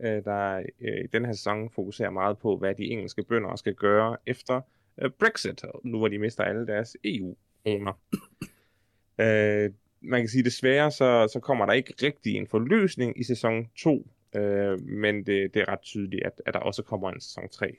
øh, 0.00 0.24
der 0.24 0.56
øh, 0.80 1.04
i 1.04 1.06
den 1.06 1.24
her 1.24 1.32
sæson 1.32 1.70
fokuserer 1.70 2.10
meget 2.10 2.38
på, 2.38 2.56
hvad 2.56 2.74
de 2.74 2.84
engelske 2.84 3.22
bønder 3.22 3.56
skal 3.56 3.74
gøre 3.74 4.16
efter 4.26 4.60
øh, 4.98 5.10
Brexit, 5.10 5.64
nu 5.84 5.98
hvor 5.98 6.08
de 6.08 6.18
mister 6.18 6.44
alle 6.44 6.66
deres 6.66 6.96
EU-kroner. 7.04 7.92
øh, 9.20 9.70
man 10.00 10.20
kan 10.20 10.28
sige, 10.28 10.44
desværre 10.44 10.90
så, 10.90 11.28
så 11.32 11.40
kommer 11.40 11.66
der 11.66 11.72
ikke 11.72 11.94
rigtig 12.02 12.34
en 12.34 12.46
forløsning 12.46 13.20
i 13.20 13.24
sæson 13.24 13.68
2, 13.76 14.06
øh, 14.34 14.80
men 14.80 15.26
det, 15.26 15.54
det 15.54 15.62
er 15.62 15.68
ret 15.68 15.80
tydeligt, 15.80 16.24
at, 16.24 16.42
at 16.46 16.54
der 16.54 16.60
også 16.60 16.82
kommer 16.82 17.10
en 17.10 17.20
sæson 17.20 17.48
3. 17.48 17.76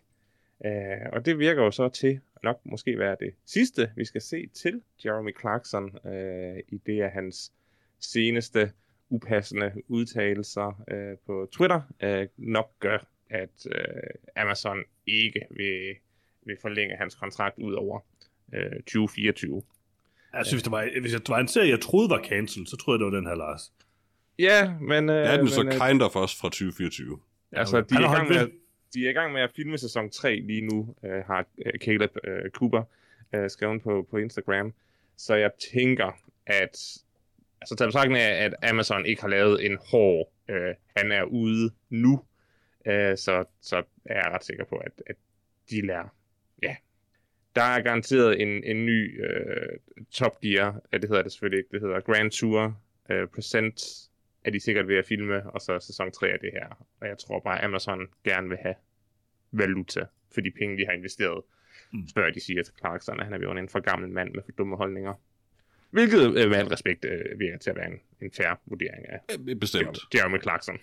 Øh, 0.65 0.71
og 1.13 1.25
det 1.25 1.39
virker 1.39 1.63
jo 1.63 1.71
så 1.71 1.89
til 1.89 2.19
nok 2.43 2.59
måske 2.65 2.99
være 2.99 3.15
det 3.19 3.33
sidste, 3.45 3.91
vi 3.95 4.05
skal 4.05 4.21
se 4.21 4.47
til 4.47 4.81
Jeremy 5.05 5.39
Clarkson, 5.39 6.07
øh, 6.07 6.59
i 6.67 6.77
det 6.85 7.01
af 7.01 7.11
hans 7.11 7.53
seneste 7.99 8.71
upassende 9.09 9.71
udtalelser 9.87 10.83
øh, 10.91 11.17
på 11.25 11.49
Twitter 11.51 11.81
øh, 12.03 12.27
nok 12.37 12.79
gør, 12.79 13.07
at 13.29 13.67
øh, 13.71 14.09
Amazon 14.35 14.83
ikke 15.07 15.41
vil, 15.49 15.95
vil 16.45 16.57
forlænge 16.61 16.95
hans 16.95 17.15
kontrakt 17.15 17.57
ud 17.57 17.73
over 17.73 17.99
øh, 18.53 18.75
2024. 18.75 19.61
Jeg 20.33 20.45
synes, 20.45 20.63
det 20.63 20.71
var, 20.71 20.99
hvis 21.01 21.11
det 21.11 21.29
var 21.29 21.39
en 21.39 21.47
serie, 21.47 21.69
jeg 21.69 21.81
troede 21.81 22.09
var 22.09 22.21
cancelled, 22.23 22.67
så 22.67 22.77
troede 22.77 22.95
jeg, 22.95 23.05
det 23.05 23.13
var 23.13 23.19
den 23.19 23.27
her, 23.27 23.35
Lars. 23.35 23.73
Ja, 24.39 24.73
men... 24.81 25.09
Øh, 25.09 25.15
Det 25.15 25.27
er 25.33 25.37
den 25.37 25.47
så 25.47 25.63
men, 25.63 25.73
øh, 25.73 25.87
kind 25.87 26.01
of 26.01 26.15
også 26.15 26.37
fra 26.37 26.47
2024. 26.47 27.19
Altså, 27.51 27.81
de 27.81 27.95
er, 27.95 27.99
i 27.99 28.03
gang 28.15 28.29
med, 28.29 28.47
de 28.93 29.05
er 29.05 29.09
i 29.09 29.13
gang 29.13 29.33
med 29.33 29.41
at 29.41 29.51
filme 29.55 29.77
sæson 29.77 30.09
3 30.09 30.35
lige 30.35 30.61
nu, 30.61 30.95
øh, 31.05 31.23
har 31.25 31.45
øh, 31.65 31.73
Caleb 31.79 32.11
øh, 32.23 32.51
Cooper 32.51 32.83
øh, 33.35 33.49
skrevet 33.49 33.81
på, 33.81 34.07
på 34.11 34.17
Instagram. 34.17 34.73
Så 35.17 35.35
jeg 35.35 35.51
tænker, 35.73 36.11
at... 36.45 36.77
Altså, 37.61 37.75
taget 37.77 37.89
betragtning 37.89 38.19
af, 38.19 38.45
at 38.45 38.53
Amazon 38.69 39.05
ikke 39.05 39.21
har 39.21 39.29
lavet 39.29 39.65
en 39.65 39.77
hård... 39.91 40.31
Øh, 40.49 40.75
han 40.97 41.11
er 41.11 41.23
ude 41.23 41.71
nu, 41.89 42.21
øh, 42.85 43.17
så, 43.17 43.43
så 43.61 43.83
er 44.05 44.15
jeg 44.15 44.31
ret 44.33 44.45
sikker 44.45 44.65
på, 44.65 44.75
at, 44.75 44.91
at 45.07 45.15
de 45.69 45.87
lærer... 45.87 46.15
Der 47.55 47.61
er 47.61 47.81
garanteret 47.81 48.41
en, 48.41 48.63
en 48.63 48.85
ny 48.85 49.25
øh, 49.25 49.77
Top 50.11 50.41
Gear, 50.41 50.81
ja, 50.93 50.97
det 50.97 51.09
hedder 51.09 51.23
det 51.23 51.31
selvfølgelig 51.31 51.57
ikke, 51.57 51.69
det 51.71 51.81
hedder 51.81 51.99
Grand 51.99 52.31
Tour 52.31 52.81
øh, 53.09 53.27
Present, 53.27 53.81
er 54.45 54.51
de 54.51 54.59
sikkert 54.59 54.87
ved 54.87 54.95
at 54.97 55.05
filme, 55.05 55.49
og 55.51 55.61
så 55.61 55.79
sæson 55.79 56.11
3 56.11 56.27
af 56.27 56.39
det 56.39 56.49
her. 56.53 56.87
Og 57.01 57.07
jeg 57.07 57.17
tror 57.17 57.39
bare, 57.39 57.57
at 57.59 57.65
Amazon 57.65 58.07
gerne 58.23 58.49
vil 58.49 58.57
have 58.61 58.75
valuta 59.51 60.05
for 60.33 60.41
de 60.41 60.51
penge, 60.51 60.77
de 60.77 60.85
har 60.85 60.93
investeret, 60.93 61.41
Mm. 61.93 62.07
før 62.13 62.29
de 62.29 62.39
siger 62.39 62.63
til 62.63 62.73
Clarkson, 62.79 63.19
at 63.19 63.25
han 63.25 63.33
er 63.33 63.37
blevet 63.37 63.57
en 63.57 63.69
for 63.69 63.79
gammel 63.79 64.09
mand 64.09 64.31
med 64.33 64.43
for 64.45 64.51
dumme 64.51 64.75
holdninger. 64.77 65.13
Hvilket 65.89 66.25
øh, 66.37 66.49
med 66.49 66.57
al 66.57 66.67
respekt 66.67 67.05
øh, 67.05 67.39
virker 67.39 67.57
til 67.57 67.69
at 67.69 67.75
være 67.75 67.87
en, 67.87 67.99
en 68.21 68.31
fair 68.31 68.59
vurdering 68.65 69.05
af 69.09 69.19
Bestemt. 69.59 69.99
Jeremy 70.15 70.41
Clarkson. 70.41 70.77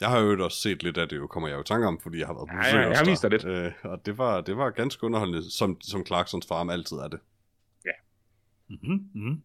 Jeg 0.00 0.08
har 0.08 0.20
jo 0.20 0.44
også 0.44 0.60
set 0.60 0.82
lidt 0.82 0.98
af 0.98 1.08
det, 1.08 1.16
jo 1.16 1.26
kommer 1.26 1.48
jeg 1.48 1.56
jo 1.56 1.60
i 1.60 1.64
tanke 1.64 1.86
om, 1.86 2.00
fordi 2.00 2.18
jeg 2.18 2.26
har 2.26 2.34
været 2.34 2.48
på 2.48 2.54
Ja, 2.56 2.62
besøg 2.62 2.80
jeg- 2.80 2.98
har 2.98 3.04
vist 3.04 3.22
dig 3.22 3.30
lidt. 3.30 3.44
Øh, 3.44 3.72
og 3.82 4.06
det 4.06 4.18
var, 4.18 4.40
det 4.40 4.56
var 4.56 4.70
ganske 4.70 5.04
underholdende, 5.04 5.50
som, 5.50 5.80
som 5.80 6.06
Clarksons 6.06 6.46
farm 6.46 6.70
altid 6.70 6.96
er 6.96 7.08
det. 7.08 7.18
Mm-hmm. 8.68 9.00
Mm-hmm. 9.14 9.42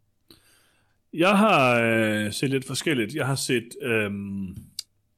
Jeg 1.14 1.38
har 1.38 1.82
øh, 1.84 2.32
set 2.34 2.50
lidt 2.50 2.68
forskelligt. 2.68 3.16
Jeg 3.16 3.28
har 3.28 3.36
set 3.36 3.70
øhm, 3.82 4.50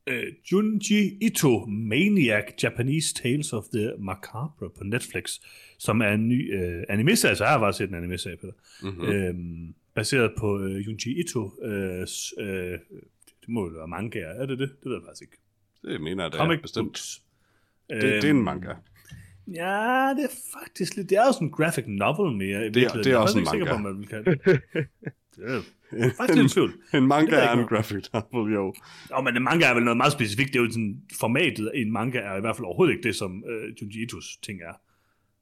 øh, 0.08 0.24
Junji 0.52 1.18
Ito 1.22 1.66
Maniac 1.66 2.44
Japanese 2.64 3.14
Tales 3.14 3.54
of 3.54 3.64
the 3.74 3.92
Macabre 4.00 4.70
på 4.78 4.84
Netflix, 4.84 5.40
som 5.80 6.02
er 6.02 6.08
en 6.10 6.28
ny 6.30 6.56
øh, 6.64 6.84
anime-serie. 6.90 7.36
Så 7.36 7.44
jeg 7.44 7.52
har 7.52 7.60
bare 7.60 7.74
set 7.74 7.90
en 7.90 7.96
anime-serie, 7.96 8.38
Peter. 8.38 8.54
Mm-hmm. 8.84 9.02
Mm. 9.06 9.12
Øhm, 9.12 9.74
baseret 9.96 10.32
på 10.38 10.60
øh, 10.60 10.88
Junji 10.88 11.20
Ito. 11.20 11.64
Øh, 11.64 12.08
øh, 12.40 12.80
det 13.46 13.50
må 13.50 13.64
jo 13.70 13.72
være 13.78 13.88
manga, 13.88 14.20
er 14.20 14.46
det 14.46 14.60
det? 14.60 14.70
Det 14.84 14.90
ved 14.90 14.94
jeg 14.94 15.04
faktisk 15.08 15.22
ikke. 15.22 15.38
Det 15.82 16.02
mener 16.02 16.24
jeg 16.24 16.32
da 16.32 16.38
Comic 16.38 16.62
bestemt. 16.62 16.86
books. 16.86 17.22
Det, 17.90 18.02
det 18.02 18.24
er 18.24 18.30
en 18.30 18.36
Øhm, 18.36 18.44
manga. 18.46 18.74
Ja, 19.48 20.14
det 20.18 20.24
er 20.24 20.36
faktisk 20.60 20.96
lidt... 20.96 21.10
Det 21.10 21.18
er 21.18 21.26
jo 21.26 21.32
sådan 21.34 21.48
en 21.48 21.52
graphic 21.52 21.84
novel 21.88 22.38
mere. 22.38 22.66
i 22.66 22.70
det 22.70 22.78
er 22.78 22.80
virkeligheden. 22.80 23.16
også 23.22 23.38
jeg 23.38 23.42
en 23.42 23.42
ikke 23.42 23.50
sikker 23.52 23.66
på, 23.66 23.78
manga. 23.78 23.90
man 23.90 24.00
vil 24.00 24.08
kalde 24.08 24.32
det. 24.32 24.40
det 25.92 26.06
er 26.06 26.12
faktisk 26.18 26.38
lidt 26.40 26.52
i 26.52 26.54
tvivl. 26.54 26.74
En 26.94 27.08
manga 27.08 27.32
Det 27.36 27.44
er 27.44 27.52
en 27.52 27.68
graphic 27.68 28.06
novel, 28.14 28.54
jo. 28.54 28.74
Og 29.12 29.24
men 29.24 29.36
en 29.38 29.44
manga 29.44 29.66
er 29.66 29.74
vel 29.74 29.84
noget 29.84 29.98
meget 29.98 30.14
specifikt. 30.14 30.54
Det 30.54 30.60
er 30.60 30.64
jo 30.64 30.72
sådan, 30.72 31.02
formatet 31.20 31.68
af 31.68 31.80
en 31.80 31.92
manga 31.92 32.18
er 32.20 32.36
i 32.38 32.42
hvert 32.42 32.56
fald 32.56 32.66
overhovedet 32.66 32.94
ikke 32.94 33.08
det, 33.08 33.16
som 33.16 33.44
øh, 33.50 33.74
Junji 33.82 34.04
Itos 34.04 34.38
ting 34.44 34.62
er. 34.62 34.74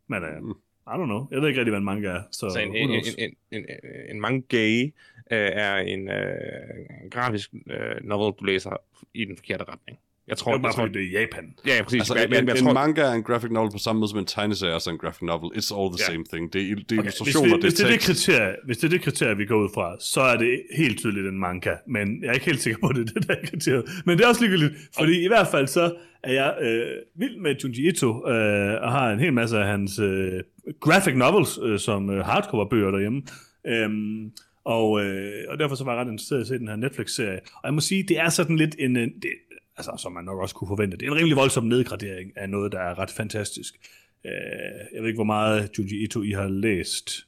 Men 0.08 0.24
øh, 0.24 0.44
Mm. 0.44 0.54
I 0.88 0.90
don't 0.98 1.06
know. 1.06 1.28
Jeg 1.32 1.42
ved 1.42 1.48
ikke 1.48 1.60
rigtig, 1.60 1.72
hvad 1.72 1.80
en 1.80 1.86
manga 1.86 2.08
er. 2.08 2.22
Så, 2.32 2.50
Så 2.50 2.60
en, 2.60 2.70
who 2.70 2.78
en, 2.78 2.88
knows? 2.90 3.16
en, 3.16 3.36
en, 3.52 3.66
en, 3.70 3.80
en 4.10 4.22
manga 4.22 4.84
øh, 5.32 5.52
er 5.54 5.76
en 5.78 6.10
øh, 6.10 7.10
grafisk 7.12 7.54
øh, 7.68 7.96
novel, 8.04 8.34
du 8.40 8.46
læser 8.46 8.78
i 9.14 9.26
den 9.26 9.38
forkerte 9.38 9.64
retning. 9.64 10.00
Jeg 10.28 10.38
tror, 10.38 10.52
det 10.52 10.58
er 10.58 10.62
bare 10.62 10.70
jeg 10.70 10.76
tror, 10.76 10.84
fordi, 10.86 11.00
det 11.00 11.06
er 11.06 11.20
i 11.20 11.22
Japan. 11.22 11.46
ja, 11.68 11.76
ja, 11.76 11.84
præcis. 11.84 12.00
Altså, 12.00 12.14
men, 12.14 12.40
en, 12.44 12.48
jeg 12.48 12.58
en 12.58 12.64
tror, 12.66 12.74
manga 12.74 13.02
er 13.02 13.12
en 13.14 13.24
graphic 13.24 13.52
novel 13.52 13.72
på 13.72 13.78
samme 13.78 14.00
måde 14.00 14.10
som 14.10 14.20
en 14.20 14.26
tegneserie 14.26 14.72
er 14.72 14.76
også 14.76 14.90
en 14.90 14.98
graphic 14.98 15.22
novel. 15.22 15.50
It's 15.58 15.72
all 15.80 15.90
the 15.96 16.00
Ja. 16.04 16.12
same 16.12 16.24
thing. 16.34 16.54
Det 16.54 16.62
er, 16.62 16.66
det 16.66 16.72
er 16.72 16.82
Okay, 16.82 16.86
hvis, 16.86 16.98
illustrationer, 16.98 17.56
vi, 17.56 17.62
hvis, 17.62 17.74
det 17.74 17.78
det 17.78 17.86
er 17.86 17.94
er 17.94 17.98
det 17.98 18.06
kriterie, 18.08 18.56
hvis 18.66 18.78
det 18.78 18.84
er 18.88 18.90
det 18.90 19.02
kriterie, 19.02 19.38
vi 19.38 19.46
går 19.46 19.60
ud 19.64 19.70
fra, 19.74 19.96
så 20.00 20.22
er 20.22 20.38
det 20.38 20.62
helt 20.78 20.98
tydeligt 21.00 21.28
en 21.28 21.40
manga. 21.40 21.74
Men 21.88 22.22
jeg 22.24 22.30
er 22.30 22.34
ikke 22.34 22.46
helt 22.46 22.62
sikker 22.62 22.80
på, 22.80 22.88
at 22.88 22.96
det 22.96 23.02
er 23.10 23.14
det 23.20 23.28
der 23.28 23.34
er 23.36 23.46
kriteriet. 23.46 23.84
Men 24.06 24.18
det 24.18 24.24
er 24.24 24.28
også 24.28 24.42
ligegyldigt, 24.42 24.74
fordi 24.98 25.24
i 25.26 25.28
hvert 25.28 25.48
fald 25.48 25.68
så 25.68 25.94
er 26.24 26.34
jeg 26.34 26.56
øh, 26.62 26.86
vild 27.22 27.38
med 27.38 27.56
Junji 27.64 27.88
Ito, 27.90 28.08
øh, 28.30 28.82
og 28.84 28.92
har 28.92 29.12
en 29.12 29.20
hel 29.20 29.34
masse 29.34 29.58
af 29.58 29.66
hans 29.68 30.00
øh, 30.00 30.32
graphic 30.80 31.16
novels 31.16 31.60
øh, 31.64 31.80
som 31.80 32.10
øh, 32.10 32.26
hardcover-bøger 32.26 32.92
derhjemme. 32.92 33.22
Øhm, 33.68 34.32
og, 34.66 35.06
øh, 35.06 35.32
og 35.50 35.60
derfor 35.60 35.76
så 35.76 35.84
var 35.84 35.94
jeg 35.96 36.06
ret 36.06 36.12
interesseret 36.12 36.40
i 36.40 36.42
at 36.42 36.48
se 36.48 36.58
den 36.58 36.68
her 36.68 36.76
Netflix-serie. 36.76 37.40
Og 37.56 37.62
jeg 37.66 37.74
må 37.74 37.80
sige, 37.82 38.04
det 38.04 38.20
er 38.20 38.30
sådan 38.30 38.56
lidt 38.56 38.76
en... 38.80 38.98
en 38.98 39.10
det, 39.22 39.30
altså, 39.78 39.92
som 39.98 40.12
man 40.12 40.26
nok 40.26 40.40
også 40.40 40.56
kunne 40.56 40.68
forvente. 40.68 40.98
Det 40.98 41.08
er 41.08 41.12
en 41.12 41.18
rimelig 41.18 41.38
voldsom 41.38 41.64
nedgradering 41.64 42.38
af 42.38 42.50
noget, 42.50 42.72
der 42.72 42.80
er 42.80 43.00
ret 43.00 43.10
fantastisk. 43.12 43.76
Øh, 44.26 44.32
jeg 44.94 45.02
ved 45.02 45.08
ikke, 45.08 45.18
hvor 45.18 45.24
meget 45.24 45.72
Junji 45.78 46.04
Ito 46.04 46.22
I 46.22 46.32
har 46.32 46.48
læst. 46.48 47.28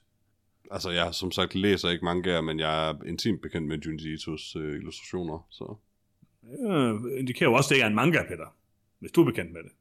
Altså, 0.71 0.89
jeg 0.91 1.13
som 1.13 1.31
sagt 1.31 1.55
læser 1.55 1.89
ikke 1.89 2.05
mangaer, 2.05 2.41
men 2.41 2.59
jeg 2.59 2.89
er 2.89 2.93
intimt 3.05 3.41
bekendt 3.41 3.67
med 3.67 3.77
Junji 3.77 4.13
Itos 4.13 4.55
øh, 4.55 4.75
illustrationer, 4.75 5.47
så... 5.49 5.75
Øh, 6.67 7.19
indikerer 7.19 7.49
jo 7.49 7.55
også, 7.55 7.67
at 7.67 7.69
det 7.69 7.75
ikke 7.75 7.83
er 7.83 7.87
en 7.89 7.95
manga, 7.95 8.23
Peter. 8.27 8.55
Hvis 8.99 9.11
du 9.11 9.21
er 9.21 9.25
bekendt 9.25 9.51
med 9.53 9.63
det. 9.63 9.71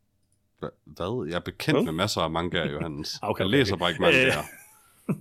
Hva- 0.65 0.79
Hvad? 0.85 1.27
Jeg 1.29 1.37
er 1.37 1.41
bekendt 1.41 1.77
Hvad? 1.79 1.85
med 1.85 1.93
masser 1.93 2.21
af 2.21 2.31
mangaer, 2.31 2.71
Johannes. 2.73 3.19
Ah, 3.23 3.29
okay, 3.31 3.41
jeg 3.41 3.47
okay, 3.47 3.59
læser 3.59 3.75
okay. 3.75 3.81
bare 3.81 3.91
ikke 3.91 4.03
mangaer. 4.03 4.43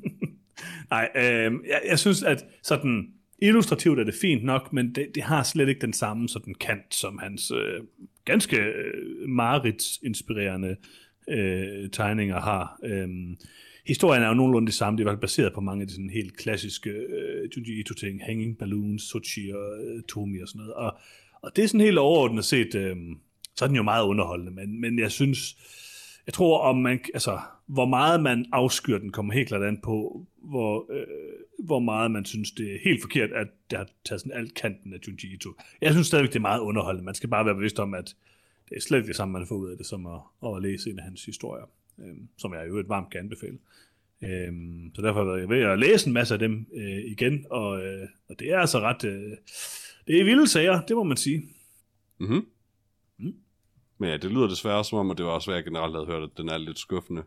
Nej, 0.89 1.09
øh, 1.15 1.53
jeg, 1.69 1.81
jeg 1.85 1.99
synes, 1.99 2.23
at 2.23 2.45
sådan 2.63 3.13
illustrativt 3.41 3.99
er 3.99 4.03
det 4.03 4.13
fint 4.21 4.43
nok, 4.43 4.73
men 4.73 4.95
det, 4.95 5.07
det 5.15 5.23
har 5.23 5.43
slet 5.43 5.69
ikke 5.69 5.81
den 5.81 5.93
samme 5.93 6.29
sådan 6.29 6.53
kant, 6.53 6.95
som 6.95 7.17
hans 7.17 7.51
øh, 7.51 7.83
ganske 8.25 8.57
øh, 8.57 9.29
Marits-inspirerende 9.29 10.75
øh, 11.29 11.89
tegninger 11.89 12.39
har. 12.39 12.79
Øhm, 12.83 13.37
historien 13.87 14.23
er 14.23 14.27
jo 14.27 14.33
nogenlunde 14.33 14.65
det 14.65 14.75
samme, 14.75 14.97
det 14.97 15.01
er 15.01 15.03
i 15.03 15.09
hvert 15.09 15.15
fald 15.17 15.21
baseret 15.21 15.53
på 15.53 15.61
mange 15.61 15.81
af 15.81 15.87
de 15.87 15.93
sådan 15.93 16.09
helt 16.09 16.37
klassiske 16.37 16.89
øh, 16.89 17.49
Junji 17.57 17.79
Ito-ting, 17.79 18.21
Hanging 18.25 18.57
Balloons, 18.57 19.03
Sochi 19.03 19.51
og 19.51 19.83
øh, 19.83 20.03
Tomi 20.03 20.39
og 20.39 20.47
sådan 20.47 20.59
noget. 20.59 20.73
Og, 20.73 20.97
og 21.41 21.55
det 21.55 21.63
er 21.63 21.67
sådan 21.67 21.81
helt 21.81 21.97
overordnet 21.97 22.45
set, 22.45 22.75
øh, 22.75 22.95
så 23.55 23.65
er 23.65 23.67
den 23.67 23.75
jo 23.75 23.83
meget 23.83 24.05
underholdende, 24.05 24.51
men, 24.51 24.81
men 24.81 24.99
jeg 24.99 25.11
synes, 25.11 25.57
jeg 26.25 26.33
tror, 26.33 26.59
om 26.59 26.77
man, 26.77 26.99
altså, 27.13 27.39
hvor 27.65 27.85
meget 27.85 28.23
man 28.23 28.45
afskyr 28.51 28.97
den, 28.97 29.11
kommer 29.11 29.33
helt 29.33 29.47
klart 29.47 29.63
an 29.63 29.79
på, 29.83 30.25
hvor, 30.37 30.91
øh, 30.91 31.05
hvor 31.59 31.79
meget 31.79 32.11
man 32.11 32.25
synes, 32.25 32.51
det 32.51 32.75
er 32.75 32.77
helt 32.83 33.01
forkert, 33.01 33.31
at 33.31 33.47
det 33.69 33.77
har 33.77 33.87
taget 34.05 34.21
sådan 34.21 34.37
alt 34.37 34.53
kanten 34.53 34.93
af 34.93 34.97
Junji 35.07 35.33
Ito. 35.33 35.49
Jeg 35.81 35.91
synes 35.91 36.07
stadigvæk, 36.07 36.29
det 36.29 36.35
er 36.35 36.41
meget 36.41 36.59
underholdende. 36.59 37.05
Man 37.05 37.15
skal 37.15 37.29
bare 37.29 37.45
være 37.45 37.55
bevidst 37.55 37.79
om, 37.79 37.93
at 37.93 38.15
det 38.69 38.77
er 38.77 38.81
slet 38.81 38.97
ikke 38.97 39.07
det 39.07 39.15
samme, 39.15 39.31
man 39.31 39.47
får 39.47 39.55
ud 39.55 39.69
af 39.69 39.77
det, 39.77 39.85
som 39.85 40.05
at, 40.05 40.19
at 40.45 40.61
læse 40.61 40.89
en 40.89 40.99
af 40.99 41.03
hans 41.03 41.25
historier, 41.25 41.65
øh, 41.99 42.15
som 42.37 42.53
jeg 42.53 42.67
jo 42.67 42.77
et 42.77 42.89
varmt 42.89 43.09
kan 43.09 43.19
anbefale. 43.19 43.57
Øh, 44.23 44.53
så 44.93 45.01
derfor 45.01 45.33
er 45.33 45.37
jeg 45.37 45.49
ved 45.49 45.61
at 45.61 45.79
læse 45.79 46.07
en 46.07 46.13
masse 46.13 46.33
af 46.33 46.39
dem 46.39 46.65
øh, 46.73 47.11
igen, 47.11 47.45
og, 47.49 47.85
øh, 47.85 48.07
og 48.29 48.39
det 48.39 48.51
er 48.51 48.59
altså 48.59 48.79
ret... 48.79 49.03
Øh, 49.03 49.37
det 50.07 50.19
er 50.19 50.23
vilde 50.23 50.47
sager, 50.47 50.81
det 50.81 50.95
må 50.95 51.03
man 51.03 51.17
sige. 51.17 51.43
Mm-hmm. 52.17 52.45
Mm. 53.17 53.35
Men 54.01 54.09
ja, 54.09 54.17
det 54.17 54.31
lyder 54.31 54.47
desværre 54.47 54.83
som 54.85 54.97
om, 54.97 55.11
at 55.11 55.17
det 55.17 55.25
var 55.25 55.31
også, 55.31 55.47
hvad 55.47 55.55
jeg 55.55 55.63
generelt 55.63 55.95
havde 55.95 56.05
hørt, 56.05 56.23
at 56.23 56.37
den 56.37 56.49
er 56.49 56.57
lidt 56.57 56.79
skuffende, 56.79 57.23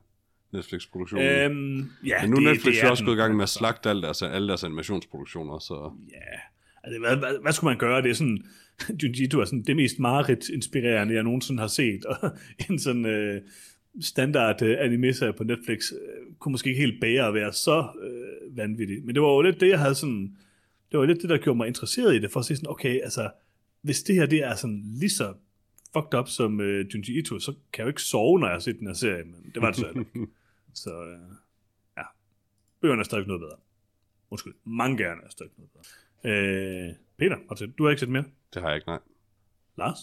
Netflix-produktion. 0.52 1.20
Øhm, 1.20 1.90
ja, 2.06 2.22
Men 2.22 2.30
nu 2.30 2.36
er 2.36 2.40
Netflix 2.40 2.74
det 2.74 2.84
er 2.84 2.90
også 2.90 3.04
gået 3.04 3.14
i 3.14 3.18
gang 3.18 3.34
med 3.34 3.40
at 3.40 3.42
altså. 3.42 3.58
slagte 3.58 3.90
alle 3.90 4.02
deres, 4.02 4.22
alle 4.22 4.48
deres 4.48 4.64
animationsproduktioner, 4.64 5.58
så... 5.58 5.92
Ja, 6.10 6.38
altså, 6.84 7.00
hvad, 7.00 7.16
hvad, 7.16 7.42
hvad 7.42 7.52
skulle 7.52 7.70
man 7.70 7.78
gøre? 7.78 8.02
Det 8.02 8.10
er 8.10 8.14
sådan, 8.14 8.44
Junji 9.02 9.24
Ito 9.24 9.40
er 9.40 9.44
sådan 9.44 9.62
det 9.62 9.76
mest 9.76 9.98
Marit-inspirerende, 9.98 11.14
jeg 11.14 11.22
nogensinde 11.22 11.60
har 11.60 11.68
set, 11.68 12.04
og 12.04 12.16
en 12.70 12.78
sådan 12.78 13.06
øh, 13.06 13.40
standard 14.00 14.62
øh, 14.62 14.76
anime 14.80 15.12
på 15.36 15.44
Netflix 15.44 15.92
øh, 15.92 16.34
kunne 16.38 16.52
måske 16.52 16.68
ikke 16.68 16.80
helt 16.80 17.00
bære 17.00 17.28
at 17.28 17.34
være 17.34 17.52
så 17.52 17.86
øh, 18.02 18.56
vanvittig. 18.56 19.04
Men 19.04 19.14
det 19.14 19.22
var 19.22 19.28
jo 19.28 19.42
lidt 19.42 19.60
det, 19.60 19.68
jeg 19.68 19.78
havde 19.78 19.94
sådan, 19.94 20.36
det 20.92 20.98
var 20.98 21.06
lidt 21.06 21.22
det, 21.22 21.30
der 21.30 21.38
gjorde 21.38 21.56
mig 21.56 21.68
interesseret 21.68 22.14
i 22.14 22.18
det, 22.18 22.30
for 22.30 22.40
at 22.40 22.46
se 22.46 22.56
sådan, 22.56 22.70
okay, 22.70 23.00
altså, 23.02 23.30
hvis 23.82 24.02
det 24.02 24.14
her 24.14 24.26
det 24.26 24.44
er 24.44 24.54
sådan 24.54 24.82
lige 24.84 25.10
så 25.10 25.34
fucked 25.94 26.18
up 26.18 26.28
som 26.28 26.58
uh, 26.60 26.80
Junji 26.94 27.18
Ito, 27.18 27.38
så 27.38 27.52
kan 27.52 27.78
jeg 27.78 27.84
jo 27.84 27.88
ikke 27.88 28.02
sove, 28.02 28.38
når 28.40 28.46
jeg 28.46 28.54
har 28.54 28.60
set 28.60 28.78
den 28.78 28.86
her 28.86 28.94
serie, 28.94 29.24
men 29.24 29.50
det 29.54 29.62
var 29.62 29.70
det 29.70 29.76
så 29.76 29.88
ikke. 29.88 30.26
Så 30.74 30.90
uh, 31.00 31.36
ja, 31.96 32.02
bøgerne 32.80 33.00
er 33.00 33.04
stadig 33.04 33.26
noget 33.26 33.40
bedre. 33.40 33.56
Undskyld, 34.30 34.54
mangaerne 34.64 35.20
er 35.24 35.30
stadig 35.30 35.52
noget 35.56 35.70
bedre. 35.72 35.84
Uh, 36.24 36.94
Peter, 37.18 37.36
Martin, 37.48 37.70
du 37.70 37.84
har 37.84 37.90
ikke 37.90 38.00
set 38.00 38.08
mere? 38.08 38.24
Det 38.54 38.62
har 38.62 38.68
jeg 38.68 38.76
ikke, 38.76 38.86
nej. 38.86 38.98
Lars? 39.76 39.98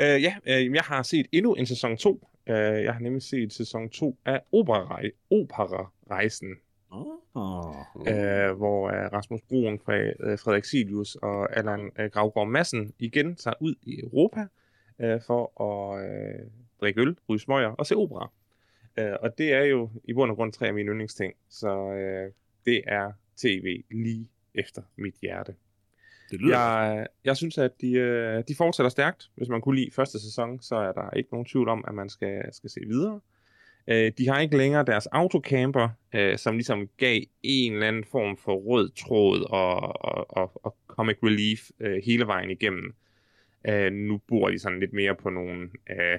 Uh, 0.00 0.22
ja, 0.22 0.34
uh, 0.46 0.74
jeg 0.74 0.82
har 0.82 1.02
set 1.02 1.26
endnu 1.32 1.54
en 1.54 1.66
sæson 1.66 1.96
2. 1.96 2.10
Uh, 2.46 2.52
jeg 2.54 2.92
har 2.92 3.00
nemlig 3.00 3.22
set 3.22 3.52
sæson 3.52 3.90
2 3.90 4.18
af 4.24 4.40
Opera 4.52 5.00
Opera-rejsen, 5.30 6.48
Oh. 7.34 7.74
øh, 8.08 8.56
hvor 8.56 8.86
uh, 8.86 9.12
Rasmus 9.12 9.40
Broen, 9.48 9.78
fra, 9.78 9.94
uh, 9.96 10.38
Frederik 10.38 10.64
Silius 10.64 11.14
og 11.14 11.56
Allan 11.56 11.90
uh, 11.98 12.04
Gravgaard 12.04 12.48
Madsen 12.48 12.92
igen 12.98 13.36
tager 13.36 13.54
ud 13.60 13.74
i 13.82 14.00
Europa 14.00 14.46
uh, 15.02 15.22
for 15.26 15.62
at 15.62 16.04
uh, 16.04 16.50
drikke 16.80 17.00
øl, 17.00 17.16
ryge 17.28 17.40
smøger 17.40 17.68
og 17.68 17.86
se 17.86 17.96
opera. 17.96 18.30
Uh, 19.00 19.12
og 19.20 19.38
det 19.38 19.52
er 19.52 19.62
jo 19.62 19.90
i 20.04 20.12
bund 20.12 20.30
og 20.30 20.36
grund 20.36 20.52
tre 20.52 20.66
af 20.66 20.74
mine 20.74 20.90
yndlingsting, 20.90 21.34
så 21.48 21.86
uh, 21.86 22.32
det 22.66 22.82
er 22.86 23.12
tv 23.36 23.82
lige 23.90 24.28
efter 24.54 24.82
mit 24.96 25.14
hjerte. 25.22 25.54
Det 26.30 26.40
lyder 26.40 26.58
Jeg, 26.58 27.06
jeg 27.24 27.36
synes, 27.36 27.58
at 27.58 27.80
de, 27.80 27.92
øh, 27.92 28.44
de 28.48 28.54
fortsætter 28.54 28.90
stærkt. 28.90 29.30
Hvis 29.34 29.48
man 29.48 29.60
kunne 29.60 29.76
lide 29.76 29.90
første 29.90 30.20
sæson, 30.20 30.60
så 30.60 30.76
er 30.76 30.92
der 30.92 31.10
ikke 31.10 31.28
nogen 31.32 31.46
tvivl 31.46 31.68
om, 31.68 31.84
at 31.88 31.94
man 31.94 32.08
skal, 32.08 32.42
skal 32.52 32.70
se 32.70 32.80
videre. 32.86 33.20
Øh, 33.86 34.12
de 34.18 34.28
har 34.28 34.40
ikke 34.40 34.56
længere 34.56 34.84
deres 34.84 35.06
autocamper, 35.06 35.88
øh, 36.14 36.38
som 36.38 36.54
ligesom 36.54 36.88
gav 36.96 37.20
en 37.42 37.72
eller 37.72 37.88
anden 37.88 38.04
form 38.04 38.36
for 38.36 38.54
rød 38.54 38.90
tråd 38.90 39.40
og, 39.50 40.04
og, 40.04 40.36
og, 40.36 40.60
og 40.64 40.76
comic 40.86 41.16
relief 41.22 41.70
øh, 41.80 42.02
hele 42.04 42.26
vejen 42.26 42.50
igennem. 42.50 42.94
Øh, 43.68 43.92
nu 43.92 44.18
bor 44.18 44.48
de 44.48 44.58
sådan 44.58 44.80
lidt 44.80 44.92
mere 44.92 45.14
på 45.14 45.30
nogle 45.30 45.70
øh, 45.90 46.18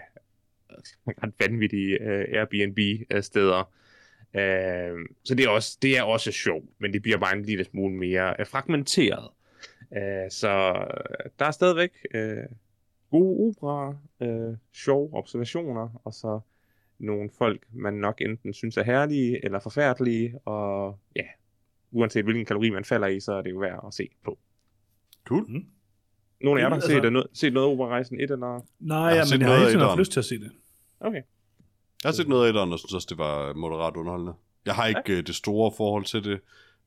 ret 1.07 1.33
vanvittige 1.39 2.01
øh, 2.01 2.25
Airbnb-steder. 2.39 3.73
Øh, 4.33 5.05
så 5.23 5.35
det 5.35 5.45
er, 5.45 5.49
også, 5.49 5.77
det 5.81 5.97
er 5.97 6.03
også 6.03 6.31
sjovt, 6.31 6.65
men 6.79 6.93
det 6.93 7.01
bliver 7.01 7.17
bare 7.17 7.35
en 7.35 7.43
lille 7.43 7.63
smule 7.63 7.95
mere 7.95 8.35
øh, 8.39 8.47
fragmenteret. 8.47 9.29
Øh, 9.95 10.31
så 10.31 10.49
øh, 10.49 11.29
der 11.39 11.45
er 11.45 11.51
stadigvæk 11.51 11.91
øh, 12.13 12.45
gode 13.11 13.49
opera, 13.49 13.97
øh, 14.21 14.57
sjove 14.73 15.13
observationer, 15.13 16.01
og 16.03 16.13
så 16.13 16.39
nogle 16.99 17.29
folk, 17.37 17.63
man 17.71 17.93
nok 17.93 18.21
enten 18.21 18.53
synes 18.53 18.77
er 18.77 18.83
herlige 18.83 19.45
eller 19.45 19.59
forfærdelige, 19.59 20.39
og 20.45 20.99
ja, 21.15 21.25
uanset 21.91 22.23
hvilken 22.23 22.45
kalori 22.45 22.69
man 22.69 22.85
falder 22.85 23.07
i, 23.07 23.19
så 23.19 23.33
er 23.33 23.41
det 23.41 23.51
jo 23.51 23.57
værd 23.57 23.83
at 23.87 23.93
se 23.93 24.09
på. 24.23 24.39
Cool. 25.25 25.45
Mm. 25.47 25.65
Nogle 26.43 26.59
af 26.59 26.63
jer, 26.63 26.69
der 26.69 26.75
har 26.75 26.81
Altså- 26.81 27.01
set, 27.01 27.11
noget, 27.13 27.27
set 27.33 27.53
noget 27.53 27.69
Operarejsen 27.69 28.19
1, 28.21 28.31
eller? 28.31 28.61
Nej, 28.79 28.97
Jeg 28.97 29.07
har 29.07 29.15
ja, 29.15 29.23
men 29.37 29.41
jeg 29.41 29.59
har 29.59 29.65
tiden 29.65 29.79
haft 29.79 29.99
lyst 29.99 30.11
til 30.11 30.19
at 30.19 30.25
se 30.25 30.39
det. 30.39 30.51
Okay. 30.99 31.21
Jeg 32.03 32.09
har 32.09 32.11
set 32.11 32.27
noget 32.27 32.45
af 32.45 32.49
etteren, 32.49 32.73
og 32.73 32.79
synes 32.79 32.93
også, 32.93 33.07
det 33.09 33.17
var 33.17 33.53
moderat 33.53 33.95
underholdende. 33.95 34.33
Jeg 34.65 34.75
har 34.75 34.87
ikke 34.87 35.01
ja. 35.07 35.21
det 35.21 35.35
store 35.35 35.71
forhold 35.77 36.05
til 36.05 36.23
det. 36.23 36.39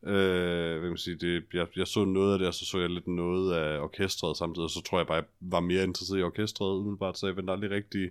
Øh, 0.06 0.78
hvad 0.78 0.88
man 0.88 0.96
sige, 0.96 1.16
det 1.16 1.44
jeg, 1.54 1.66
jeg 1.76 1.86
så 1.86 2.04
noget 2.04 2.32
af 2.32 2.38
det, 2.38 2.48
og 2.48 2.54
så 2.54 2.66
så 2.66 2.78
jeg 2.78 2.90
lidt 2.90 3.06
noget 3.06 3.54
af 3.54 3.80
orkestret 3.80 4.36
samtidig, 4.36 4.64
og 4.64 4.70
så 4.70 4.82
tror 4.82 4.98
jeg 4.98 5.06
bare, 5.06 5.16
jeg 5.16 5.24
var 5.40 5.60
mere 5.60 5.84
interesseret 5.84 6.20
i 6.20 6.22
orkestret 6.22 6.78
umiddelbart, 6.78 7.18
så 7.18 7.26
jeg 7.26 7.36
vendte 7.36 7.52
aldrig 7.52 7.70
rigtig... 7.70 8.10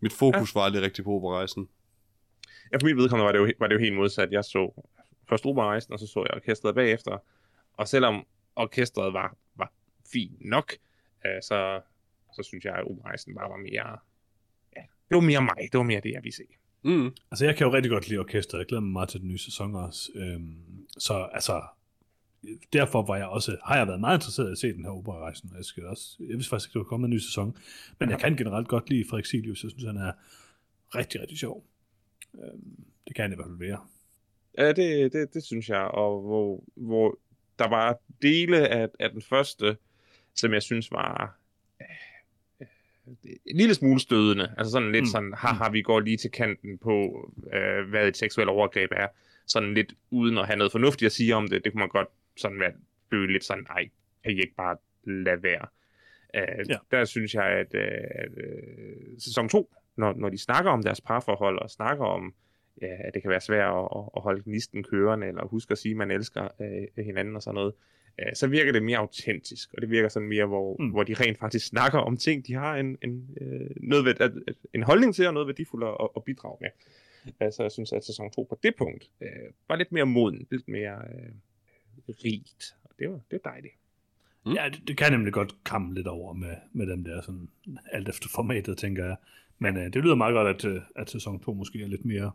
Mit 0.00 0.12
fokus 0.12 0.54
ja. 0.54 0.60
var 0.60 0.64
aldrig 0.66 0.82
rigtig 0.82 1.04
på 1.04 1.10
operarejsen. 1.10 1.68
Ja, 2.72 2.76
for 2.76 2.86
mit 2.86 2.96
vedkommende 2.96 3.26
var 3.26 3.32
det, 3.32 3.38
jo, 3.38 3.52
var 3.58 3.66
det 3.66 3.74
jo 3.74 3.80
helt 3.80 3.94
modsat. 3.96 4.32
Jeg 4.32 4.44
så 4.44 4.82
først 5.28 5.46
Operarejsen, 5.46 5.92
og 5.92 5.98
så 5.98 6.06
så 6.06 6.20
jeg 6.20 6.34
orkestret 6.34 6.74
bagefter. 6.74 7.18
Og 7.76 7.88
selvom 7.88 8.24
orkestret 8.56 9.12
var, 9.12 9.36
var 9.56 9.72
fint 10.12 10.32
nok, 10.40 10.72
øh, 11.26 11.42
så, 11.42 11.80
så 12.36 12.42
synes 12.42 12.64
jeg, 12.64 12.74
at 12.74 12.84
Operarejsen 12.84 13.34
bare 13.34 13.50
var 13.50 13.56
mere... 13.56 13.98
Ja, 14.76 14.82
det 15.08 15.14
var 15.14 15.20
mere 15.20 15.40
mig. 15.40 15.68
Det 15.72 15.78
var 15.78 15.82
mere 15.82 16.00
det, 16.00 16.12
jeg 16.12 16.22
ville 16.22 16.36
se. 16.36 16.44
Mm. 16.82 17.14
Altså, 17.30 17.44
jeg 17.44 17.56
kan 17.56 17.66
jo 17.66 17.72
rigtig 17.72 17.90
godt 17.90 18.08
lide 18.08 18.20
orkestret. 18.20 18.58
Jeg 18.58 18.66
glæder 18.66 18.80
mig 18.80 18.92
meget 18.92 19.08
til 19.08 19.20
den 19.20 19.28
nye 19.28 19.38
sæson 19.38 19.74
også. 19.74 20.10
Øhm, 20.14 20.86
så 20.98 21.28
altså, 21.32 21.62
derfor 22.72 23.02
var 23.02 23.16
jeg 23.16 23.26
også, 23.26 23.56
har 23.64 23.76
jeg 23.76 23.86
været 23.86 24.00
meget 24.00 24.16
interesseret 24.16 24.48
i 24.48 24.52
at 24.52 24.58
se 24.58 24.72
den 24.72 24.84
her 24.84 24.90
operarejsen. 24.90 25.50
Jeg, 25.56 25.64
skal 25.64 25.86
også, 25.86 26.16
jeg 26.20 26.36
vidste 26.36 26.50
faktisk 26.50 26.68
ikke, 26.68 26.72
der 26.72 26.78
var 26.78 26.88
kommet 26.88 27.06
en 27.06 27.14
ny 27.14 27.18
sæson. 27.18 27.56
Men 27.98 28.10
jeg 28.10 28.18
kan 28.18 28.36
generelt 28.36 28.68
godt 28.68 28.90
lide 28.90 29.04
Frederik 29.10 29.24
Silius. 29.24 29.62
Jeg 29.62 29.70
synes, 29.70 29.84
han 29.84 29.96
er 29.96 30.12
rigtig, 30.94 31.20
rigtig 31.20 31.38
sjov. 31.38 31.64
Øhm, 32.34 32.84
det 33.06 33.16
kan 33.16 33.22
han 33.22 33.32
i 33.32 33.36
hvert 33.36 33.48
fald 33.48 33.58
være. 33.58 33.80
Ja, 34.58 34.72
det, 34.72 35.12
det, 35.12 35.34
det 35.34 35.44
synes 35.44 35.68
jeg. 35.68 35.80
Og 35.82 36.20
hvor, 36.20 36.64
hvor 36.74 37.18
der 37.58 37.68
var 37.68 37.98
dele 38.22 38.68
af, 38.68 38.88
af 39.00 39.10
den 39.10 39.22
første, 39.22 39.76
som 40.34 40.52
jeg 40.52 40.62
synes 40.62 40.90
var 40.92 41.36
øh, 41.80 41.86
en 43.46 43.56
lille 43.56 43.74
smule 43.74 44.00
stødende. 44.00 44.54
Altså 44.58 44.70
sådan 44.72 44.92
lidt 44.92 45.02
Mm. 45.02 45.06
mm. 45.06 45.10
sådan, 45.10 45.34
haha, 45.36 45.70
vi 45.70 45.82
går 45.82 46.00
lige 46.00 46.16
til 46.16 46.30
kanten 46.30 46.78
på, 46.78 47.30
øh, 47.52 47.88
hvad 47.88 48.08
et 48.08 48.16
seksuelt 48.16 48.50
overgreb 48.50 48.90
er. 48.96 49.06
Sådan 49.46 49.74
lidt 49.74 49.94
uden 50.10 50.38
at 50.38 50.46
have 50.46 50.56
noget 50.56 50.72
fornuftigt 50.72 51.06
at 51.06 51.12
sige 51.12 51.34
om 51.34 51.48
det. 51.48 51.64
Det 51.64 51.72
kunne 51.72 51.80
man 51.80 51.88
godt 51.88 52.08
sådan 52.36 52.60
være, 52.60 52.72
føle 53.10 53.32
lidt 53.32 53.44
sådan, 53.44 53.64
nej, 53.68 53.88
kan 54.24 54.32
I 54.32 54.40
ikke 54.40 54.54
bare 54.56 54.76
lade 55.04 55.42
være. 55.42 55.66
Øh, 56.34 56.42
Ja. 56.68 56.76
Der 56.90 57.04
synes 57.04 57.34
jeg, 57.34 57.44
at, 57.46 57.74
øh, 57.74 57.88
at 58.10 58.28
øh, 58.36 59.18
sæson 59.18 59.48
2, 59.48 59.74
når, 59.96 60.12
når 60.16 60.28
de 60.28 60.38
snakker 60.38 60.70
om 60.70 60.82
deres 60.82 61.00
parforhold 61.00 61.58
og 61.58 61.70
snakker 61.70 62.04
om, 62.04 62.34
ja, 62.82 62.96
at 63.04 63.14
det 63.14 63.22
kan 63.22 63.30
være 63.30 63.40
svært 63.40 63.72
at, 63.74 63.88
at- 63.96 64.08
at 64.16 64.22
holde 64.22 64.42
gnisten 64.42 64.82
kørende, 64.82 65.26
eller 65.26 65.44
huske 65.46 65.72
at 65.72 65.78
sige, 65.78 65.90
at 65.92 65.96
man 65.96 66.10
elsker 66.10 66.48
øh, 66.60 67.04
hinanden 67.04 67.36
og 67.36 67.42
sådan 67.42 67.54
noget, 67.54 67.74
øh, 68.18 68.34
så 68.34 68.46
virker 68.46 68.72
det 68.72 68.82
mere 68.82 68.98
autentisk, 68.98 69.74
og 69.74 69.82
det 69.82 69.90
virker 69.90 70.08
sådan 70.08 70.28
mere, 70.28 70.46
hvor, 70.46 70.76
Mm. 70.82 70.88
hvor 70.88 71.02
de 71.02 71.14
rent 71.14 71.38
faktisk 71.38 71.66
snakker 71.66 71.98
om 71.98 72.16
ting, 72.16 72.46
de 72.46 72.54
har 72.54 72.76
en, 72.76 72.98
en, 73.02 73.28
øh, 73.40 73.70
noget 73.76 74.04
ved, 74.04 74.14
at, 74.20 74.32
at, 74.46 74.54
en 74.74 74.82
holdning 74.82 75.14
til, 75.14 75.26
og 75.26 75.34
noget 75.34 75.46
værdifuldt 75.46 75.84
at, 76.00 76.08
at 76.16 76.24
bidrage 76.24 76.56
med. 76.60 76.68
Altså, 77.40 77.62
jeg 77.62 77.72
synes, 77.72 77.92
at 77.92 78.04
sæson 78.04 78.30
2 78.30 78.46
på 78.48 78.58
det 78.62 78.74
punkt 78.78 79.10
øh, 79.22 79.28
var 79.68 79.76
lidt 79.76 79.92
mere 79.92 80.06
moden, 80.06 80.46
lidt 80.50 80.68
mere 80.68 80.94
øh, 80.94 82.14
rigt, 82.24 82.76
og 82.84 82.90
det 82.98 83.08
var, 83.10 83.20
det 83.30 83.40
var 83.44 83.50
dejligt. 83.50 83.74
Mm. 84.46 84.52
Ja, 84.52 84.68
det, 84.72 84.88
det 84.88 84.96
kan 84.96 85.12
nemlig 85.12 85.32
godt 85.32 85.64
kamme 85.64 85.94
lidt 85.94 86.06
over 86.06 86.32
med, 86.32 86.54
med 86.72 86.86
dem 86.86 87.04
der, 87.04 87.20
sådan, 87.20 87.48
alt 87.92 88.08
efter 88.08 88.28
formatet, 88.34 88.78
tænker 88.78 89.04
jeg. 89.04 89.16
Men 89.58 89.76
øh, 89.76 89.92
det 89.92 89.96
lyder 90.02 90.14
meget 90.14 90.34
godt, 90.34 90.64
at, 90.64 90.70
øh, 90.70 90.82
at 90.96 91.10
sæson 91.10 91.40
2 91.40 91.52
måske 91.52 91.82
er 91.82 91.86
lidt 91.86 92.04
mere 92.04 92.30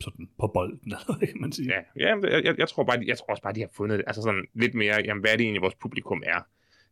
sådan 0.00 0.28
på 0.38 0.46
bolden, 0.46 0.80
eller 1.08 1.18
kan 1.18 1.40
man 1.40 1.52
sige. 1.52 1.68
Ja, 1.74 2.06
ja 2.06 2.14
men 2.14 2.24
jeg, 2.24 2.44
jeg, 2.44 2.58
jeg, 2.58 2.68
tror 2.68 2.84
bare, 2.84 3.04
jeg 3.06 3.18
tror 3.18 3.26
også 3.26 3.42
bare, 3.42 3.52
de 3.52 3.60
har 3.60 3.70
fundet 3.72 3.98
det, 3.98 4.04
altså 4.06 4.22
sådan 4.22 4.46
lidt 4.54 4.74
mere, 4.74 5.02
jamen, 5.04 5.20
hvad 5.20 5.32
er 5.32 5.36
det 5.36 5.44
egentlig, 5.44 5.62
vores 5.62 5.74
publikum 5.74 6.22
er? 6.26 6.48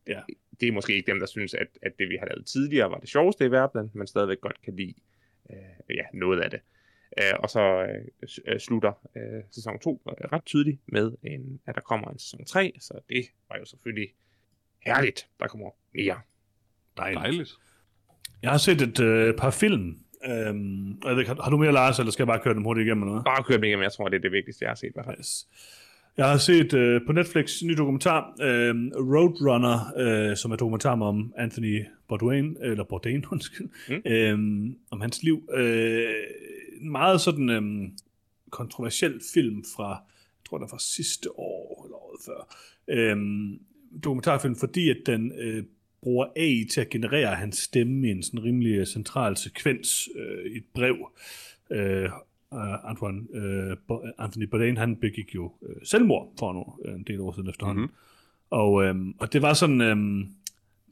Ja. 0.08 0.20
Det 0.60 0.68
er 0.68 0.72
måske 0.72 0.94
ikke 0.94 1.10
dem, 1.10 1.18
der 1.18 1.26
synes, 1.26 1.54
at, 1.54 1.66
at 1.82 1.92
det, 1.98 2.08
vi 2.08 2.16
har 2.20 2.26
lavet 2.26 2.46
tidligere, 2.46 2.90
var 2.90 2.98
det 2.98 3.08
sjoveste 3.08 3.44
i 3.44 3.50
verden, 3.50 3.90
men 3.94 4.06
stadigvæk 4.06 4.40
godt 4.40 4.62
kan 4.62 4.76
lide 4.76 4.94
øh, 5.50 5.96
ja, 5.96 6.04
noget 6.12 6.40
af 6.40 6.50
det. 6.50 6.60
Øh, 7.18 7.34
og 7.38 7.50
så 7.50 7.60
øh, 7.60 8.28
øh, 8.46 8.60
slutter 8.60 8.92
øh, 9.16 9.42
sæson 9.50 9.78
2 9.78 10.02
øh, 10.08 10.32
ret 10.32 10.44
tydeligt 10.44 10.80
med, 10.86 11.12
en, 11.22 11.60
at 11.66 11.74
der 11.74 11.80
kommer 11.80 12.08
en 12.08 12.18
sæson 12.18 12.44
3, 12.44 12.72
så 12.80 13.00
det 13.08 13.24
var 13.48 13.58
jo 13.58 13.64
selvfølgelig 13.64 14.14
herligt. 14.80 15.28
Der 15.40 15.46
kommer 15.46 15.70
mere. 15.94 16.20
Dejligt. 16.96 17.20
Dejligt. 17.20 17.50
Jeg 18.42 18.50
har 18.50 18.58
set 18.58 18.80
et 18.80 19.00
øh, 19.00 19.36
par 19.36 19.50
film. 19.50 20.01
Øhm, 20.26 20.88
jeg 21.04 21.10
ved, 21.10 21.18
ikke, 21.18 21.28
har, 21.34 21.42
har 21.42 21.50
du 21.50 21.56
mere, 21.56 21.72
Lars, 21.72 21.98
eller 21.98 22.12
skal 22.12 22.22
jeg 22.22 22.26
bare 22.28 22.40
køre 22.44 22.54
dem 22.54 22.62
hurtigt 22.62 22.86
igennem? 22.86 23.02
Eller? 23.08 23.22
Bare 23.22 23.44
kør 23.44 23.54
dem 23.54 23.64
igennem, 23.64 23.82
jeg 23.82 23.92
tror, 23.92 24.08
det 24.08 24.16
er 24.16 24.20
det 24.20 24.32
vigtigste, 24.32 24.62
jeg 24.64 24.70
har 24.70 24.74
set. 24.74 24.88
i 24.88 24.90
hvert 24.94 25.06
fald. 25.06 25.18
Yes. 25.18 25.46
Jeg 26.16 26.30
har 26.30 26.36
set 26.36 26.74
øh, 26.74 27.00
på 27.06 27.12
Netflix 27.12 27.60
en 27.60 27.68
ny 27.68 27.72
dokumentar, 27.72 28.32
øh, 28.42 28.74
Roadrunner, 28.94 29.78
øh, 30.30 30.36
som 30.36 30.52
er 30.52 30.56
dokumentar 30.56 31.00
om 31.00 31.32
Anthony 31.36 31.84
Bourdain, 32.08 32.56
eller 32.62 32.84
Bourdain, 32.84 33.24
undskyld, 33.32 33.68
Mm. 33.88 34.02
øh, 34.12 34.70
om 34.90 35.00
hans 35.00 35.22
liv. 35.22 35.48
Øh, 35.54 36.10
en 36.80 36.90
meget 36.92 37.20
sådan 37.20 37.50
øh, 37.50 37.62
kontroversiel 38.50 39.20
film 39.34 39.64
fra, 39.76 39.88
jeg 39.90 40.48
tror, 40.48 40.58
den 40.58 40.64
er 40.64 40.68
fra 40.68 40.78
sidste 40.78 41.38
år, 41.38 41.84
eller 41.84 41.96
året 41.96 42.20
før. 42.26 42.56
Øh, 42.88 43.16
dokumentarfilm, 44.04 44.56
fordi 44.56 44.90
at 44.90 44.96
den 45.06 45.32
øh, 45.38 45.64
bruger 46.02 46.26
AI 46.36 46.64
til 46.70 46.80
at 46.80 46.88
generere 46.88 47.34
hans 47.34 47.56
stemme 47.56 48.08
i 48.08 48.10
en 48.10 48.22
sådan 48.22 48.44
rimelig 48.44 48.72
øh, 48.72 48.86
central 48.86 49.36
sekvens 49.36 50.08
øh, 50.16 50.52
i 50.52 50.56
et 50.56 50.64
brev. 50.74 50.96
Øh, 51.70 52.10
uh, 52.52 52.90
Antoine, 52.90 53.20
uh, 53.30 53.76
Bo- 53.88 54.06
Anthony 54.18 54.44
Bourdain, 54.44 54.76
han 54.76 54.96
begik 54.96 55.34
jo 55.34 55.52
uh, 55.60 55.68
selvmord 55.84 56.32
for 56.38 56.52
nu, 56.52 56.90
øh, 56.90 56.94
en 56.94 57.04
del 57.04 57.20
år 57.20 57.32
siden 57.32 57.48
efterhånden. 57.48 57.84
Mhm. 57.84 57.92
Og, 58.50 58.84
øhm, 58.84 59.14
og 59.18 59.32
det 59.32 59.42
var 59.42 59.54
sådan, 59.54 59.80
øhm, 59.80 60.26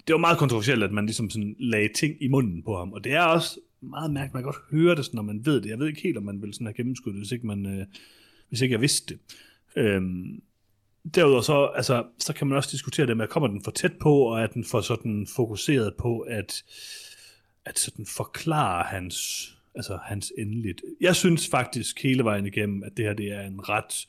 det 0.07 0.13
var 0.13 0.19
meget 0.19 0.39
kontroversielt, 0.39 0.83
at 0.83 0.93
man 0.93 1.07
ligesom 1.07 1.31
sådan 1.31 1.57
lagde 1.59 1.89
ting 1.95 2.15
i 2.21 2.29
munden 2.29 2.63
på 2.63 2.77
ham. 2.77 2.93
Og 2.93 3.05
det 3.05 3.13
er 3.13 3.23
også 3.23 3.61
meget 3.81 4.13
mærkeligt, 4.13 4.35
man 4.35 4.43
kan 4.43 4.53
godt 4.53 4.65
høre 4.71 4.97
det, 4.97 5.05
sådan, 5.05 5.17
når 5.17 5.23
man 5.23 5.47
ved 5.47 5.61
det. 5.61 5.71
Jeg 5.71 5.79
ved 5.79 5.87
ikke 5.87 6.03
helt, 6.03 6.17
om 6.17 6.23
man 6.23 6.43
vil 6.43 6.55
sådan 6.55 6.67
have 6.67 6.75
gennemskuddet, 6.75 7.21
hvis 7.21 7.33
ikke, 7.33 7.47
man, 7.47 7.67
øh, 7.67 7.87
hvis 8.49 8.61
ikke 8.61 8.73
jeg 8.73 8.81
vidste 8.81 9.15
det. 9.15 9.21
Øhm, 9.77 10.43
derudover 11.15 11.43
så, 11.43 11.67
altså, 11.67 12.05
så 12.19 12.33
kan 12.33 12.47
man 12.47 12.57
også 12.57 12.69
diskutere 12.73 13.07
det 13.07 13.17
med, 13.17 13.27
kommer 13.27 13.49
den 13.49 13.65
for 13.65 13.71
tæt 13.71 13.93
på, 14.01 14.15
og 14.15 14.41
er 14.41 14.47
den 14.47 14.65
for 14.65 14.81
sådan 14.81 15.27
fokuseret 15.37 15.95
på, 15.99 16.19
at, 16.19 16.65
at 17.65 17.79
sådan 17.79 18.07
forklare 18.07 18.85
hans, 18.85 19.49
altså 19.75 19.99
hans 20.05 20.33
endeligt. 20.39 20.83
Jeg 21.01 21.17
synes 21.17 21.49
faktisk 21.49 22.03
hele 22.03 22.25
vejen 22.25 22.47
igennem, 22.47 22.83
at 22.83 22.93
det 22.97 23.05
her 23.05 23.15
det 23.15 23.33
er 23.33 23.41
en 23.41 23.69
ret 23.69 24.07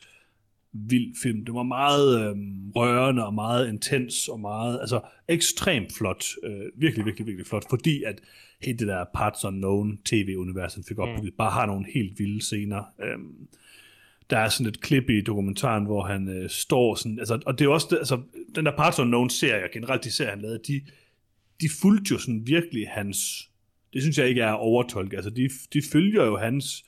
vild 0.73 1.15
film. 1.23 1.45
Det 1.45 1.53
var 1.53 1.63
meget 1.63 2.19
øh, 2.19 2.35
rørende 2.75 3.25
og 3.25 3.33
meget 3.33 3.69
intens 3.69 4.27
og 4.27 4.39
meget, 4.39 4.79
altså 4.81 5.01
ekstremt 5.27 5.93
flot. 5.97 6.25
Øh, 6.43 6.65
virkelig, 6.75 7.05
virkelig, 7.05 7.27
virkelig 7.27 7.47
flot, 7.47 7.69
fordi 7.69 8.03
at 8.03 8.21
helt 8.61 8.79
det 8.79 8.87
der 8.87 9.05
Parts 9.13 9.45
Unknown 9.45 9.97
tv-universet 10.05 10.85
fik 10.87 10.99
opbygget, 10.99 11.33
mm. 11.33 11.37
bare 11.37 11.51
har 11.51 11.65
nogle 11.65 11.85
helt 11.93 12.19
vilde 12.19 12.41
scener. 12.41 12.83
Øh, 13.03 13.19
der 14.31 14.37
er 14.37 14.49
sådan 14.49 14.67
et 14.67 14.81
klip 14.81 15.09
i 15.09 15.21
dokumentaren, 15.21 15.85
hvor 15.85 16.03
han 16.03 16.27
øh, 16.29 16.49
står 16.49 16.95
sådan, 16.95 17.19
altså, 17.19 17.39
og 17.45 17.59
det 17.59 17.65
er 17.65 17.69
også, 17.69 17.95
altså, 17.97 18.21
den 18.55 18.65
der 18.65 18.75
Parts 18.77 18.99
Unknown 18.99 19.29
serie, 19.29 19.67
generelt 19.73 20.03
de 20.03 20.11
serier, 20.11 20.31
han 20.31 20.41
lavede, 20.41 20.59
de, 20.67 20.81
de 21.61 21.69
fulgte 21.81 22.11
jo 22.11 22.17
sådan 22.17 22.47
virkelig 22.47 22.87
hans, 22.89 23.49
det 23.93 24.01
synes 24.01 24.17
jeg 24.17 24.29
ikke 24.29 24.41
er 24.41 24.51
overtolket, 24.51 25.17
altså 25.17 25.29
de, 25.29 25.49
de 25.73 25.81
følger 25.91 26.25
jo 26.25 26.37
hans 26.37 26.85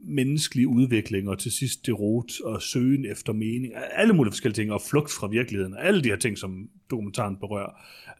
menneskelige 0.00 0.68
udvikling, 0.68 1.28
og 1.28 1.38
til 1.38 1.52
sidst 1.52 1.86
det 1.86 1.98
rot 1.98 2.40
og 2.40 2.62
søgen 2.62 3.06
efter 3.06 3.32
mening, 3.32 3.72
alle 3.92 4.12
mulige 4.12 4.32
forskellige 4.32 4.62
ting, 4.62 4.72
og 4.72 4.82
flugt 4.90 5.10
fra 5.12 5.26
virkeligheden, 5.26 5.74
og 5.74 5.84
alle 5.84 6.02
de 6.02 6.08
her 6.08 6.16
ting, 6.16 6.38
som 6.38 6.68
dokumentaren 6.90 7.36
berører. 7.36 7.70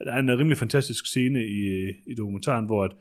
Der 0.04 0.12
er 0.12 0.18
en 0.18 0.38
rimelig 0.38 0.58
fantastisk 0.58 1.06
scene 1.06 1.46
i, 1.46 1.88
i 2.06 2.14
dokumentaren, 2.14 2.66
hvor 2.66 2.84
at 2.84 2.92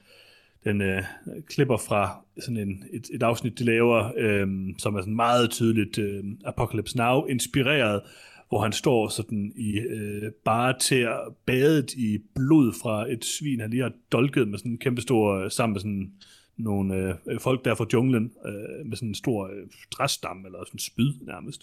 den 0.63 0.81
øh, 0.81 1.03
klipper 1.47 1.77
fra 1.77 2.25
sådan 2.39 2.57
en, 2.57 2.83
et, 2.93 3.09
et 3.13 3.23
afsnit, 3.23 3.59
de 3.59 3.63
laver, 3.63 4.11
øh, 4.17 4.47
som 4.77 4.95
er 4.95 5.01
sådan 5.01 5.15
meget 5.15 5.51
tydeligt 5.51 5.97
øh, 5.97 6.23
Apocalypse 6.45 6.97
Now, 6.97 7.25
inspireret, 7.25 8.01
hvor 8.49 8.61
han 8.61 8.71
står 8.71 9.07
sådan 9.07 9.53
i 9.55 9.79
øh, 9.79 10.31
bare 10.45 10.79
til 10.79 11.07
badet 11.45 11.93
i 11.93 12.17
blod 12.35 12.73
fra 12.81 13.11
et 13.11 13.25
svin, 13.25 13.59
han 13.59 13.69
lige 13.69 13.83
har 13.83 13.91
dolket 14.11 14.47
med 14.47 14.57
sådan 14.57 14.71
en 14.71 14.77
kæmpe 14.77 15.01
stor, 15.01 15.33
øh, 15.33 15.51
sammen 15.51 15.73
med 15.73 15.81
sådan 15.81 16.11
nogle 16.57 17.15
øh, 17.27 17.39
folk 17.39 17.65
der 17.65 17.75
fra 17.75 17.85
junglen, 17.93 18.31
øh, 18.45 18.85
med 18.85 18.97
sådan 18.97 19.09
en 19.09 19.15
stor 19.15 19.47
øh, 19.47 19.67
træstam, 19.91 20.45
eller 20.45 20.59
sådan 20.65 20.75
en 20.75 20.79
spyd 20.79 21.13
nærmest. 21.21 21.61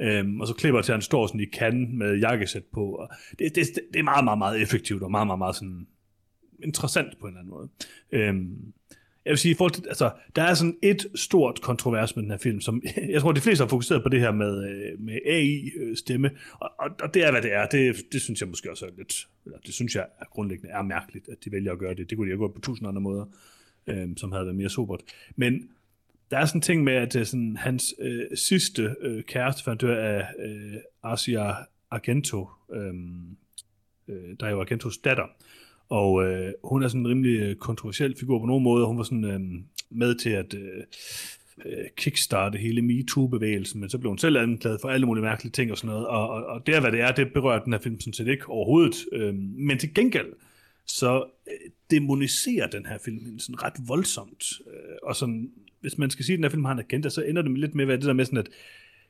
Øhm, 0.00 0.40
og 0.40 0.46
så 0.46 0.54
klipper 0.54 0.82
til, 0.82 0.92
at 0.92 0.96
han 0.96 1.02
står 1.02 1.26
sådan 1.26 1.40
i 1.40 1.44
kan 1.44 1.98
med 1.98 2.18
jakkesæt 2.18 2.64
på. 2.72 2.94
Og 2.94 3.08
det, 3.38 3.54
det, 3.54 3.66
det 3.92 3.98
er 3.98 4.02
meget, 4.02 4.24
meget, 4.24 4.38
meget 4.38 4.62
effektivt, 4.62 5.02
og 5.02 5.10
meget, 5.10 5.26
meget, 5.26 5.38
meget 5.38 5.56
sådan 5.56 5.86
interessant 6.64 7.18
på 7.20 7.26
en 7.26 7.32
eller 7.32 7.40
anden 7.40 7.50
måde. 7.50 7.68
Øhm, 8.12 8.72
jeg 9.24 9.30
vil 9.30 9.38
sige, 9.38 9.54
til, 9.74 9.88
altså, 9.88 10.10
der 10.36 10.42
er 10.42 10.54
sådan 10.54 10.76
et 10.82 11.06
stort 11.14 11.60
kontrovers 11.60 12.16
med 12.16 12.22
den 12.22 12.30
her 12.30 12.38
film, 12.38 12.60
som 12.60 12.82
jeg 13.08 13.20
tror, 13.20 13.32
de 13.32 13.40
fleste 13.40 13.62
har 13.62 13.68
fokuseret 13.68 14.02
på 14.02 14.08
det 14.08 14.20
her 14.20 14.32
med, 14.32 14.70
øh, 14.70 15.00
med 15.00 15.18
AI-stemme, 15.26 16.28
øh, 16.28 16.36
og, 16.60 16.70
og, 16.78 16.90
og 17.02 17.14
det 17.14 17.24
er, 17.24 17.30
hvad 17.30 17.42
det 17.42 17.54
er. 17.54 17.66
Det, 17.66 17.96
det 18.12 18.22
synes 18.22 18.40
jeg 18.40 18.48
måske 18.48 18.70
også 18.70 18.86
er 18.86 18.90
lidt, 18.96 19.28
eller 19.44 19.58
det 19.58 19.74
synes 19.74 19.94
jeg 19.94 20.06
er 20.20 20.24
grundlæggende 20.30 20.70
er 20.70 20.82
mærkeligt, 20.82 21.28
at 21.28 21.44
de 21.44 21.52
vælger 21.52 21.72
at 21.72 21.78
gøre 21.78 21.94
det. 21.94 22.10
Det 22.10 22.18
kunne 22.18 22.26
de 22.26 22.32
have 22.32 22.38
gjort 22.38 22.54
på 22.54 22.60
tusind 22.60 22.88
andre 22.88 23.00
måder, 23.00 23.24
øhm, 23.86 24.16
som 24.16 24.32
havde 24.32 24.44
været 24.44 24.56
mere 24.56 24.70
sobert. 24.70 25.00
Men 25.36 25.68
der 26.30 26.38
er 26.38 26.46
sådan 26.46 26.58
en 26.58 26.62
ting 26.62 26.84
med, 26.84 26.92
at 26.92 27.16
øh, 27.16 27.26
sådan, 27.26 27.56
hans 27.56 27.94
øh, 27.98 28.24
sidste 28.34 28.94
øh, 29.00 29.22
kæreste, 29.22 29.64
for 29.64 29.70
han 29.70 29.78
dør 29.78 29.96
af 29.96 30.26
øh, 30.38 30.74
Asia 31.02 31.54
Argento, 31.90 32.48
øh, 32.72 32.94
øh, 34.08 34.36
der 34.40 34.46
er 34.46 34.50
jo 34.50 34.60
Argentos 34.60 34.98
datter, 34.98 35.26
og 35.92 36.24
øh, 36.24 36.52
hun 36.64 36.82
er 36.82 36.88
sådan 36.88 37.00
en 37.00 37.08
rimelig 37.08 37.40
øh, 37.40 37.56
kontroversiel 37.56 38.16
figur 38.16 38.38
på 38.38 38.46
nogen 38.46 38.64
måde. 38.64 38.86
Hun 38.86 38.98
var 38.98 39.02
sådan 39.02 39.24
øh, 39.24 39.40
med 39.90 40.14
til 40.14 40.30
at 40.30 40.54
øh, 40.54 40.82
øh, 41.66 41.84
kickstarte 41.96 42.58
hele 42.58 42.82
MeToo-bevægelsen, 42.82 43.80
men 43.80 43.90
så 43.90 43.98
blev 43.98 44.10
hun 44.10 44.18
selv 44.18 44.36
anklaget 44.36 44.80
for 44.80 44.88
alle 44.88 45.06
mulige 45.06 45.24
mærkelige 45.24 45.52
ting 45.52 45.70
og 45.70 45.78
sådan 45.78 45.90
noget. 45.90 46.06
Og, 46.06 46.28
og, 46.30 46.44
og 46.44 46.66
det 46.66 46.76
er, 46.76 46.80
hvad 46.80 46.92
det 46.92 47.00
er, 47.00 47.12
det 47.12 47.32
berører 47.32 47.64
den 47.64 47.72
her 47.72 47.80
film 47.80 48.00
sådan 48.00 48.12
set 48.12 48.28
ikke 48.28 48.48
overhovedet. 48.48 48.96
Øh, 49.12 49.34
men 49.34 49.78
til 49.78 49.94
gengæld, 49.94 50.32
så 50.86 51.24
øh, 51.46 51.70
demoniserer 51.90 52.66
den 52.66 52.86
her 52.86 52.98
film 53.04 53.38
sådan 53.38 53.62
ret 53.62 53.74
voldsomt. 53.88 54.44
Øh, 54.66 54.96
og 55.02 55.16
sådan, 55.16 55.50
hvis 55.80 55.98
man 55.98 56.10
skal 56.10 56.24
sige, 56.24 56.34
at 56.34 56.38
den 56.38 56.44
her 56.44 56.50
film 56.50 56.64
har 56.64 56.72
en 56.72 56.78
agenda, 56.78 57.08
så 57.08 57.22
ender 57.22 57.42
det 57.42 57.58
lidt 57.58 57.74
med 57.74 57.84
at 57.84 57.88
være 57.88 57.96
det 57.96 58.06
der 58.06 58.12
med 58.12 58.24
sådan, 58.24 58.38
at 58.38 58.48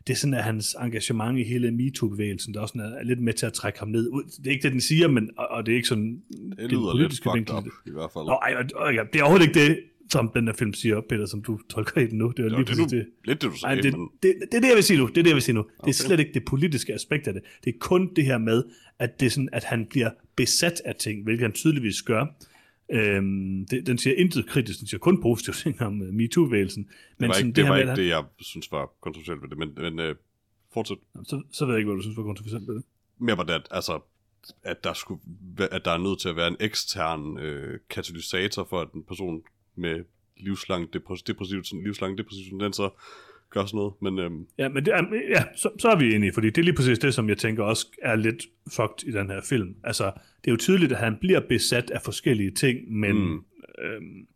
det 0.07 0.13
er 0.13 0.17
sådan, 0.17 0.35
at 0.35 0.45
hans 0.45 0.77
engagement 0.81 1.39
i 1.39 1.43
hele 1.43 1.71
MeToo-bevægelsen, 1.71 2.55
der 2.55 2.61
også 2.61 2.75
er, 2.79 2.83
er 2.83 3.05
lidt 3.05 3.21
med 3.21 3.33
til 3.33 3.47
at 3.47 3.53
trække 3.53 3.79
ham 3.79 3.89
ned. 3.89 4.11
Det 4.39 4.47
er 4.47 4.51
ikke 4.51 4.63
det, 4.63 4.73
den 4.73 4.81
siger, 4.81 5.09
men, 5.09 5.31
og, 5.37 5.49
og 5.51 5.67
det 5.67 5.73
er 5.73 5.77
ikke 5.77 5.89
sådan... 5.89 6.21
Det 6.59 6.71
lyder 6.71 6.97
lidt 6.97 7.21
fucked 7.23 7.51
up, 7.51 7.65
i 7.87 7.91
hvert 7.91 8.11
fald. 8.13 8.25
Og, 8.25 8.41
ej, 8.43 8.55
og, 8.55 8.65
og, 8.75 8.95
ja, 8.95 9.03
det 9.13 9.19
er 9.19 9.23
overhovedet 9.23 9.47
ikke 9.47 9.61
det, 9.61 9.79
som 10.11 10.31
den 10.35 10.47
der 10.47 10.53
film 10.53 10.75
siger, 10.75 11.01
Peter, 11.09 11.27
som 11.27 11.43
du 11.43 11.59
tolker 11.71 12.01
i 12.01 12.07
den 12.07 12.19
nu. 12.19 12.29
Det 12.29 12.39
er 12.39 12.43
jo, 12.43 12.49
lige 12.49 12.65
det, 12.65 12.79
er 12.79 12.87
det. 12.87 13.07
Lidt 13.25 13.43
det, 13.43 13.51
du 13.51 13.57
sagde, 13.57 13.77
ej, 13.77 13.81
det, 13.81 13.93
men... 13.93 14.09
det, 14.23 14.35
det, 14.41 14.49
det, 14.53 14.57
er 14.57 14.61
det, 14.61 14.69
jeg 14.69 14.77
vil 14.77 14.85
sige 14.85 14.99
nu. 14.99 15.07
Det 15.07 15.19
er 15.19 15.23
det, 15.23 15.31
jeg 15.31 15.35
vil 15.35 15.43
sige 15.43 15.55
nu. 15.55 15.61
Okay. 15.61 15.71
Det 15.85 15.89
er 15.89 16.05
slet 16.07 16.21
ikke 16.21 16.35
det 16.35 16.45
politiske 16.45 16.95
aspekt 16.95 17.27
af 17.27 17.35
det. 17.35 17.43
Det 17.65 17.75
er 17.75 17.79
kun 17.81 18.15
det 18.17 18.25
her 18.25 18.39
med, 18.39 18.63
at, 18.99 19.21
det 19.21 19.27
er 19.27 19.31
sådan, 19.31 19.49
at 19.53 19.65
han 19.65 19.87
bliver 19.91 20.11
besat 20.37 20.83
af 20.85 20.95
ting, 20.95 21.25
hvilket 21.25 21.43
han 21.43 21.53
tydeligvis 21.53 22.03
gør. 22.03 22.27
Øhm, 22.93 23.67
det, 23.67 23.87
den 23.87 23.99
siger 23.99 24.17
intet 24.17 24.47
kritisk, 24.47 24.79
den 24.79 24.87
siger 24.87 24.99
kun 24.99 25.23
positive 25.23 25.55
ting 25.63 25.83
om 25.83 26.01
uh, 26.01 26.09
MeToo-bevægelsen. 26.09 26.83
Men 27.19 27.21
det 27.21 27.29
var, 27.29 27.35
sådan, 27.35 27.47
ikke, 27.47 27.57
det, 27.57 27.57
det 27.57 27.65
var 27.65 27.71
med, 27.71 27.79
ikke 27.79 27.89
han... 27.89 27.99
det, 27.99 28.09
jeg 28.09 28.25
synes 28.41 28.73
var 28.73 28.91
kontroversielt 29.01 29.43
ved 29.43 29.49
det, 29.49 29.59
men, 29.59 29.75
men 29.75 30.11
uh, 30.11 30.17
fortsæt. 30.73 30.99
Så, 31.25 31.43
så 31.53 31.65
ved 31.65 31.75
jeg 31.75 31.79
ikke, 31.79 31.89
hvad 31.89 31.97
du 31.97 32.03
synes 32.03 32.17
var 32.17 32.23
kontroversielt 32.23 32.69
ved 32.69 32.75
det. 32.75 32.85
Mere 33.19 33.37
var 33.37 33.45
det, 33.45 33.53
at, 33.53 33.69
altså, 33.71 34.01
at 34.63 34.85
der, 34.85 34.93
skulle, 34.93 35.21
at 35.71 35.85
der 35.85 35.91
er 35.91 35.99
nødt 35.99 36.21
til 36.21 36.29
at 36.29 36.37
være 36.37 36.49
en 36.49 36.57
ekstern 36.61 37.39
øh, 37.39 37.81
katalysator 37.91 38.67
for, 38.71 38.81
at 38.81 38.93
en 38.93 39.05
person 39.05 39.43
med 39.75 40.05
livslang 40.37 40.93
depressiv, 40.93 41.63
livslang 41.85 42.19
depressiv 42.19 42.45
tendenser 42.51 43.03
gør 43.53 43.65
sådan 43.65 43.77
noget. 43.77 43.93
Men, 44.03 44.19
øhm... 44.19 44.47
Ja, 44.59 44.69
men 44.69 44.85
det 44.85 44.93
ja, 45.29 45.45
så, 45.57 45.71
så 45.79 45.89
er 45.89 45.97
vi 45.97 46.15
enige, 46.15 46.33
fordi 46.33 46.47
det 46.47 46.59
er 46.59 46.63
lige 46.63 46.75
præcis 46.75 46.99
det, 46.99 47.15
som 47.15 47.29
jeg 47.29 47.39
tænker 47.39 47.65
også 47.65 47.87
er 48.03 48.17
lidt 48.17 48.45
fucked 48.73 49.09
i 49.09 49.13
den 49.13 49.31
her 49.31 49.41
film. 49.45 49.75
Altså, 49.85 50.05
det 50.45 50.51
er 50.51 50.53
jo 50.53 50.57
tydeligt, 50.57 50.93
at 50.93 50.99
han 50.99 51.17
bliver 51.21 51.41
besat 51.49 51.91
af 51.91 52.03
forskellige 52.03 52.51
ting, 52.51 52.93
men 52.93 53.17
mm. 53.17 53.45
øhm, 53.85 54.27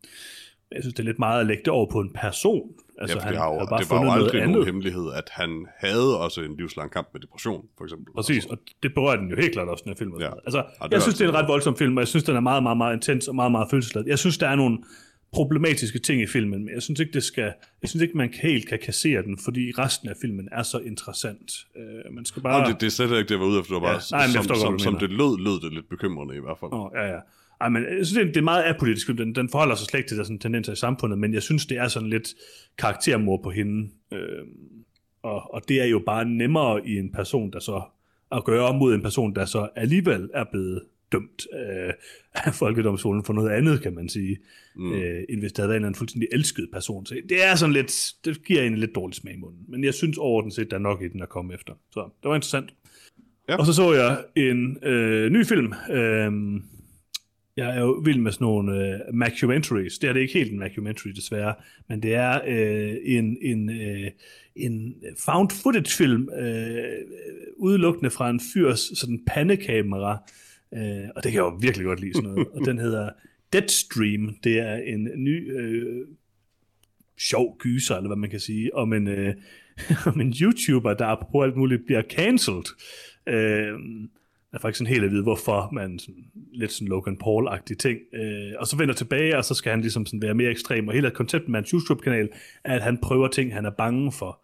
jeg 0.72 0.82
synes, 0.82 0.94
det 0.94 1.02
er 1.02 1.06
lidt 1.06 1.18
meget 1.18 1.40
at 1.40 1.46
lægge 1.46 1.62
det 1.64 1.72
over 1.72 1.90
på 1.90 2.00
en 2.00 2.10
person. 2.14 2.70
Altså, 2.98 3.16
ja, 3.16 3.22
han, 3.22 3.32
det, 3.32 3.40
har 3.40 3.48
jo, 3.52 3.66
bare 3.70 3.80
det 3.80 3.90
var 3.90 4.04
jo 4.04 4.10
aldrig 4.10 4.46
nogen 4.46 4.64
hemmelighed, 4.64 5.12
at 5.14 5.28
han 5.30 5.66
havde 5.78 6.20
også 6.20 6.40
en 6.40 6.56
livslang 6.56 6.90
kamp 6.90 7.08
med 7.12 7.20
depression, 7.20 7.66
for 7.78 7.84
eksempel. 7.84 8.14
Præcis, 8.14 8.46
og 8.46 8.58
det 8.82 8.94
berører 8.94 9.16
den 9.16 9.30
jo 9.30 9.36
helt 9.36 9.52
klart 9.52 9.68
også, 9.68 9.82
den 9.84 9.90
her 9.90 9.96
film. 9.96 10.20
Ja. 10.20 10.30
Altså, 10.44 10.58
ja, 10.58 10.88
jeg 10.90 11.02
synes, 11.02 11.18
det 11.18 11.24
er 11.24 11.28
en 11.28 11.34
ret 11.34 11.48
voldsom 11.48 11.76
film, 11.76 11.96
og 11.96 12.00
jeg 12.00 12.08
synes, 12.08 12.24
den 12.24 12.36
er 12.36 12.40
meget, 12.40 12.62
meget, 12.62 12.76
meget 12.76 12.94
intens 12.94 13.28
og 13.28 13.34
meget, 13.34 13.52
meget 13.52 13.70
følelsesladet. 13.70 14.08
Jeg 14.08 14.18
synes, 14.18 14.38
der 14.38 14.48
er 14.48 14.56
nogle 14.56 14.78
problematiske 15.32 15.98
ting 15.98 16.22
i 16.22 16.26
filmen, 16.26 16.64
men 16.64 16.74
jeg 16.74 16.82
synes 16.82 17.00
ikke, 17.00 17.12
det 17.12 17.22
skal, 17.22 17.52
jeg 17.82 17.88
synes 17.88 18.02
ikke, 18.02 18.16
man 18.16 18.30
helt 18.42 18.68
kan 18.68 18.78
kassere 18.78 19.22
den, 19.22 19.38
fordi 19.44 19.72
resten 19.78 20.08
af 20.08 20.14
filmen 20.20 20.48
er 20.52 20.62
så 20.62 20.78
interessant. 20.78 21.52
Uh, 21.76 22.14
man 22.14 22.24
skal 22.24 22.42
bare... 22.42 22.62
Nå, 22.62 22.68
det, 22.68 22.80
det 22.80 22.86
er 22.86 22.90
slet 22.90 23.06
ikke 23.06 23.18
det, 23.18 23.30
jeg 23.30 23.40
var 23.40 23.46
ude 23.46 23.60
efter. 23.60 23.74
Det 23.74 23.82
var 23.82 23.88
bare, 23.88 24.00
ja, 24.12 24.16
nej, 24.16 24.26
som, 24.26 24.44
som, 24.44 24.56
som, 24.56 24.78
som 24.78 24.98
det 24.98 25.10
lød, 25.10 25.38
lød 25.44 25.60
det 25.60 25.72
lidt 25.74 25.88
bekymrende 25.88 26.36
i 26.36 26.40
hvert 26.40 26.58
fald. 26.60 26.72
Oh, 26.72 26.90
ja, 26.94 27.06
ja. 27.14 27.18
Ej, 27.60 27.68
men 27.68 27.82
jeg 27.82 28.06
synes, 28.06 28.12
det 28.12 28.20
er, 28.20 28.26
det 28.26 28.36
er 28.36 28.42
meget 28.42 28.64
apolitisk. 28.64 29.08
Den, 29.08 29.34
den 29.34 29.48
forholder 29.48 29.74
sig 29.74 29.86
slet 29.86 29.98
ikke 29.98 30.08
til 30.08 30.18
der 30.18 30.24
sådan 30.24 30.38
tendenser 30.38 30.72
i 30.72 30.76
samfundet, 30.76 31.18
men 31.18 31.34
jeg 31.34 31.42
synes, 31.42 31.66
det 31.66 31.78
er 31.78 31.88
sådan 31.88 32.10
lidt 32.10 32.34
karaktermor 32.78 33.40
på 33.42 33.50
hende. 33.50 33.90
Øh, 34.12 34.44
og, 35.22 35.54
og 35.54 35.62
det 35.68 35.80
er 35.80 35.84
jo 35.84 36.02
bare 36.06 36.24
nemmere 36.24 36.88
i 36.88 36.98
en 36.98 37.12
person, 37.12 37.52
der 37.52 37.60
så 37.60 37.82
at 38.32 38.44
gøre 38.44 38.78
mod 38.78 38.94
en 38.94 39.02
person, 39.02 39.34
der 39.34 39.44
så 39.44 39.68
alligevel 39.76 40.30
er 40.34 40.44
blevet 40.52 40.82
dømt 41.12 41.46
øh, 41.54 41.92
af 42.34 42.54
folkedomstolen 42.54 43.24
for 43.24 43.32
noget 43.32 43.50
andet, 43.50 43.82
kan 43.82 43.94
man 43.94 44.08
sige, 44.08 44.38
mm. 44.76 44.92
øh, 44.92 45.22
end 45.28 45.40
hvis 45.40 45.52
det 45.52 45.58
havde 45.58 45.80
været 45.80 45.88
en 45.88 45.94
fuldstændig 45.94 46.28
elsket 46.32 46.68
person. 46.72 47.06
Så 47.06 47.20
det 47.28 47.44
er 47.44 47.54
sådan 47.54 47.72
lidt, 47.72 48.12
det 48.24 48.44
giver 48.44 48.62
en 48.62 48.78
lidt 48.78 48.94
dårlig 48.94 49.14
smag 49.14 49.34
i 49.34 49.38
munden. 49.38 49.64
Men 49.68 49.84
jeg 49.84 49.94
synes 49.94 50.18
overordnet 50.18 50.54
set, 50.54 50.70
der 50.70 50.76
er 50.76 50.80
nok 50.80 51.02
i 51.02 51.08
den 51.08 51.22
at 51.22 51.28
komme 51.28 51.54
efter. 51.54 51.72
Så 51.90 52.00
det 52.22 52.28
var 52.28 52.34
interessant. 52.34 52.74
Ja. 53.48 53.56
Og 53.56 53.66
så 53.66 53.72
så 53.72 53.92
jeg 53.92 54.24
en 54.36 54.84
øh, 54.84 55.30
ny 55.30 55.46
film, 55.46 55.72
øh, 55.90 56.32
jeg 57.56 57.76
er 57.76 57.80
jo 57.80 58.02
vild 58.04 58.18
med 58.18 58.32
sådan 58.32 58.44
nogle 58.44 59.00
uh, 59.08 59.14
mockumentaries. 59.14 59.98
Det 59.98 60.08
er 60.08 60.12
det 60.12 60.20
ikke 60.20 60.32
helt 60.32 60.52
en 60.52 60.58
mockumentary, 60.58 61.10
desværre, 61.10 61.54
men 61.88 62.02
det 62.02 62.14
er 62.14 62.40
uh, 62.40 62.96
en, 63.04 63.36
en, 63.42 63.68
uh, 63.68 64.06
en 64.56 64.94
found 65.26 65.50
footage 65.62 65.96
film, 65.96 66.28
uh, 66.38 66.84
udelukkende 67.56 68.10
fra 68.10 68.30
en 68.30 68.40
fyrs 68.54 68.98
sådan 68.98 69.20
pandekamera, 69.26 70.18
Øh, 70.74 71.08
og 71.16 71.22
det 71.22 71.32
kan 71.32 71.34
jeg 71.34 71.50
jo 71.52 71.58
virkelig 71.60 71.86
godt 71.86 72.00
lide 72.00 72.14
sådan 72.14 72.30
noget. 72.30 72.48
og 72.48 72.66
den 72.66 72.78
hedder 72.78 73.10
Deadstream. 73.52 74.36
Det 74.44 74.58
er 74.58 74.74
en 74.76 75.08
ny 75.16 75.60
øh, 75.60 76.06
sjov 77.18 77.58
gyser, 77.58 77.96
eller 77.96 78.08
hvad 78.08 78.16
man 78.16 78.30
kan 78.30 78.40
sige, 78.40 78.74
om 78.74 78.92
en, 78.92 79.08
øh, 79.08 79.34
om 80.14 80.20
en 80.20 80.34
YouTuber, 80.40 80.94
der 80.94 81.28
på 81.32 81.42
alt 81.42 81.56
muligt 81.56 81.86
bliver 81.86 82.02
cancelled. 82.02 82.66
Uh, 83.26 83.80
er 84.56 84.60
faktisk 84.60 84.78
sådan 84.78 84.92
helt 84.92 85.04
at 85.04 85.10
vide, 85.10 85.22
hvorfor 85.22 85.68
man 85.72 85.98
sådan, 85.98 86.24
lidt 86.52 86.72
sådan 86.72 86.88
Logan 86.88 87.18
Paul-agtig 87.24 87.76
ting. 87.76 87.98
Øh, 88.14 88.52
og 88.58 88.66
så 88.66 88.76
vender 88.76 88.94
tilbage, 88.94 89.36
og 89.36 89.44
så 89.44 89.54
skal 89.54 89.70
han 89.70 89.80
ligesom 89.80 90.06
sådan 90.06 90.22
være 90.22 90.34
mere 90.34 90.50
ekstrem. 90.50 90.88
Og 90.88 90.94
hele 90.94 91.10
konceptet 91.10 91.48
med 91.48 91.58
hans 91.58 91.70
YouTube-kanal 91.70 92.28
er, 92.64 92.74
at 92.74 92.82
han 92.82 92.98
prøver 92.98 93.28
ting, 93.28 93.54
han 93.54 93.64
er 93.64 93.70
bange 93.70 94.12
for. 94.12 94.40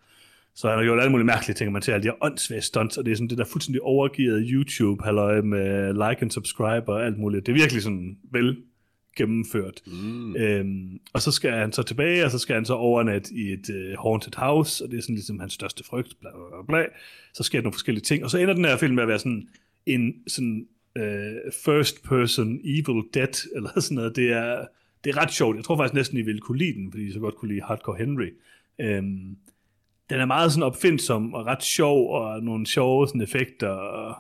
Så 0.54 0.68
han 0.68 0.78
har 0.78 0.84
gjort 0.84 1.00
alle 1.00 1.10
mulige 1.10 1.26
mærkelige 1.26 1.54
ting, 1.54 1.72
man 1.72 1.82
ser 1.82 1.94
alle 1.94 2.02
de 2.02 2.08
her 2.08 2.24
åndssvage 2.24 2.62
stunts, 2.62 2.98
og 2.98 3.04
det 3.04 3.10
er 3.10 3.16
sådan 3.16 3.28
det 3.28 3.38
der 3.38 3.44
fuldstændig 3.44 3.82
overgivet 3.82 4.48
YouTube, 4.50 5.04
halløj 5.04 5.40
med 5.40 5.92
like 5.92 6.22
and 6.22 6.30
subscribe 6.30 6.88
og 6.88 7.06
alt 7.06 7.18
muligt. 7.18 7.46
Det 7.46 7.52
er 7.52 7.56
virkelig 7.56 7.82
sådan 7.82 8.16
vel 8.32 8.56
gennemført. 9.16 9.82
Mm. 9.86 10.36
Øhm, 10.36 10.98
og 11.12 11.22
så 11.22 11.30
skal 11.30 11.52
han 11.52 11.72
så 11.72 11.82
tilbage, 11.82 12.24
og 12.24 12.30
så 12.30 12.38
skal 12.38 12.54
han 12.54 12.64
så 12.64 12.74
overnatte 12.74 13.34
i 13.34 13.52
et 13.52 13.70
uh, 13.70 14.02
haunted 14.02 14.32
house, 14.36 14.84
og 14.84 14.90
det 14.90 14.98
er 14.98 15.02
sådan 15.02 15.14
ligesom 15.14 15.40
hans 15.40 15.52
største 15.52 15.84
frygt, 15.84 16.20
bla 16.20 16.30
bla 16.30 16.62
bla. 16.68 16.86
Så 17.34 17.42
sker 17.42 17.58
der 17.58 17.62
nogle 17.62 17.74
forskellige 17.74 18.04
ting, 18.04 18.24
og 18.24 18.30
så 18.30 18.38
ender 18.38 18.54
den 18.54 18.64
her 18.64 18.76
film 18.76 18.94
med 18.94 19.02
at 19.02 19.08
være 19.08 19.18
sådan 19.18 19.48
en 19.86 20.14
sådan 20.26 20.66
uh, 20.96 21.52
first 21.64 22.02
person 22.02 22.60
evil 22.64 23.02
dead, 23.14 23.48
eller 23.56 23.80
sådan 23.80 23.94
noget. 23.94 24.16
Det 24.16 24.32
er, 24.32 24.66
det 25.04 25.10
er 25.10 25.22
ret 25.22 25.32
sjovt. 25.32 25.56
Jeg 25.56 25.64
tror 25.64 25.76
faktisk 25.76 25.94
næsten, 25.94 26.18
I 26.18 26.22
ville 26.22 26.40
kunne 26.40 26.58
lide 26.58 26.74
den, 26.74 26.92
fordi 26.92 27.06
I 27.06 27.12
så 27.12 27.20
godt 27.20 27.36
kunne 27.36 27.52
lide 27.52 27.62
Hardcore 27.62 27.96
Henry. 27.96 28.28
Um, 28.98 29.36
den 30.12 30.20
er 30.20 30.26
meget 30.26 30.52
sådan 30.52 30.62
opfindsom 30.62 31.34
og 31.34 31.46
ret 31.46 31.62
sjov, 31.62 32.10
og 32.10 32.42
nogle 32.42 32.66
sjove 32.66 33.08
sådan, 33.08 33.20
effekter, 33.20 33.68
og 33.68 34.14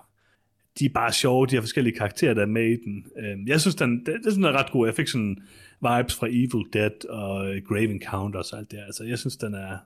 de 0.78 0.84
er 0.84 0.90
bare 0.94 1.12
sjove, 1.12 1.46
de 1.46 1.54
har 1.54 1.62
forskellige 1.62 1.98
karakterer, 1.98 2.34
der 2.34 2.42
er 2.42 2.46
med 2.46 2.64
i 2.64 2.76
den. 2.84 3.06
Øhm, 3.18 3.46
jeg 3.46 3.60
synes, 3.60 3.74
den, 3.74 4.06
det, 4.06 4.20
det 4.24 4.32
synes, 4.32 4.46
er 4.46 4.52
ret 4.52 4.72
god. 4.72 4.86
Jeg 4.86 4.94
fik 4.94 5.08
sådan 5.08 5.36
vibes 5.80 6.14
fra 6.14 6.26
Evil 6.26 6.64
Dead 6.72 7.08
og 7.08 7.54
øh, 7.54 7.62
Grave 7.68 7.90
Encounters 7.90 8.52
og 8.52 8.58
alt 8.58 8.70
det 8.70 8.78
her. 8.78 8.86
Altså, 8.86 9.04
jeg 9.04 9.18
synes, 9.18 9.36
den 9.36 9.54
er, 9.54 9.78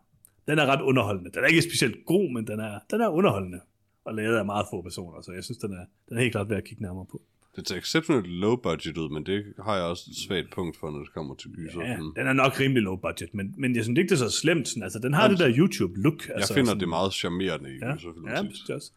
den 0.49 0.59
er 0.59 0.67
ret 0.67 0.81
underholdende. 0.81 1.31
Den 1.35 1.43
er 1.43 1.47
ikke 1.47 1.63
specielt 1.63 2.07
god, 2.07 2.33
men 2.33 2.47
den 2.47 2.61
er, 2.61 2.79
den 2.91 3.01
er 3.01 3.09
underholdende 3.09 3.61
og 4.05 4.15
lavet 4.15 4.37
af 4.37 4.45
meget 4.45 4.67
få 4.71 4.83
personer, 4.83 5.21
så 5.21 5.33
jeg 5.33 5.45
synes, 5.45 5.59
den 5.59 5.73
er, 5.73 5.85
den 6.09 6.17
er 6.17 6.21
helt 6.21 6.33
klart 6.33 6.51
værd 6.51 6.59
at 6.59 6.65
kigge 6.65 6.83
nærmere 6.83 7.07
på. 7.07 7.23
Det 7.57 7.69
ser 7.69 7.77
exceptionelt 7.77 8.27
low 8.27 8.57
budget 8.57 8.99
ud, 8.99 9.09
men 9.11 9.27
det 9.27 9.45
har 9.65 9.75
jeg 9.75 9.85
også 9.85 10.05
et 10.11 10.17
svagt 10.17 10.51
punkt 10.55 10.77
for, 10.77 10.91
når 10.91 10.99
det 10.99 11.13
kommer 11.15 11.35
til 11.35 11.51
gyser. 11.51 11.81
Ja, 11.85 11.97
Mm. 11.97 12.13
den 12.17 12.27
er 12.27 12.33
nok 12.33 12.61
rimelig 12.61 12.83
low 12.83 12.97
budget, 12.97 13.35
men, 13.35 13.55
men 13.59 13.77
jeg 13.77 13.85
synes 13.85 13.99
ikke, 13.99 14.09
det 14.09 14.23
er 14.23 14.29
så 14.29 14.41
slemt. 14.41 14.69
Sådan. 14.69 14.83
Altså, 14.83 14.99
den 14.99 15.15
har 15.15 15.29
det 15.29 15.39
der 15.39 15.49
YouTube-look. 15.51 16.27
Jeg 16.29 16.37
altså, 16.37 16.55
finder 16.55 16.67
sådan, 16.69 16.81
det 16.81 16.89
meget 16.89 17.13
charmerende 17.13 17.71
i 17.75 17.79
Ja, 17.83 17.95
gyserfilm. 17.95 18.29
ja, 18.29 18.43
det 18.43 18.69
jeg 18.69 18.75
også. 18.77 18.91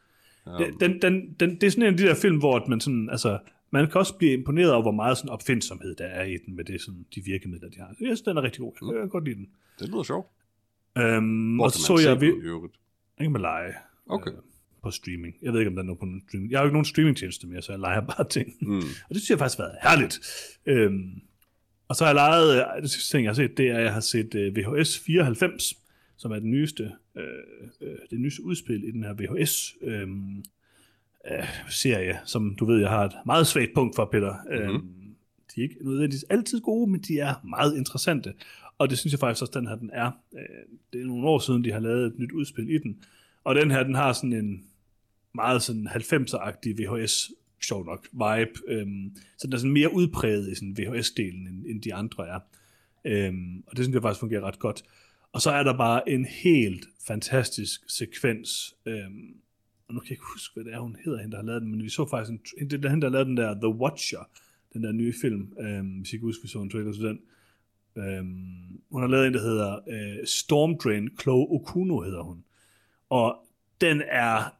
Det, 0.60 0.68
den, 0.80 1.02
den, 1.02 1.36
den, 1.40 1.50
det 1.56 1.64
er 1.64 1.72
sådan 1.72 1.84
en 1.84 1.92
af 1.94 1.98
de 1.98 2.04
der 2.04 2.16
film, 2.16 2.38
hvor 2.38 2.66
man 2.70 2.80
sådan, 2.82 3.10
altså, 3.10 3.40
man 3.72 3.86
kan 3.88 3.96
også 3.96 4.14
blive 4.16 4.34
imponeret 4.34 4.72
over, 4.74 4.82
hvor 4.82 4.92
meget 4.92 5.18
sådan 5.18 5.30
opfindsomhed 5.30 5.96
der 5.96 6.06
er 6.06 6.24
i 6.24 6.38
den, 6.46 6.56
med 6.56 6.64
det, 6.66 6.82
sådan, 6.82 7.06
de 7.16 7.22
virkemidler, 7.26 7.70
de 7.70 7.78
har. 7.80 7.88
Jeg 7.88 7.96
synes, 8.00 8.22
den 8.22 8.38
er 8.38 8.42
rigtig 8.42 8.60
god. 8.60 8.74
Jeg, 8.82 8.88
jeg 8.94 9.02
kan 9.02 9.10
godt 9.10 9.24
lide 9.24 9.36
den. 9.36 9.48
Det 9.80 9.88
lyder 9.90 10.04
sjovt. 10.04 10.28
Øhm, 10.98 11.56
Hvor 11.56 11.66
og 11.66 11.72
så 11.72 11.80
så 11.82 12.00
jeg, 12.10 12.22
vi, 12.22 12.28
den 12.28 12.70
kan 13.20 13.32
man 13.32 13.42
lege 13.42 13.74
Okay. 14.10 14.32
øh, 14.32 14.38
på 14.84 14.92
streaming. 14.92 15.36
Jeg 15.42 15.54
ved 15.54 15.60
ikke, 15.60 15.70
om 15.70 15.76
der 15.76 15.82
er 15.82 15.86
noget 15.86 16.00
på 16.00 16.06
nogen 16.06 16.22
streaming. 16.28 16.52
Jeg 16.52 16.60
har 16.60 16.64
jo 16.64 16.68
ikke 16.68 16.74
nogen 16.74 16.86
streamingtjeneste 16.86 17.48
mere, 17.48 17.62
så 17.62 17.72
jeg 17.72 17.80
leger 17.80 18.02
bare 18.02 18.30
ting. 18.30 18.54
Mm. 18.62 18.78
Og 19.08 19.10
det 19.10 19.18
synes 19.18 19.30
jeg 19.30 19.40
faktisk 19.40 19.58
har 19.58 19.66
været 19.66 19.78
herligt. 19.82 20.20
Øhm, 20.66 21.22
og 21.88 21.96
så 21.96 22.04
har 22.04 22.10
jeg 22.10 22.16
lejet, 22.16 22.56
øh, 22.56 22.82
det 22.82 22.92
sidste 22.92 23.18
ting, 23.18 23.24
jeg 23.24 23.30
har 23.30 23.36
set, 23.36 23.58
det 23.58 23.68
er, 23.68 23.78
at 23.78 23.84
jeg 23.84 23.94
har 23.94 24.00
set 24.00 24.36
øh, 24.36 24.56
VHS 24.56 25.00
94, 25.00 25.74
som 26.18 26.32
er 26.32 26.40
den 26.40 26.52
nyeste, 26.52 26.92
øh, 27.18 27.24
øh, 27.82 27.98
det 28.10 28.20
nyeste 28.20 28.44
udspil 28.44 28.84
i 28.84 28.92
den 28.92 29.04
her 29.04 29.14
VHS 29.14 29.76
øh, 29.82 30.08
øh, 31.32 31.48
serie, 31.70 32.20
som 32.26 32.56
du 32.56 32.66
ved, 32.66 32.80
jeg 32.80 32.90
har 32.90 33.06
et 33.06 33.14
meget 33.26 33.48
svagt 33.48 33.72
punkt 33.76 33.96
for, 33.96 34.10
Peter. 34.12 34.36
Mm-hmm. 34.50 34.76
Øh, 34.76 34.82
de 35.56 35.62
er 35.62 35.64
ikke 35.64 35.76
nødvendigvis 35.82 36.24
altid 36.24 36.62
gode, 36.62 36.92
men 36.92 37.02
de 37.02 37.20
er 37.20 37.34
meget 37.44 37.78
interessante. 37.78 38.34
Og 38.78 38.90
det 38.90 38.98
synes 38.98 39.14
jeg 39.14 39.20
faktisk 39.20 39.42
også, 39.42 39.60
den 39.60 39.68
her 39.68 39.76
den 39.76 39.90
er. 39.94 40.12
Øh, 40.34 40.42
det 40.94 41.02
er 41.02 41.06
nogle 41.06 41.28
år 41.28 41.40
siden, 41.40 41.64
de 41.64 41.72
har 41.72 41.80
lavet 41.80 42.06
et 42.06 42.20
nyt 42.20 42.32
udspil 42.32 42.70
i 42.70 42.78
den. 42.78 43.04
Og 43.44 43.56
den 43.56 43.72
her, 43.72 43.84
den 43.84 43.96
har 43.96 44.14
sådan 44.14 44.34
en 44.34 44.64
meget 45.36 45.62
sådan 45.62 45.88
90'er-agtig 45.88 46.76
VHS, 46.82 47.32
sjov 47.62 47.86
nok, 47.86 48.08
vibe. 48.12 48.52
Øhm, 48.68 49.16
så 49.38 49.48
den 49.48 49.54
er 49.54 49.58
sådan 49.58 49.72
mere 49.72 49.94
udpræget 49.94 50.52
i 50.52 50.56
sådan 50.56 50.76
VHS-delen, 50.80 51.48
end, 51.48 51.66
end 51.66 51.82
de 51.82 51.94
andre 51.94 52.28
er. 52.28 52.40
Øhm, 53.06 53.64
og 53.68 53.78
det 53.78 53.86
synes 53.86 53.94
jeg 53.94 54.02
faktisk 54.02 54.20
fungerer 54.20 54.42
ret 54.42 54.60
godt. 54.60 54.84
Og 55.34 55.42
så 55.42 55.52
er 55.52 55.64
der 55.64 55.78
bare 55.78 56.10
en 56.10 56.26
helt 56.26 56.86
fantastisk 57.08 57.82
sekvens. 57.88 58.76
Øhm, 58.86 59.36
og 59.88 59.94
nu 59.94 60.00
kan 60.00 60.06
jeg 60.06 60.12
ikke 60.12 60.34
huske, 60.34 60.54
hvad 60.54 60.64
det 60.64 60.74
er, 60.74 60.80
hun 60.80 60.98
hedder, 61.06 61.20
hende, 61.20 61.32
der 61.32 61.38
har 61.38 61.46
lavet 61.46 61.62
den, 61.62 61.72
men 61.72 61.84
vi 61.84 61.90
så 61.90 62.10
faktisk, 62.10 62.54
en, 62.58 62.70
det 62.70 62.86
er 62.86 62.90
hende, 62.90 63.02
der 63.02 63.10
har 63.10 63.14
lavet 63.14 63.28
den 63.28 63.38
der 63.38 63.54
The 63.54 63.68
Watcher, 63.68 64.30
den 64.74 64.84
der 64.84 64.92
nye 64.92 65.14
film, 65.22 65.54
øhm, 65.60 65.88
hvis 65.88 66.14
I 66.14 66.18
kan 66.18 66.26
huske, 66.26 66.42
vi 66.42 66.48
så 66.48 66.62
en 66.62 66.70
trailer 66.70 66.94
til 66.94 67.04
den. 67.04 67.20
Øhm, 67.98 68.82
hun 68.92 69.02
har 69.02 69.08
lavet 69.08 69.28
en, 69.28 69.34
der 69.34 69.42
hedder 69.42 69.80
øh, 69.90 70.26
Storm 70.26 70.78
Drain, 70.78 71.10
Chloe 71.22 71.48
Okuno 71.50 72.00
hedder 72.02 72.22
hun. 72.22 72.44
Og 73.10 73.48
den 73.82 74.02
er, 74.08 74.59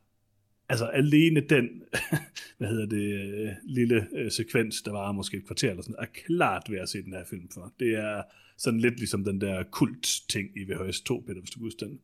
altså 0.70 0.86
alene 0.86 1.40
den, 1.42 1.70
hvad 2.58 2.68
hedder 2.68 2.86
det, 2.86 3.14
øh, 3.14 3.50
lille 3.64 4.08
øh, 4.16 4.32
sekvens, 4.32 4.82
der 4.82 4.92
var 4.92 5.12
måske 5.12 5.38
et 5.38 5.46
kvarter 5.46 5.70
eller 5.70 5.84
sådan, 5.84 5.96
er 6.00 6.06
klart 6.26 6.64
ved 6.70 6.78
at 6.80 6.90
se 6.90 7.04
den 7.04 7.14
her 7.14 7.26
film 7.30 7.50
for. 7.54 7.74
Det 7.80 7.96
er 7.96 8.22
sådan 8.58 8.80
lidt 8.80 8.98
ligesom 8.98 9.24
den 9.24 9.42
der 9.42 9.64
kult-ting 9.64 10.50
i 10.58 10.64
VHS 10.64 11.02
2, 11.02 11.24
Peter, 11.28 11.40
hvis 11.40 11.50
du 11.50 11.60
kan 11.60 11.66
huske 11.66 11.86
den. 11.86 12.00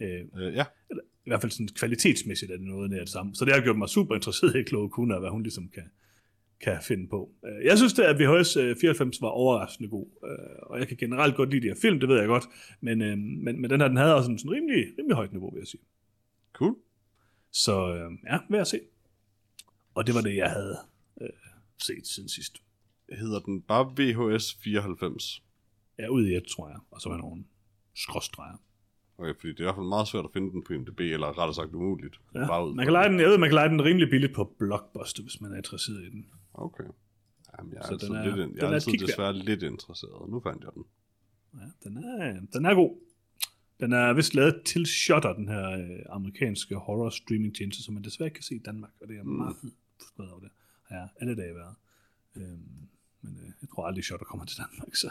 Øh, 0.00 0.24
Øh, 0.36 0.54
ja, 0.54 0.64
eller, 0.90 1.02
I 1.26 1.30
hvert 1.30 1.40
fald 1.40 1.52
sådan 1.52 1.68
kvalitetsmæssigt 1.68 2.52
er 2.52 2.56
det 2.56 2.66
noget 2.66 2.90
nær 2.90 2.98
det 2.98 3.08
samme. 3.08 3.34
Så 3.34 3.44
det 3.44 3.54
har 3.54 3.60
gjort 3.60 3.78
mig 3.78 3.88
super 3.88 4.14
interesseret 4.14 4.56
i 4.56 4.64
Chloe 4.64 4.90
Kuna, 4.90 5.18
hvad 5.18 5.30
hun 5.30 5.42
ligesom 5.42 5.68
kan, 5.68 5.82
kan 6.60 6.78
finde 6.82 7.08
på. 7.08 7.30
Øh, 7.46 7.64
Jeg 7.66 7.78
synes, 7.78 7.98
at 7.98 8.16
VHS 8.18 8.56
øh, 8.56 8.76
94 8.80 9.20
var 9.22 9.28
overraskende 9.28 9.90
god, 9.90 10.06
øh, 10.24 10.56
og 10.62 10.78
jeg 10.78 10.88
kan 10.88 10.96
generelt 10.96 11.34
godt 11.34 11.50
lide 11.50 11.62
de 11.62 11.68
her 11.68 11.80
film, 11.82 12.00
det 12.00 12.08
ved 12.08 12.18
jeg 12.18 12.26
godt, 12.26 12.44
men, 12.80 13.02
øh, 13.02 13.18
men, 13.18 13.60
men 13.60 13.70
den 13.70 13.80
her, 13.80 13.88
den 13.88 13.96
havde 13.96 14.14
også 14.14 14.30
en 14.30 14.38
sådan 14.38 14.52
rimelig, 14.52 14.84
rimelig 14.98 15.14
højt 15.16 15.32
niveau, 15.32 15.50
vil 15.50 15.60
jeg 15.60 15.66
sige. 15.66 15.80
cool. 16.52 16.76
Så 17.52 17.94
øh, 17.94 18.12
ja, 18.32 18.38
værd 18.50 18.60
at 18.60 18.66
se. 18.66 18.80
Og 19.94 20.06
det 20.06 20.14
var 20.14 20.20
det, 20.20 20.36
jeg 20.36 20.50
havde 20.50 20.76
øh, 21.20 21.28
set 21.78 22.06
siden 22.06 22.28
sidst. 22.28 22.62
Hedder 23.12 23.40
den 23.40 23.62
bare 23.62 23.84
VHS 23.96 24.54
94? 24.54 25.42
Jeg 25.98 26.04
er 26.04 26.08
ude 26.10 26.32
i 26.32 26.36
et, 26.36 26.44
tror 26.46 26.68
jeg, 26.68 26.78
og 26.90 27.00
så 27.00 27.08
med 27.08 27.18
nogle 27.18 27.44
skråstreger. 27.94 28.56
Okay, 29.18 29.34
fordi 29.40 29.48
det 29.52 29.58
er 29.60 29.62
i 29.64 29.66
hvert 29.66 29.74
fald 29.74 29.86
meget 29.86 30.08
svært 30.08 30.24
at 30.24 30.30
finde 30.32 30.50
den 30.52 30.62
på 30.64 30.72
IMDb, 30.72 31.00
eller 31.00 31.26
rettere 31.38 31.54
sagt 31.54 31.74
umuligt. 31.74 32.20
Ja, 32.34 32.46
Bare 32.46 32.66
ud 32.68 32.74
man 32.74 32.86
kan 32.86 32.92
lege 32.92 33.08
den, 33.08 33.20
jeg 33.20 33.28
ved, 33.28 33.38
man 33.38 33.48
kan 33.48 33.54
lege 33.54 33.68
den 33.68 33.84
rimelig 33.84 34.10
billigt 34.10 34.34
på 34.34 34.54
Blockbuster, 34.58 35.22
hvis 35.22 35.40
man 35.40 35.52
er 35.52 35.56
interesseret 35.56 36.02
i 36.02 36.10
den. 36.10 36.30
Okay. 36.54 36.84
Jamen, 37.58 37.72
jeg 37.72 37.78
er, 37.78 37.86
Så 37.86 37.92
altid, 37.92 38.08
den 38.08 38.16
er- 38.16 38.24
lidt, 38.24 38.36
den 38.36 38.56
jeg 38.56 38.62
er 38.64 38.68
er 38.68 38.74
altid 38.74 38.92
desværre 38.92 39.32
lidt 39.32 39.62
interesseret. 39.62 40.30
Nu 40.30 40.40
fandt 40.40 40.64
jeg 40.64 40.70
den. 40.74 40.84
Ja, 41.54 41.66
den 41.88 41.96
er, 42.04 42.40
den 42.52 42.64
er 42.66 42.74
god. 42.74 42.96
Den 43.80 43.92
er 43.92 44.12
vist 44.12 44.34
lavet 44.34 44.62
til 44.64 44.86
Shutter, 44.86 45.32
den 45.32 45.48
her 45.48 45.70
øh, 45.70 46.00
amerikanske 46.08 46.74
horror 46.74 47.10
streaming 47.10 47.56
tjeneste, 47.56 47.82
som 47.82 47.94
man 47.94 48.04
desværre 48.04 48.26
ikke 48.26 48.34
kan 48.34 48.44
se 48.44 48.54
i 48.54 48.58
Danmark, 48.58 48.90
og 49.00 49.08
det 49.08 49.18
er 49.18 49.22
mm. 49.22 49.28
meget 49.28 49.56
frustreret 49.98 50.30
over 50.30 50.40
det. 50.40 50.50
Har 50.82 50.96
jeg 50.96 51.08
alle 51.20 51.36
dage 51.36 51.54
været. 51.54 51.74
Øhm, 52.36 52.88
men 53.22 53.38
øh, 53.42 53.52
jeg 53.60 53.68
tror 53.74 53.86
aldrig, 53.86 54.04
Shutter 54.04 54.26
kommer 54.26 54.46
til 54.46 54.58
Danmark, 54.58 54.94
så... 54.94 55.10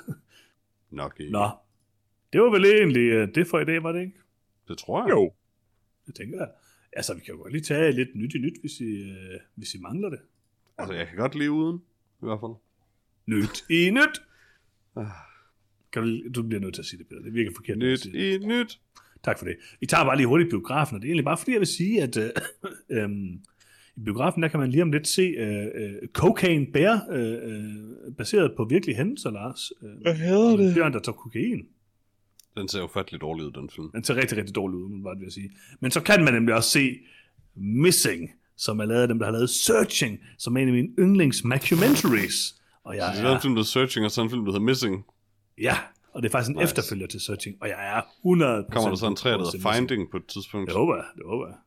Nok 0.90 1.20
ikke. 1.20 1.32
Nå, 1.32 1.50
det 2.34 2.41
var 2.41 2.50
vel 2.50 2.66
egentlig 2.66 3.12
øh, 3.12 3.36
det 3.36 3.48
for 3.48 3.60
i 3.60 3.66
dag, 3.66 3.84
var 3.84 3.91
det 3.91 4.02
ikke? 4.02 4.20
Det 4.68 4.78
tror 4.78 5.04
jeg. 5.04 5.10
Jo. 5.10 5.34
Det 6.06 6.16
tænker 6.16 6.38
jeg. 6.38 6.52
Altså, 6.94 7.14
vi 7.14 7.20
kan 7.20 7.34
jo 7.34 7.41
godt 7.41 7.54
lige 7.54 7.64
tage 7.64 7.91
lidt 7.91 8.16
nyt 8.16 8.36
i 8.36 8.38
nyt, 8.38 8.60
hvis 8.62 8.80
I, 8.80 9.12
øh, 9.12 9.40
hvis 9.56 9.76
I 9.76 9.80
mangler 9.80 10.10
det. 10.10 10.20
Altså, 10.78 10.94
jeg 10.94 11.08
kan 11.08 11.18
godt 11.18 11.36
leve 11.36 11.52
uden, 11.52 11.78
i 12.22 12.26
hvert 12.26 12.40
fald. 12.40 12.56
Nyt 13.26 13.66
i 13.70 13.90
nyt! 13.90 14.22
Kan 15.94 16.03
du, 16.03 16.30
du 16.36 16.48
bliver 16.48 16.61
nødt 16.61 16.74
til 16.74 16.82
at 16.82 16.86
sige 16.86 16.98
det, 16.99 17.07
Peter. 17.07 17.22
Det 17.22 17.34
virker 17.34 17.52
forkert. 17.56 17.78
Nyt 17.78 18.06
i 18.06 18.38
nyt. 18.38 18.80
Tak 19.24 19.38
for 19.40 19.45
det. 19.45 19.56
Vi 19.80 19.86
tager 19.86 20.03
bare 20.03 20.18
lige 20.18 20.28
hurtigt 20.28 20.49
biografen, 20.49 20.95
og 20.95 21.02
det 21.02 21.07
er 21.07 21.10
egentlig 21.10 21.26
bare 21.26 21.38
fordi, 21.38 21.52
jeg 21.52 21.60
vil 21.60 21.68
sige, 21.68 22.02
at 22.03 22.18
øh, 22.18 22.30
øh, 22.98 23.10
i 23.95 23.99
biografen, 24.06 24.44
der 24.44 24.49
kan 24.49 24.60
man 24.60 24.70
lige 24.70 24.82
om 24.82 24.91
lidt 24.91 25.07
se 25.07 25.22
øh, 25.22 25.66
øh, 25.76 25.91
Cocaine 26.14 26.66
Bear, 26.74 27.06
øh, 27.11 27.34
øh, 27.34 28.16
baseret 28.18 28.53
på 28.57 28.66
virkelige 28.66 28.95
hændelser, 28.95 29.32
Lars. 29.32 29.72
Øh, 29.84 30.02
Hvad 30.02 30.16
hedder 30.16 30.57
det? 30.57 30.76
Bjørn, 30.76 30.94
der 30.94 30.99
tager 30.99 31.16
kokain. 31.16 31.66
Den 32.57 32.68
ser 32.68 32.80
jo 32.80 32.88
fatteligt 32.94 33.22
dårlig 33.22 33.45
ud, 33.45 33.52
den 33.52 33.70
film. 33.70 33.91
Den 33.91 34.03
ser 34.03 34.16
rigtig, 34.16 34.38
rigtig 34.38 34.56
dårlig 34.56 34.78
ud, 34.78 35.03
var 35.03 35.11
det 35.11 35.20
vil 35.20 35.26
jeg 35.26 35.34
sige. 35.34 35.52
Men 35.80 35.91
så 35.91 36.02
kan 36.02 36.24
man 36.24 36.34
nemlig 36.34 36.56
også 36.56 36.70
se 36.70 36.95
Missing, 37.56 38.32
som 38.57 38.80
er 38.80 38.86
lavet 38.86 39.02
af 39.02 39.07
dem, 39.07 39.20
der 39.20 39.26
har 39.26 39.32
lavet 39.34 39.49
Searching, 39.49 40.20
som 40.38 40.57
er 40.57 40.61
en 40.61 40.68
af 40.68 40.74
mine 40.74 40.90
yndlings 40.99 41.44
mockumentaries. 41.44 42.56
Og 42.84 42.95
jeg 42.95 43.11
Så 43.16 43.22
det 43.22 43.30
er 43.30 43.36
en 43.36 43.41
film, 43.41 43.56
der 43.56 43.64
Searching, 43.64 44.06
og 44.06 44.11
så 44.11 44.22
en 44.22 44.30
film, 44.30 44.45
der 44.45 44.52
hedder 44.52 44.66
Missing. 44.66 45.06
Ja, 45.61 45.77
og 46.14 46.22
det 46.23 46.30
er 46.30 46.31
faktisk 46.31 46.49
en 46.49 46.56
Nice. 46.56 46.64
efterfølger 46.64 47.07
til 47.07 47.19
Searching, 47.19 47.57
og 47.61 47.68
jeg 47.69 47.98
er 47.98 48.02
100 48.19 48.65
Kommer 48.72 48.90
der 48.90 48.98
så 48.98 49.07
en 49.07 49.15
træ, 49.15 49.30
der 49.30 49.38
hedder. 49.38 49.73
Finding 49.73 50.11
på 50.11 50.18
et 50.18 50.26
tidspunkt? 50.26 50.68
Det 50.68 50.76
håber 50.76 50.95
jeg, 50.95 51.06
det 51.15 51.26
håber 51.26 51.48
jeg. 51.48 51.57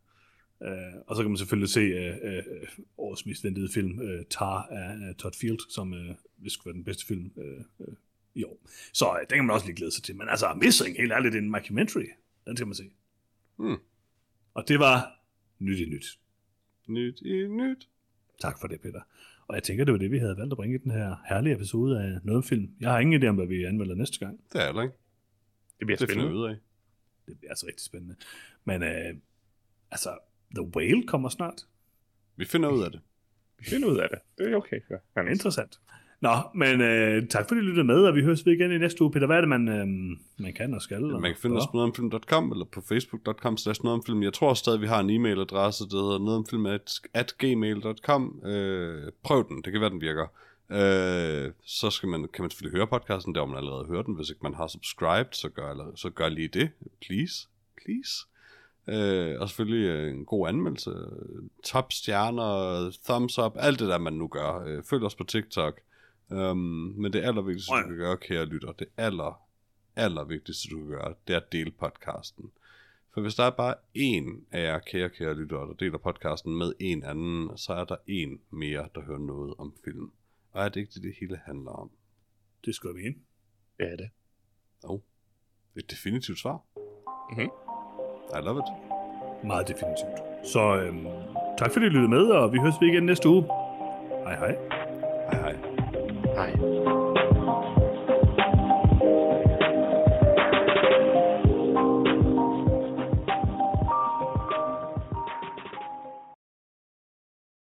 Uh, 0.61 1.03
og 1.07 1.17
så 1.17 1.23
kan 1.23 1.31
man 1.31 1.37
selvfølgelig 1.37 1.69
se 1.69 1.81
uh, 1.81 2.17
uh, 2.29 2.85
årets 2.99 3.27
mest 3.27 3.45
ventede 3.45 3.69
film, 3.75 3.99
uh, 3.99 4.27
Tar 4.31 4.67
af 4.71 4.97
uh, 4.97 5.17
Todd 5.17 5.35
Field, 5.41 5.59
som 5.71 5.93
uh, 5.93 5.99
vist 6.37 6.55
skulle 6.55 6.71
være 6.71 6.77
den 6.77 6.85
bedste 6.85 7.07
film 7.07 7.33
uh, 7.37 7.87
uh, 7.87 7.95
i 8.35 8.45
år. 8.45 8.59
Så 8.93 9.09
uh, 9.09 9.17
den 9.31 9.39
kan 9.39 9.45
man 9.45 9.55
også 9.55 9.67
lige 9.67 9.77
glæde 9.77 9.93
sig 9.95 10.03
til. 10.03 10.17
Men 10.17 10.29
altså, 10.29 10.59
Missing, 10.63 10.97
helt 10.97 11.13
ærligt, 11.13 11.33
det 11.33 11.39
er 11.39 11.43
en 11.43 11.51
mockumentary. 11.51 12.07
Den 12.47 12.57
skal 12.57 12.67
man 12.67 12.75
se. 12.75 12.91
Hmm. 13.57 13.77
Og 14.55 14.69
det 14.69 14.79
var 14.79 15.11
nyt 15.59 15.79
i 15.79 15.85
nyt. 15.85 16.19
Nyt 16.89 17.21
i 17.21 17.47
nyt. 17.49 17.89
Tak 18.41 18.61
for 18.61 18.69
det, 18.69 18.81
Peter. 18.81 19.01
Og 19.53 19.57
jeg 19.57 19.63
tænker, 19.63 19.85
det 19.85 19.93
var 19.93 19.99
det, 19.99 20.11
vi 20.11 20.19
havde 20.19 20.37
valgt 20.37 20.53
at 20.53 20.57
bringe 20.57 20.75
i 20.75 20.79
den 20.79 20.91
her 20.91 21.17
herlige 21.29 21.55
episode 21.55 22.03
af 22.03 22.19
Noget 22.23 22.45
Film. 22.45 22.71
Jeg 22.81 22.91
har 22.91 22.99
ingen 22.99 23.23
idé 23.23 23.27
om, 23.27 23.35
hvad 23.35 23.47
vi 23.47 23.65
anmelder 23.65 23.95
næste 23.95 24.19
gang. 24.19 24.41
Det 24.53 24.61
er 24.63 24.67
heller 24.67 24.83
ikke. 24.83 24.95
Det 25.79 25.87
bliver 25.87 25.99
Det 25.99 26.09
spændende. 26.11 26.35
ud 26.35 26.45
af. 26.49 26.57
Det 27.27 27.39
bliver 27.39 27.51
altså 27.51 27.67
rigtig 27.67 27.85
spændende. 27.85 28.17
Men 28.65 28.83
uh, 28.83 29.19
altså, 29.91 30.19
The 30.55 30.63
Whale 30.77 31.07
kommer 31.07 31.29
snart. 31.29 31.67
Vi 32.37 32.45
finder 32.45 32.69
ud 32.69 32.83
af 32.85 32.91
det. 32.91 33.01
Vi 33.59 33.65
finder 33.65 33.89
ud 33.89 33.99
af 33.99 34.09
det. 34.09 34.19
Det 34.39 34.53
er 34.53 34.57
okay. 34.57 34.81
Ja. 34.91 34.97
Er 35.17 35.23
Interessant. 35.23 35.81
Nå, 36.23 36.31
men 36.55 36.81
øh, 36.81 37.29
tak 37.29 37.49
fordi 37.49 37.61
I 37.61 37.65
lyttede 37.65 37.85
med, 37.87 38.05
og 38.05 38.15
vi 38.15 38.23
høres 38.23 38.47
ved 38.47 38.53
igen 38.53 38.73
i 38.73 38.79
næste 38.79 39.03
uge. 39.03 39.13
Peter, 39.13 39.27
hvad 39.27 39.37
er 39.37 39.41
det, 39.41 39.49
man, 39.49 39.69
øh, 39.69 39.87
man 40.45 40.53
kan 40.57 40.75
og 40.75 40.83
skal? 40.83 41.01
Man 41.03 41.23
kan 41.23 41.37
finde 41.37 41.57
os 41.57 41.67
på 41.67 41.77
nogetomfilm.com 41.77 42.53
eller 42.53 42.65
på 42.65 42.81
facebook.com 42.81 43.57
slash 43.57 43.85
nogetomfilm. 43.85 44.23
Jeg 44.23 44.33
tror 44.33 44.55
stadig, 44.55 44.81
vi 44.81 44.87
har 44.87 45.01
en 45.01 45.11
e-mailadresse, 45.11 45.89
der 45.91 46.03
hedder 46.05 46.19
nogetomfilm 46.19 46.67
at, 46.67 47.01
at 47.15 47.35
gmail.com. 47.39 48.43
Øh, 48.47 49.13
prøv 49.23 49.49
den, 49.49 49.63
det 49.63 49.73
kan 49.73 49.81
være, 49.81 49.91
den 49.91 50.01
virker. 50.01 50.27
Øh, 50.73 51.53
så 51.65 51.91
skal 51.91 52.09
man, 52.09 52.29
kan 52.35 52.43
man 52.43 52.51
selvfølgelig 52.51 52.79
høre 52.79 52.87
podcasten, 52.87 53.35
der 53.35 53.41
hvor 53.41 53.49
man 53.49 53.57
allerede 53.59 53.87
hørt 53.87 54.07
den. 54.07 54.15
Hvis 54.15 54.31
ikke 54.31 54.43
man 54.43 54.55
har 54.55 54.67
subscribed, 54.67 55.33
så 55.33 55.49
gør, 55.49 55.71
eller- 55.71 55.93
så 55.97 56.11
gør 56.11 56.29
lige 56.29 56.49
det. 56.49 56.71
Please. 57.07 57.49
Please. 57.85 58.13
Øh, 58.89 59.41
og 59.41 59.49
selvfølgelig 59.49 59.87
øh, 59.89 60.11
en 60.11 60.25
god 60.25 60.49
anmeldelse. 60.49 60.91
Top 61.65 61.93
stjerner, 61.93 62.91
thumbs 63.05 63.39
up, 63.39 63.53
alt 63.59 63.79
det 63.81 63.89
der, 63.89 63.99
man 63.99 64.13
nu 64.13 64.29
gør. 64.29 64.65
Øh, 64.67 64.83
følg 64.91 65.05
os 65.05 65.15
på 65.15 65.25
TikTok. 65.25 65.81
Um, 66.33 66.57
men 66.97 67.13
det 67.13 67.21
allervigtigste, 67.25 67.73
du 67.75 67.87
kan 67.89 67.97
gøre, 67.97 68.17
kære 68.17 68.45
lytter, 68.45 68.73
det 68.73 68.89
aller, 68.97 69.41
allervigtigste, 69.97 70.69
du 70.71 70.79
kan 70.79 70.87
gøre, 70.89 71.15
det 71.29 71.35
er 71.35 71.41
at 71.41 71.53
dele 71.53 71.71
podcasten. 71.71 72.51
For 73.15 73.21
hvis 73.21 73.35
der 73.35 73.45
er 73.45 73.51
bare 73.51 73.75
én 73.97 74.45
af 74.51 74.63
jer 74.63 74.79
kære, 74.79 75.11
kære 75.11 75.35
lyttere, 75.35 75.69
der 75.69 75.75
deler 75.75 75.99
podcasten 75.99 76.59
med 76.59 76.73
en 76.81 77.05
anden, 77.05 77.57
så 77.59 77.73
er 77.73 77.85
der 77.85 77.97
en 78.07 78.41
mere, 78.51 78.89
der 78.95 79.01
hører 79.01 79.19
noget 79.19 79.55
om 79.59 79.75
film. 79.85 80.13
Og 80.53 80.65
er 80.65 80.69
det 80.69 80.81
ikke 80.81 80.93
det, 80.95 81.03
det 81.03 81.15
hele 81.21 81.41
handler 81.45 81.71
om? 81.71 81.91
Det 82.65 82.75
skal 82.75 82.91
vi 82.95 83.03
ind. 83.03 83.17
Ja, 83.81 83.91
det. 83.91 84.11
Jo. 84.85 85.01
Et 85.77 85.91
definitivt 85.91 86.39
svar. 86.39 86.61
Mhm. 87.31 87.51
I 88.39 88.45
love 88.45 88.59
it. 88.59 88.93
Meget 89.47 89.69
definitivt. 89.69 90.47
Så 90.53 90.77
øhm, 90.77 91.05
tak 91.59 91.73
fordi 91.73 91.87
I 91.87 91.89
lyttede 91.89 92.09
med, 92.09 92.25
og 92.27 92.53
vi 92.53 92.59
høres 92.59 92.75
ved 92.81 92.89
igen 92.89 93.07
næste 93.07 93.29
uge. 93.29 93.43
Hej 94.25 94.37
hej. 94.37 94.82
Hej 96.35 96.47
hej. 96.47 96.53
Hej. 96.85 97.02